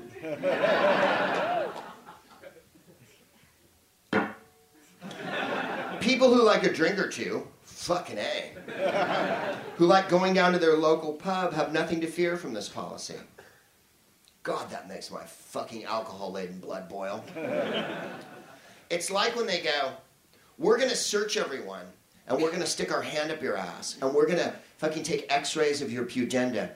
People 6.01 6.33
who 6.33 6.43
like 6.43 6.63
a 6.63 6.73
drink 6.73 6.99
or 6.99 7.07
two, 7.09 7.47
fucking 7.63 8.17
A. 8.17 9.55
who 9.77 9.85
like 9.85 10.09
going 10.09 10.33
down 10.33 10.51
to 10.53 10.59
their 10.59 10.75
local 10.75 11.13
pub 11.13 11.53
have 11.53 11.71
nothing 11.71 12.01
to 12.01 12.07
fear 12.07 12.35
from 12.37 12.53
this 12.53 12.67
policy. 12.67 13.15
God, 14.43 14.69
that 14.69 14.87
makes 14.87 15.11
my 15.11 15.23
fucking 15.23 15.85
alcohol 15.85 16.31
laden 16.31 16.59
blood 16.59 16.87
boil. 16.87 17.23
it's 18.89 19.11
like 19.11 19.35
when 19.35 19.47
they 19.47 19.61
go, 19.61 19.91
we're 20.57 20.77
gonna 20.77 20.95
search 20.95 21.37
everyone 21.37 21.85
and 22.27 22.41
we're 22.41 22.51
gonna 22.51 22.65
stick 22.65 22.91
our 22.91 23.01
hand 23.01 23.31
up 23.31 23.41
your 23.41 23.57
ass 23.57 23.97
and 24.01 24.13
we're 24.13 24.27
gonna 24.27 24.55
fucking 24.77 25.03
take 25.03 25.25
x 25.29 25.55
rays 25.55 25.81
of 25.81 25.91
your 25.91 26.05
pudenda. 26.05 26.71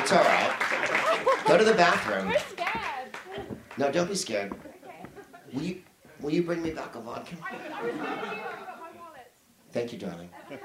It's 0.00 0.12
all 0.12 0.22
right. 0.22 1.42
Go 1.46 1.56
to 1.56 1.64
the 1.64 1.72
bathroom. 1.72 2.28
We're 2.28 2.38
scared. 2.38 3.48
No, 3.78 3.90
don't 3.90 4.08
be 4.08 4.14
scared. 4.14 4.54
Will 5.52 5.62
you, 5.62 5.82
will 6.20 6.30
you 6.30 6.42
bring 6.42 6.62
me 6.62 6.70
back 6.70 6.94
a 6.94 7.00
vodka? 7.00 7.36
I 7.42 7.82
wallet. 8.98 9.32
Thank 9.72 9.92
you, 9.92 9.98
darling. 9.98 10.28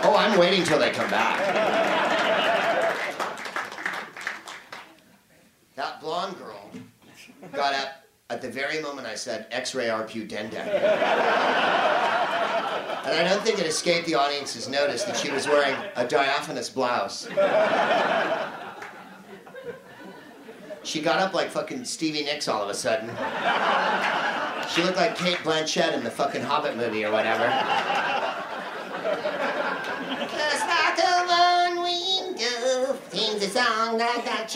Oh, 0.00 0.14
Waiting 0.38 0.62
till 0.62 0.78
they 0.78 0.90
come 0.90 1.10
back. 1.10 1.36
That 5.74 6.00
blonde 6.00 6.38
girl 6.38 6.70
got 7.52 7.74
up 7.74 8.04
at 8.30 8.40
the 8.40 8.48
very 8.48 8.80
moment 8.80 9.08
I 9.08 9.16
said 9.16 9.48
X-ray 9.50 9.90
our 9.90 10.04
pudenda. 10.04 10.60
And 13.04 13.16
I 13.16 13.24
don't 13.24 13.42
think 13.42 13.58
it 13.58 13.66
escaped 13.66 14.06
the 14.06 14.14
audience's 14.14 14.68
notice 14.68 15.02
that 15.04 15.16
she 15.16 15.30
was 15.30 15.48
wearing 15.48 15.74
a 15.96 16.06
diaphanous 16.06 16.68
blouse. 16.70 17.26
She 20.84 21.00
got 21.02 21.18
up 21.18 21.34
like 21.34 21.50
fucking 21.50 21.84
Stevie 21.84 22.22
Nicks 22.22 22.46
all 22.46 22.62
of 22.62 22.68
a 22.68 22.74
sudden. 22.74 23.08
She 24.72 24.82
looked 24.82 24.98
like 24.98 25.16
Cate 25.16 25.38
Blanchett 25.38 25.94
in 25.94 26.04
the 26.04 26.10
fucking 26.10 26.42
Hobbit 26.42 26.76
movie 26.76 27.04
or 27.04 27.10
whatever. 27.10 27.46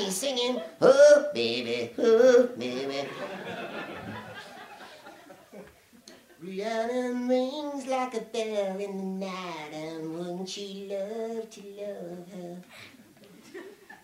She's 0.04 0.16
singing. 0.16 0.60
Oh, 0.80 1.26
baby, 1.34 1.90
oh, 1.98 2.48
baby. 2.58 3.08
Rhiannon 6.40 7.28
rings 7.28 7.86
like 7.86 8.14
a 8.14 8.20
bell 8.20 8.78
in 8.78 8.98
the 8.98 9.26
night, 9.26 9.72
and 9.72 10.18
wouldn't 10.18 10.48
she 10.48 10.88
love 10.90 11.48
to 11.50 11.60
love 11.78 12.28
her? 12.32 12.62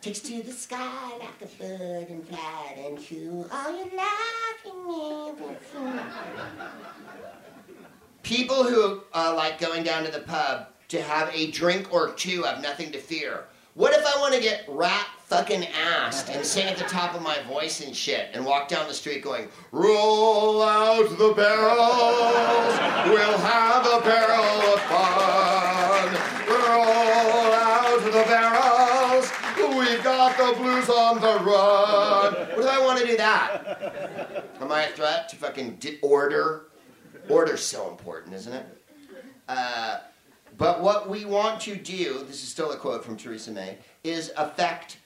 Takes 0.00 0.20
to 0.20 0.42
the 0.42 0.52
sky 0.52 1.18
like 1.18 1.42
a 1.42 1.46
bird 1.56 2.08
in 2.08 2.22
flight, 2.22 2.76
and 2.78 2.98
who 3.00 3.44
are 3.50 3.72
you 3.72 3.90
laughing 3.96 5.34
at? 5.34 6.72
People 8.22 8.62
who 8.62 9.02
uh, 9.12 9.34
like 9.34 9.58
going 9.58 9.82
down 9.82 10.04
to 10.04 10.12
the 10.12 10.20
pub 10.20 10.68
to 10.88 11.02
have 11.02 11.30
a 11.34 11.50
drink 11.50 11.92
or 11.92 12.12
two 12.12 12.44
have 12.44 12.62
nothing 12.62 12.92
to 12.92 12.98
fear. 12.98 13.46
What 13.74 13.92
if 13.92 14.06
I 14.06 14.20
want 14.20 14.34
to 14.34 14.40
get 14.40 14.64
rat 14.68 15.08
fucking 15.28 15.60
assed 15.60 16.34
and 16.34 16.44
sing 16.44 16.66
at 16.68 16.78
the 16.78 16.84
top 16.84 17.14
of 17.14 17.20
my 17.20 17.36
voice 17.42 17.84
and 17.84 17.94
shit 17.94 18.30
and 18.32 18.42
walk 18.42 18.66
down 18.66 18.88
the 18.88 18.94
street 18.94 19.22
going, 19.22 19.46
Roll 19.72 20.62
out 20.62 21.06
the 21.10 21.34
barrels, 21.34 22.78
we'll 23.10 23.38
have 23.38 23.84
a 23.84 24.00
barrel 24.00 24.72
of 24.72 24.80
fun. 24.88 26.08
Roll 26.48 27.52
out 27.52 28.00
the 28.04 28.24
barrels, 28.26 29.30
we 29.76 30.02
got 30.02 30.38
the 30.38 30.58
blues 30.58 30.88
on 30.88 31.20
the 31.20 31.44
run. 31.44 32.32
What 32.32 32.58
if 32.58 32.66
I 32.66 32.82
want 32.82 32.98
to 33.00 33.06
do 33.06 33.16
that? 33.18 34.46
Am 34.62 34.72
I 34.72 34.84
a 34.84 34.92
threat 34.92 35.28
to 35.28 35.36
fucking 35.36 35.76
di- 35.76 35.98
order? 36.00 36.68
Order's 37.28 37.62
so 37.62 37.90
important, 37.90 38.34
isn't 38.34 38.54
it? 38.54 38.66
Uh, 39.46 39.98
but 40.56 40.80
what 40.80 41.10
we 41.10 41.26
want 41.26 41.60
to 41.62 41.76
do, 41.76 42.24
this 42.26 42.42
is 42.42 42.48
still 42.48 42.72
a 42.72 42.76
quote 42.76 43.04
from 43.04 43.18
Theresa 43.18 43.50
May, 43.50 43.76
is 44.02 44.32
affect 44.36 44.97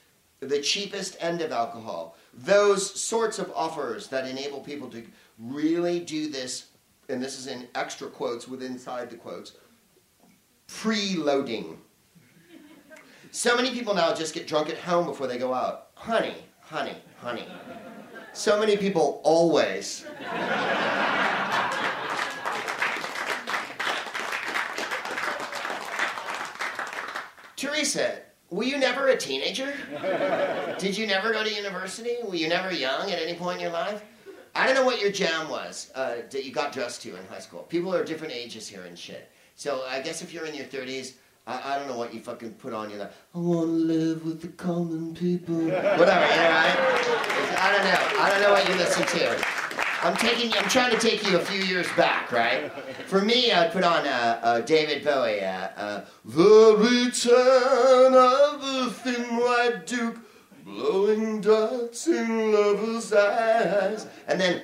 the 0.43 0.61
cheapest 0.61 1.17
end 1.19 1.41
of 1.41 1.51
alcohol. 1.51 2.15
Those 2.33 2.99
sorts 2.99 3.39
of 3.39 3.51
offers 3.55 4.07
that 4.07 4.27
enable 4.27 4.59
people 4.59 4.89
to 4.89 5.03
really 5.37 5.99
do 5.99 6.29
this, 6.29 6.67
and 7.09 7.21
this 7.21 7.37
is 7.37 7.47
in 7.47 7.67
extra 7.75 8.07
quotes 8.07 8.47
with 8.47 8.63
inside 8.63 9.09
the 9.09 9.17
quotes, 9.17 9.53
preloading. 10.67 11.77
So 13.31 13.55
many 13.55 13.71
people 13.71 13.93
now 13.93 14.13
just 14.13 14.33
get 14.33 14.47
drunk 14.47 14.69
at 14.69 14.77
home 14.77 15.05
before 15.05 15.27
they 15.27 15.37
go 15.37 15.53
out. 15.53 15.87
Honey, 15.95 16.35
honey, 16.61 16.97
honey. 17.17 17.47
So 18.33 18.59
many 18.59 18.77
people 18.77 19.21
always 19.23 20.05
Theresa, 27.55 28.17
were 28.53 28.63
you 28.63 28.77
never 28.77 29.07
a 29.07 29.17
teenager? 29.17 29.73
Did 30.77 30.95
you 30.95 31.07
never 31.07 31.33
go 31.33 31.43
to 31.43 31.51
university? 31.53 32.17
Were 32.23 32.35
you 32.35 32.47
never 32.47 32.71
young 32.71 33.09
at 33.09 33.19
any 33.19 33.33
point 33.33 33.57
in 33.57 33.61
your 33.63 33.71
life? 33.71 34.03
I 34.55 34.67
don't 34.67 34.75
know 34.75 34.85
what 34.85 35.01
your 35.01 35.11
jam 35.11 35.49
was 35.49 35.91
uh, 35.95 36.17
that 36.29 36.45
you 36.45 36.51
got 36.51 36.71
dressed 36.71 37.01
to 37.01 37.15
in 37.15 37.25
high 37.25 37.39
school. 37.39 37.63
People 37.63 37.93
are 37.95 38.03
different 38.03 38.33
ages 38.33 38.67
here 38.67 38.83
and 38.83 38.97
shit. 38.97 39.31
So 39.55 39.83
I 39.89 40.01
guess 40.01 40.21
if 40.21 40.31
you're 40.31 40.45
in 40.45 40.53
your 40.53 40.65
30s, 40.65 41.13
I, 41.47 41.73
I 41.73 41.79
don't 41.79 41.87
know 41.87 41.97
what 41.97 42.13
you 42.13 42.19
fucking 42.19 42.53
put 42.53 42.73
on. 42.73 42.91
You're 42.91 42.99
like, 42.99 43.11
I 43.33 43.39
want 43.39 43.67
to 43.67 43.73
live 43.73 44.23
with 44.23 44.41
the 44.41 44.49
common 44.49 45.15
people. 45.15 45.55
Whatever, 45.55 45.97
you 45.97 46.07
know, 46.07 46.49
right? 46.51 46.75
I 47.57 47.71
don't 47.75 47.83
know. 47.83 48.21
I 48.21 48.29
don't 48.29 48.41
know 48.41 48.51
what 48.51 48.69
you 48.69 48.75
listen 48.75 49.05
to. 49.07 49.52
I'm 50.03 50.17
taking. 50.17 50.51
I'm 50.53 50.67
trying 50.67 50.91
to 50.91 50.99
take 50.99 51.25
you 51.25 51.37
a 51.37 51.39
few 51.39 51.63
years 51.63 51.87
back, 51.95 52.31
right? 52.31 52.69
For 53.07 53.21
me, 53.21 53.53
I'd 53.53 53.71
put 53.71 53.85
on 53.85 54.05
uh, 54.05 54.61
David 54.65 55.03
Bowie. 55.05 55.39
The 56.25 56.75
return 56.77 58.13
of 58.13 58.61
the 58.61 58.91
thin 58.91 59.37
white 59.37 59.87
duke, 59.87 60.17
blowing 60.65 61.39
darts 61.39 62.07
in 62.07 62.51
lovers' 62.51 63.13
eyes, 63.13 64.07
and 64.27 64.41
then. 64.41 64.61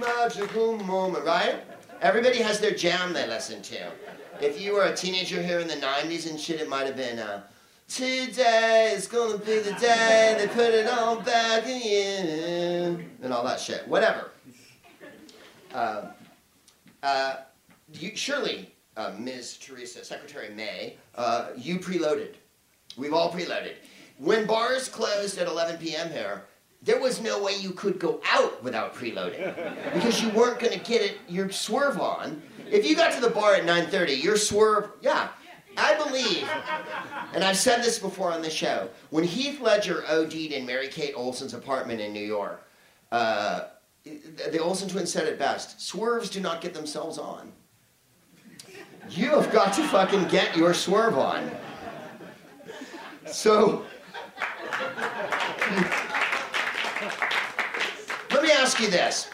Magical 0.00 0.76
moment, 0.78 1.24
right? 1.24 1.56
Everybody 2.00 2.38
has 2.38 2.60
their 2.60 2.70
jam 2.72 3.12
they 3.12 3.26
listen 3.26 3.60
to. 3.62 3.90
If 4.40 4.60
you 4.60 4.72
were 4.72 4.84
a 4.84 4.94
teenager 4.94 5.42
here 5.42 5.58
in 5.58 5.66
the 5.66 5.74
90s 5.74 6.30
and 6.30 6.38
shit, 6.38 6.60
it 6.60 6.68
might 6.68 6.86
have 6.86 6.96
been, 6.96 7.18
uh, 7.18 7.42
Today 7.94 8.94
is 8.96 9.06
gonna 9.06 9.36
be 9.36 9.58
the 9.58 9.74
day 9.74 10.34
they 10.38 10.48
put 10.48 10.72
it 10.72 10.88
all 10.88 11.20
back 11.20 11.66
in, 11.66 13.06
and 13.22 13.32
all 13.34 13.44
that 13.44 13.60
shit. 13.60 13.86
Whatever. 13.86 14.30
Uh, 15.74 16.06
uh, 17.02 17.34
you, 17.92 18.16
surely, 18.16 18.72
uh, 18.96 19.12
Ms. 19.18 19.58
Theresa, 19.58 20.06
Secretary 20.06 20.48
May, 20.54 20.96
uh, 21.16 21.48
you 21.54 21.78
preloaded. 21.78 22.36
We've 22.96 23.12
all 23.12 23.30
preloaded. 23.30 23.74
When 24.16 24.46
bars 24.46 24.88
closed 24.88 25.36
at 25.36 25.46
11 25.46 25.76
p.m. 25.76 26.10
here, 26.10 26.44
there 26.80 26.98
was 26.98 27.20
no 27.20 27.42
way 27.42 27.56
you 27.56 27.72
could 27.72 27.98
go 27.98 28.22
out 28.32 28.64
without 28.64 28.94
preloading 28.94 29.54
because 29.92 30.22
you 30.22 30.30
weren't 30.30 30.58
going 30.58 30.72
to 30.72 30.82
get 30.82 31.02
it 31.02 31.18
your 31.28 31.50
swerve 31.50 32.00
on. 32.00 32.40
If 32.70 32.86
you 32.86 32.96
got 32.96 33.12
to 33.12 33.20
the 33.20 33.28
bar 33.28 33.56
at 33.56 33.64
9:30, 33.64 34.22
your 34.22 34.38
swerve, 34.38 34.92
yeah. 35.02 35.28
I 35.76 35.94
believe, 35.96 36.48
and 37.34 37.42
I've 37.42 37.56
said 37.56 37.82
this 37.82 37.98
before 37.98 38.32
on 38.32 38.42
the 38.42 38.50
show, 38.50 38.88
when 39.10 39.24
Heath 39.24 39.60
Ledger 39.60 40.04
OD'd 40.08 40.34
in 40.34 40.66
Mary 40.66 40.88
Kate 40.88 41.14
Olsen's 41.16 41.54
apartment 41.54 42.00
in 42.00 42.12
New 42.12 42.24
York, 42.24 42.66
uh, 43.10 43.64
the 44.04 44.58
Olsen 44.58 44.88
twins 44.88 45.12
said 45.12 45.26
it 45.26 45.38
best: 45.38 45.80
swerves 45.80 46.28
do 46.28 46.40
not 46.40 46.60
get 46.60 46.74
themselves 46.74 47.18
on. 47.18 47.52
You 49.10 49.30
have 49.30 49.52
got 49.52 49.72
to 49.74 49.82
fucking 49.88 50.28
get 50.28 50.56
your 50.56 50.74
swerve 50.74 51.18
on. 51.18 51.50
So. 53.26 53.84
Let 58.30 58.42
me 58.42 58.50
ask 58.50 58.80
you 58.80 58.90
this. 58.90 59.30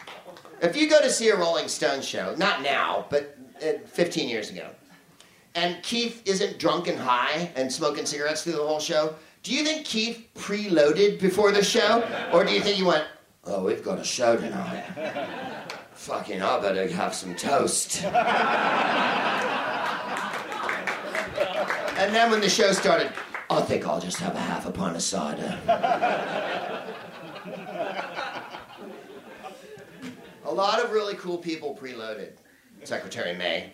If 0.61 0.75
you 0.75 0.89
go 0.89 1.01
to 1.01 1.09
see 1.09 1.29
a 1.29 1.35
Rolling 1.35 1.67
Stones 1.67 2.05
show, 2.05 2.35
not 2.35 2.61
now, 2.61 3.05
but 3.09 3.37
uh, 3.63 3.79
15 3.85 4.27
years 4.27 4.49
ago, 4.49 4.69
and 5.59 5.83
Keith 5.83 6.21
isn't 6.25 6.57
drunk 6.57 6.87
and 6.87 6.97
high 6.97 7.51
and 7.55 7.71
smoking 7.71 8.05
cigarettes 8.05 8.43
through 8.43 8.53
the 8.53 8.65
whole 8.65 8.79
show, 8.79 9.15
do 9.43 9.53
you 9.53 9.63
think 9.63 9.85
Keith 9.85 10.29
preloaded 10.35 11.19
before 11.19 11.51
the 11.51 11.63
show? 11.63 12.01
Or 12.31 12.45
do 12.45 12.53
you 12.53 12.61
think 12.61 12.77
he 12.77 12.83
went, 12.83 13.05
oh, 13.43 13.63
we've 13.63 13.83
got 13.83 13.99
a 13.99 14.03
show 14.03 14.37
tonight. 14.37 14.85
Fucking, 15.93 16.41
I 16.41 16.61
better 16.61 16.87
have 16.87 17.13
some 17.13 17.35
toast. 17.35 18.03
and 18.05 18.13
then 22.15 22.31
when 22.31 22.39
the 22.39 22.49
show 22.49 22.71
started, 22.71 23.11
I 23.49 23.61
think 23.61 23.85
I'll 23.85 23.99
just 23.99 24.17
have 24.19 24.35
a 24.35 24.39
half 24.39 24.65
a 24.65 24.71
pint 24.71 24.95
of 24.95 25.01
cider. 25.01 25.59
A 30.45 30.53
lot 30.53 30.81
of 30.83 30.91
really 30.91 31.15
cool 31.15 31.37
people 31.37 31.77
preloaded, 31.79 32.31
Secretary 32.83 33.35
May. 33.35 33.73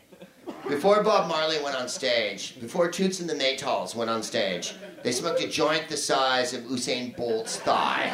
Before 0.68 1.04
Bob 1.04 1.28
Marley 1.28 1.62
went 1.62 1.76
on 1.76 1.88
stage, 1.88 2.60
before 2.60 2.90
Toots 2.90 3.20
and 3.20 3.30
the 3.30 3.36
Maytals 3.36 3.96
went 3.96 4.10
on 4.10 4.24
stage, 4.24 4.76
they 5.04 5.12
smoked 5.12 5.42
a 5.42 5.48
joint 5.48 5.88
the 5.90 5.98
size 5.98 6.54
of 6.54 6.64
Usain 6.64 7.16
Bolt's 7.16 7.58
thigh. 7.58 8.10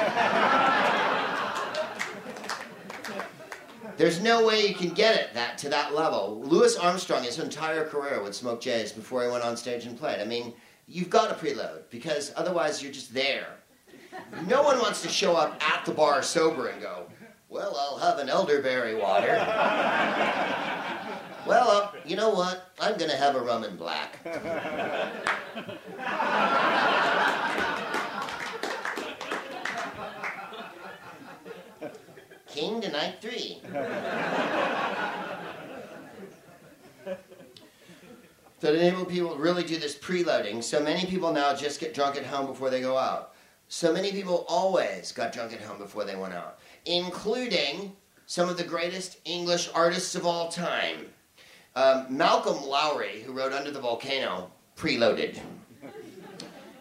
There's 3.98 4.22
no 4.22 4.46
way 4.46 4.66
you 4.66 4.74
can 4.74 4.90
get 4.90 5.16
it 5.16 5.34
that 5.34 5.58
to 5.60 5.70
that 5.70 5.94
level. 5.94 6.42
Louis 6.44 6.76
Armstrong, 6.78 7.24
his 7.24 7.40
entire 7.40 7.86
career, 7.86 8.22
would 8.22 8.34
smoke 8.34 8.60
J's 8.62 8.92
before 8.92 9.24
he 9.24 9.30
went 9.30 9.44
on 9.44 9.56
stage 9.56 9.86
and 9.86 9.98
played. 9.98 10.20
I 10.20 10.26
mean, 10.26 10.54
you've 10.88 11.10
got 11.10 11.30
to 11.30 11.36
preload 11.46 11.84
because 11.90 12.34
otherwise 12.36 12.82
you're 12.82 12.92
just 12.92 13.14
there. 13.14 13.58
No 14.48 14.64
one 14.64 14.80
wants 14.80 15.02
to 15.04 15.10
show 15.10 15.36
up 15.36 15.62
at 15.64 15.86
the 15.86 15.92
bar 15.92 16.24
sober 16.24 16.68
and 16.68 16.82
go, 16.82 17.06
"Well, 17.48 17.76
I'll 17.78 18.00
have 18.00 18.20
an 18.20 18.28
elderberry 18.30 18.96
water." 18.96 19.38
Well, 21.46 21.70
uh, 21.70 21.92
you 22.06 22.16
know 22.16 22.30
what? 22.30 22.72
I'm 22.80 22.98
gonna 22.98 23.16
have 23.16 23.36
a 23.36 23.42
rum 23.42 23.64
and 23.64 23.78
black. 23.78 24.24
King 32.48 32.82
to 32.82 32.92
night 32.92 33.16
three. 33.22 33.62
that 38.62 38.76
enable 38.76 39.06
people 39.06 39.36
to 39.36 39.42
really 39.42 39.64
do 39.64 39.78
this 39.78 39.98
preloading. 39.98 40.64
So 40.64 40.82
many 40.82 41.06
people 41.06 41.32
now 41.34 41.56
just 41.56 41.80
get 41.80 41.94
drunk 41.94 42.16
at 42.16 42.26
home 42.26 42.46
before 42.46 42.70
they 42.70 42.80
go 42.80 42.98
out. 42.98 43.34
So 43.68 43.92
many 43.92 44.12
people 44.12 44.46
always 44.48 45.12
got 45.12 45.34
drunk 45.34 45.54
at 45.54 45.62
home 45.62 45.80
before 45.80 46.04
they 46.04 46.16
went 46.16 46.34
out, 46.34 46.60
including 46.86 47.96
some 48.26 48.50
of 48.50 48.58
the 48.58 48.64
greatest 48.64 49.18
English 49.26 49.70
artists 49.74 50.14
of 50.16 50.26
all 50.26 50.50
time. 50.50 51.08
Um, 51.76 52.06
Malcolm 52.10 52.66
Lowry, 52.66 53.22
who 53.22 53.32
wrote 53.32 53.54
Under 53.54 53.72
the 53.72 53.80
Volcano, 53.80 54.52
preloaded. 54.76 55.40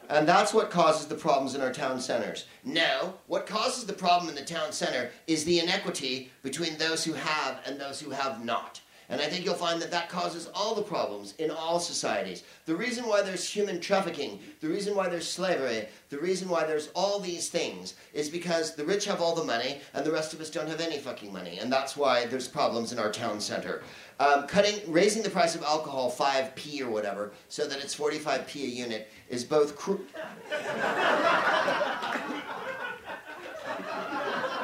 And 0.08 0.26
that's 0.26 0.52
what 0.52 0.72
causes 0.72 1.06
the 1.06 1.14
problems 1.14 1.54
in 1.54 1.60
our 1.60 1.72
town 1.72 2.00
centers. 2.00 2.46
No, 2.64 3.14
what 3.28 3.46
causes 3.46 3.84
the 3.86 3.92
problem 3.92 4.28
in 4.28 4.34
the 4.34 4.42
town 4.42 4.72
center 4.72 5.10
is 5.28 5.44
the 5.44 5.60
inequity 5.60 6.32
between 6.42 6.76
those 6.76 7.04
who 7.04 7.12
have 7.12 7.60
and 7.64 7.80
those 7.80 8.00
who 8.00 8.10
have 8.10 8.44
not. 8.44 8.80
And 9.10 9.20
I 9.20 9.26
think 9.26 9.44
you'll 9.44 9.54
find 9.54 9.82
that 9.82 9.90
that 9.90 10.08
causes 10.08 10.48
all 10.54 10.76
the 10.76 10.82
problems 10.82 11.34
in 11.38 11.50
all 11.50 11.80
societies. 11.80 12.44
The 12.66 12.76
reason 12.76 13.06
why 13.06 13.22
there's 13.22 13.48
human 13.48 13.80
trafficking, 13.80 14.38
the 14.60 14.68
reason 14.68 14.94
why 14.94 15.08
there's 15.08 15.28
slavery, 15.28 15.88
the 16.10 16.18
reason 16.18 16.48
why 16.48 16.64
there's 16.64 16.90
all 16.94 17.18
these 17.18 17.48
things 17.48 17.94
is 18.14 18.28
because 18.28 18.76
the 18.76 18.84
rich 18.84 19.06
have 19.06 19.20
all 19.20 19.34
the 19.34 19.42
money 19.42 19.80
and 19.94 20.06
the 20.06 20.12
rest 20.12 20.32
of 20.32 20.40
us 20.40 20.48
don't 20.48 20.68
have 20.68 20.80
any 20.80 20.98
fucking 20.98 21.32
money. 21.32 21.58
And 21.58 21.72
that's 21.72 21.96
why 21.96 22.26
there's 22.26 22.46
problems 22.46 22.92
in 22.92 23.00
our 23.00 23.10
town 23.10 23.40
center. 23.40 23.82
Um, 24.20 24.46
cutting, 24.46 24.78
raising 24.86 25.22
the 25.22 25.30
price 25.30 25.54
of 25.54 25.62
alcohol 25.62 26.12
5p 26.12 26.82
or 26.82 26.90
whatever 26.90 27.32
so 27.48 27.66
that 27.66 27.82
it's 27.82 27.96
45p 27.96 28.56
a 28.56 28.66
unit 28.66 29.10
is 29.30 29.44
both 29.44 29.74
cru- 29.76 30.04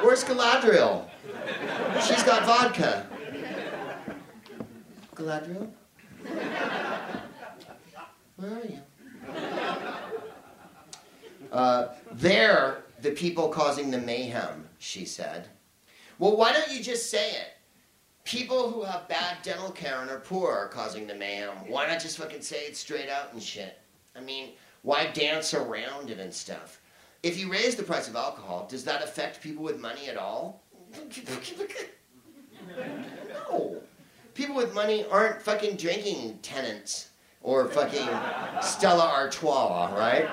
Where's 0.03 0.23
Galadriel? 0.23 1.09
She's 2.05 2.21
got 2.21 2.45
vodka. 2.45 3.07
Galadriel? 5.15 5.71
Where 8.35 8.51
are 8.51 8.65
you? 8.65 8.79
Uh, 11.51 11.87
they're 12.11 12.83
the 13.01 13.09
people 13.09 13.49
causing 13.49 13.89
the 13.89 13.97
mayhem, 13.97 14.69
she 14.77 15.03
said. 15.03 15.47
Well, 16.19 16.37
why 16.37 16.53
don't 16.53 16.71
you 16.71 16.83
just 16.83 17.09
say 17.09 17.31
it? 17.31 17.56
People 18.27 18.69
who 18.69 18.83
have 18.83 19.07
bad 19.07 19.37
dental 19.41 19.71
care 19.71 20.01
and 20.01 20.11
are 20.11 20.19
poor 20.19 20.51
are 20.51 20.67
causing 20.67 21.07
the 21.07 21.15
mayhem. 21.15 21.55
Why 21.69 21.87
not 21.87 22.01
just 22.01 22.17
fucking 22.17 22.41
say 22.41 22.65
it 22.65 22.75
straight 22.75 23.07
out 23.07 23.31
and 23.31 23.41
shit? 23.41 23.79
I 24.17 24.19
mean, 24.19 24.49
why 24.81 25.07
dance 25.13 25.53
around 25.53 26.09
it 26.09 26.19
and 26.19 26.33
stuff? 26.33 26.81
If 27.23 27.39
you 27.39 27.49
raise 27.49 27.77
the 27.77 27.83
price 27.83 28.09
of 28.09 28.17
alcohol, 28.17 28.67
does 28.69 28.83
that 28.83 29.01
affect 29.01 29.41
people 29.41 29.63
with 29.63 29.79
money 29.79 30.09
at 30.09 30.17
all? 30.17 30.61
No. 33.49 33.77
People 34.33 34.55
with 34.55 34.73
money 34.73 35.05
aren't 35.09 35.41
fucking 35.41 35.77
drinking 35.77 36.37
Tennent's 36.41 37.09
or 37.41 37.65
fucking 37.69 38.07
Stella 38.61 39.05
Artois, 39.05 39.93
right? 39.95 40.27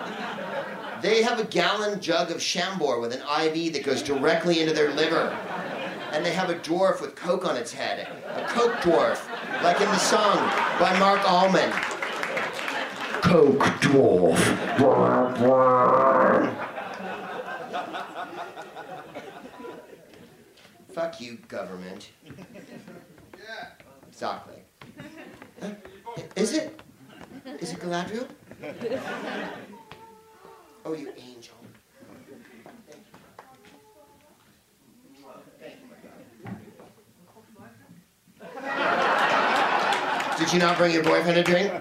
They 1.01 1.23
have 1.23 1.39
a 1.39 1.45
gallon 1.45 2.01
jug 2.01 2.33
of 2.33 2.43
Chambord 2.43 3.01
with 3.01 3.12
an 3.12 3.21
IV 3.21 3.73
that 3.75 3.85
goes 3.85 4.03
directly 4.03 4.61
into 4.61 4.75
their 4.75 4.93
liver. 4.93 5.37
And 6.15 6.24
they 6.24 6.32
have 6.32 6.49
a 6.49 6.55
dwarf 6.55 7.01
with 7.01 7.16
coke 7.16 7.45
on 7.45 7.57
its 7.57 7.73
head. 7.73 8.07
A 8.36 8.45
coke 8.47 8.74
dwarf, 8.74 9.20
like 9.65 9.81
in 9.81 9.89
the 9.89 9.99
song 9.99 10.36
by 10.78 10.97
Mark 11.01 11.28
Allman. 11.28 11.73
Coke 13.20 13.65
dwarf. 13.82 14.39
Fuck 20.93 21.20
you, 21.20 21.39
government. 21.49 22.11
Exactly. 24.09 24.62
Huh? 25.61 25.70
Is 26.36 26.53
it? 26.53 26.81
Is 27.59 27.73
it 27.73 27.81
Galadriel? 27.81 28.28
Oh, 30.85 30.95
you 30.95 31.12
angel. 31.19 31.57
Did 40.39 40.53
you 40.53 40.59
not 40.59 40.77
bring 40.77 40.93
your 40.93 41.03
boyfriend 41.03 41.39
a 41.39 41.43
drink? 41.43 41.73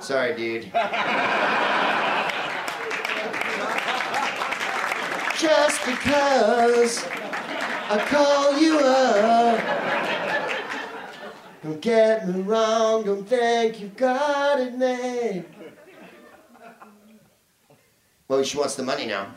Sorry, 0.00 0.34
dude. 0.36 0.64
Just 5.38 5.84
because 5.84 7.06
I 7.06 8.06
call 8.08 8.58
you 8.58 8.78
up. 8.78 9.60
Don't 11.62 11.80
get 11.80 12.28
me 12.28 12.42
wrong, 12.42 13.04
don't 13.04 13.26
think 13.26 13.80
you've 13.80 13.96
got 13.96 14.60
it 14.60 14.76
made. 14.76 15.46
Well, 18.28 18.42
she 18.42 18.58
wants 18.58 18.74
the 18.74 18.82
money 18.82 19.06
now. 19.06 19.34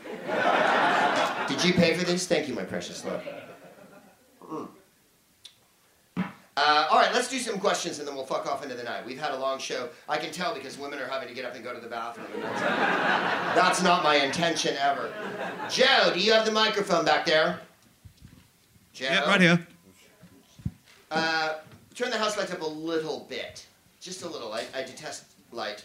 Did 1.48 1.64
you 1.64 1.72
pay 1.72 1.94
for 1.94 2.04
this? 2.04 2.26
Thank 2.26 2.48
you, 2.48 2.54
my 2.54 2.64
precious 2.64 3.04
love. 3.04 3.22
Mm. 4.44 4.68
Uh, 6.60 6.88
all 6.90 6.98
right, 6.98 7.14
let's 7.14 7.28
do 7.28 7.38
some 7.38 7.60
questions 7.60 8.00
and 8.00 8.08
then 8.08 8.16
we'll 8.16 8.26
fuck 8.26 8.44
off 8.44 8.64
into 8.64 8.74
the 8.74 8.82
night. 8.82 9.06
We've 9.06 9.20
had 9.20 9.30
a 9.30 9.38
long 9.38 9.60
show. 9.60 9.88
I 10.08 10.16
can 10.16 10.32
tell 10.32 10.52
because 10.52 10.76
women 10.76 10.98
are 10.98 11.06
having 11.06 11.28
to 11.28 11.34
get 11.34 11.44
up 11.44 11.54
and 11.54 11.62
go 11.62 11.72
to 11.72 11.78
the 11.78 11.86
bathroom. 11.86 12.26
That's, 12.42 13.54
that's 13.54 13.82
not 13.82 14.02
my 14.02 14.16
intention 14.16 14.74
ever. 14.76 15.12
Joe, 15.70 16.10
do 16.12 16.18
you 16.18 16.32
have 16.32 16.44
the 16.44 16.50
microphone 16.50 17.04
back 17.04 17.24
there? 17.26 17.60
Joe? 18.92 19.04
Yeah, 19.04 19.28
right 19.28 19.40
here. 19.40 19.66
Uh, 21.12 21.58
turn 21.94 22.10
the 22.10 22.18
house 22.18 22.36
lights 22.36 22.52
up 22.52 22.62
a 22.62 22.66
little 22.66 23.24
bit. 23.30 23.64
Just 24.00 24.24
a 24.24 24.28
little. 24.28 24.52
I, 24.52 24.64
I 24.74 24.82
detest 24.82 25.26
light. 25.52 25.84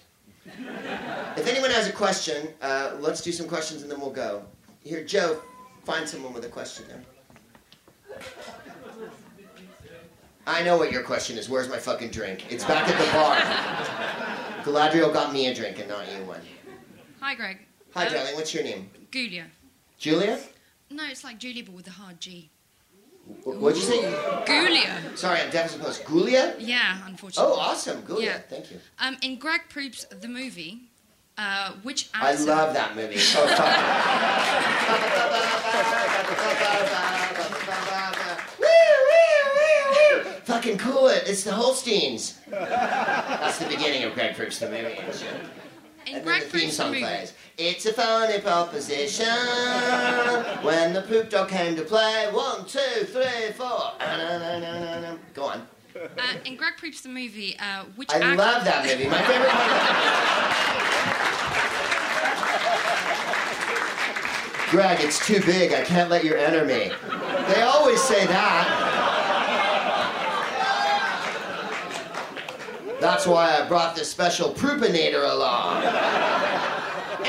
If 1.37 1.47
anyone 1.47 1.69
has 1.69 1.87
a 1.87 1.91
question, 1.91 2.47
uh, 2.63 2.95
let's 2.99 3.21
do 3.21 3.31
some 3.31 3.47
questions 3.47 3.83
and 3.83 3.91
then 3.91 4.01
we'll 4.01 4.09
go. 4.09 4.43
Here, 4.83 5.03
Joe, 5.03 5.39
find 5.83 6.09
someone 6.09 6.33
with 6.33 6.45
a 6.45 6.49
question 6.49 6.85
there. 6.87 7.03
I 10.45 10.61
know 10.63 10.77
what 10.77 10.91
your 10.91 11.03
question 11.03 11.37
is. 11.37 11.49
Where's 11.49 11.69
my 11.69 11.77
fucking 11.77 12.09
drink? 12.11 12.51
It's 12.51 12.63
back 12.65 12.87
at 12.87 12.97
the 12.97 13.11
bar. 13.13 13.37
Galadriel 14.63 15.13
got 15.13 15.31
me 15.33 15.47
a 15.47 15.53
drink 15.55 15.79
and 15.79 15.87
not 15.87 16.05
you 16.11 16.23
one. 16.25 16.41
Hi, 17.21 17.35
Greg. 17.35 17.59
Hi, 17.93 18.07
Um, 18.07 18.13
darling. 18.13 18.35
What's 18.35 18.53
your 18.53 18.63
name? 18.63 18.89
Julia. 19.11 19.45
Julia? 19.97 20.39
No, 20.89 21.05
it's 21.09 21.23
like 21.23 21.37
Julia, 21.39 21.63
but 21.63 21.73
with 21.75 21.87
a 21.87 21.91
hard 21.91 22.19
G. 22.19 22.49
What'd 23.45 23.77
you 23.81 23.87
say? 23.87 24.01
Gulia. 24.45 25.17
Sorry, 25.17 25.39
I'm 25.39 25.49
deaf 25.49 25.65
as 25.67 25.75
opposed. 25.75 26.03
Gulia? 26.03 26.55
Yeah, 26.59 26.97
unfortunately. 27.07 27.53
Oh, 27.55 27.59
awesome. 27.59 28.01
Gulia. 28.03 28.23
Yeah. 28.25 28.37
Thank 28.49 28.69
you. 28.71 28.79
Um, 28.99 29.15
in 29.21 29.37
Greg 29.39 29.61
Proops, 29.69 30.03
the 30.05 30.27
movie, 30.27 30.81
uh, 31.37 31.71
which 31.83 32.09
I 32.13 32.35
love 32.35 32.73
that 32.73 32.95
movie. 32.97 33.15
Oh, 33.15 33.47
fuck. 33.57 33.69
Woo, 38.59 38.65
woo, 39.09 40.23
woo, 40.23 40.23
woo. 40.25 40.32
Fucking 40.45 40.77
cool 40.77 41.07
it. 41.07 41.23
It's 41.25 41.43
the 41.43 41.53
Holsteins. 41.53 42.39
That's 42.49 43.59
the 43.59 43.67
beginning 43.67 44.03
of 44.03 44.13
Greg 44.13 44.35
the 44.35 44.69
movie. 44.69 44.97
and 44.97 45.15
shit. 45.15 45.33
In 46.05 46.15
And 46.15 46.27
then 46.27 46.39
the 46.39 46.45
theme 46.45 46.49
Proops, 46.49 46.65
the 46.65 46.71
song 46.71 46.93
plays. 46.95 47.33
It's 47.57 47.85
a 47.85 47.93
funny 47.93 48.39
proposition 48.41 49.25
when 50.63 50.91
the 50.91 51.01
poop 51.01 51.29
dog 51.29 51.47
came 51.47 51.77
to 51.77 51.83
play. 51.83 52.27
One, 52.31 52.65
two, 52.65 53.05
three, 53.05 53.53
four. 53.55 53.93
Go 55.33 55.43
on. 55.45 55.65
Uh, 55.95 56.39
in 56.43 56.57
Greg 56.57 56.73
Proops, 56.77 57.01
the 57.01 57.09
movie, 57.09 57.55
uh, 57.59 57.85
which 57.95 58.11
I 58.11 58.15
actor... 58.17 58.35
love 58.35 58.65
that 58.65 58.85
movie. 58.85 59.07
My 59.07 59.21
favorite 59.21 59.49
part. 59.49 60.73
Greg, 64.71 64.99
it's 65.01 65.25
too 65.25 65.39
big. 65.41 65.71
I 65.71 65.83
can't 65.83 66.09
let 66.09 66.25
you 66.25 66.33
enter 66.33 66.65
me. 66.65 66.91
They 67.53 67.61
always 67.61 68.01
say 68.01 68.25
that. 68.25 68.82
That's 73.03 73.27
why 73.27 73.59
I 73.59 73.67
brought 73.67 73.97
this 73.97 74.09
special 74.09 74.51
Proopinator 74.51 75.29
along. 75.29 75.83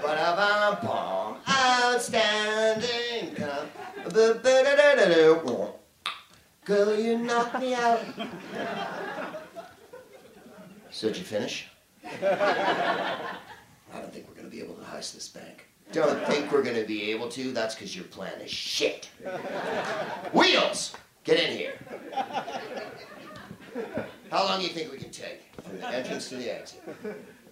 Ba-da-ba-bum. 0.00 1.38
Outstanding. 1.48 3.34
Girl, 6.64 6.96
you 6.96 7.18
knocked 7.18 7.58
me 7.58 7.74
out. 7.74 8.02
So 10.92 11.08
did 11.08 11.16
you 11.16 11.24
finish? 11.24 11.66
I 12.04 13.26
don't 13.94 14.12
think 14.12 14.28
we're 14.28 14.36
gonna 14.36 14.48
be 14.48 14.60
able 14.60 14.76
to 14.76 14.82
heist 14.82 15.14
this 15.14 15.28
bank. 15.28 15.66
Don't 15.90 16.24
think 16.28 16.52
we're 16.52 16.62
gonna 16.62 16.84
be 16.84 17.10
able 17.10 17.28
to. 17.30 17.50
That's 17.50 17.74
because 17.74 17.96
your 17.96 18.04
plan 18.04 18.40
is 18.40 18.52
shit. 18.52 19.08
Wheels, 20.32 20.94
get 21.28 21.50
in 21.50 21.58
here. 21.58 21.74
How 24.30 24.44
long 24.44 24.60
do 24.60 24.66
you 24.66 24.72
think 24.72 24.90
we 24.90 24.96
can 24.98 25.10
take 25.10 25.42
from 25.62 25.78
the 25.78 25.88
entrance 25.88 26.30
to 26.30 26.36
the 26.36 26.50
exit? 26.50 26.82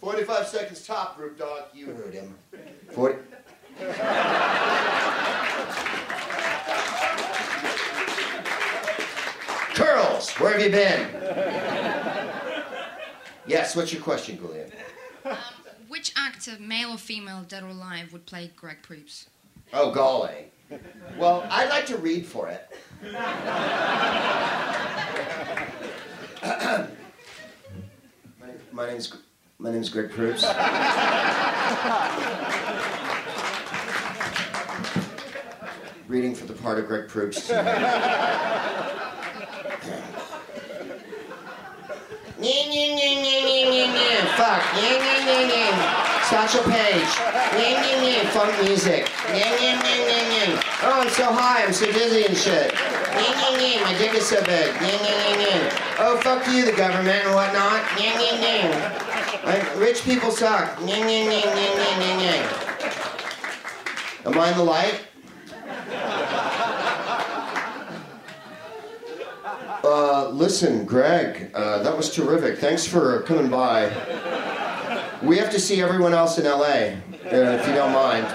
45 0.01 0.47
seconds 0.47 0.87
top, 0.87 1.19
Roop 1.19 1.39
Dog. 1.39 1.65
You 1.75 1.87
heard 1.87 2.15
him. 2.15 2.35
40. 2.93 3.19
Curls, 9.75 10.31
where 10.31 10.53
have 10.53 10.63
you 10.63 10.71
been? 10.71 11.11
Yes, 13.47 13.77
what's 13.77 13.93
your 13.93 14.03
question, 14.03 14.39
Julia? 14.39 14.69
Um, 15.25 15.37
which 15.89 16.13
actor, 16.17 16.53
male 16.59 16.93
or 16.93 16.99
female, 16.99 17.43
dead 17.47 17.63
or 17.63 17.69
alive, 17.69 18.13
would 18.13 18.25
play 18.27 18.51
Greg 18.57 18.79
Proops? 18.83 19.29
Oh, 19.73 19.93
golly. 19.93 20.47
Well, 21.19 21.47
I'd 21.51 21.69
like 21.69 21.87
to 21.87 21.97
read 21.97 22.27
for 22.27 22.49
it. 22.49 22.69
my, 28.41 28.51
my 28.73 28.87
name's 28.87 29.17
my 29.59 29.71
name's 29.71 29.89
Greg 29.89 30.11
Proops. 30.11 30.45
reading 36.09 36.35
for 36.35 36.47
the 36.47 36.53
part 36.55 36.79
of 36.79 36.87
Greg 36.87 37.09
Proops. 37.09 37.51
Fuck. 44.37 46.16
Satchel 46.27 46.63
Paige. 46.65 47.07
Nya, 47.55 47.71
nya, 47.79 47.95
nya. 48.03 48.27
Funk 48.35 48.51
music. 48.67 49.07
Nya, 49.31 49.47
nya, 49.47 49.79
nya, 49.79 49.95
nya, 50.11 50.21
nya. 50.27 50.45
Oh, 50.83 50.99
I'm 50.99 51.09
so 51.11 51.31
high. 51.31 51.63
I'm 51.63 51.73
so 51.73 51.87
dizzy 51.87 52.27
and 52.27 52.37
shit. 52.37 52.75
Nya, 53.15 53.31
nya, 53.31 53.49
nya. 53.55 53.85
My 53.87 53.95
dick 53.95 54.15
is 54.15 54.27
so 54.27 54.43
big. 54.43 54.75
Nya, 54.83 54.91
nya, 54.91 55.15
nya, 55.23 55.33
nya. 55.39 55.55
Oh, 56.03 56.19
fuck 56.19 56.43
you, 56.51 56.67
the 56.67 56.75
government 56.75 57.23
and 57.27 57.35
whatnot. 57.35 57.79
Nya, 57.95 58.11
nya, 58.19 58.33
nya. 58.43 58.59
Like, 59.47 59.79
rich 59.79 60.03
people 60.03 60.33
suck. 60.33 60.75
Nya, 60.83 60.99
nya, 60.99 61.31
nya, 61.31 61.47
nya, 61.47 61.69
nya, 61.79 61.91
nya, 61.95 62.13
nya. 62.19 62.37
Am 64.27 64.35
I 64.35 64.51
in 64.51 64.57
the 64.59 64.65
light? 64.65 65.07
Uh, 69.85 70.31
listen, 70.31 70.85
Greg, 70.85 71.53
uh, 71.55 71.85
that 71.85 71.97
was 71.97 72.13
terrific. 72.13 72.59
Thanks 72.59 72.85
for 72.85 73.23
coming 73.23 73.49
by. 73.49 73.87
We 75.23 75.39
have 75.39 75.51
to 75.51 75.61
see 75.61 75.81
everyone 75.81 76.13
else 76.15 76.39
in 76.39 76.45
LA, 76.45 76.59
uh, 76.59 76.99
if 77.25 77.67
you 77.67 77.75
don't 77.75 77.93
mind. 77.93 78.27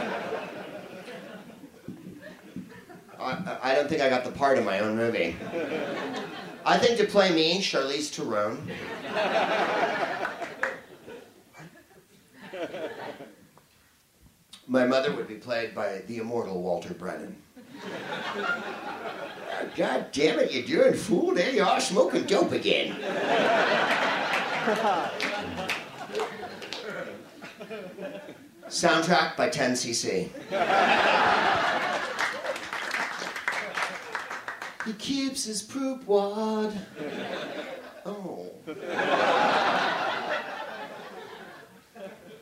I, 3.20 3.58
I- 3.62 3.76
don't 3.76 3.88
think 3.88 4.02
I 4.02 4.10
got 4.10 4.24
the 4.24 4.32
part 4.32 4.58
in 4.58 4.66
my 4.66 4.80
own 4.80 4.96
movie. 4.98 5.36
I 6.66 6.78
think 6.78 6.98
to 7.00 7.06
play 7.06 7.32
me, 7.34 7.60
Charlize 7.62 8.10
Theron. 8.10 8.68
My 14.68 14.86
mother 14.86 15.14
would 15.16 15.28
be 15.28 15.36
played 15.36 15.76
by 15.76 16.00
the 16.08 16.18
immortal 16.18 16.62
Walter 16.62 16.94
Brennan. 16.94 17.36
God 19.76 20.08
damn 20.12 20.40
it, 20.40 20.52
you're 20.52 20.84
doing 20.84 20.94
fool? 20.94 21.34
There 21.34 21.52
you 21.52 21.64
are 21.64 21.80
smoking 21.82 22.24
dope 22.24 22.52
again. 22.52 22.96
Soundtrack 28.68 29.36
by 29.36 29.50
10cc. 29.50 30.30
he 34.86 34.94
keeps 34.94 35.44
his 35.46 35.62
poop 35.62 36.06
wad. 36.08 36.74
Oh. 38.06 38.48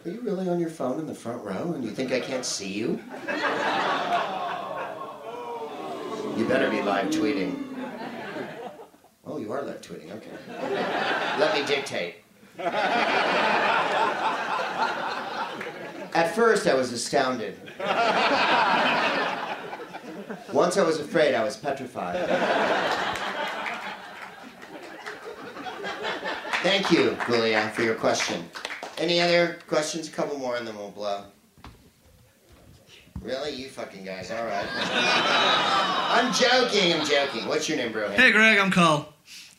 Are 0.06 0.10
you 0.10 0.22
really 0.22 0.48
on 0.48 0.60
your 0.60 0.70
phone 0.70 1.00
in 1.00 1.08
the 1.08 1.16
front 1.16 1.44
row 1.44 1.74
and 1.74 1.84
you 1.84 1.92
think 1.92 2.12
I 2.12 2.20
can't 2.20 2.46
see 2.46 2.72
you? 2.72 3.00
You 6.38 6.48
better 6.48 6.70
be 6.70 6.82
live 6.82 7.08
tweeting. 7.08 7.66
Oh, 9.26 9.38
you 9.38 9.52
are 9.52 9.62
live 9.62 9.82
tweeting, 9.82 10.12
okay. 10.12 10.32
Let 11.38 11.54
me 11.54 11.66
dictate. 11.66 12.16
At 16.14 16.36
first, 16.36 16.68
I 16.68 16.74
was 16.74 16.92
astounded. 16.92 17.60
Once 20.54 20.78
I 20.78 20.84
was 20.84 21.00
afraid, 21.00 21.36
I 21.36 21.44
was 21.44 21.56
petrified. 21.58 22.28
Thank 26.64 26.92
you, 26.92 27.16
Julia, 27.28 27.72
for 27.74 27.84
your 27.84 27.96
question. 27.96 28.44
Any 28.98 29.22
other 29.22 29.60
questions? 29.68 30.10
A 30.10 30.12
couple 30.12 30.38
more 30.38 30.58
and 30.58 30.68
then 30.68 30.76
we'll 30.76 30.92
blow. 30.92 31.24
Really? 33.22 33.52
You 33.52 33.70
fucking 33.70 34.04
guys, 34.04 34.32
alright. 34.32 34.66
I'm 34.74 36.34
joking, 36.34 36.94
I'm 36.94 37.06
joking. 37.06 37.48
What's 37.48 37.70
your 37.70 37.78
name, 37.78 37.92
bro? 37.92 38.10
Hey, 38.12 38.32
Greg, 38.32 38.58
I'm 38.58 38.72
Carl. 38.72 39.14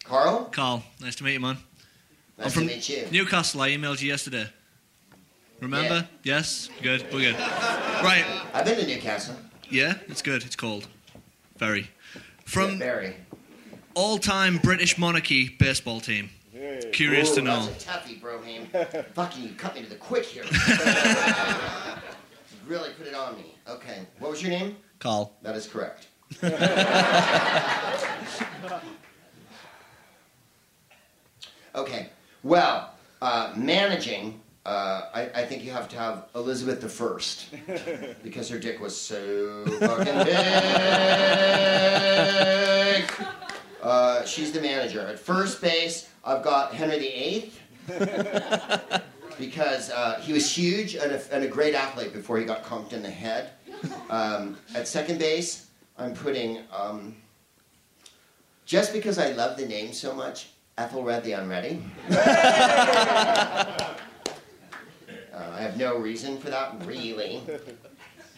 Carl? 0.05 0.47
Carl, 0.47 0.83
nice 1.01 1.15
to 1.17 1.25
meet 1.25 1.35
you, 1.35 1.41
man. 1.41 1.57
Nice 2.37 2.47
I'm 2.47 2.53
from 2.53 2.69
to 2.69 2.75
meet 2.75 2.89
you. 2.89 3.07
Newcastle. 3.13 3.61
I 3.63 3.71
emailed 3.71 4.01
you 4.03 4.09
yesterday. 4.09 4.49
Remember? 5.61 6.09
Yes? 6.23 6.71
Good. 6.83 7.03
We're 7.13 7.33
good. 7.33 7.39
Right. 7.39 8.25
I've 8.55 8.65
been 8.65 8.79
to 8.79 8.87
Newcastle. 8.87 9.37
Yeah, 9.69 9.95
it's 10.09 10.23
good. 10.23 10.43
It's 10.45 10.57
cold. 10.57 10.89
Very. 11.59 11.81
Yeah, 11.81 12.21
From 12.45 12.79
Barry. 12.79 13.15
all-time 13.95 14.59
British 14.59 14.97
monarchy 14.99 15.49
baseball 15.49 16.01
team. 16.01 16.31
Curious 16.93 17.33
to 17.35 17.41
Ooh, 17.41 17.45
know. 17.45 17.67
That's 17.67 17.85
a 17.85 17.89
toughie, 17.89 18.21
Broham. 18.21 19.05
Fucking, 19.15 19.43
you 19.45 19.51
cut 19.51 19.75
me 19.75 19.83
to 19.83 19.89
the 19.89 19.95
quick 19.97 20.25
here. 20.25 20.45
really 22.67 22.91
put 22.95 23.07
it 23.07 23.15
on 23.15 23.37
me. 23.37 23.55
Okay. 23.69 24.01
What 24.19 24.31
was 24.31 24.43
your 24.43 24.51
name? 24.51 24.77
Carl. 24.99 25.33
That 25.43 25.57
is 25.57 25.67
correct. 25.67 26.09
okay. 31.75 32.09
Well, 32.43 32.95
uh, 33.21 33.53
managing, 33.57 34.41
uh, 34.71 35.09
I, 35.13 35.23
I 35.35 35.45
think 35.47 35.65
you 35.65 35.73
have 35.73 35.89
to 35.89 35.97
have 35.97 36.27
Elizabeth 36.37 36.81
the 36.81 36.89
First 36.89 37.47
because 38.23 38.49
her 38.49 38.59
dick 38.59 38.79
was 38.81 38.97
so 38.97 39.65
fucking 39.81 40.25
big. 40.25 40.31
Uh, 43.83 44.25
she's 44.25 44.53
the 44.53 44.61
manager. 44.61 45.01
At 45.01 45.19
first 45.19 45.61
base, 45.61 46.09
I've 46.25 46.45
got 46.45 46.73
Henry 46.73 47.01
VIII 47.01 47.53
because 49.41 49.91
uh, 49.91 50.21
he 50.21 50.33
was 50.33 50.57
huge 50.57 50.95
and 50.95 51.11
a, 51.11 51.35
and 51.35 51.43
a 51.43 51.49
great 51.49 51.75
athlete 51.75 52.13
before 52.13 52.39
he 52.39 52.45
got 52.45 52.63
conked 52.63 52.93
in 52.93 53.03
the 53.03 53.11
head. 53.11 53.51
Um, 54.09 54.57
at 54.77 54.87
second 54.87 55.19
base, 55.19 55.67
I'm 55.99 56.15
putting, 56.15 56.61
um, 56.73 57.17
just 58.67 58.93
because 58.93 59.19
I 59.19 59.33
love 59.33 59.57
the 59.57 59.67
name 59.67 59.93
so 59.93 60.15
much, 60.15 60.51
Ethelred 60.79 61.25
the 61.25 61.33
Unready. 61.33 61.83
uh, 65.41 65.51
I 65.57 65.63
have 65.63 65.77
no 65.77 65.97
reason 65.97 66.39
for 66.39 66.51
that, 66.51 66.85
really. 66.85 67.43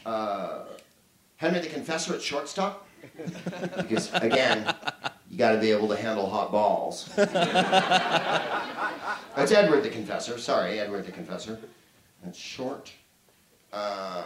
Uh, 0.04 0.64
Henry 1.36 1.60
the 1.60 1.68
Confessor 1.68 2.14
at 2.14 2.22
shortstop, 2.22 2.88
because 3.76 4.12
again, 4.14 4.74
you 5.30 5.38
got 5.38 5.52
to 5.52 5.60
be 5.60 5.70
able 5.70 5.86
to 5.86 5.96
handle 5.96 6.28
hot 6.28 6.50
balls. 6.50 7.08
That's 7.14 7.32
Edward 9.52 9.84
the 9.84 9.90
Confessor. 9.90 10.38
Sorry, 10.38 10.80
Edward 10.80 11.06
the 11.06 11.12
Confessor. 11.12 11.60
That's 12.24 12.36
short. 12.36 12.90
Uh, 13.72 14.24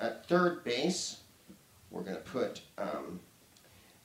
at 0.00 0.26
third 0.26 0.64
base, 0.64 1.18
we're 1.90 2.02
gonna 2.02 2.16
put. 2.16 2.62
Um, 2.78 3.20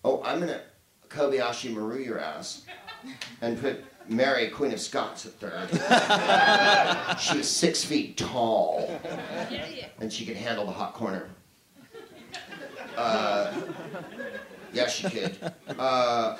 oh, 0.03 0.21
I'm 0.23 0.41
gonna 0.41 0.63
Kobayashi 1.07 1.73
Maru 1.73 1.99
your 1.99 2.19
ass, 2.19 2.63
and 3.41 3.57
put 3.59 3.83
Mary 4.07 4.49
Queen 4.49 4.71
of 4.71 4.79
Scots 4.79 5.25
at 5.25 5.33
third. 5.33 5.69
she 7.19 7.37
was 7.37 7.49
six 7.49 7.83
feet 7.83 8.17
tall, 8.17 8.99
and 9.99 10.11
she 10.11 10.25
could 10.25 10.37
handle 10.37 10.65
the 10.65 10.71
hot 10.71 10.93
corner. 10.93 11.29
Uh, 12.95 13.53
yeah, 14.73 14.87
she 14.87 15.09
could. 15.09 15.37
Uh, 15.77 16.37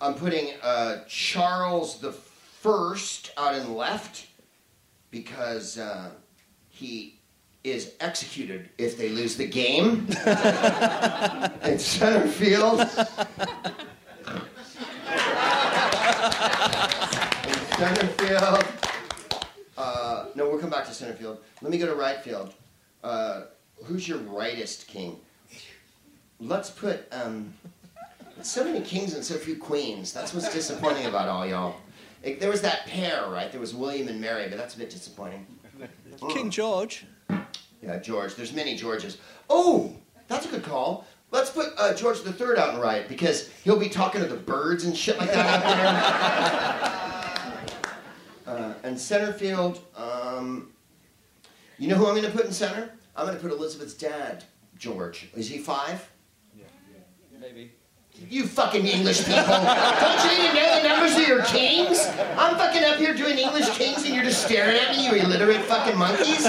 I'm 0.00 0.14
putting 0.14 0.50
uh, 0.62 1.04
Charles 1.06 2.00
the 2.00 2.12
First 2.12 3.30
out 3.36 3.54
in 3.54 3.74
left 3.74 4.26
because 5.10 5.76
uh, 5.78 6.12
he 6.70 7.20
is 7.62 7.92
executed 8.00 8.70
if 8.78 8.96
they 8.96 9.10
lose 9.10 9.36
the 9.36 9.46
game. 9.46 10.06
in 11.62 11.78
center 11.78 12.26
field. 12.26 12.88
Center 17.76 18.06
field. 18.06 18.64
Uh, 19.76 20.26
no, 20.34 20.48
we'll 20.48 20.58
come 20.58 20.70
back 20.70 20.86
to 20.86 20.92
center 20.94 21.14
field. 21.14 21.38
Let 21.62 21.70
me 21.70 21.78
go 21.78 21.86
to 21.86 21.94
right 21.94 22.18
field. 22.18 22.54
Uh, 23.02 23.42
who's 23.84 24.06
your 24.08 24.18
rightest 24.18 24.86
king? 24.86 25.18
Let's 26.40 26.70
put 26.70 27.06
um, 27.12 27.52
so 28.42 28.64
many 28.64 28.80
kings 28.80 29.14
and 29.14 29.24
so 29.24 29.34
few 29.34 29.56
queens. 29.56 30.12
That's 30.12 30.34
what's 30.34 30.52
disappointing 30.52 31.06
about 31.06 31.28
all 31.28 31.46
y'all. 31.46 31.76
It- 32.22 32.40
there 32.40 32.50
was 32.50 32.62
that 32.62 32.86
pair, 32.86 33.28
right? 33.28 33.50
There 33.50 33.60
was 33.60 33.74
William 33.74 34.08
and 34.08 34.20
Mary, 34.20 34.48
but 34.48 34.56
that's 34.58 34.74
a 34.74 34.78
bit 34.78 34.90
disappointing. 34.90 35.46
King 36.30 36.50
George. 36.50 37.04
Yeah, 37.82 37.98
George. 37.98 38.34
There's 38.36 38.52
many 38.52 38.76
Georges. 38.76 39.18
Oh, 39.50 39.92
that's 40.28 40.46
a 40.46 40.48
good 40.48 40.62
call. 40.62 41.06
Let's 41.32 41.50
put 41.50 41.72
uh, 41.76 41.94
George 41.94 42.22
the 42.22 42.32
Third 42.32 42.58
out 42.58 42.74
in 42.74 42.80
right 42.80 43.08
because 43.08 43.50
he'll 43.64 43.78
be 43.78 43.88
talking 43.88 44.20
to 44.20 44.26
the 44.26 44.36
birds 44.36 44.84
and 44.84 44.96
shit 44.96 45.18
like 45.18 45.32
that 45.32 45.46
out 45.46 46.82
there. 46.82 46.90
and 48.84 49.00
center 49.00 49.32
field. 49.32 49.80
Um, 49.96 50.70
you 51.78 51.88
know 51.88 51.96
who 51.96 52.06
I'm 52.06 52.14
going 52.14 52.30
to 52.30 52.30
put 52.30 52.46
in 52.46 52.52
center? 52.52 52.92
I'm 53.16 53.26
going 53.26 53.36
to 53.36 53.42
put 53.42 53.50
Elizabeth's 53.50 53.94
dad, 53.94 54.44
George. 54.76 55.28
Is 55.34 55.48
he 55.48 55.58
five? 55.58 56.08
Yeah, 56.56 56.64
Maybe. 57.40 57.72
You 58.30 58.46
fucking 58.46 58.86
English 58.86 59.24
people. 59.24 59.42
Don't 59.42 60.24
you 60.24 60.44
even 60.44 60.54
know 60.54 60.80
the 60.80 60.88
numbers 60.88 61.16
of 61.16 61.26
your 61.26 61.42
kings? 61.46 62.06
I'm 62.38 62.56
fucking 62.56 62.84
up 62.84 62.96
here 62.96 63.12
doing 63.12 63.38
English 63.38 63.68
kings 63.70 64.04
and 64.04 64.14
you're 64.14 64.22
just 64.22 64.44
staring 64.44 64.76
at 64.76 64.96
me, 64.96 65.06
you 65.06 65.14
illiterate 65.14 65.62
fucking 65.62 65.98
monkeys. 65.98 66.46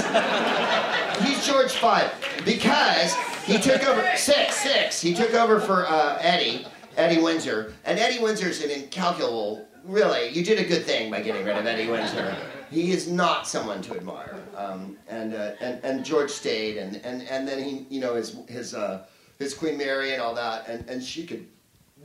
he's 1.26 1.44
George 1.44 1.72
five 1.72 2.12
because 2.44 3.14
he 3.46 3.58
took 3.58 3.84
over 3.88 4.08
six 4.16 4.54
six. 4.54 5.00
He 5.00 5.12
took 5.12 5.34
over 5.34 5.58
for 5.58 5.86
uh, 5.88 6.18
Eddie 6.20 6.66
Eddie 6.96 7.20
Windsor, 7.20 7.74
and 7.84 7.98
Eddie 7.98 8.20
Windsor's 8.20 8.62
an 8.62 8.70
incalculable. 8.70 9.66
Really, 9.86 10.30
you 10.30 10.44
did 10.44 10.58
a 10.58 10.64
good 10.64 10.84
thing 10.84 11.10
by 11.10 11.20
getting 11.20 11.44
rid 11.44 11.56
of 11.56 11.64
Eddie 11.64 11.88
Windsor. 11.88 12.36
He 12.70 12.90
is 12.90 13.08
not 13.08 13.46
someone 13.46 13.82
to 13.82 13.94
admire. 13.94 14.36
Um, 14.56 14.96
and, 15.08 15.32
uh, 15.32 15.52
and 15.60 15.84
and 15.84 16.04
George 16.04 16.30
stayed, 16.30 16.76
and, 16.76 16.96
and, 17.04 17.22
and 17.22 17.46
then 17.46 17.62
he 17.62 17.86
you 17.88 18.00
know 18.00 18.16
his 18.16 18.36
his 18.48 18.74
uh, 18.74 19.06
his 19.38 19.54
Queen 19.54 19.78
Mary 19.78 20.12
and 20.12 20.20
all 20.20 20.34
that, 20.34 20.66
and, 20.68 20.88
and 20.88 21.02
she 21.02 21.24
could 21.24 21.46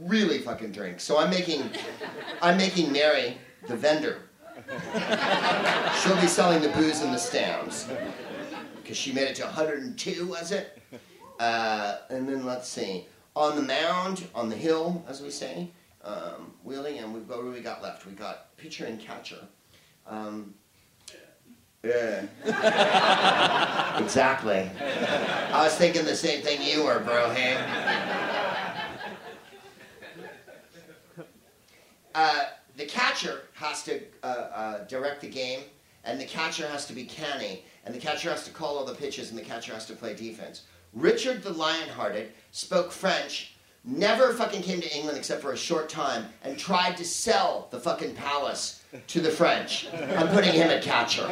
really 0.01 0.39
fucking 0.39 0.71
drink. 0.71 0.99
So 0.99 1.17
I'm 1.17 1.31
making 1.31 1.63
I'm 2.41 2.57
making 2.57 2.91
Mary 2.91 3.37
the 3.67 3.75
vendor. 3.75 4.19
She'll 6.01 6.21
be 6.21 6.27
selling 6.27 6.61
the 6.61 6.69
booze 6.75 7.01
in 7.01 7.11
the 7.11 7.17
stands 7.17 7.87
because 8.81 8.97
she 8.97 9.11
made 9.11 9.27
it 9.27 9.35
to 9.35 9.43
102, 9.43 10.27
was 10.27 10.51
it? 10.51 10.81
Uh, 11.39 11.97
and 12.09 12.29
then 12.29 12.45
let's 12.45 12.67
see, 12.67 13.07
on 13.35 13.55
the 13.55 13.61
mound, 13.61 14.27
on 14.35 14.49
the 14.49 14.55
hill, 14.55 15.03
as 15.07 15.21
we 15.21 15.29
say, 15.29 15.69
um, 16.03 16.53
wheeling, 16.63 16.99
and 16.99 17.13
we've 17.13 17.27
got 17.27 17.43
what 17.43 17.53
we 17.53 17.61
got 17.61 17.81
left? 17.81 18.05
We 18.05 18.13
got 18.13 18.55
pitcher 18.57 18.85
and 18.85 18.99
catcher. 18.99 19.47
Um, 20.07 20.53
yeah. 21.83 22.25
exactly. 23.99 24.69
I 24.79 25.63
was 25.63 25.75
thinking 25.75 26.05
the 26.05 26.15
same 26.15 26.41
thing 26.43 26.61
you 26.61 26.83
were, 26.83 26.99
bro. 26.99 27.29
Hey. 27.31 27.57
Uh, 32.13 32.45
the 32.77 32.85
catcher 32.85 33.43
has 33.53 33.83
to 33.83 34.01
uh, 34.21 34.25
uh, 34.25 34.83
direct 34.85 35.21
the 35.21 35.29
game, 35.29 35.61
and 36.03 36.19
the 36.19 36.25
catcher 36.25 36.67
has 36.67 36.85
to 36.87 36.93
be 36.93 37.03
canny, 37.03 37.63
and 37.85 37.95
the 37.95 37.99
catcher 37.99 38.29
has 38.29 38.43
to 38.45 38.51
call 38.51 38.77
all 38.77 38.85
the 38.85 38.93
pitches, 38.93 39.29
and 39.29 39.39
the 39.39 39.43
catcher 39.43 39.73
has 39.73 39.85
to 39.87 39.93
play 39.93 40.13
defense. 40.13 40.63
Richard 40.93 41.41
the 41.41 41.51
Lionhearted 41.51 42.31
spoke 42.51 42.91
French, 42.91 43.55
never 43.83 44.33
fucking 44.33 44.61
came 44.61 44.81
to 44.81 44.95
England 44.95 45.17
except 45.17 45.41
for 45.41 45.53
a 45.53 45.57
short 45.57 45.89
time, 45.89 46.25
and 46.43 46.57
tried 46.57 46.97
to 46.97 47.05
sell 47.05 47.67
the 47.71 47.79
fucking 47.79 48.15
palace 48.15 48.83
to 49.07 49.21
the 49.21 49.29
French. 49.29 49.87
I'm 49.93 50.27
putting 50.29 50.53
him 50.53 50.69
at 50.69 50.81
catcher. 50.83 51.27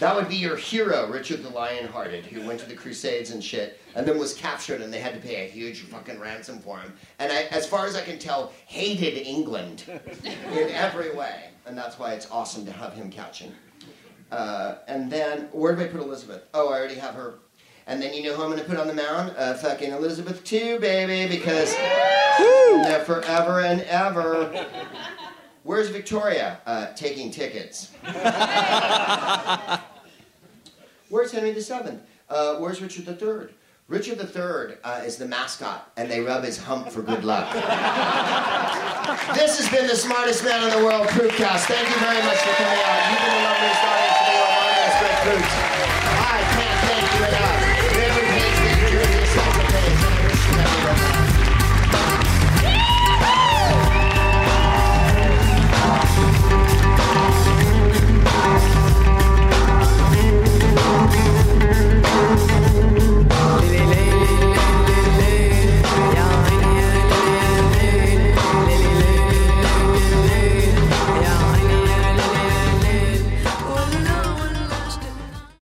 That 0.00 0.16
would 0.16 0.28
be 0.28 0.34
your 0.34 0.56
hero, 0.56 1.08
Richard 1.08 1.44
the 1.44 1.50
Lionhearted, 1.50 2.26
who 2.26 2.44
went 2.44 2.58
to 2.60 2.68
the 2.68 2.74
Crusades 2.74 3.30
and 3.30 3.42
shit, 3.42 3.80
and 3.94 4.04
then 4.04 4.18
was 4.18 4.34
captured, 4.34 4.80
and 4.80 4.92
they 4.92 4.98
had 4.98 5.14
to 5.14 5.20
pay 5.20 5.46
a 5.46 5.48
huge 5.48 5.82
fucking 5.82 6.18
ransom 6.18 6.58
for 6.58 6.78
him. 6.80 6.92
And 7.20 7.30
I, 7.30 7.42
as 7.44 7.64
far 7.64 7.86
as 7.86 7.94
I 7.94 8.02
can 8.02 8.18
tell, 8.18 8.52
hated 8.66 9.16
England 9.16 9.84
in 10.24 10.68
every 10.70 11.14
way, 11.14 11.44
and 11.64 11.78
that's 11.78 11.96
why 11.96 12.12
it's 12.12 12.28
awesome 12.30 12.66
to 12.66 12.72
have 12.72 12.92
him 12.92 13.08
catching. 13.08 13.52
Uh, 14.32 14.78
and 14.88 15.08
then, 15.10 15.48
where 15.52 15.76
did 15.76 15.88
I 15.88 15.92
put 15.92 16.00
Elizabeth? 16.00 16.42
Oh, 16.54 16.70
I 16.70 16.78
already 16.78 16.96
have 16.96 17.14
her. 17.14 17.34
And 17.86 18.00
then 18.00 18.14
you 18.14 18.22
know 18.22 18.34
who 18.34 18.42
I'm 18.42 18.50
going 18.50 18.62
to 18.62 18.68
put 18.68 18.78
on 18.78 18.86
the 18.86 18.94
mound? 18.94 19.34
Uh, 19.36 19.54
fucking 19.54 19.92
Elizabeth 19.92 20.50
II, 20.50 20.78
baby, 20.78 21.28
because 21.34 21.74
they're 21.74 23.04
forever 23.04 23.60
and 23.60 23.82
ever. 23.82 24.66
Where's 25.64 25.90
Victoria? 25.90 26.60
Uh, 26.66 26.92
taking 26.94 27.30
tickets. 27.30 27.90
Where's 31.10 31.30
Henry 31.30 31.52
VII? 31.52 31.98
Uh, 32.28 32.56
where's 32.56 32.82
Richard 32.82 33.06
III? 33.06 33.54
Richard 33.86 34.18
III 34.18 34.78
uh, 34.82 35.02
is 35.04 35.16
the 35.16 35.26
mascot, 35.26 35.92
and 35.96 36.10
they 36.10 36.20
rub 36.20 36.42
his 36.42 36.56
hump 36.56 36.90
for 36.90 37.02
good 37.02 37.22
luck. 37.22 37.52
this 39.34 39.60
has 39.60 39.68
been 39.70 39.86
the 39.86 39.94
smartest 39.94 40.42
man 40.42 40.64
in 40.64 40.70
the 40.70 40.84
world, 40.84 41.06
Proopcast. 41.08 41.66
Thank 41.66 41.88
you 41.88 41.96
very 42.00 42.22
much 42.24 42.38
for 42.38 42.54
coming 42.54 42.80
out. 42.82 43.10
You've 43.10 43.20
been 43.20 43.34
the 43.36 43.44
loveliest 43.44 43.84
audience 43.84 44.18
in 44.18 44.26
the 44.26 44.40
world. 44.40 44.56
My 44.58 44.72
name 44.72 44.88
is 44.88 44.96
Greg 44.98 45.16
Proops. 45.22 45.63